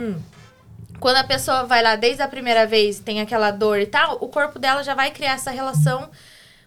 quando 1.00 1.16
a 1.16 1.24
pessoa 1.24 1.64
vai 1.64 1.82
lá 1.82 1.96
desde 1.96 2.22
a 2.22 2.28
primeira 2.28 2.64
vez 2.64 3.00
tem 3.00 3.20
aquela 3.20 3.50
dor 3.50 3.80
e 3.80 3.86
tal, 3.86 4.16
o 4.20 4.28
corpo 4.28 4.60
dela 4.60 4.84
já 4.84 4.94
vai 4.94 5.10
criar 5.10 5.32
essa 5.32 5.50
relação 5.50 6.08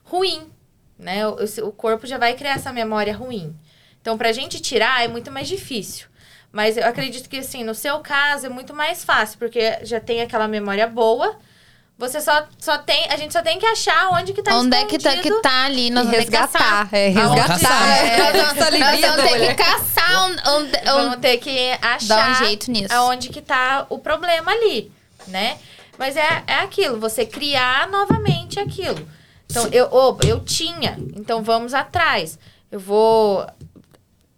ruim. 0.04 0.52
Né? 1.00 1.26
O, 1.26 1.38
o 1.64 1.72
corpo 1.72 2.06
já 2.06 2.18
vai 2.18 2.34
criar 2.34 2.56
essa 2.56 2.74
memória 2.74 3.16
ruim. 3.16 3.58
Então, 4.02 4.18
pra 4.18 4.34
gente 4.34 4.60
tirar 4.60 5.02
é 5.02 5.08
muito 5.08 5.32
mais 5.32 5.48
difícil. 5.48 6.10
Mas 6.52 6.76
eu 6.76 6.86
acredito 6.86 7.30
que, 7.30 7.38
assim, 7.38 7.64
no 7.64 7.74
seu 7.74 8.00
caso 8.00 8.48
é 8.48 8.50
muito 8.50 8.74
mais 8.74 9.06
fácil, 9.06 9.40
porque 9.40 9.80
já 9.86 10.02
tem 10.02 10.22
aquela 10.22 10.46
memória 10.46 10.88
boa. 10.88 11.40
Você 11.98 12.22
só, 12.22 12.46
só 12.60 12.78
tem. 12.78 13.10
A 13.10 13.18
gente 13.18 13.34
só 13.34 13.42
tem 13.42 13.58
que 13.58 13.66
achar 13.66 14.10
onde 14.12 14.32
que 14.32 14.44
tá 14.44 14.56
Onde 14.56 14.76
é 14.78 14.86
que 14.86 15.00
tá, 15.00 15.18
que 15.18 15.42
tá 15.42 15.66
ali? 15.66 15.90
Nós 15.90 16.04
E 16.04 16.06
vamos 16.06 16.20
resgatar. 16.20 16.90
É, 16.92 17.08
resgatar. 17.08 17.48
caçar. 17.48 17.90
É, 17.90 18.34
Nós 18.34 19.02
vamos, 19.02 19.24
ter 19.24 19.48
que 19.48 19.54
caçar 19.56 20.26
onde, 20.26 20.42
onde, 20.48 20.86
Vamos 20.86 21.16
ter 21.18 21.38
que 21.38 21.72
achar 21.82 22.08
Dar 22.08 22.32
um 22.32 22.46
jeito 22.46 22.70
nisso. 22.70 22.94
aonde 22.94 23.30
que 23.30 23.42
tá 23.42 23.88
o 23.90 23.98
problema 23.98 24.52
ali, 24.52 24.92
né? 25.28 25.58
Mas 25.98 26.16
é, 26.16 26.44
é 26.46 26.60
aquilo, 26.60 27.00
você 27.00 27.26
criar 27.26 27.90
novamente 27.90 28.60
aquilo. 28.60 29.08
Então, 29.50 29.68
eu, 29.72 29.90
eu 30.28 30.40
tinha, 30.42 30.96
então 31.16 31.42
vamos 31.42 31.74
atrás. 31.74 32.38
Eu 32.72 32.80
vou 32.80 33.46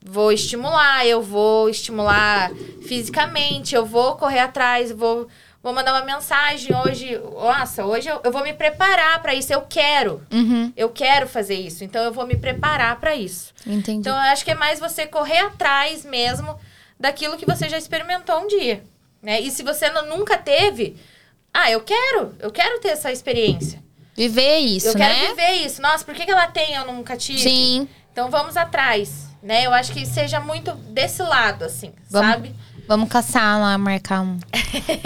vou 0.01 0.31
estimular, 0.31 1.05
eu 1.05 1.21
vou 1.21 1.69
estimular 1.69 2.51
fisicamente, 2.87 3.75
eu 3.75 3.85
vou 3.85 4.15
correr 4.15 4.39
atrás, 4.39 4.89
eu 4.91 4.97
vou, 4.97 5.27
vou 5.61 5.73
mandar 5.73 5.93
uma 5.93 6.05
mensagem 6.15 6.75
hoje. 6.75 7.17
Nossa, 7.17 7.85
hoje 7.85 8.07
eu, 8.09 8.21
eu 8.23 8.31
vou 8.31 8.43
me 8.43 8.53
preparar 8.53 9.21
para 9.21 9.33
isso, 9.33 9.51
eu 9.53 9.61
quero. 9.61 10.21
Uhum, 10.31 10.71
Eu 10.75 10.89
quero 10.89 11.27
fazer 11.27 11.55
isso, 11.55 11.83
então 11.83 12.03
eu 12.03 12.11
vou 12.13 12.25
me 12.25 12.35
preparar 12.37 12.99
para 12.99 13.15
isso. 13.15 13.53
entendi. 13.65 13.99
Então, 13.99 14.15
eu 14.15 14.31
acho 14.31 14.43
que 14.45 14.51
é 14.51 14.55
mais 14.55 14.79
você 14.79 15.05
correr 15.07 15.39
atrás 15.39 16.05
mesmo 16.05 16.57
daquilo 16.99 17.37
que 17.37 17.45
você 17.45 17.67
já 17.69 17.77
experimentou 17.77 18.39
um 18.41 18.47
dia, 18.47 18.83
né? 19.21 19.39
E 19.41 19.49
se 19.51 19.63
você 19.63 19.89
não- 19.89 20.05
nunca 20.07 20.37
teve, 20.37 20.95
ah, 21.53 21.69
eu 21.71 21.81
quero, 21.81 22.35
eu 22.39 22.51
quero 22.51 22.79
ter 22.79 22.89
essa 22.89 23.11
experiência. 23.11 23.81
Viver 24.15 24.57
isso, 24.57 24.87
eu 24.89 24.93
né? 24.97 25.13
quero 25.15 25.27
viver 25.35 25.51
isso. 25.65 25.81
Nossa, 25.81 26.03
por 26.03 26.13
que, 26.13 26.25
que 26.25 26.31
ela 26.31 26.47
tem 26.47 26.73
eu 26.75 26.85
nunca 26.85 27.15
tive? 27.15 27.39
Sim. 27.39 27.87
Então, 28.11 28.29
vamos 28.29 28.57
atrás, 28.57 29.27
né? 29.41 29.65
Eu 29.65 29.73
acho 29.73 29.93
que 29.93 30.05
seja 30.05 30.41
muito 30.41 30.73
desse 30.73 31.21
lado, 31.21 31.63
assim, 31.63 31.93
Vamos- 32.09 32.29
sabe? 32.33 32.55
Vamos 32.89 33.07
caçar 33.07 33.59
lá, 33.61 33.77
marcar 33.77 34.21
um, 34.21 34.39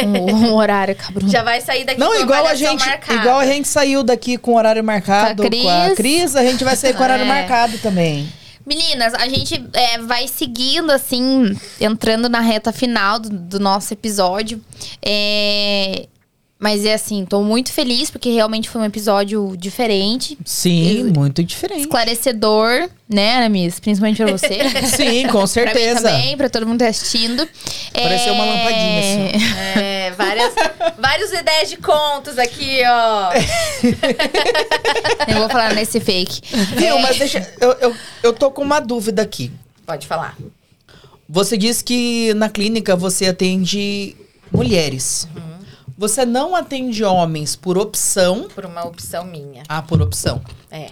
um, 0.05 0.36
um 0.47 0.53
horário 0.53 0.95
Bruna. 1.11 1.29
Já 1.29 1.43
vai 1.43 1.59
sair 1.59 1.84
daqui 1.84 1.99
Não, 1.99 2.13
com 2.13 2.21
igual 2.21 2.47
a 2.47 2.55
gente, 2.55 2.79
marcada. 2.86 3.19
igual 3.19 3.39
a 3.39 3.45
gente 3.45 3.67
saiu 3.67 4.03
daqui 4.03 4.38
com 4.38 4.55
horário 4.55 4.81
marcado 4.81 5.43
Com 5.43 5.47
a 5.49 5.51
com 5.51 5.69
a 5.69 5.84
Cris. 5.88 5.95
Cris, 5.97 6.36
a 6.38 6.43
gente 6.43 6.63
vai 6.63 6.77
sair 6.77 6.93
com 6.93 7.03
horário 7.03 7.25
É. 7.25 7.27
marcado 7.27 7.77
também. 7.79 8.31
Meninas, 8.65 9.13
a 9.15 9.27
gente 9.27 9.61
é, 9.73 9.97
vai 9.97 10.29
seguindo, 10.29 10.89
assim, 10.91 11.53
entrando 11.81 12.29
na 12.29 12.39
reta 12.39 12.71
final 12.71 13.19
do, 13.19 13.29
do 13.29 13.59
nosso 13.59 13.91
episódio. 13.93 14.61
É, 15.01 16.07
mas 16.64 16.86
é 16.86 16.93
assim, 16.93 17.26
tô 17.26 17.41
muito 17.43 17.74
feliz 17.74 18.09
porque 18.09 18.32
realmente 18.32 18.70
foi 18.70 18.80
um 18.80 18.86
episódio 18.86 19.53
diferente, 19.57 20.38
Sim, 20.45 21.11
muito 21.14 21.43
diferente. 21.43 21.82
esclarecedor, 21.82 22.89
né, 23.09 23.36
Aramis? 23.36 23.82
Principalmente 23.82 24.24
pra 24.24 24.32
você. 24.32 24.59
Sim, 24.95 25.28
com 25.28 25.32
Pra 25.34 25.41
mim 25.41 25.47
certeza. 25.47 26.01
também, 26.03 26.38
pra 26.38 26.49
todo 26.49 26.66
mundo 26.66 26.78
que 26.78 26.86
tá 26.86 26.89
assistindo. 26.89 27.45
Pareceu 27.91 28.34
uma 28.34 28.45
lampadinha, 28.45 28.99
assim. 29.01 29.78
É, 29.78 30.11
várias, 30.11 30.53
várias 30.97 31.34
ideias 31.34 31.70
de 31.70 31.76
contos 31.76 32.39
aqui, 32.39 32.78
ó. 32.86 33.34
Eu 35.28 35.39
vou 35.39 35.49
falar 35.49 35.74
nesse 35.76 35.99
fake. 35.99 36.39
Viu, 36.78 36.97
mas 36.99 37.18
deixa. 37.18 37.45
Eu, 37.59 37.72
eu, 37.74 37.95
eu 38.24 38.32
tô 38.32 38.49
com 38.51 38.61
uma 38.61 38.80
dúvida 38.80 39.22
aqui. 39.22 39.51
Pode 39.86 40.07
falar. 40.07 40.38
Você 41.28 41.57
disse 41.57 41.84
que 41.84 42.34
na 42.36 42.47
clínica 42.47 42.95
você 42.95 43.26
atende 43.26 44.16
mulheres. 44.49 45.28
Uhum. 45.36 45.52
Você 45.97 46.25
não 46.25 46.55
atende 46.55 47.03
homens 47.03 47.55
por 47.55 47.77
opção. 47.77 48.47
Por 48.53 48.65
uma 48.65 48.83
opção 48.85 49.23
minha. 49.25 49.63
Ah, 49.69 49.81
por 49.81 50.01
opção. 50.01 50.41
É. 50.71 50.89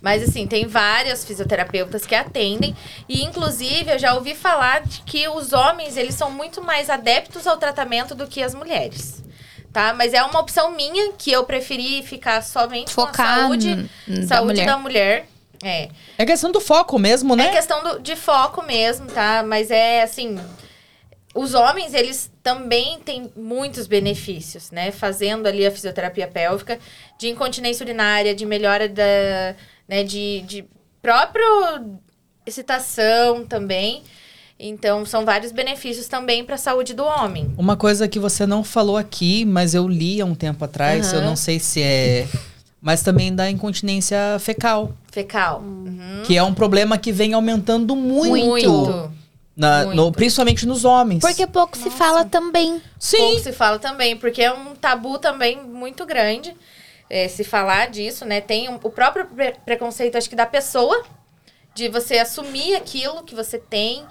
Mas 0.00 0.22
assim, 0.22 0.46
tem 0.46 0.66
várias 0.66 1.24
fisioterapeutas 1.24 2.06
que 2.06 2.14
atendem 2.14 2.76
e 3.08 3.22
inclusive 3.24 3.90
eu 3.92 3.98
já 3.98 4.14
ouvi 4.14 4.34
falar 4.34 4.82
de 4.82 5.00
que 5.02 5.26
os 5.28 5.52
homens, 5.52 5.96
eles 5.96 6.14
são 6.14 6.30
muito 6.30 6.62
mais 6.62 6.88
adeptos 6.90 7.46
ao 7.46 7.56
tratamento 7.56 8.14
do 8.14 8.26
que 8.26 8.42
as 8.42 8.54
mulheres. 8.54 9.24
Tá? 9.72 9.92
Mas 9.94 10.14
é 10.14 10.22
uma 10.22 10.38
opção 10.40 10.70
minha 10.70 11.12
que 11.14 11.30
eu 11.32 11.44
preferi 11.44 12.02
ficar 12.02 12.42
somente 12.42 12.94
com 12.94 13.02
a 13.02 13.06
Focar 13.08 13.40
saúde, 13.40 13.68
n- 13.70 14.20
da 14.20 14.26
saúde 14.26 14.52
mulher. 14.52 14.66
da 14.66 14.78
mulher. 14.78 15.28
É. 15.62 15.88
É 16.18 16.24
questão 16.24 16.52
do 16.52 16.60
foco 16.60 16.98
mesmo, 16.98 17.34
né? 17.34 17.48
É 17.48 17.50
questão 17.50 17.82
do- 17.82 17.98
de 18.00 18.14
foco 18.14 18.62
mesmo, 18.62 19.06
tá? 19.06 19.42
Mas 19.42 19.70
é 19.70 20.02
assim. 20.02 20.38
Os 21.34 21.52
homens, 21.52 21.92
eles 21.92 22.30
também 22.46 23.00
têm 23.00 23.28
muitos 23.36 23.88
benefícios, 23.88 24.70
né? 24.70 24.92
Fazendo 24.92 25.48
ali 25.48 25.66
a 25.66 25.70
fisioterapia 25.72 26.28
pélvica, 26.28 26.78
de 27.18 27.28
incontinência 27.28 27.82
urinária, 27.82 28.32
de 28.36 28.46
melhora 28.46 28.88
da. 28.88 29.56
Né? 29.88 30.04
De, 30.04 30.42
de 30.42 30.64
próprio 31.02 31.44
excitação 32.46 33.44
também. 33.44 34.04
Então, 34.60 35.04
são 35.04 35.24
vários 35.24 35.50
benefícios 35.50 36.06
também 36.06 36.44
para 36.44 36.54
a 36.54 36.58
saúde 36.58 36.94
do 36.94 37.02
homem. 37.02 37.52
Uma 37.58 37.76
coisa 37.76 38.06
que 38.06 38.20
você 38.20 38.46
não 38.46 38.62
falou 38.62 38.96
aqui, 38.96 39.44
mas 39.44 39.74
eu 39.74 39.88
li 39.88 40.20
há 40.20 40.24
um 40.24 40.34
tempo 40.34 40.64
atrás, 40.64 41.12
eu 41.12 41.18
Aham. 41.18 41.26
não 41.26 41.34
sei 41.34 41.58
se 41.58 41.82
é. 41.82 42.28
Mas 42.80 43.02
também 43.02 43.34
da 43.34 43.50
incontinência 43.50 44.38
fecal. 44.38 44.92
Fecal. 45.10 45.62
Uhum. 45.62 46.22
Que 46.24 46.36
é 46.36 46.42
um 46.44 46.54
problema 46.54 46.96
que 46.96 47.10
vem 47.10 47.34
aumentando 47.34 47.96
muito. 47.96 48.46
Muito. 48.46 49.15
Na- 49.56 49.84
no- 49.86 50.12
principalmente 50.12 50.66
nos 50.66 50.84
homens. 50.84 51.20
Porque 51.20 51.46
pouco 51.46 51.76
se 51.78 51.90
fala 51.90 52.24
também. 52.24 52.82
Sim. 52.98 53.16
Pouco 53.16 53.40
se 53.40 53.52
fala 53.52 53.78
também, 53.78 54.16
porque 54.16 54.42
é 54.42 54.52
um 54.52 54.74
tabu 54.74 55.18
também 55.18 55.56
muito 55.62 56.04
grande 56.04 56.54
é, 57.08 57.28
se 57.28 57.44
falar 57.44 57.88
disso, 57.88 58.24
né? 58.24 58.40
Tem 58.40 58.68
um- 58.68 58.80
o 58.82 58.90
próprio 58.90 59.24
pre- 59.26 59.54
preconceito, 59.64 60.16
acho 60.18 60.28
que 60.28 60.34
da 60.36 60.44
pessoa, 60.46 61.04
de 61.74 61.88
você 61.88 62.18
assumir 62.18 62.74
aquilo 62.74 63.22
que 63.22 63.34
você 63.34 63.58
tem, 63.58 64.04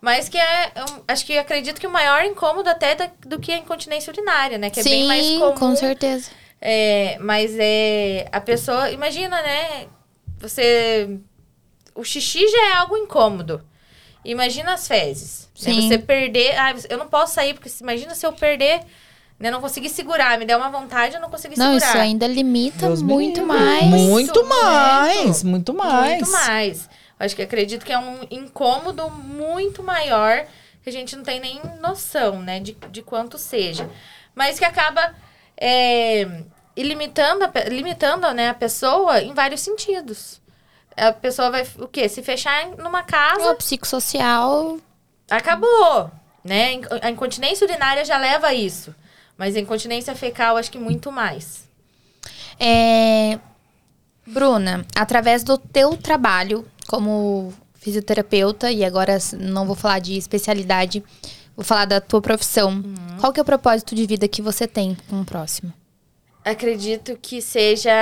mas 0.00 0.28
que 0.28 0.36
é, 0.36 0.72
um- 0.90 1.02
acho 1.06 1.24
que 1.24 1.38
acredito 1.38 1.80
que 1.80 1.86
o 1.86 1.90
maior 1.90 2.24
incômodo 2.24 2.68
até 2.68 2.94
da- 2.96 3.10
do 3.26 3.38
que 3.38 3.52
a 3.52 3.56
incontinência 3.58 4.10
urinária, 4.12 4.58
né? 4.58 4.68
Que 4.68 4.80
é 4.80 4.82
Sim, 4.82 4.90
bem 4.90 5.06
mais 5.06 5.28
comum. 5.38 5.54
com 5.54 5.76
certeza. 5.76 6.30
É, 6.60 7.16
mas 7.20 7.54
é 7.58 8.26
a 8.32 8.40
pessoa, 8.40 8.90
imagina, 8.90 9.40
né? 9.42 9.86
Você 10.38 11.18
o 11.94 12.02
xixi 12.04 12.46
já 12.48 12.70
é 12.70 12.72
algo 12.78 12.96
incômodo. 12.96 13.62
Imagina 14.24 14.74
as 14.74 14.86
fezes. 14.86 15.48
Né? 15.62 15.72
Sim. 15.72 15.88
Você 15.88 15.98
perder, 15.98 16.58
ah, 16.58 16.74
eu 16.88 16.98
não 16.98 17.08
posso 17.08 17.34
sair 17.34 17.54
porque 17.54 17.68
se- 17.68 17.82
imagina 17.82 18.14
se 18.14 18.26
eu 18.26 18.32
perder, 18.32 18.80
né, 19.38 19.50
não 19.50 19.60
conseguir 19.60 19.88
segurar, 19.88 20.38
me 20.38 20.44
der 20.44 20.56
uma 20.56 20.70
vontade, 20.70 21.14
eu 21.14 21.20
não 21.20 21.30
consegui 21.30 21.58
Não, 21.58 21.72
segurar. 21.72 21.88
isso 21.88 21.98
ainda 21.98 22.26
limita 22.26 22.86
Deus 22.86 23.00
muito 23.02 23.44
mais. 23.46 23.84
Muito 23.86 24.44
mais, 24.46 25.42
muito 25.42 25.72
mais. 25.74 26.20
Muito 26.20 26.30
mais. 26.30 26.88
Acho 27.18 27.36
que 27.36 27.42
acredito 27.42 27.84
que 27.84 27.92
é 27.92 27.98
um 27.98 28.18
incômodo 28.30 29.10
muito 29.10 29.82
maior 29.82 30.46
que 30.82 30.88
a 30.88 30.92
gente 30.92 31.14
não 31.16 31.22
tem 31.22 31.38
nem 31.40 31.60
noção, 31.80 32.40
né, 32.40 32.60
de, 32.60 32.76
de 32.90 33.02
quanto 33.02 33.36
seja. 33.38 33.88
Mas 34.34 34.58
que 34.58 34.64
acaba 34.64 35.14
é, 35.56 36.26
e 36.76 36.82
limitando, 36.82 37.44
a, 37.44 37.68
limitando 37.68 38.30
né, 38.32 38.48
a 38.48 38.54
pessoa 38.54 39.20
em 39.20 39.34
vários 39.34 39.60
sentidos. 39.60 40.39
A 41.00 41.12
pessoa 41.12 41.50
vai, 41.50 41.66
o 41.78 41.88
quê? 41.88 42.08
Se 42.08 42.22
fechar 42.22 42.68
numa 42.76 43.02
casa, 43.02 43.50
O 43.52 43.56
psicossocial. 43.56 44.78
acabou, 45.30 46.10
né? 46.44 46.80
A 47.02 47.10
incontinência 47.10 47.66
urinária 47.66 48.04
já 48.04 48.18
leva 48.18 48.48
a 48.48 48.54
isso. 48.54 48.94
Mas 49.36 49.56
a 49.56 49.60
incontinência 49.60 50.14
fecal, 50.14 50.56
acho 50.56 50.70
que 50.70 50.78
muito 50.78 51.10
mais. 51.10 51.68
É... 52.58 53.38
Bruna, 54.26 54.84
através 54.94 55.42
do 55.42 55.56
teu 55.56 55.96
trabalho 55.96 56.66
como 56.86 57.52
fisioterapeuta, 57.74 58.70
e 58.70 58.84
agora 58.84 59.16
não 59.38 59.66
vou 59.66 59.74
falar 59.74 59.98
de 60.00 60.16
especialidade, 60.16 61.02
vou 61.56 61.64
falar 61.64 61.86
da 61.86 62.00
tua 62.00 62.20
profissão. 62.20 62.70
Uhum. 62.70 63.16
Qual 63.18 63.32
que 63.32 63.40
é 63.40 63.42
o 63.42 63.46
propósito 63.46 63.94
de 63.94 64.06
vida 64.06 64.28
que 64.28 64.42
você 64.42 64.66
tem 64.66 64.96
com 65.08 65.20
o 65.20 65.24
próximo? 65.24 65.72
acredito 66.44 67.18
que 67.20 67.40
seja 67.42 67.92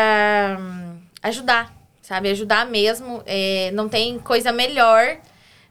hum, 0.59 0.99
ajudar, 1.23 1.75
sabe? 2.09 2.31
Ajudar 2.31 2.65
mesmo. 2.65 3.23
É, 3.27 3.71
não 3.73 3.87
tem 3.87 4.19
coisa 4.19 4.51
melhor 4.51 5.19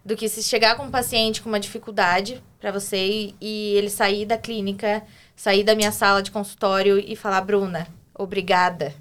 do 0.05 0.15
que 0.15 0.29
se 0.29 0.43
chegar 0.43 0.77
com 0.77 0.83
um 0.83 0.91
paciente 0.91 1.41
com 1.41 1.49
uma 1.49 1.59
dificuldade 1.59 2.41
para 2.59 2.71
você 2.71 2.97
e, 2.97 3.35
e 3.41 3.73
ele 3.75 3.89
sair 3.89 4.23
da 4.23 4.37
clínica, 4.37 5.01
sair 5.35 5.63
da 5.63 5.73
minha 5.73 5.91
sala 5.91 6.21
de 6.21 6.29
consultório 6.29 6.99
e 6.99 7.15
falar, 7.15 7.41
Bruna, 7.41 7.87
obrigada, 8.13 8.93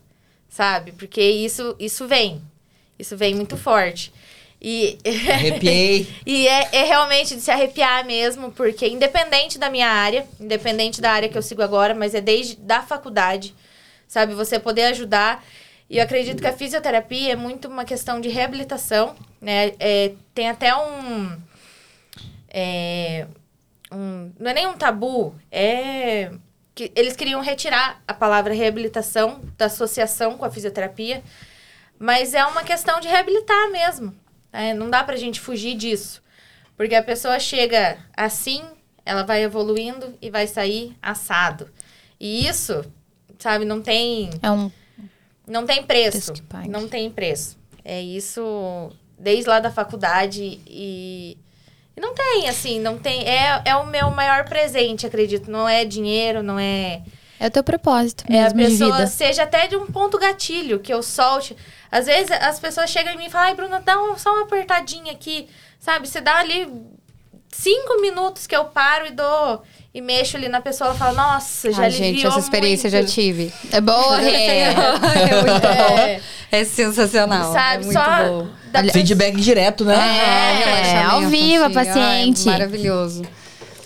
sabe? 0.49 0.93
Porque 0.93 1.21
isso, 1.21 1.77
isso 1.79 2.09
vem. 2.09 2.41
Isso 2.99 3.15
vem 3.19 3.35
muito 3.35 3.55
forte. 3.59 4.11
E 4.61 4.97
Arrepiei. 5.31 6.09
e 6.25 6.49
é, 6.49 6.71
é 6.73 6.83
realmente 6.85 7.35
de 7.35 7.43
se 7.43 7.51
arrepiar 7.51 8.07
mesmo, 8.07 8.51
porque 8.51 8.89
independente 8.89 9.59
da 9.59 9.69
minha 9.69 9.91
área, 9.91 10.27
independente 10.41 11.03
da 11.03 11.11
área 11.11 11.29
que 11.29 11.37
eu 11.37 11.43
sigo 11.43 11.61
agora, 11.61 11.95
mas 11.95 12.15
é 12.15 12.21
desde 12.23 12.57
da 12.57 12.81
faculdade, 12.81 13.55
sabe? 14.09 14.33
Você 14.33 14.59
poder 14.59 14.85
ajudar. 14.85 15.45
E 15.89 15.99
eu 15.99 16.05
acredito 16.05 16.41
que 16.41 16.49
a 16.49 16.53
fisioterapia 16.53 17.33
é 17.33 17.37
muito 17.37 17.69
uma 17.69 17.85
questão 17.85 18.21
de 18.21 18.29
reabilitação, 18.29 19.15
né? 19.41 19.73
É, 19.79 20.13
tem 20.35 20.49
até 20.49 20.75
um, 20.77 21.39
é, 22.49 23.27
um... 23.93 24.33
Não 24.39 24.51
é 24.51 24.55
nem 24.55 24.67
um 24.67 24.75
tabu, 24.75 25.35
é... 25.51 26.33
que 26.75 26.91
eles 26.97 27.15
queriam 27.15 27.41
retirar 27.41 28.03
a 28.07 28.13
palavra 28.13 28.53
reabilitação 28.53 29.41
da 29.57 29.67
associação 29.67 30.37
com 30.37 30.45
a 30.45 30.51
fisioterapia, 30.51 31.23
mas 31.99 32.35
é 32.35 32.45
uma 32.45 32.65
questão 32.65 32.99
de 33.01 33.09
reabilitar 33.09 33.71
mesmo. 33.71 34.13
É, 34.53 34.75
não 34.75 34.91
dá 34.91 35.05
pra 35.05 35.17
gente 35.17 35.41
fugir 35.41 35.77
disso. 35.77 36.23
Porque 36.77 36.95
a 36.95 37.03
pessoa 37.03 37.39
chega 37.39 37.97
assim, 38.17 38.63
ela 39.05 39.23
vai 39.23 39.43
evoluindo 39.43 40.15
e 40.21 40.31
vai 40.31 40.47
sair 40.47 40.97
assado. 41.01 41.71
E 42.19 42.47
isso, 42.47 42.85
sabe, 43.39 43.65
não 43.65 43.81
tem 43.81 44.31
É 44.43 44.51
um. 44.51 44.71
Não 45.47 45.65
tem 45.67 45.83
preço. 45.83 46.33
Não 46.69 46.89
tem 46.89 47.11
preço. 47.11 47.57
É 47.85 48.01
isso 48.01 48.91
desde 49.19 49.49
lá 49.49 49.61
da 49.61 49.71
faculdade 49.71 50.61
e, 50.67 51.39
e 51.97 52.01
não 52.01 52.15
tem, 52.15 52.49
assim, 52.49 52.81
não 52.81 52.99
tem. 52.99 53.23
É, 53.29 53.63
é 53.65 53.77
o 53.77 53.87
meu 53.87 54.11
maior 54.11 54.45
presente, 54.49 55.07
acredito. 55.07 55.51
Não 55.51 55.69
é 55.69 55.85
dinheiro, 55.85 56.43
não 56.43 56.59
é. 56.59 57.03
É 57.39 57.47
o 57.49 57.51
teu 57.51 57.63
propósito 57.63 58.25
É 58.31 58.41
a 58.41 58.55
mesmo 58.55 58.59
de 58.59 58.65
pessoa, 58.79 58.97
vida. 58.97 59.07
seja 59.09 59.43
até 59.43 59.67
de 59.67 59.77
um 59.77 59.87
ponto 59.87 60.19
gatilho 60.19 60.81
que 60.81 60.93
eu 60.93 61.03
solte. 61.03 61.55
Às 61.93 62.07
vezes 62.07 62.31
as 62.31 62.59
pessoas 62.59 62.89
chegam 62.91 63.13
em 63.13 63.17
mim 63.19 63.27
e 63.27 63.31
falam, 63.31 63.49
ai, 63.49 63.55
Bruna, 63.55 63.79
dá 63.81 64.03
um- 64.03 64.17
só 64.17 64.33
uma 64.33 64.45
apertadinha 64.45 65.13
aqui. 65.13 65.47
Sabe? 65.79 66.09
Você 66.09 66.21
dá 66.21 66.39
ali 66.39 66.67
cinco 67.53 68.01
minutos 68.01 68.47
que 68.47 68.57
eu 68.57 68.65
paro 68.67 69.07
e 69.07 69.11
dou. 69.11 69.63
E 69.97 70.01
mexo 70.03 70.37
ali 70.37 70.47
na 70.49 70.61
pessoa, 70.61 70.91
ela 70.91 70.99
fala, 70.99 71.13
nossa, 71.15 71.73
já 71.73 71.85
Ai, 71.85 71.91
gente, 71.91 72.27
essa 72.27 72.39
experiência 72.39 72.89
eu 72.89 72.91
já 72.91 72.99
muito." 72.99 73.13
tive. 73.13 73.51
É 73.73 73.81
boa, 73.81 74.21
é. 74.21 74.61
é 74.65 74.75
muito 74.75 75.61
bom. 75.63 75.99
É, 75.99 76.21
É 76.53 76.65
sensacional. 76.65 77.51
sabe? 77.51 77.83
é 77.83 77.87
muito 77.87 77.93
só 77.99 78.29
bom. 78.29 78.49
da 78.71 78.85
Feedback 78.85 79.37
direto, 79.41 79.87
né? 79.87 79.95
É, 79.95 80.65
relaxamento, 80.65 81.15
ao 81.25 81.31
vivo, 81.31 81.65
a 81.65 81.67
assim. 81.69 81.79
Ai, 81.79 81.87
paciente. 81.87 82.45
maravilhoso. 82.45 83.23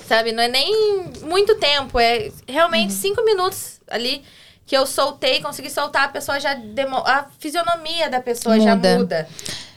Sabe, 0.09 0.33
não 0.33 0.43
é 0.43 0.49
nem 0.49 1.13
muito 1.23 1.55
tempo, 1.55 1.97
é 2.01 2.33
realmente 2.49 2.93
Uhum. 2.93 3.01
cinco 3.01 3.25
minutos 3.25 3.81
ali 3.89 4.25
que 4.67 4.77
eu 4.77 4.87
soltei, 4.87 5.41
consegui 5.41 5.71
soltar, 5.71 6.05
a 6.07 6.09
pessoa 6.09 6.41
já 6.41 6.55
demo... 6.55 6.97
a 6.99 7.27
fisionomia 7.39 8.09
da 8.11 8.21
pessoa 8.21 8.59
já 8.59 8.75
Muda. 8.75 9.29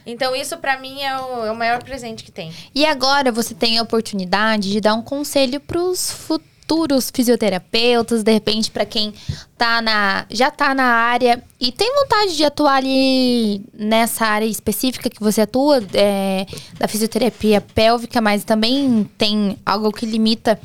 Então 0.05 0.35
isso 0.35 0.57
pra 0.57 0.77
mim 0.79 1.01
é 1.01 1.17
o, 1.17 1.45
é 1.45 1.51
o 1.51 1.55
maior 1.55 1.81
presente 1.83 2.23
que 2.23 2.31
tem. 2.31 2.51
E 2.73 2.85
agora 2.85 3.31
você 3.31 3.53
tem 3.53 3.77
a 3.77 3.83
oportunidade 3.83 4.71
de 4.71 4.81
dar 4.81 4.93
um 4.93 5.01
conselho 5.01 5.59
pros 5.59 6.11
futuros 6.11 7.11
fisioterapeutas, 7.13 8.23
de 8.23 8.31
repente 8.31 8.71
para 8.71 8.85
quem 8.85 9.13
tá 9.57 9.81
na 9.81 10.25
já 10.29 10.49
tá 10.49 10.73
na 10.73 10.85
área 10.85 11.43
e 11.59 11.71
tem 11.71 11.93
vontade 11.93 12.35
de 12.35 12.43
atuar 12.43 12.75
ali 12.75 13.61
nessa 13.73 14.25
área 14.25 14.45
específica 14.45 15.09
que 15.09 15.21
você 15.21 15.41
atua, 15.41 15.81
é, 15.93 16.45
da 16.77 16.87
fisioterapia 16.87 17.61
pélvica, 17.61 18.19
mas 18.19 18.43
também 18.43 19.09
tem 19.17 19.57
algo 19.65 19.91
que 19.91 20.05
limita. 20.05 20.59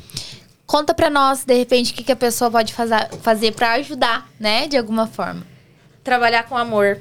Conta 0.65 0.93
pra 0.93 1.09
nós, 1.09 1.45
de 1.45 1.55
repente, 1.55 1.91
o 1.91 1.95
que, 1.95 2.03
que 2.03 2.11
a 2.11 2.15
pessoa 2.15 2.51
pode 2.51 2.75
fazer, 2.75 3.09
fazer 3.23 3.53
para 3.53 3.71
ajudar, 3.73 4.29
né, 4.39 4.67
de 4.67 4.77
alguma 4.77 5.07
forma. 5.07 5.41
Trabalhar 6.03 6.43
com 6.43 6.55
amor. 6.55 6.99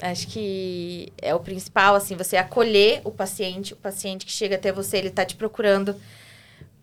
Acho 0.00 0.26
que 0.28 1.12
é 1.20 1.34
o 1.34 1.40
principal, 1.40 1.94
assim, 1.94 2.16
você 2.16 2.36
acolher 2.36 3.02
o 3.04 3.10
paciente, 3.10 3.74
o 3.74 3.76
paciente 3.76 4.24
que 4.24 4.32
chega 4.32 4.56
até 4.56 4.72
você, 4.72 4.96
ele 4.96 5.10
tá 5.10 5.24
te 5.24 5.36
procurando 5.36 5.94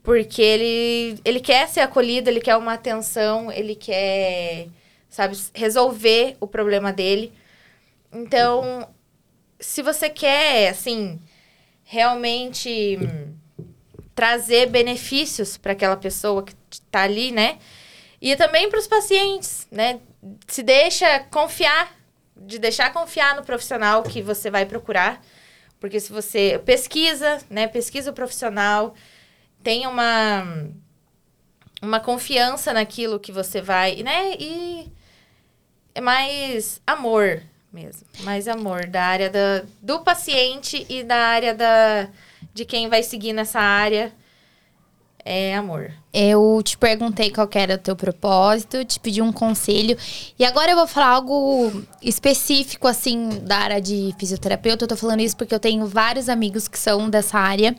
porque 0.08 0.42
ele, 0.42 1.20
ele 1.26 1.42
quer 1.42 1.68
ser 1.68 1.82
acolhido, 1.82 2.30
ele 2.30 2.40
quer 2.40 2.56
uma 2.56 2.72
atenção, 2.72 3.52
ele 3.52 3.76
quer, 3.76 4.70
sabe, 5.10 5.38
resolver 5.54 6.38
o 6.40 6.48
problema 6.48 6.94
dele. 6.94 7.34
Então, 8.14 8.88
se 9.60 9.82
você 9.82 10.10
quer, 10.10 10.70
assim, 10.70 11.20
realmente 11.84 12.98
trazer 14.16 14.70
benefícios 14.70 15.58
para 15.58 15.74
aquela 15.74 15.98
pessoa 15.98 16.42
que 16.42 16.54
tá 16.90 17.02
ali, 17.02 17.34
né? 17.34 17.60
E 18.22 18.34
também 18.38 18.70
para 18.70 18.80
os 18.80 18.88
pacientes, 18.88 19.68
né? 19.70 20.00
Se 20.48 20.64
deixa 20.64 21.20
confiar, 21.30 21.94
de 22.42 22.60
deixar 22.60 22.94
confiar 22.94 23.36
no 23.36 23.44
profissional 23.44 24.04
que 24.04 24.22
você 24.22 24.50
vai 24.50 24.66
procurar. 24.66 25.22
Porque 25.80 26.00
se 26.00 26.12
você 26.12 26.62
pesquisa, 26.66 27.40
né? 27.50 27.68
Pesquisa 27.68 28.12
o 28.12 28.14
profissional, 28.14 28.96
tem 29.64 29.86
uma, 29.86 30.70
uma 31.82 32.00
confiança 32.00 32.74
naquilo 32.74 33.20
que 33.20 33.32
você 33.32 33.62
vai, 33.62 34.02
né? 34.04 34.36
E 34.40 34.92
é 35.94 36.02
mais 36.02 36.82
amor 36.86 37.44
mesmo. 37.72 38.08
Mais 38.22 38.48
amor 38.48 38.88
da 38.88 39.04
área 39.04 39.30
da, 39.30 39.64
do 39.82 40.00
paciente 40.00 40.86
e 40.90 41.04
da 41.04 41.18
área 41.18 41.54
da, 41.54 42.10
de 42.54 42.66
quem 42.66 42.90
vai 42.90 43.04
seguir 43.04 43.34
nessa 43.34 43.60
área. 43.60 44.12
É 45.24 45.56
amor. 45.56 45.92
Eu 46.20 46.60
te 46.64 46.76
perguntei 46.76 47.30
qual 47.30 47.48
era 47.54 47.76
o 47.76 47.78
teu 47.78 47.96
propósito, 47.96 48.84
te 48.84 49.00
pedi 49.00 49.22
um 49.22 49.32
conselho. 49.32 49.96
E 50.40 50.44
agora 50.44 50.72
eu 50.72 50.76
vou 50.76 50.88
falar 50.88 51.10
algo 51.10 51.72
específico, 52.02 52.88
assim, 52.88 53.30
da 53.44 53.58
área 53.58 53.80
de 53.80 54.16
fisioterapeuta. 54.18 54.84
Eu 54.86 54.88
tô 54.88 54.98
falando 54.98 55.20
isso 55.20 55.38
porque 55.38 55.54
eu 55.54 55.60
tenho 55.60 55.86
vários 55.86 56.28
amigos 56.28 56.68
que 56.68 56.80
são 56.80 57.08
dessa 57.08 57.38
área. 57.38 57.76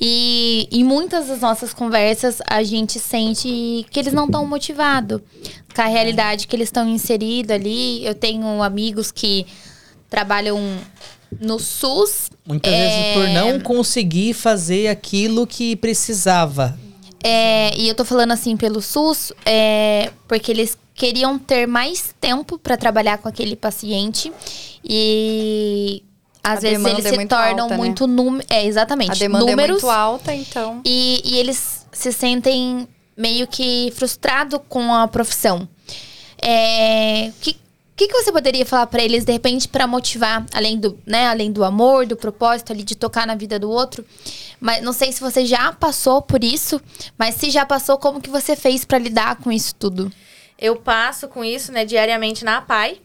E 0.00 0.66
em 0.72 0.82
muitas 0.82 1.26
das 1.26 1.40
nossas 1.42 1.74
conversas, 1.74 2.38
a 2.48 2.62
gente 2.62 2.98
sente 2.98 3.84
que 3.90 4.00
eles 4.00 4.14
não 4.14 4.24
estão 4.24 4.46
motivados 4.46 5.20
com 5.74 5.82
a 5.82 5.86
realidade 5.86 6.46
que 6.46 6.56
eles 6.56 6.68
estão 6.68 6.88
inseridos 6.88 7.50
ali. 7.50 8.02
Eu 8.02 8.14
tenho 8.14 8.62
amigos 8.62 9.12
que 9.12 9.44
trabalham 10.08 10.58
no 11.38 11.58
SUS. 11.58 12.30
Muitas 12.46 12.72
É. 12.72 12.78
vezes 12.78 13.12
por 13.14 13.28
não 13.34 13.60
conseguir 13.60 14.32
fazer 14.32 14.88
aquilo 14.88 15.46
que 15.46 15.76
precisava. 15.76 16.78
É, 17.26 17.74
e 17.78 17.88
eu 17.88 17.94
tô 17.94 18.04
falando 18.04 18.32
assim 18.32 18.54
pelo 18.54 18.82
SUS, 18.82 19.32
é, 19.46 20.12
porque 20.28 20.52
eles 20.52 20.76
queriam 20.94 21.38
ter 21.38 21.66
mais 21.66 22.14
tempo 22.20 22.58
para 22.58 22.76
trabalhar 22.76 23.16
com 23.16 23.26
aquele 23.28 23.56
paciente 23.56 24.30
e 24.84 26.04
às 26.42 26.58
A 26.58 26.60
vezes 26.60 26.84
eles 26.84 27.06
é 27.06 27.08
se 27.08 27.16
muito 27.16 27.30
tornam 27.30 27.62
alta, 27.64 27.68
né? 27.68 27.76
muito 27.76 28.06
número, 28.06 28.46
é 28.50 28.66
exatamente, 28.66 29.12
A 29.12 29.14
demanda 29.14 29.46
números 29.46 29.68
é 29.68 29.72
muito 29.72 29.90
alta, 29.90 30.34
então. 30.34 30.82
e, 30.84 31.22
e 31.24 31.38
eles 31.38 31.86
se 31.90 32.12
sentem 32.12 32.86
meio 33.16 33.46
que 33.46 33.90
frustrados 33.96 34.60
com 34.68 34.92
a 34.92 35.08
profissão. 35.08 35.66
É, 36.42 37.32
que 37.40 37.56
que, 37.96 38.08
que 38.08 38.14
você 38.14 38.32
poderia 38.32 38.66
falar 38.66 38.86
para 38.86 39.02
eles 39.02 39.24
de 39.24 39.32
repente 39.32 39.68
para 39.68 39.86
motivar, 39.86 40.44
além 40.52 40.78
do, 40.78 40.98
né, 41.06 41.26
além 41.28 41.52
do 41.52 41.62
amor, 41.62 42.06
do 42.06 42.16
propósito 42.16 42.72
ali 42.72 42.82
de 42.82 42.96
tocar 42.96 43.26
na 43.26 43.34
vida 43.34 43.58
do 43.58 43.70
outro? 43.70 44.04
Mas 44.60 44.82
não 44.82 44.92
sei 44.92 45.12
se 45.12 45.20
você 45.20 45.46
já 45.46 45.72
passou 45.72 46.20
por 46.20 46.42
isso, 46.42 46.80
mas 47.16 47.36
se 47.36 47.50
já 47.50 47.64
passou, 47.64 47.96
como 47.98 48.20
que 48.20 48.30
você 48.30 48.56
fez 48.56 48.84
para 48.84 48.98
lidar 48.98 49.36
com 49.36 49.52
isso 49.52 49.74
tudo? 49.76 50.10
Eu 50.58 50.76
passo 50.76 51.28
com 51.28 51.44
isso, 51.44 51.70
né, 51.70 51.84
diariamente 51.84 52.44
na 52.44 52.58
APAI, 52.58 53.00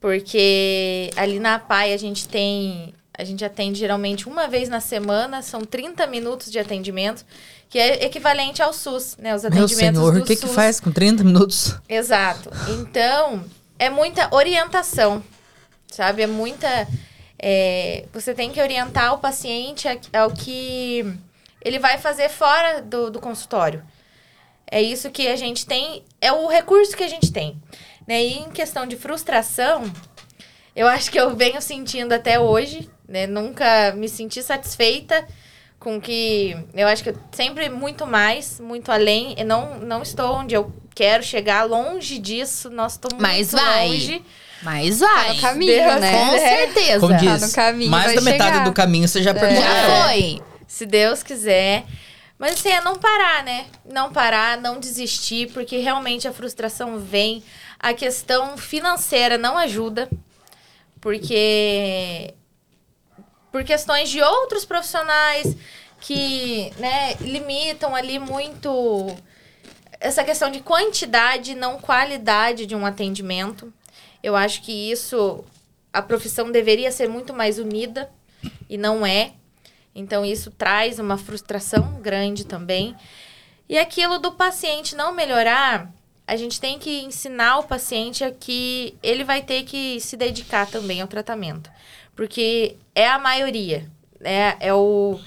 porque 0.00 1.10
ali 1.16 1.38
na 1.38 1.54
APAI 1.56 1.92
a 1.92 1.96
gente 1.96 2.28
tem, 2.28 2.94
a 3.16 3.24
gente 3.24 3.44
atende 3.44 3.78
geralmente 3.78 4.28
uma 4.28 4.46
vez 4.48 4.68
na 4.68 4.80
semana, 4.80 5.42
são 5.42 5.60
30 5.62 6.06
minutos 6.06 6.50
de 6.50 6.58
atendimento, 6.58 7.24
que 7.68 7.78
é 7.78 8.04
equivalente 8.04 8.62
ao 8.62 8.72
SUS, 8.72 9.16
né, 9.18 9.34
os 9.34 9.42
Meu 9.42 9.50
atendimentos 9.50 9.98
senhor, 10.00 10.14
do 10.14 10.20
o 10.20 10.24
que 10.24 10.36
que 10.36 10.46
SUS. 10.46 10.54
faz 10.54 10.80
com 10.80 10.90
30 10.90 11.22
minutos? 11.24 11.74
Exato. 11.88 12.50
Então, 12.80 13.44
é 13.78 13.88
muita 13.88 14.34
orientação, 14.34 15.22
sabe? 15.86 16.22
É 16.22 16.26
muita. 16.26 16.88
é, 17.38 18.06
você 18.12 18.34
tem 18.34 18.50
que 18.50 18.60
orientar 18.60 19.14
o 19.14 19.18
paciente 19.18 19.86
ao 20.12 20.30
que 20.30 21.04
ele 21.64 21.78
vai 21.78 21.98
fazer 21.98 22.28
fora 22.28 22.82
do, 22.82 23.10
do 23.10 23.20
consultório. 23.20 23.84
É 24.70 24.82
isso 24.82 25.10
que 25.10 25.28
a 25.28 25.36
gente 25.36 25.66
tem, 25.66 26.04
é 26.20 26.30
o 26.30 26.46
recurso 26.46 26.96
que 26.96 27.04
a 27.04 27.08
gente 27.08 27.32
tem. 27.32 27.60
Né? 28.06 28.22
E 28.22 28.38
em 28.38 28.50
questão 28.50 28.86
de 28.86 28.96
frustração, 28.96 29.90
eu 30.76 30.86
acho 30.86 31.10
que 31.10 31.18
eu 31.18 31.34
venho 31.34 31.60
sentindo 31.60 32.12
até 32.12 32.38
hoje, 32.38 32.88
né? 33.06 33.26
Nunca 33.26 33.92
me 33.92 34.08
senti 34.08 34.42
satisfeita 34.42 35.26
com 35.78 36.00
que 36.00 36.56
eu 36.74 36.86
acho 36.88 37.02
que 37.02 37.10
eu 37.10 37.16
sempre 37.32 37.68
muito 37.68 38.06
mais, 38.06 38.58
muito 38.60 38.90
além. 38.90 39.34
Eu 39.38 39.46
não, 39.46 39.78
não 39.80 40.02
estou 40.02 40.34
onde 40.36 40.54
eu 40.54 40.72
quero 40.94 41.22
chegar, 41.22 41.62
longe 41.64 42.18
disso. 42.18 42.68
Nós 42.70 42.92
estamos 42.92 43.20
Mas 43.20 43.52
muito 43.52 43.64
vai. 43.64 43.88
longe. 43.88 44.24
Mas 44.62 44.98
vai. 44.98 45.34
no 45.34 45.40
caminho, 45.40 45.72
Deus, 45.72 46.00
né? 46.00 46.12
Com 46.18 46.38
certeza. 46.38 47.00
Como 47.00 47.12
Tá 47.12 47.18
diz, 47.18 47.42
no 47.48 47.52
caminho, 47.52 47.90
mais 47.90 48.14
da 48.14 48.20
metade 48.20 48.52
chegar. 48.52 48.64
do 48.64 48.72
caminho 48.72 49.06
você 49.06 49.22
já 49.22 49.32
percorreu. 49.32 49.62
Já 49.62 50.04
foi. 50.06 50.42
Se 50.66 50.84
Deus 50.84 51.22
quiser. 51.22 51.84
Mas 52.36 52.52
assim, 52.54 52.68
é 52.70 52.80
não 52.80 52.96
parar, 52.96 53.42
né? 53.44 53.66
Não 53.84 54.12
parar, 54.12 54.56
não 54.60 54.78
desistir, 54.78 55.50
porque 55.52 55.78
realmente 55.78 56.26
a 56.28 56.32
frustração 56.32 56.98
vem. 56.98 57.42
A 57.80 57.92
questão 57.94 58.56
financeira 58.58 59.38
não 59.38 59.56
ajuda, 59.56 60.08
porque 61.00 62.34
por 63.58 63.64
questões 63.64 64.08
de 64.08 64.22
outros 64.22 64.64
profissionais 64.64 65.56
que, 66.00 66.70
né, 66.78 67.14
limitam 67.14 67.92
ali 67.92 68.16
muito 68.16 69.16
essa 69.98 70.22
questão 70.22 70.48
de 70.48 70.60
quantidade, 70.60 71.56
não 71.56 71.80
qualidade 71.80 72.66
de 72.66 72.76
um 72.76 72.86
atendimento. 72.86 73.74
Eu 74.22 74.36
acho 74.36 74.62
que 74.62 74.70
isso 74.92 75.44
a 75.92 76.00
profissão 76.00 76.52
deveria 76.52 76.92
ser 76.92 77.08
muito 77.08 77.34
mais 77.34 77.58
unida 77.58 78.08
e 78.70 78.78
não 78.78 79.04
é. 79.04 79.32
Então 79.92 80.24
isso 80.24 80.52
traz 80.52 81.00
uma 81.00 81.18
frustração 81.18 82.00
grande 82.00 82.46
também. 82.46 82.94
E 83.68 83.76
aquilo 83.76 84.20
do 84.20 84.30
paciente 84.30 84.94
não 84.94 85.12
melhorar, 85.12 85.92
a 86.28 86.36
gente 86.36 86.60
tem 86.60 86.78
que 86.78 87.00
ensinar 87.00 87.58
o 87.58 87.64
paciente 87.64 88.22
a 88.22 88.30
que 88.30 88.96
ele 89.02 89.24
vai 89.24 89.42
ter 89.42 89.64
que 89.64 89.98
se 89.98 90.16
dedicar 90.16 90.68
também 90.68 91.00
ao 91.00 91.08
tratamento. 91.08 91.68
Porque 92.18 92.74
é 92.96 93.06
a 93.06 93.16
maioria. 93.16 93.86
É, 94.24 94.56
é 94.58 94.74
o. 94.74 95.20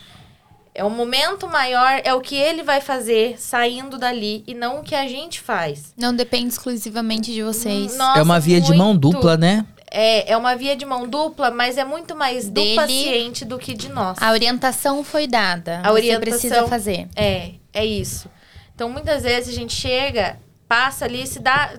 É 0.76 0.84
o 0.84 0.89
momento 0.89 1.47
maior, 1.49 2.01
é 2.03 2.13
o 2.13 2.19
que 2.22 2.35
ele 2.35 2.63
vai 2.63 2.81
fazer 2.81 3.39
saindo 3.39 3.97
dali 3.97 4.43
e 4.47 4.53
não 4.53 4.80
o 4.80 4.84
que 4.84 4.93
a 4.95 5.07
gente 5.07 5.39
faz. 5.39 5.93
Não 5.97 6.13
depende 6.13 6.47
exclusivamente 6.49 7.31
de 7.34 7.41
vocês. 7.43 7.95
Nossa, 7.97 8.19
é 8.19 8.22
uma 8.23 8.39
via 8.41 8.59
de 8.59 8.73
mão 8.73 8.89
muito. 8.89 9.09
dupla, 9.11 9.38
né? 9.38 9.65
É, 9.89 10.31
é 10.31 10.38
uma 10.38 10.53
via 10.55 10.76
de 10.76 10.85
mão 10.85 11.07
dupla, 11.07 11.49
mas 11.51 11.77
é 11.77 11.84
muito 11.85 12.13
mais 12.15 12.45
do 12.47 12.51
Dele- 12.53 12.76
paciente 12.76 13.45
do 13.45 13.57
que 13.57 13.73
de 13.73 13.88
nós. 13.89 14.18
A 14.22 14.31
orientação 14.31 15.01
foi 15.03 15.27
dada. 15.27 15.80
A 15.80 15.84
Você 15.84 15.91
orientação- 15.91 16.22
precisa 16.22 16.68
fazer. 16.68 17.07
É, 17.15 17.51
é 17.73 17.85
isso. 17.85 18.30
Então, 18.76 18.89
muitas 18.89 19.23
vezes 19.23 19.49
a 19.53 19.57
gente 19.57 19.73
chega, 19.73 20.39
passa 20.68 21.03
ali, 21.05 21.26
se 21.27 21.39
dá 21.39 21.73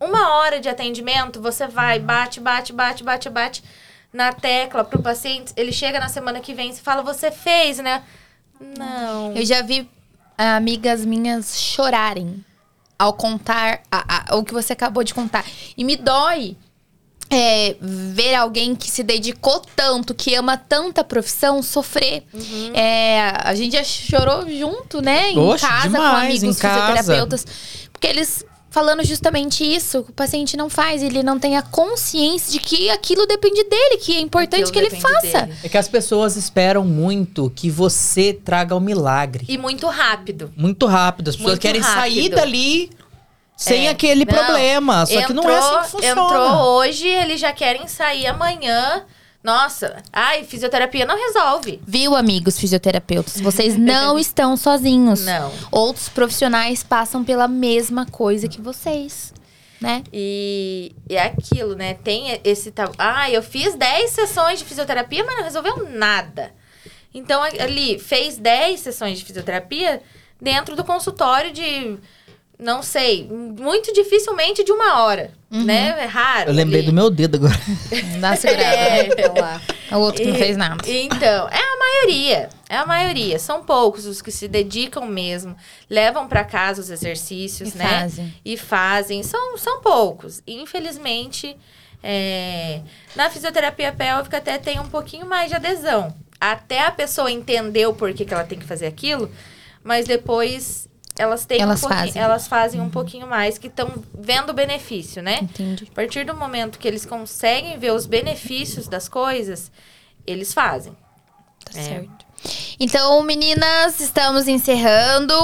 uma 0.00 0.36
hora 0.36 0.60
de 0.60 0.68
atendimento, 0.68 1.40
você 1.40 1.66
vai, 1.68 1.98
bate, 1.98 2.40
bate, 2.40 2.72
bate, 2.72 3.02
bate, 3.04 3.28
bate 3.30 3.62
na 4.12 4.32
tecla 4.32 4.84
pro 4.84 5.00
paciente. 5.02 5.52
Ele 5.56 5.72
chega 5.72 5.98
na 5.98 6.08
semana 6.08 6.40
que 6.40 6.52
vem 6.54 6.70
e 6.70 6.76
fala, 6.76 7.02
você 7.02 7.30
fez, 7.30 7.78
né? 7.78 8.02
Não. 8.78 9.32
Eu 9.34 9.44
já 9.44 9.62
vi 9.62 9.88
ah, 10.38 10.56
amigas 10.56 11.04
minhas 11.04 11.58
chorarem 11.60 12.44
ao 12.98 13.12
contar 13.12 13.80
a- 13.90 14.24
a- 14.32 14.36
o 14.36 14.44
que 14.44 14.52
você 14.52 14.72
acabou 14.72 15.02
de 15.02 15.12
contar. 15.14 15.44
E 15.76 15.82
me 15.84 15.96
dói 15.96 16.56
é, 17.34 17.76
ver 17.80 18.34
alguém 18.34 18.76
que 18.76 18.90
se 18.90 19.02
dedicou 19.02 19.60
tanto, 19.74 20.14
que 20.14 20.34
ama 20.34 20.56
tanta 20.58 21.02
profissão, 21.02 21.62
sofrer. 21.62 22.24
Uhum. 22.32 22.72
É, 22.74 23.20
a 23.42 23.54
gente 23.54 23.72
já 23.72 23.82
chorou 23.82 24.46
junto, 24.50 25.00
né? 25.00 25.30
Em 25.30 25.38
Oxe, 25.38 25.66
casa, 25.66 25.82
com 25.88 25.88
demais, 25.94 26.24
amigos 26.26 26.42
em 26.42 26.60
casa. 26.60 26.80
fisioterapeutas. 26.92 27.46
Porque 27.90 28.06
eles 28.06 28.44
falando 28.72 29.04
justamente 29.04 29.62
isso, 29.62 30.00
o 30.08 30.12
paciente 30.12 30.56
não 30.56 30.68
faz, 30.68 31.02
ele 31.02 31.22
não 31.22 31.38
tem 31.38 31.56
a 31.56 31.62
consciência 31.62 32.50
de 32.50 32.58
que 32.58 32.90
aquilo 32.90 33.26
depende 33.26 33.62
dele, 33.64 33.98
que 33.98 34.16
é 34.16 34.20
importante 34.20 34.64
Aquilo 34.70 34.72
que 34.88 34.94
ele 34.94 35.00
faça. 35.00 35.42
dele. 35.46 35.58
É 35.62 35.68
que 35.68 35.78
as 35.78 35.86
pessoas 35.86 36.36
esperam 36.36 36.84
muito 36.84 37.52
que 37.54 37.70
você 37.70 38.32
traga 38.32 38.74
o 38.74 38.80
milagre. 38.80 39.44
E 39.48 39.56
muito 39.58 39.86
rápido. 39.86 40.50
Muito 40.56 40.86
rápido. 40.86 41.28
As 41.28 41.36
pessoas 41.36 41.52
Muito 41.52 41.62
querem 41.62 41.82
sair 41.82 42.16
rápido. 42.22 42.34
dali 42.36 42.90
sem 43.56 43.86
É. 43.86 43.90
aquele 43.90 44.24
Não, 44.24 44.32
problema. 44.34 45.06
Só 45.06 45.22
que 45.26 45.32
não 45.34 45.48
é 45.48 45.58
assim 45.58 45.78
que 45.82 45.88
funciona. 45.90 46.22
Entrou 46.22 46.78
hoje, 46.78 47.06
eles 47.06 47.38
já 47.40 47.52
querem 47.52 47.86
sair 47.86 48.26
amanhã. 48.26 49.04
Nossa, 49.42 50.00
ai, 50.12 50.44
fisioterapia 50.44 51.04
não 51.04 51.16
resolve. 51.16 51.80
Viu, 51.84 52.14
amigos 52.14 52.58
fisioterapeutas? 52.58 53.40
Vocês 53.40 53.76
não 53.76 54.16
estão 54.18 54.56
sozinhos. 54.56 55.24
Não. 55.24 55.52
Outros 55.70 56.08
profissionais 56.08 56.84
passam 56.84 57.24
pela 57.24 57.48
mesma 57.48 58.06
coisa 58.06 58.46
que 58.46 58.60
vocês, 58.60 59.34
né? 59.80 60.04
E 60.12 60.94
é 61.08 61.22
aquilo, 61.22 61.74
né? 61.74 61.94
Tem 61.94 62.40
esse 62.44 62.70
tal. 62.70 62.92
Ah, 62.96 63.28
eu 63.30 63.42
fiz 63.42 63.74
10 63.74 64.10
sessões 64.10 64.60
de 64.60 64.64
fisioterapia, 64.64 65.24
mas 65.24 65.36
não 65.36 65.44
resolveu 65.44 65.88
nada. 65.90 66.54
Então, 67.12 67.42
ali, 67.42 67.98
fez 67.98 68.38
10 68.38 68.80
sessões 68.80 69.18
de 69.18 69.24
fisioterapia 69.24 70.02
dentro 70.40 70.76
do 70.76 70.84
consultório 70.84 71.52
de. 71.52 71.98
Não 72.62 72.82
sei, 72.82 73.26
muito 73.28 73.92
dificilmente 73.92 74.62
de 74.62 74.70
uma 74.70 75.02
hora, 75.02 75.32
né? 75.50 75.96
É 76.00 76.04
raro. 76.06 76.50
Eu 76.50 76.54
lembrei 76.54 76.80
ali. 76.80 76.86
do 76.86 76.92
meu 76.92 77.10
dedo 77.10 77.36
agora. 77.36 77.60
Dá 78.20 78.36
segurada. 78.36 78.64
É. 78.76 79.06
Então 79.06 79.34
lá. 79.36 79.60
O 79.90 79.96
outro 79.98 80.22
que 80.22 80.28
não 80.28 80.36
E- 80.36 80.38
fez 80.38 80.56
nada. 80.56 80.82
Então, 80.88 81.48
é 81.48 81.58
a 81.58 81.78
maioria. 81.78 82.48
É 82.68 82.76
a 82.76 82.86
maioria. 82.86 83.38
São 83.38 83.62
poucos 83.64 84.06
os 84.06 84.22
que 84.22 84.30
se 84.30 84.46
dedicam 84.48 85.04
mesmo, 85.06 85.56
levam 85.90 86.26
para 86.28 86.44
casa 86.44 86.80
os 86.80 86.88
exercícios, 86.88 87.74
E 87.74 87.78
né? 87.78 87.84
fazem. 88.00 88.34
E 88.44 88.56
fazem. 88.56 89.22
São, 89.22 89.58
são 89.58 89.80
poucos. 89.82 90.40
Infelizmente, 90.46 91.56
é, 92.02 92.80
na 93.16 93.28
fisioterapia 93.28 93.92
pélvica 93.92 94.38
até 94.38 94.56
tem 94.56 94.78
um 94.80 94.88
pouquinho 94.88 95.26
mais 95.26 95.48
de 95.50 95.56
adesão. 95.56 96.14
Até 96.40 96.86
a 96.86 96.90
pessoa 96.90 97.30
entender 97.30 97.86
o 97.86 97.92
porquê 97.94 98.24
que 98.24 98.32
ela 98.32 98.44
tem 98.44 98.58
que 98.58 98.64
fazer 98.66 98.86
aquilo, 98.86 99.30
mas 99.84 100.06
depois 100.06 100.88
elas 101.18 101.44
têm 101.44 101.60
Elas 101.60 101.82
um 101.84 101.88
fazem. 101.88 102.20
elas 102.22 102.46
fazem 102.46 102.80
um 102.80 102.88
pouquinho 102.90 103.26
mais 103.26 103.58
que 103.58 103.66
estão 103.66 103.92
vendo 104.18 104.50
o 104.50 104.54
benefício, 104.54 105.22
né? 105.22 105.40
Entendi. 105.42 105.86
A 105.90 105.94
partir 105.94 106.24
do 106.24 106.34
momento 106.34 106.78
que 106.78 106.88
eles 106.88 107.04
conseguem 107.04 107.78
ver 107.78 107.92
os 107.92 108.06
benefícios 108.06 108.88
das 108.88 109.08
coisas, 109.08 109.70
eles 110.26 110.54
fazem. 110.54 110.92
Tá 111.64 111.78
É. 111.78 111.82
certo. 111.82 112.24
Então, 112.80 113.22
meninas, 113.22 114.00
estamos 114.00 114.48
encerrando. 114.48 115.34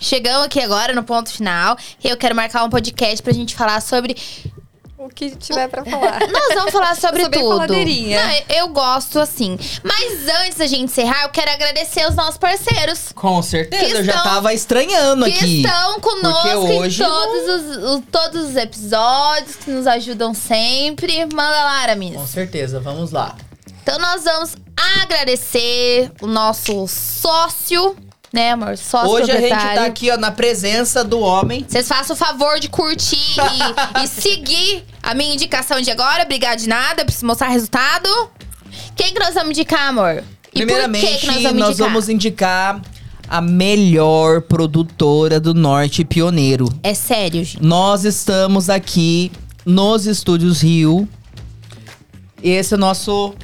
Chegamos 0.00 0.46
aqui 0.46 0.60
agora 0.60 0.92
no 0.92 1.04
ponto 1.04 1.30
final. 1.30 1.76
Eu 2.02 2.16
quero 2.16 2.34
marcar 2.34 2.64
um 2.64 2.70
podcast 2.70 3.22
pra 3.22 3.32
gente 3.32 3.54
falar 3.54 3.80
sobre. 3.80 4.16
O 5.04 5.08
que 5.10 5.30
tiver 5.36 5.68
pra 5.68 5.84
falar. 5.84 6.20
Nós 6.32 6.54
vamos 6.54 6.72
falar 6.72 6.96
sobre 6.96 7.22
Eu 7.24 7.30
tudo. 7.30 7.74
Não, 7.74 8.56
eu 8.56 8.68
gosto 8.68 9.18
assim. 9.20 9.58
Mas 9.82 10.26
antes 10.42 10.56
da 10.56 10.66
gente 10.66 10.84
encerrar, 10.84 11.24
eu 11.24 11.28
quero 11.28 11.50
agradecer 11.50 12.08
os 12.08 12.14
nossos 12.14 12.38
parceiros. 12.38 13.12
Com 13.14 13.42
certeza, 13.42 13.84
Que 13.84 13.92
eu 13.92 14.04
já 14.04 14.12
estão- 14.16 14.24
tava 14.32 14.54
estranhando 14.54 15.26
que 15.26 15.32
aqui. 15.32 15.62
estão 15.62 16.00
conosco 16.00 16.58
hoje 16.78 17.02
em 17.02 17.06
todos 17.06 17.48
os, 17.48 17.76
os- 17.96 18.02
todos 18.10 18.44
os 18.48 18.56
episódios, 18.56 19.56
que 19.56 19.70
nos 19.70 19.86
ajudam 19.86 20.32
sempre. 20.32 21.24
Manda 21.26 21.50
lá, 21.50 21.76
Com 21.78 21.82
Aramis. 21.82 22.30
certeza, 22.30 22.80
vamos 22.80 23.10
lá. 23.12 23.36
Então 23.82 23.98
nós 23.98 24.24
vamos 24.24 24.54
agradecer 25.02 26.10
o 26.22 26.26
nosso 26.26 26.86
sócio, 26.88 27.94
né, 28.32 28.52
amor? 28.52 28.76
Sócio 28.78 29.10
Hoje 29.10 29.30
a 29.30 29.38
gente 29.40 29.50
tá 29.74 29.84
aqui, 29.84 30.10
ó, 30.10 30.16
na 30.16 30.30
presença 30.30 31.04
do 31.04 31.20
homem. 31.20 31.64
Vocês 31.68 31.86
façam 31.86 32.14
o 32.14 32.18
favor 32.18 32.58
de 32.58 32.68
curtir 32.68 33.16
e, 33.36 34.00
e 34.02 34.08
seguir 34.08 34.84
a 35.04 35.14
minha 35.14 35.34
indicação 35.34 35.80
de 35.80 35.90
agora. 35.90 36.22
Obrigada 36.22 36.56
de 36.56 36.68
nada, 36.68 37.04
preciso 37.04 37.26
mostrar 37.26 37.48
resultado. 37.48 38.08
Quem 38.96 39.12
que 39.12 39.20
nós 39.20 39.34
vamos 39.34 39.50
indicar, 39.50 39.88
amor? 39.88 40.22
E 40.52 40.58
Primeiramente, 40.58 41.04
por 41.06 41.12
que, 41.12 41.18
que 41.18 41.26
nós 41.26 41.42
vamos 41.42 41.68
indicar? 41.68 41.88
vamos 41.88 42.08
indicar 42.08 42.82
a 43.28 43.40
melhor 43.40 44.42
produtora 44.42 45.38
do 45.40 45.52
Norte 45.54 46.04
Pioneiro. 46.04 46.68
É 46.82 46.94
sério, 46.94 47.44
gente. 47.44 47.62
Nós 47.62 48.04
estamos 48.04 48.68
aqui 48.70 49.30
nos 49.64 50.06
Estúdios 50.06 50.62
Rio. 50.62 51.08
Esse 52.42 52.74
é 52.74 52.76
o 52.76 52.80
nosso 52.80 53.34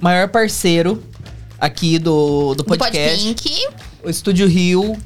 maior 0.00 0.28
parceiro 0.28 1.02
aqui 1.58 1.98
do, 1.98 2.54
do 2.54 2.62
Do 2.62 2.64
podcast. 2.64 3.24
Podpink. 3.26 3.66
o 4.04 4.10
Estúdio 4.10 4.46
Rio, 4.48 4.96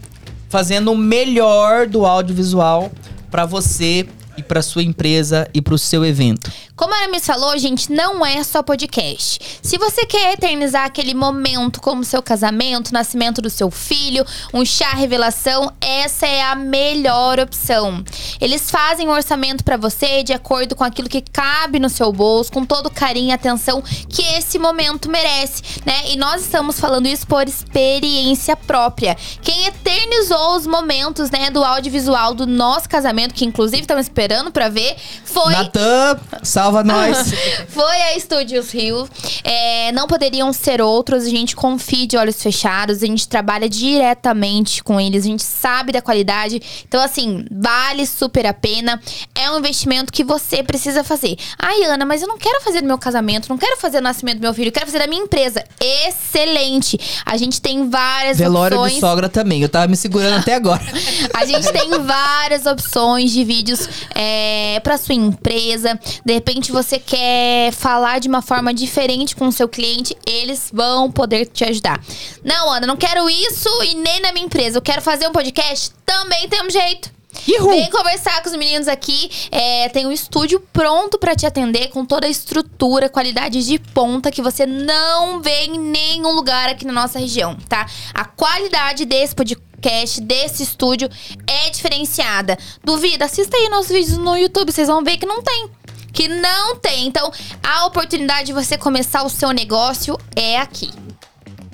fazendo 0.49 0.91
o 0.93 0.97
melhor 0.97 1.87
do 1.87 2.05
audiovisual 2.07 2.91
pra 3.31 3.45
você 3.45 4.09
e 4.37 4.43
pra 4.43 4.63
sua 4.63 4.83
empresa 4.83 5.49
e 5.53 5.61
pro 5.61 5.79
seu 5.79 6.05
evento. 6.05 6.51
Como 6.81 6.95
a 6.95 6.97
Aramis 6.97 7.27
falou, 7.27 7.59
gente, 7.59 7.93
não 7.93 8.25
é 8.25 8.43
só 8.43 8.63
podcast. 8.63 9.39
Se 9.61 9.77
você 9.77 10.07
quer 10.07 10.33
eternizar 10.33 10.87
aquele 10.87 11.13
momento 11.13 11.79
como 11.79 12.03
seu 12.03 12.23
casamento, 12.23 12.93
nascimento 12.93 13.43
do 13.43 13.51
seu 13.51 13.71
filho, 13.71 14.25
um 14.55 14.65
chá 14.65 14.91
revelação, 14.95 15.71
essa 15.79 16.27
é 16.27 16.41
a 16.43 16.55
melhor 16.55 17.39
opção. 17.39 18.03
Eles 18.41 18.71
fazem 18.71 19.07
um 19.07 19.13
orçamento 19.13 19.63
pra 19.63 19.77
você 19.77 20.23
de 20.23 20.33
acordo 20.33 20.75
com 20.75 20.83
aquilo 20.83 21.09
que 21.09 21.21
cabe 21.21 21.79
no 21.79 21.91
seu 21.91 22.11
bolso, 22.13 22.51
com 22.51 22.65
todo 22.65 22.87
o 22.87 22.91
carinho 22.91 23.29
e 23.29 23.33
atenção 23.33 23.83
que 24.09 24.23
esse 24.23 24.59
momento 24.59 25.11
merece, 25.11 25.63
né? 25.85 26.11
E 26.11 26.17
nós 26.17 26.41
estamos 26.41 26.81
falando 26.81 27.07
isso 27.07 27.27
por 27.27 27.47
experiência 27.47 28.57
própria. 28.57 29.17
Quem 29.43 29.67
eternizou 29.67 30.57
os 30.57 30.67
momentos, 30.67 31.31
né, 31.31 31.51
do 31.51 31.63
audiovisual 31.63 32.35
do 32.35 32.47
nosso 32.47 32.89
casamento, 32.89 33.35
que 33.35 33.45
inclusive 33.45 33.83
estamos 33.83 34.09
pra 34.53 34.69
ver, 34.69 34.97
foi 35.25 35.53
Natan, 35.53 36.19
salva 36.43 36.83
nós. 36.83 37.33
foi 37.69 37.97
a 38.03 38.17
Estúdios 38.17 38.73
Rio. 38.73 39.09
É, 39.45 39.93
não 39.93 40.07
poderiam 40.07 40.53
ser 40.53 40.81
outros. 40.81 41.25
A 41.25 41.29
gente 41.29 41.55
confia 41.57 42.07
de 42.07 42.17
olhos 42.17 42.43
fechados. 42.43 43.03
A 43.03 43.07
gente 43.07 43.29
trabalha 43.29 43.69
diretamente 43.69 44.83
com 44.83 45.01
eles. 45.01 45.25
A 45.25 45.29
gente 45.29 45.43
sabe 45.43 45.93
da 45.93 46.03
qualidade. 46.03 46.61
Então, 46.87 47.03
assim, 47.03 47.45
vale 47.51 48.07
super 48.07 48.47
a 48.47 48.55
pena. 48.55 49.01
É 49.35 49.51
um 49.51 49.59
investimento 49.59 50.13
que 50.13 50.25
você 50.25 50.63
precisa 50.63 51.05
fazer. 51.05 51.37
Ai, 51.59 51.85
Ana, 51.85 52.05
mas 52.05 52.23
eu 52.23 52.29
não 52.29 52.39
quero 52.39 52.61
fazer 52.63 52.81
no 52.81 52.89
meu 52.89 52.99
casamento. 52.99 53.49
Não 53.49 53.59
quero 53.59 53.77
fazer 53.79 53.99
no 53.99 54.05
nascimento 54.05 54.39
do 54.39 54.43
meu 54.43 54.55
filho. 54.55 54.69
Eu 54.69 54.73
quero 54.73 54.87
fazer 54.87 54.99
da 54.99 55.07
minha 55.07 55.23
empresa. 55.23 55.65
Excelente. 55.81 56.99
A 57.25 57.37
gente 57.37 57.61
tem 57.61 57.89
várias 57.89 58.39
Velório 58.39 58.77
opções. 58.77 58.95
de 58.95 59.01
sogra 59.01 59.29
também. 59.29 59.63
Eu 59.63 59.69
tava 59.69 59.87
me 59.87 59.97
segurando 59.97 60.39
até 60.39 60.55
agora. 60.55 60.83
A 61.35 61.45
gente 61.45 61.71
tem 61.73 61.91
várias 62.03 62.67
opções 62.67 63.31
de 63.31 63.45
vídeos 63.45 63.89
é, 64.15 64.81
para 64.81 64.99
sua 64.99 65.15
empresa. 65.15 65.99
De 66.25 66.33
repente 66.33 66.73
você 66.73 66.99
quer 66.99 67.73
falar 67.73 68.19
de 68.21 68.29
uma 68.29 68.43
forma 68.43 68.73
diferente 68.73 69.37
com 69.37 69.49
o 69.49 69.53
seu 69.53 69.69
cliente, 69.69 70.17
eles 70.27 70.71
vão 70.73 71.11
poder 71.11 71.47
te 71.47 71.65
ajudar. 71.65 72.01
Não, 72.45 72.71
Ana, 72.71 72.87
não 72.87 72.97
quero 72.97 73.29
isso 73.29 73.69
e 73.85 73.95
nem 73.95 74.21
na 74.21 74.33
minha 74.33 74.47
empresa. 74.47 74.79
Eu 74.79 74.83
quero 74.83 75.03
fazer 75.03 75.27
um 75.29 75.33
podcast. 75.33 75.93
Também 76.05 76.49
tem 76.49 76.65
um 76.65 76.71
jeito. 76.71 77.20
Ihu! 77.47 77.69
Vem 77.69 77.91
conversar 77.91 78.43
com 78.43 78.49
os 78.49 78.57
meninos 78.57 78.89
aqui. 78.89 79.31
É, 79.51 79.89
tem 79.89 80.07
um 80.07 80.13
estúdio 80.13 80.61
pronto 80.73 81.19
pra 81.19 81.35
te 81.35 81.47
atender 81.47 81.89
com 81.89 82.05
toda 82.05 82.27
a 82.27 82.31
estrutura, 82.31 83.09
qualidade 83.09 83.65
de 83.65 83.79
ponta 83.79 84.31
que 84.31 84.43
você 84.43 84.67
não 84.67 85.41
vê 85.41 85.65
em 85.65 85.79
nenhum 85.79 86.33
lugar 86.33 86.69
aqui 86.69 86.85
na 86.85 86.93
nossa 86.93 87.19
região, 87.19 87.57
tá? 87.69 87.87
A 88.15 88.25
qualidade 88.25 89.05
desse 89.05 89.35
podcast, 89.35 90.21
desse 90.21 90.63
estúdio 90.63 91.09
é 91.47 91.71
diferenciada. 91.71 92.59
Duvida? 92.85 93.25
Assista 93.25 93.57
aí 93.57 93.69
nossos 93.69 93.91
vídeos 93.91 94.19
no 94.19 94.37
YouTube, 94.37 94.73
vocês 94.73 94.89
vão 94.89 95.03
ver 95.03 95.17
que 95.17 95.27
não 95.27 95.43
tem. 95.43 95.71
Que 96.13 96.29
não 96.29 96.77
tem. 96.77 97.07
Então, 97.07 97.31
a 97.63 97.87
oportunidade 97.87 98.47
de 98.47 98.53
você 98.53 98.77
começar 98.77 99.23
o 99.23 99.31
seu 99.31 99.53
negócio 99.53 100.19
é 100.35 100.59
aqui. 100.59 100.91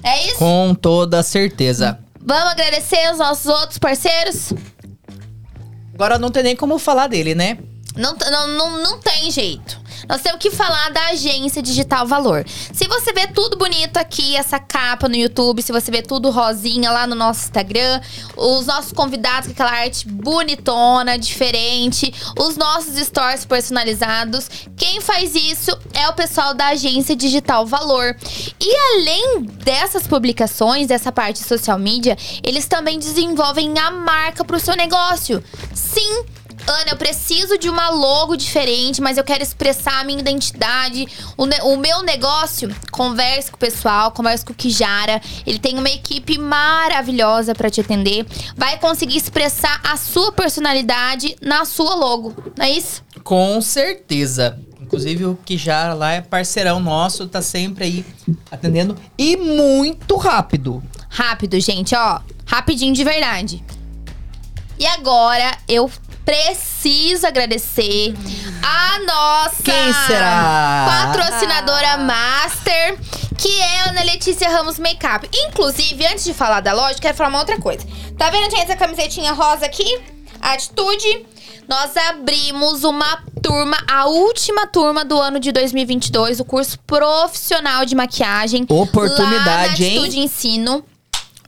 É 0.02 0.26
isso? 0.26 0.38
Com 0.38 0.74
toda 0.74 1.22
certeza. 1.22 1.98
Vamos 2.20 2.52
agradecer 2.52 3.10
os 3.12 3.18
nossos 3.18 3.47
outros 3.47 3.78
parceiros? 3.78 4.52
Agora 5.97 6.18
não 6.18 6.31
tem 6.31 6.43
nem 6.43 6.55
como 6.55 6.78
falar 6.78 7.06
dele, 7.06 7.35
né? 7.35 7.56
Não, 7.97 8.14
não, 8.14 8.48
não, 8.48 8.82
não 8.82 9.01
tem 9.01 9.31
jeito. 9.31 9.81
Nós 10.09 10.23
temos 10.23 10.40
que 10.40 10.51
falar 10.51 10.90
da 10.90 11.09
agência 11.09 11.62
Digital 11.62 12.06
Valor. 12.06 12.44
Se 12.48 12.86
você 12.86 13.12
vê 13.12 13.27
tudo 13.27 13.56
bonito 13.56 13.97
aqui, 13.97 14.36
essa 14.36 14.59
capa 14.59 15.09
no 15.09 15.16
YouTube, 15.16 15.62
se 15.62 15.73
você 15.73 15.90
vê 15.90 16.02
tudo 16.02 16.31
rosinha 16.31 16.90
lá 16.90 17.06
no 17.06 17.14
nosso 17.14 17.44
Instagram, 17.44 18.01
os 18.36 18.66
nossos 18.66 18.93
convidados 18.93 19.47
com 19.47 19.52
aquela 19.52 19.73
arte 19.73 20.06
bonitona, 20.06 21.18
diferente, 21.18 22.12
os 22.39 22.56
nossos 22.56 22.97
stories 22.97 23.44
personalizados, 23.44 24.48
quem 24.77 25.01
faz 25.01 25.35
isso 25.35 25.77
é 25.93 26.09
o 26.09 26.12
pessoal 26.12 26.55
da 26.55 26.68
agência 26.68 27.16
Digital 27.16 27.66
Valor. 27.66 28.16
E 28.60 28.77
além 28.94 29.43
dessas 29.43 30.06
publicações, 30.06 30.86
dessa 30.86 31.10
parte 31.10 31.43
social 31.43 31.78
media, 31.78 32.16
eles 32.43 32.66
também 32.66 32.98
desenvolvem 32.98 33.78
a 33.78 33.90
marca 33.90 34.44
para 34.44 34.56
o 34.56 34.60
seu 34.60 34.77
negócio. 34.77 35.43
Sim, 35.74 36.24
Ana, 36.66 36.90
eu 36.90 36.97
preciso 36.97 37.56
de 37.59 37.68
uma 37.68 37.90
logo 37.90 38.36
diferente, 38.36 39.01
mas 39.01 39.16
eu 39.16 39.24
quero 39.24 39.43
expressar 39.43 40.01
a 40.01 40.05
minha 40.05 40.18
identidade, 40.18 41.06
o, 41.36 41.47
ne- 41.47 41.60
o 41.62 41.76
meu 41.76 42.02
negócio. 42.02 42.74
Converse 42.90 43.51
com 43.51 43.56
o 43.56 43.60
pessoal, 43.60 44.10
converse 44.10 44.44
com 44.44 44.52
o 44.52 44.56
Kijara. 44.56 45.20
Ele 45.47 45.59
tem 45.60 45.78
uma 45.78 45.88
equipe 45.88 46.36
maravilhosa 46.38 47.55
para 47.55 47.70
te 47.70 47.80
atender. 47.80 48.26
Vai 48.56 48.78
conseguir 48.78 49.16
expressar 49.16 49.80
a 49.84 49.97
sua 49.97 50.32
personalidade 50.32 51.36
na 51.40 51.64
sua 51.64 51.94
logo, 51.94 52.34
não 52.56 52.64
é 52.64 52.70
isso? 52.70 53.02
Com 53.22 53.60
certeza. 53.60 54.59
Inclusive 54.80 55.24
o 55.24 55.38
já 55.51 55.93
lá 55.94 56.12
é 56.12 56.20
parceirão 56.20 56.78
nosso, 56.78 57.26
tá 57.26 57.43
sempre 57.43 57.84
aí 57.84 58.06
atendendo 58.51 58.97
e 59.18 59.36
muito 59.36 60.16
rápido. 60.16 60.82
Rápido, 61.09 61.59
gente, 61.60 61.94
ó. 61.94 62.20
Rapidinho 62.44 62.94
de 62.94 63.02
verdade. 63.02 63.64
E 64.78 64.86
agora 64.86 65.56
eu 65.66 65.90
preciso 66.27 67.27
agradecer 67.27 68.12
a 68.61 68.98
nossa 68.98 69.62
Quem 69.62 69.93
será? 70.07 70.86
patrocinadora 70.89 71.97
master, 71.98 72.98
que 73.39 73.61
é 73.61 73.81
a 73.82 73.90
Ana 73.90 74.03
Letícia 74.03 74.48
Ramos 74.51 74.78
Makeup. 74.78 75.28
Inclusive, 75.32 76.05
antes 76.05 76.24
de 76.24 76.35
falar 76.35 76.61
da 76.61 76.73
loja, 76.73 76.98
quero 77.01 77.16
falar 77.16 77.31
uma 77.31 77.39
outra 77.39 77.59
coisa. 77.59 77.86
Tá 78.19 78.28
vendo, 78.28 78.51
gente, 78.51 78.62
essa 78.62 78.77
camisetinha 78.77 79.32
rosa 79.32 79.65
aqui? 79.66 80.01
Atitude. 80.40 81.27
Nós 81.69 81.97
abrimos 81.97 82.82
uma 82.85 83.23
turma, 83.43 83.77
a 83.89 84.07
última 84.07 84.66
turma 84.66 85.05
do 85.05 85.20
ano 85.20 85.39
de 85.39 85.53
2022, 85.53 86.40
o 86.40 86.44
curso 86.44 86.78
profissional 86.81 87.85
de 87.85 87.94
maquiagem. 87.94 88.66
Oportunidade, 88.69 89.44
lá 89.44 89.57
na 89.57 89.66
hein? 89.66 89.98
Atitude 89.98 90.19
Ensino. 90.19 90.85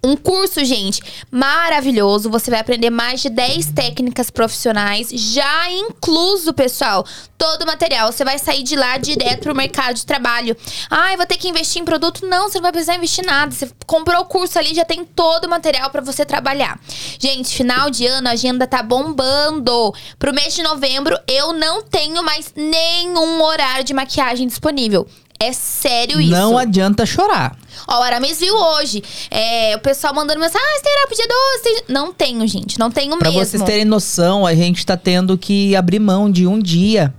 Um 0.02 0.16
curso, 0.16 0.64
gente, 0.64 1.02
maravilhoso. 1.30 2.30
Você 2.30 2.50
vai 2.50 2.60
aprender 2.60 2.90
mais 2.90 3.20
de 3.20 3.28
10 3.28 3.72
técnicas 3.72 4.30
profissionais, 4.30 5.10
já 5.12 5.70
incluso, 5.70 6.52
pessoal, 6.52 7.04
todo 7.36 7.62
o 7.62 7.66
material. 7.66 8.12
Você 8.12 8.24
vai 8.24 8.38
sair 8.38 8.62
de 8.62 8.76
lá 8.76 8.96
direto 8.96 9.40
pro 9.40 9.54
mercado 9.54 9.96
de 9.96 10.06
trabalho. 10.06 10.56
Ai, 10.90 11.16
vou 11.16 11.26
ter 11.26 11.36
que 11.36 11.48
investir 11.48 11.82
em 11.82 11.84
produto? 11.84 12.26
Não, 12.26 12.48
você 12.48 12.58
não 12.58 12.62
vai 12.62 12.72
precisar 12.72 12.94
investir 12.94 13.24
nada. 13.24 13.52
Você 13.52 13.70
comprou 13.86 14.20
o 14.20 14.26
curso 14.26 14.58
ali, 14.58 14.74
já 14.74 14.84
tem 14.84 15.04
todo 15.04 15.46
o 15.46 15.50
material 15.50 15.90
para 15.90 16.00
você 16.00 16.24
trabalhar. 16.24 16.78
Gente, 17.18 17.56
final 17.56 17.90
de 17.90 18.06
ano, 18.06 18.28
a 18.28 18.32
agenda 18.32 18.66
tá 18.66 18.82
bombando. 18.82 19.92
Pro 20.18 20.34
mês 20.34 20.54
de 20.54 20.62
novembro, 20.62 21.18
eu 21.26 21.52
não 21.52 21.82
tenho 21.82 22.22
mais 22.22 22.52
nenhum 22.54 23.42
horário 23.42 23.84
de 23.84 23.94
maquiagem 23.94 24.46
disponível. 24.46 25.08
É 25.40 25.52
sério 25.52 26.20
isso. 26.20 26.30
Não 26.30 26.58
adianta 26.58 27.06
chorar. 27.06 27.56
Ó, 27.86 28.00
o 28.00 28.02
Aramis 28.02 28.40
viu 28.40 28.54
hoje. 28.56 29.02
É, 29.30 29.76
o 29.76 29.78
pessoal 29.78 30.12
mandando 30.12 30.40
mensagem, 30.40 30.66
ah, 30.66 30.76
você 30.76 30.82
terá 30.82 31.06
pro 31.06 31.16
dia 31.16 31.28
12? 31.28 31.62
Tem- 31.62 31.84
Não 31.94 32.12
tenho, 32.12 32.46
gente. 32.48 32.78
Não 32.78 32.90
tenho 32.90 33.16
Pra 33.18 33.30
mesmo. 33.30 33.44
vocês 33.44 33.62
terem 33.62 33.84
noção, 33.84 34.44
a 34.44 34.54
gente 34.54 34.84
tá 34.84 34.96
tendo 34.96 35.38
que 35.38 35.76
abrir 35.76 36.00
mão 36.00 36.28
de 36.30 36.46
um 36.46 36.58
dia 36.58 37.14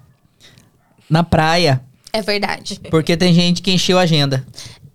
na 1.10 1.24
praia, 1.24 1.82
É 2.12 2.22
verdade. 2.22 2.80
porque 2.92 3.16
tem 3.16 3.34
gente 3.34 3.62
que 3.62 3.72
encheu 3.72 3.98
a 3.98 4.02
agenda. 4.02 4.46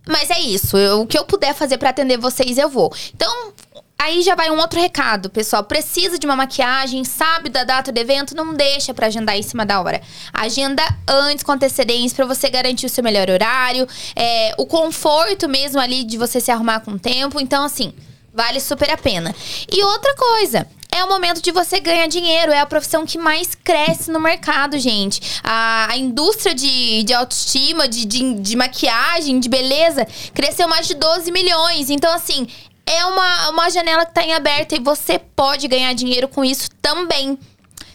Mas 0.07 0.29
é 0.29 0.39
isso. 0.41 0.77
eu- 0.77 1.01
o 1.01 1.07
que 1.07 1.17
eu 1.19 1.25
puder 1.25 1.55
fazer 1.55 1.79
pra 1.79 1.89
atender 1.91 2.19
vocês, 2.19 2.59
eu 2.59 2.69
vou. 2.69 2.93
Então, 3.15 3.53
aí 3.99 4.23
já 4.23 4.35
vai 4.35 4.51
um 4.51 4.59
outro 4.59 4.81
recado, 4.81 5.31
pessoal. 5.31 5.65
Precisa 5.65 6.19
de 6.19 6.27
uma 6.27 6.37
maquiagem, 6.37 7.05
sabe 7.05 7.49
da 7.49 7.65
data 7.65 7.91
do 7.91 7.99
evento? 7.99 8.35
Não 8.35 8.55
deixa 8.55 8.93
pra 8.93 9.07
agendar 9.07 9.37
em 9.37 9.43
cima 9.43 9.65
da 9.65 9.81
hora. 9.81 10.01
Agenda 10.33 10.83
antes, 11.09 11.43
com 11.43 11.53
antecedência, 11.53 12.15
pra 12.15 12.27
você 12.27 12.49
garantir 12.51 12.87
o 12.87 12.91
seu 12.91 13.03
melhor 13.03 13.31
horário. 13.31 13.87
é, 14.15 14.55
o 14.59 14.67
conforto 14.67 15.49
mesmo 15.49 15.81
ali 15.81 16.05
de 16.05 16.19
você 16.19 16.41
se 16.41 16.51
arrumar 16.51 16.81
com 16.81 16.93
o 16.93 16.99
tempo. 16.99 17.41
Então, 17.41 17.65
assim, 17.65 17.93
vale 18.33 18.61
super 18.61 18.91
a 18.91 18.97
pena. 18.97 19.35
E 19.71 19.83
outra 19.83 20.15
coisa. 20.15 20.67
É 20.97 21.03
o 21.03 21.09
momento 21.09 21.43
de 21.43 21.51
você 21.51 21.81
ganhar 21.81 22.07
dinheiro, 22.07 22.53
é 22.53 22.61
a 22.61 22.67
profissão 22.67 23.05
que 23.05 23.19
mais 23.19 23.53
cresce 23.53 24.13
no 24.13 24.21
mercado, 24.21 24.79
gente. 24.79 25.41
A, 25.43 25.89
a 25.91 25.97
indústria 25.97 26.55
de, 26.55 27.03
de 27.03 27.13
autoestima, 27.13 27.89
de, 27.89 28.05
de, 28.05 28.35
de 28.35 28.55
maquiagem, 28.55 29.41
de 29.41 29.49
beleza, 29.49 30.07
cresceu 30.33 30.69
mais 30.69 30.87
de 30.87 30.95
12 30.95 31.33
milhões. 31.33 31.91
Então, 31.91 32.15
assim, 32.15 32.47
é 32.87 33.05
uma, 33.07 33.51
uma 33.51 33.71
janela 33.71 34.05
que 34.05 34.15
tá 34.15 34.23
em 34.23 34.35
aberta 34.35 34.77
e 34.77 34.81
você 34.81 35.19
pode 35.19 35.67
ganhar 35.69 35.93
dinheiro 35.95 36.29
com 36.29 36.45
isso 36.45 36.69
também. 36.83 37.39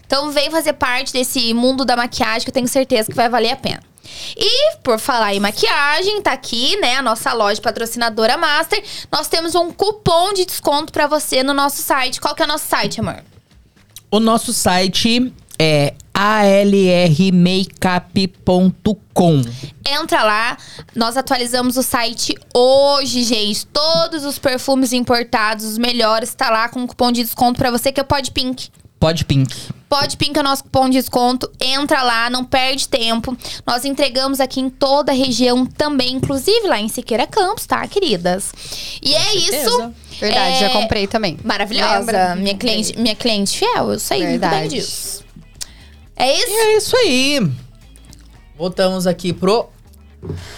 Então, 0.05 0.31
vem 0.31 0.49
fazer 0.49 0.73
parte 0.73 1.13
desse 1.13 1.53
mundo 1.53 1.85
da 1.85 1.95
maquiagem 1.95 2.41
que 2.41 2.49
eu 2.49 2.53
tenho 2.53 2.67
certeza 2.67 3.09
que 3.09 3.15
vai 3.15 3.29
valer 3.29 3.51
a 3.51 3.55
pena. 3.55 3.83
E 4.35 4.75
por 4.77 4.99
falar 4.99 5.35
em 5.35 5.39
maquiagem, 5.39 6.21
tá 6.21 6.31
aqui, 6.31 6.75
né, 6.77 6.95
a 6.95 7.01
nossa 7.01 7.31
loja 7.33 7.61
patrocinadora 7.61 8.37
Master. 8.37 8.83
Nós 9.11 9.27
temos 9.27 9.53
um 9.53 9.71
cupom 9.71 10.33
de 10.33 10.45
desconto 10.45 10.91
pra 10.91 11.05
você 11.05 11.43
no 11.43 11.53
nosso 11.53 11.81
site. 11.81 12.19
Qual 12.19 12.33
que 12.33 12.41
é 12.41 12.45
o 12.45 12.47
nosso 12.47 12.67
site, 12.67 12.99
amor? 12.99 13.23
O 14.09 14.19
nosso 14.19 14.51
site 14.51 15.31
é 15.59 15.93
alrmakeup.com. 17.99 19.41
Entra 19.87 20.23
lá, 20.23 20.57
nós 20.95 21.17
atualizamos 21.17 21.77
o 21.77 21.83
site 21.83 22.35
hoje, 22.53 23.23
gente. 23.23 23.65
Todos 23.67 24.23
os 24.25 24.39
perfumes 24.39 24.93
importados, 24.93 25.65
os 25.65 25.77
melhores, 25.77 26.33
tá 26.33 26.49
lá 26.49 26.69
com 26.69 26.79
um 26.81 26.87
cupom 26.87 27.11
de 27.11 27.23
desconto 27.23 27.57
pra 27.57 27.69
você 27.71 27.91
que 27.91 27.99
é 27.99 28.03
o 28.03 28.05
Pod 28.05 28.31
Pink. 28.31 28.69
Pode 28.99 29.23
Pink. 29.25 29.55
Pode 29.87 30.17
Pink 30.17 30.37
é 30.37 30.41
o 30.41 30.43
nosso 30.43 30.63
cupom 30.65 30.89
de 30.89 30.97
desconto. 30.97 31.49
Entra 31.59 32.03
lá, 32.03 32.29
não 32.29 32.43
perde 32.43 32.87
tempo. 32.87 33.35
Nós 33.65 33.85
entregamos 33.85 34.41
aqui 34.41 34.59
em 34.59 34.69
toda 34.69 35.13
a 35.13 35.15
região 35.15 35.65
também, 35.65 36.15
inclusive 36.15 36.67
lá 36.67 36.79
em 36.79 36.89
Siqueira 36.89 37.25
Campos, 37.25 37.65
tá, 37.65 37.87
queridas? 37.87 38.51
E 39.01 39.15
é 39.15 39.35
isso. 39.35 39.51
certeza. 39.51 39.93
Verdade, 40.19 40.55
É, 40.57 40.59
já 40.59 40.69
comprei 40.71 41.07
também. 41.07 41.37
Maravilhosa. 41.45 41.99
Lembra? 41.99 42.35
Minha 42.35 42.55
cliente, 42.57 42.99
minha 42.99 43.15
cliente 43.15 43.57
fiel, 43.57 43.93
eu 43.93 43.99
sei 43.99 44.17
muito 44.19 44.41
bem 44.41 44.49
Verdade. 44.49 44.75
disso. 44.75 45.23
É 46.19 46.35
E 46.35 46.37
isso? 46.43 46.51
é 46.51 46.77
isso 46.77 46.97
aí. 46.97 47.51
Voltamos 48.57 49.07
aqui 49.07 49.31
pro 49.31 49.67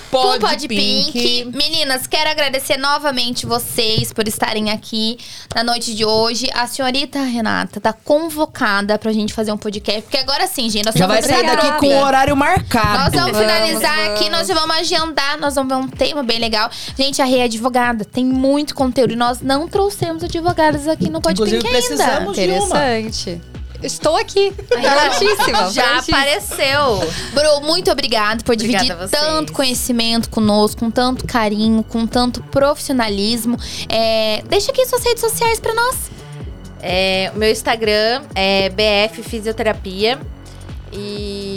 Pod, 0.10 0.40
Pod 0.40 0.68
Pink. 0.68 1.12
Pink. 1.12 1.46
Meninas, 1.56 2.08
quero 2.08 2.32
agradecer 2.32 2.78
novamente 2.78 3.46
vocês 3.46 4.12
por 4.12 4.28
estarem 4.28 4.72
aqui 4.72 5.20
na 5.54 5.64
noite 5.64 5.94
de 5.94 6.04
hoje. 6.04 6.50
A 6.56 6.66
senhorita 6.66 7.22
Renata 7.22 7.80
tá 7.80 7.94
convocada 7.94 8.98
pra 8.98 9.12
gente 9.14 9.36
fazer 9.36 9.52
um 9.52 9.58
podcast, 9.60 10.02
porque 10.02 10.18
agora 10.18 10.48
sim, 10.48 10.68
gente, 10.68 10.86
nós 10.86 10.96
Já 10.96 11.06
vamos 11.06 11.28
vai 11.28 11.36
sair 11.38 11.46
daqui 11.46 11.72
com 11.78 11.86
o 11.90 12.04
horário 12.04 12.36
marcado. 12.36 12.98
Nós 13.04 13.14
vamos 13.14 13.38
Vamos, 13.38 13.38
finalizar 13.40 13.96
vamos. 13.98 14.20
aqui, 14.20 14.30
nós 14.32 14.48
já 14.48 14.54
vamos 14.56 14.76
agendar, 14.78 15.40
nós 15.40 15.54
vamos 15.54 15.72
ver 15.78 15.80
um 15.84 15.88
tema 15.88 16.24
bem 16.24 16.40
legal. 16.40 16.68
Gente, 16.98 17.22
a 17.22 17.26
Rê 17.26 17.38
é 17.38 17.44
advogada, 17.44 18.04
tem 18.04 18.26
muito 18.26 18.74
conteúdo 18.74 19.14
e 19.14 19.16
nós 19.16 19.42
não 19.42 19.68
trouxemos 19.68 20.24
advogadas 20.24 20.88
aqui 20.88 21.08
no 21.08 21.22
Pod 21.22 21.34
Inclusive, 21.34 21.62
Pink 21.62 21.76
ainda. 21.76 21.88
precisamos 21.88 22.36
de 22.36 22.50
uma. 22.50 23.51
Estou 23.82 24.16
aqui. 24.16 24.52
Pertíssima. 24.52 25.72
Já 25.72 26.00
apareceu. 26.00 27.00
Bro, 27.34 27.62
muito 27.62 27.92
obrigada 27.92 28.44
por 28.44 28.54
Obrigada 28.54 28.86
dividir 28.86 29.10
tanto 29.10 29.54
conhecimento 29.54 30.30
conosco, 30.30 30.80
com 30.80 30.92
tanto 30.92 31.26
carinho, 31.26 31.84
com 31.84 32.06
tanto 32.06 32.42
profissionalismo. 32.44 33.58
É, 33.90 34.44
deixa 34.48 34.72
aqui 34.72 34.86
suas 34.86 35.04
redes 35.04 35.22
sociais 35.22 35.60
pra 35.60 35.74
nós. 35.74 36.12
É, 36.82 37.32
o 37.36 37.38
meu 37.38 37.52
Instagram 37.52 38.24
é 38.34 38.70
BF 38.70 39.24
Fisioterapia. 39.24 40.20
E 40.94 41.51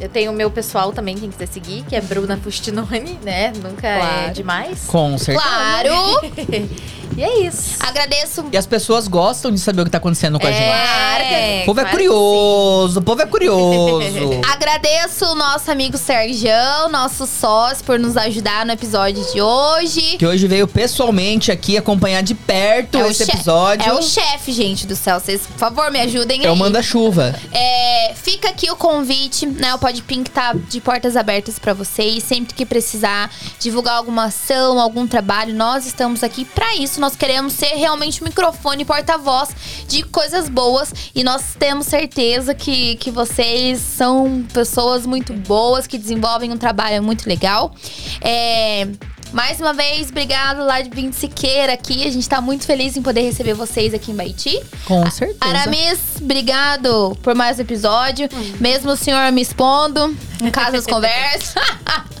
eu 0.00 0.08
tenho 0.08 0.30
o 0.32 0.34
meu 0.34 0.50
pessoal 0.50 0.92
também, 0.92 1.16
quem 1.16 1.30
quiser 1.30 1.46
seguir, 1.48 1.82
que 1.88 1.94
é 1.96 2.00
Bruna 2.00 2.36
Fustinoni, 2.36 3.18
né? 3.22 3.52
Nunca 3.62 3.86
é 3.86 3.98
Claro. 3.98 4.32
demais. 4.34 4.84
Com 4.86 5.16
certeza. 5.18 5.46
Claro! 5.46 6.20
E 7.16 7.22
é 7.22 7.46
isso. 7.46 7.76
Agradeço. 7.80 8.44
E 8.52 8.58
as 8.58 8.66
pessoas 8.66 9.08
gostam 9.08 9.50
de 9.50 9.58
saber 9.58 9.80
o 9.80 9.84
que 9.86 9.90
tá 9.90 9.96
acontecendo 9.96 10.38
com 10.38 10.46
a 10.46 10.50
gente. 10.50 10.62
É, 10.64 11.62
O 11.62 11.66
povo 11.66 11.80
é 11.80 11.84
claro 11.84 11.96
curioso, 11.96 13.00
o 13.00 13.02
povo 13.02 13.22
é 13.22 13.26
curioso. 13.26 14.40
Agradeço 14.52 15.24
o 15.24 15.34
nosso 15.34 15.70
amigo 15.70 15.96
Sergião, 15.96 16.90
nosso 16.90 17.26
sócio, 17.26 17.82
por 17.84 17.98
nos 17.98 18.18
ajudar 18.18 18.66
no 18.66 18.72
episódio 18.72 19.24
de 19.32 19.40
hoje. 19.40 20.18
que 20.18 20.26
hoje 20.26 20.46
veio 20.46 20.66
pessoalmente 20.68 21.50
aqui 21.50 21.78
acompanhar 21.78 22.22
de 22.22 22.34
perto 22.34 22.98
o 22.98 23.06
esse 23.06 23.22
episódio. 23.22 23.88
É 23.88 23.94
o 23.94 24.02
chefe, 24.02 24.52
gente 24.52 24.86
do 24.86 24.96
céu. 24.96 25.18
Vocês, 25.18 25.46
por 25.46 25.56
favor, 25.58 25.90
me 25.90 26.00
ajudem 26.00 26.44
É 26.44 26.48
o 26.50 26.52
aí. 26.52 26.58
manda-chuva. 26.58 27.34
É, 27.52 28.12
fica 28.14 28.48
aqui 28.50 28.70
o 28.70 28.76
convite, 28.76 29.46
né? 29.46 29.74
O 29.74 29.78
Pode 29.86 30.02
Pink 30.02 30.32
tá 30.32 30.52
de 30.52 30.80
portas 30.80 31.16
abertas 31.16 31.60
para 31.60 31.72
vocês. 31.72 32.24
Sempre 32.24 32.52
que 32.54 32.66
precisar 32.66 33.30
divulgar 33.60 33.94
alguma 33.94 34.24
ação, 34.24 34.80
algum 34.80 35.06
trabalho, 35.06 35.54
nós 35.54 35.86
estamos 35.86 36.24
aqui 36.24 36.44
para 36.44 36.74
isso. 36.74 37.00
Nós 37.00 37.14
queremos 37.14 37.52
ser 37.52 37.68
realmente 37.76 38.20
microfone 38.24 38.84
porta-voz 38.84 39.50
de 39.86 40.02
coisas 40.02 40.48
boas 40.48 40.92
e 41.14 41.22
nós 41.22 41.54
temos 41.56 41.86
certeza 41.86 42.52
que, 42.52 42.96
que 42.96 43.12
vocês 43.12 43.78
são 43.78 44.44
pessoas 44.52 45.06
muito 45.06 45.32
boas 45.32 45.86
que 45.86 45.98
desenvolvem 45.98 46.50
um 46.50 46.58
trabalho 46.58 47.00
muito 47.00 47.28
legal. 47.28 47.72
É, 48.20 48.88
mais 49.32 49.60
uma 49.60 49.72
vez, 49.72 50.08
obrigado 50.08 50.64
lá 50.64 50.80
de 50.80 50.88
Vinte 50.90 51.14
Siqueira 51.14 51.72
aqui. 51.74 52.06
A 52.06 52.10
gente 52.10 52.28
tá 52.28 52.40
muito 52.40 52.64
feliz 52.64 52.96
em 52.96 53.02
poder 53.02 53.22
receber 53.22 53.54
vocês 53.54 53.92
aqui 53.92 54.10
em 54.12 54.14
Baiti. 54.14 54.60
Com 54.86 55.08
certeza. 55.10 55.38
Aramis, 55.40 55.98
obrigado 56.20 57.16
por 57.22 57.34
mais 57.34 57.58
um 57.58 57.62
episódio. 57.62 58.28
Mesmo 58.60 58.92
o 58.92 58.96
senhor 58.96 59.30
me 59.32 59.42
expondo, 59.42 60.16
em 60.42 60.50
caso 60.50 60.72
das 60.72 60.86
conversas. 60.88 61.54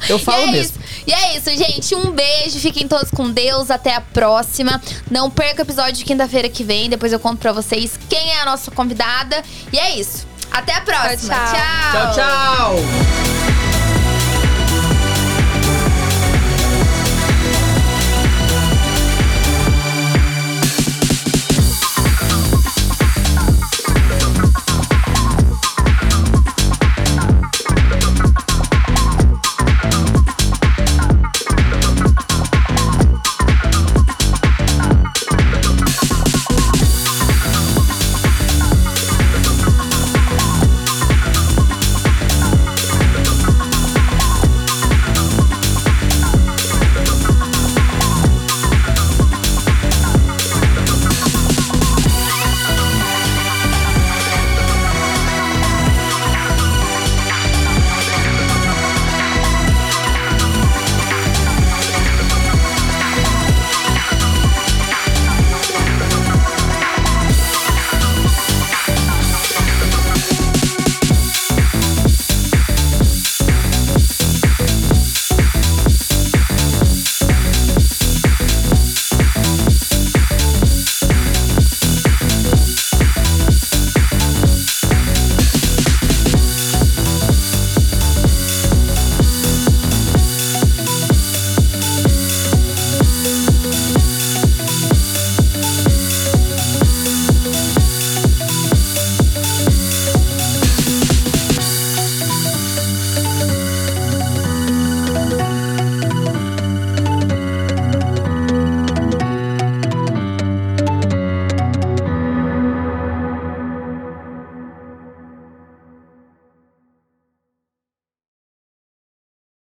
Eu 0.08 0.18
falo 0.18 0.42
E 0.42 0.48
é 0.48 0.52
mesmo. 0.52 0.62
isso. 0.78 0.86
E 1.06 1.12
é 1.12 1.36
isso, 1.36 1.50
gente. 1.56 1.94
Um 1.94 2.10
beijo. 2.10 2.58
Fiquem 2.58 2.86
todos 2.86 3.10
com 3.10 3.30
Deus. 3.30 3.70
Até 3.70 3.94
a 3.94 4.00
próxima. 4.00 4.80
Não 5.10 5.30
perca 5.30 5.62
o 5.62 5.64
episódio 5.64 5.94
de 5.94 6.04
quinta-feira 6.04 6.48
que 6.48 6.62
vem. 6.64 6.88
Depois 6.90 7.12
eu 7.12 7.20
conto 7.20 7.38
pra 7.38 7.52
vocês 7.52 7.98
quem 8.08 8.32
é 8.32 8.40
a 8.40 8.44
nossa 8.44 8.70
convidada. 8.70 9.42
E 9.72 9.78
é 9.78 9.98
isso. 9.98 10.26
Até 10.50 10.74
a 10.74 10.80
próxima. 10.80 11.34
Tchau, 11.34 11.54
tchau. 11.54 12.12
Tchau, 12.12 12.14
tchau. 12.14 13.55